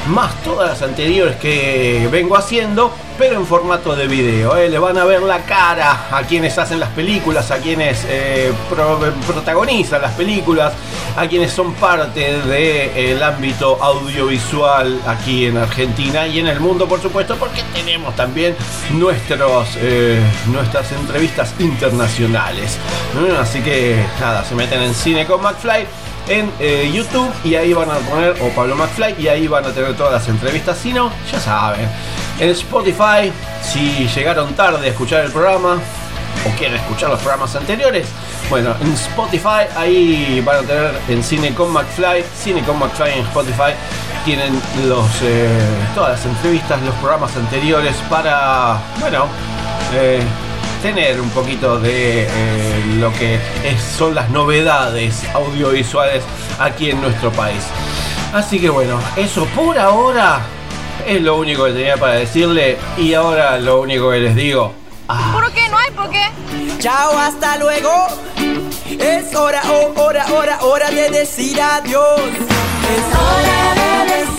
más 0.09 0.34
todas 0.43 0.70
las 0.70 0.80
anteriores 0.80 1.36
que 1.36 2.09
vengo 2.10 2.34
haciendo, 2.34 2.94
pero 3.18 3.36
en 3.36 3.47
formato 3.47 3.94
de 3.97 4.06
video. 4.06 4.56
¿eh? 4.56 4.68
Le 4.68 4.78
van 4.78 4.97
a 4.98 5.05
ver 5.05 5.22
la 5.22 5.38
cara 5.44 6.06
a 6.10 6.22
quienes 6.22 6.56
hacen 6.59 6.78
las 6.80 6.90
películas, 6.90 7.51
a 7.51 7.59
quienes 7.59 8.05
eh, 8.09 8.52
pro- 8.68 8.98
protagonizan 9.26 10.02
las 10.02 10.12
películas, 10.12 10.72
a 11.16 11.26
quienes 11.26 11.52
son 11.52 11.74
parte 11.74 12.38
del 12.43 13.22
ámbito 13.22 13.78
audiovisual 13.82 15.01
aquí 15.06 15.47
en 15.47 15.56
Argentina 15.56 16.26
y 16.26 16.38
en 16.40 16.47
el 16.48 16.60
mundo, 16.60 16.86
por 16.88 17.01
supuesto, 17.01 17.36
porque 17.36 17.62
tenemos 17.74 18.14
también 18.16 18.55
nuestros, 18.90 19.68
eh, 19.76 20.20
nuestras 20.47 20.90
entrevistas 20.93 21.55
internacionales. 21.59 22.78
Así 23.40 23.60
que 23.60 24.05
nada, 24.20 24.44
se 24.44 24.55
meten 24.55 24.82
en 24.82 24.94
Cine 24.94 25.26
con 25.26 25.43
McFly 25.43 25.86
en 26.28 26.51
YouTube 26.93 27.30
y 27.44 27.55
ahí 27.55 27.72
van 27.72 27.88
a 27.88 27.94
poner, 27.98 28.34
o 28.43 28.48
Pablo 28.48 28.74
McFly, 28.74 29.14
y 29.18 29.28
ahí 29.28 29.47
van 29.47 29.64
a 29.64 29.68
tener 29.70 29.94
todas 29.97 30.12
las 30.12 30.28
entrevistas. 30.28 30.76
Si 30.76 30.93
no, 30.93 31.12
ya 31.30 31.38
saben. 31.38 31.88
En 32.38 32.50
Spotify, 32.50 33.32
si 33.62 34.06
llegaron 34.14 34.52
tarde 34.54 34.86
a 34.86 34.90
escuchar 34.90 35.24
el 35.24 35.32
programa 35.32 35.78
o 36.46 36.58
quieren 36.58 36.76
escuchar 36.76 37.08
los 37.08 37.18
programas 37.20 37.56
anteriores, 37.56 38.06
bueno, 38.50 38.74
en 38.82 38.92
Spotify 38.92 39.66
ahí 39.74 40.42
van 40.44 40.56
a 40.56 40.60
tener 40.60 40.94
en 41.08 41.24
Cine 41.24 41.54
con 41.54 41.72
McFly, 41.72 42.22
Cine 42.38 42.62
con 42.62 42.78
McFly 42.78 43.12
en 43.12 43.20
Spotify. 43.20 43.72
Tienen 44.26 44.60
los, 44.86 45.06
eh, 45.22 45.48
todas 45.94 46.10
las 46.10 46.26
entrevistas, 46.26 46.82
los 46.82 46.94
programas 46.96 47.34
anteriores 47.36 47.96
para, 48.10 48.80
bueno, 49.00 49.26
eh, 49.94 50.20
tener 50.82 51.18
un 51.18 51.30
poquito 51.30 51.78
de 51.80 52.24
eh, 52.24 52.28
lo 52.98 53.12
que 53.14 53.40
son 53.96 54.14
las 54.14 54.28
novedades 54.28 55.24
audiovisuales 55.32 56.22
aquí 56.58 56.90
en 56.90 57.00
nuestro 57.00 57.32
país. 57.32 57.64
Así 58.34 58.60
que 58.60 58.68
bueno, 58.68 59.00
eso 59.16 59.46
por 59.46 59.78
ahora 59.78 60.42
es 61.06 61.22
lo 61.22 61.36
único 61.36 61.64
que 61.64 61.72
tenía 61.72 61.96
para 61.96 62.14
decirle 62.14 62.76
y 62.98 63.14
ahora 63.14 63.58
lo 63.58 63.80
único 63.80 64.10
que 64.10 64.18
les 64.18 64.34
digo, 64.34 64.74
¿Por 65.06 65.52
qué? 65.52 65.68
¿No 65.68 65.78
hay 65.78 65.90
por 65.92 66.10
qué? 66.10 66.24
Chao, 66.80 67.16
hasta 67.16 67.58
luego. 67.58 67.90
Es 68.88 69.34
hora, 69.36 69.62
oh, 69.70 70.02
hora, 70.02 70.26
hora, 70.32 70.58
hora 70.62 70.90
de 70.90 71.10
decir 71.10 71.60
adiós. 71.60 72.20
Es 72.20 73.04
hora 73.14 73.74
de 73.74 74.14
decir. 74.16 74.35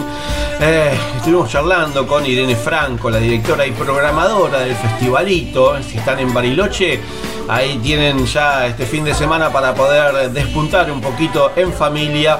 Eh, 0.60 0.92
estuvimos 1.18 1.48
charlando 1.52 2.08
con 2.08 2.26
Irene 2.26 2.56
Franco, 2.56 3.12
la 3.12 3.20
directora 3.20 3.64
y 3.68 3.72
programadora 3.74 4.62
del 4.62 4.76
festivalito. 4.76 5.80
Si 5.84 6.00
están 6.00 6.18
en 6.18 6.34
Bariloche, 6.34 7.00
ahí 7.48 7.78
tienen 7.78 8.26
ya 8.26 8.66
este 8.66 8.88
fin 8.88 9.04
de 9.04 9.14
semana 9.14 9.52
para 9.52 9.76
poder 9.76 10.32
despuntar 10.32 10.92
un 10.92 11.00
poquito 11.00 11.52
en 11.56 11.72
familia 11.72 12.40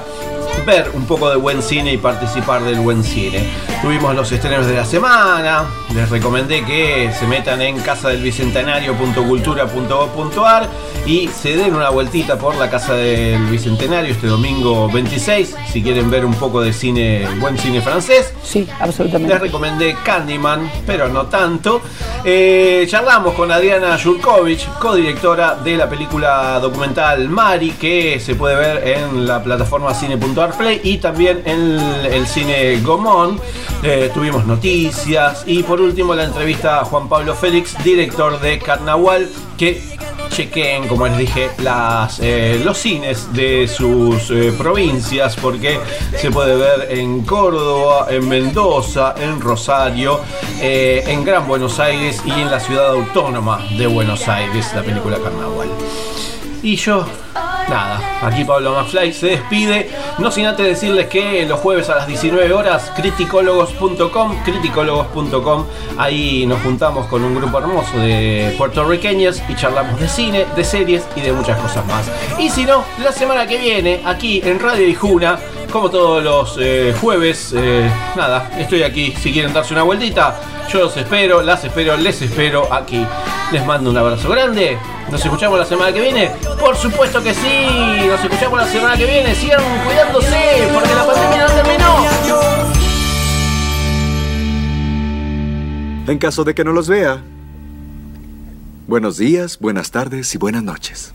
ver 0.66 0.90
un 0.94 1.06
poco 1.06 1.30
de 1.30 1.36
buen 1.36 1.62
cine 1.62 1.92
y 1.92 1.98
participar 1.98 2.62
del 2.62 2.80
buen 2.80 3.02
cine. 3.02 3.42
Tuvimos 3.80 4.14
los 4.14 4.30
estrenos 4.30 4.66
de 4.66 4.74
la 4.74 4.84
semana, 4.84 5.64
les 5.94 6.08
recomendé 6.08 6.64
que 6.64 7.10
se 7.18 7.26
metan 7.26 7.60
en 7.60 7.80
casadelbicentenario.cultura.gov.ar 7.80 10.68
y 11.04 11.26
se 11.28 11.56
den 11.56 11.74
una 11.74 11.90
vueltita 11.90 12.38
por 12.38 12.54
la 12.56 12.70
Casa 12.70 12.94
del 12.94 13.44
Bicentenario 13.46 14.12
este 14.12 14.28
domingo 14.28 14.88
26, 14.88 15.56
si 15.72 15.82
quieren 15.82 16.08
ver 16.10 16.24
un 16.24 16.34
poco 16.34 16.60
de 16.60 16.72
cine, 16.72 17.26
buen 17.40 17.58
cine 17.58 17.80
francés. 17.80 18.32
Sí, 18.44 18.68
absolutamente. 18.78 19.34
Les 19.34 19.42
recomendé 19.42 19.96
Candyman, 20.04 20.70
pero 20.86 21.08
no 21.08 21.26
tanto. 21.26 21.80
Eh, 22.24 22.86
charlamos 22.88 23.34
con 23.34 23.50
Adriana 23.50 23.98
Jurkovic, 24.00 24.78
codirectora 24.78 25.56
de 25.56 25.76
la 25.76 25.88
película 25.88 26.60
documental 26.60 27.28
Mari, 27.28 27.72
que 27.72 28.20
se 28.20 28.36
puede 28.36 28.54
ver 28.54 28.86
en 28.86 29.26
la 29.26 29.42
plataforma 29.42 29.92
cine.ar 29.92 30.41
Play 30.50 30.80
y 30.82 30.98
también 30.98 31.42
en 31.44 31.78
el 32.04 32.26
cine 32.26 32.80
Gomón. 32.80 33.40
Eh, 33.82 34.10
tuvimos 34.12 34.44
noticias 34.46 35.44
y 35.46 35.62
por 35.62 35.80
último 35.80 36.14
la 36.14 36.24
entrevista 36.24 36.80
a 36.80 36.84
Juan 36.84 37.08
Pablo 37.08 37.34
Félix, 37.34 37.82
director 37.84 38.40
de 38.40 38.58
Carnaval, 38.58 39.28
que 39.56 39.80
chequen, 40.30 40.88
como 40.88 41.06
les 41.06 41.18
dije, 41.18 41.50
las, 41.58 42.18
eh, 42.20 42.60
los 42.64 42.78
cines 42.78 43.32
de 43.32 43.68
sus 43.68 44.30
eh, 44.30 44.52
provincias, 44.56 45.36
porque 45.36 45.78
se 46.16 46.30
puede 46.30 46.56
ver 46.56 46.88
en 46.90 47.22
Córdoba, 47.22 48.06
en 48.08 48.28
Mendoza, 48.28 49.14
en 49.18 49.40
Rosario, 49.40 50.20
en 50.60 51.24
Gran 51.24 51.46
Buenos 51.46 51.78
Aires 51.78 52.22
y 52.24 52.30
en 52.30 52.50
la 52.50 52.60
ciudad 52.60 52.88
autónoma 52.88 53.64
de 53.76 53.86
Buenos 53.86 54.26
Aires, 54.28 54.70
la 54.74 54.82
película 54.82 55.18
Carnaval. 55.18 55.68
Y 56.62 56.76
yo, 56.76 57.04
nada, 57.68 58.00
aquí 58.22 58.44
Pablo 58.44 58.72
Mafly 58.72 59.12
se 59.12 59.26
despide, 59.28 59.90
no 60.18 60.30
sin 60.30 60.46
antes 60.46 60.66
decirles 60.66 61.08
que 61.08 61.44
los 61.46 61.60
jueves 61.60 61.88
a 61.88 61.96
las 61.96 62.06
19 62.06 62.52
horas, 62.52 62.92
criticólogos.com, 62.96 64.42
criticólogos.com, 64.44 65.66
ahí 65.98 66.46
nos 66.46 66.60
juntamos 66.62 67.06
con 67.06 67.24
un 67.24 67.34
grupo 67.34 67.58
hermoso 67.58 67.98
de 67.98 68.54
puertorriqueños 68.58 69.42
y 69.48 69.54
charlamos 69.54 70.00
de 70.00 70.08
cine, 70.08 70.46
de 70.56 70.64
series 70.64 71.04
y 71.16 71.20
de 71.20 71.32
muchas 71.32 71.58
cosas 71.58 71.86
más. 71.86 72.10
Y 72.38 72.50
si 72.50 72.64
no, 72.64 72.84
la 73.02 73.12
semana 73.12 73.46
que 73.46 73.58
viene, 73.58 74.02
aquí 74.04 74.40
en 74.44 74.60
Radio 74.60 74.86
Ijuna, 74.86 75.38
como 75.72 75.90
todos 75.90 76.22
los 76.22 76.58
eh, 76.60 76.94
jueves, 77.00 77.54
eh, 77.56 77.90
nada, 78.14 78.50
estoy 78.58 78.82
aquí 78.82 79.14
si 79.18 79.32
quieren 79.32 79.52
darse 79.54 79.72
una 79.72 79.82
vueltita. 79.82 80.38
Yo 80.70 80.80
los 80.80 80.96
espero, 80.96 81.42
las 81.42 81.64
espero, 81.64 81.96
les 81.96 82.20
espero 82.20 82.72
aquí. 82.72 83.04
Les 83.50 83.64
mando 83.64 83.90
un 83.90 83.96
abrazo 83.96 84.28
grande. 84.28 84.78
¿Nos 85.10 85.24
escuchamos 85.24 85.58
la 85.58 85.64
semana 85.64 85.92
que 85.92 86.00
viene? 86.00 86.30
Por 86.60 86.76
supuesto 86.76 87.22
que 87.22 87.34
sí. 87.34 87.66
Nos 88.06 88.22
escuchamos 88.22 88.60
la 88.60 88.66
semana 88.66 88.96
que 88.96 89.06
viene. 89.06 89.34
Sigan 89.34 89.60
cuidándose 89.84 90.68
porque 90.72 90.94
la 90.94 91.06
pandemia 91.06 91.46
no 91.46 91.54
terminó. 91.54 92.06
En 96.06 96.18
caso 96.18 96.44
de 96.44 96.54
que 96.54 96.64
no 96.64 96.72
los 96.72 96.88
vea, 96.88 97.22
buenos 98.86 99.16
días, 99.16 99.58
buenas 99.58 99.90
tardes 99.90 100.34
y 100.34 100.38
buenas 100.38 100.62
noches. 100.62 101.14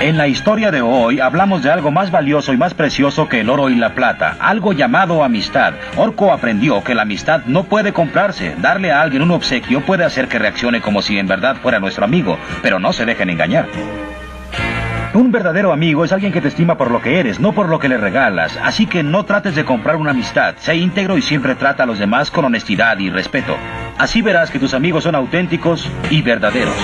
En 0.00 0.16
la 0.16 0.28
historia 0.28 0.70
de 0.70 0.80
hoy 0.80 1.20
hablamos 1.20 1.62
de 1.62 1.70
algo 1.70 1.90
más 1.90 2.10
valioso 2.10 2.54
y 2.54 2.56
más 2.56 2.72
precioso 2.72 3.28
que 3.28 3.40
el 3.40 3.50
oro 3.50 3.68
y 3.68 3.74
la 3.74 3.94
plata, 3.94 4.34
algo 4.40 4.72
llamado 4.72 5.22
amistad. 5.22 5.74
Orco 5.94 6.32
aprendió 6.32 6.82
que 6.82 6.94
la 6.94 7.02
amistad 7.02 7.42
no 7.44 7.64
puede 7.64 7.92
comprarse. 7.92 8.56
Darle 8.62 8.92
a 8.92 9.02
alguien 9.02 9.20
un 9.20 9.30
obsequio 9.30 9.84
puede 9.84 10.06
hacer 10.06 10.26
que 10.26 10.38
reaccione 10.38 10.80
como 10.80 11.02
si 11.02 11.18
en 11.18 11.26
verdad 11.26 11.56
fuera 11.56 11.80
nuestro 11.80 12.06
amigo, 12.06 12.38
pero 12.62 12.78
no 12.78 12.94
se 12.94 13.04
dejen 13.04 13.28
engañar. 13.28 13.66
Un 15.12 15.32
verdadero 15.32 15.70
amigo 15.70 16.02
es 16.02 16.12
alguien 16.12 16.32
que 16.32 16.40
te 16.40 16.48
estima 16.48 16.78
por 16.78 16.90
lo 16.90 17.02
que 17.02 17.20
eres, 17.20 17.38
no 17.38 17.52
por 17.52 17.68
lo 17.68 17.78
que 17.78 17.90
le 17.90 17.98
regalas. 17.98 18.58
Así 18.62 18.86
que 18.86 19.02
no 19.02 19.26
trates 19.26 19.54
de 19.54 19.66
comprar 19.66 19.96
una 19.96 20.12
amistad. 20.12 20.54
Sé 20.56 20.76
íntegro 20.76 21.18
y 21.18 21.22
siempre 21.22 21.56
trata 21.56 21.82
a 21.82 21.86
los 21.86 21.98
demás 21.98 22.30
con 22.30 22.46
honestidad 22.46 22.98
y 23.00 23.10
respeto. 23.10 23.54
Así 23.98 24.22
verás 24.22 24.50
que 24.50 24.58
tus 24.58 24.72
amigos 24.72 25.04
son 25.04 25.14
auténticos 25.14 25.86
y 26.08 26.22
verdaderos. 26.22 26.74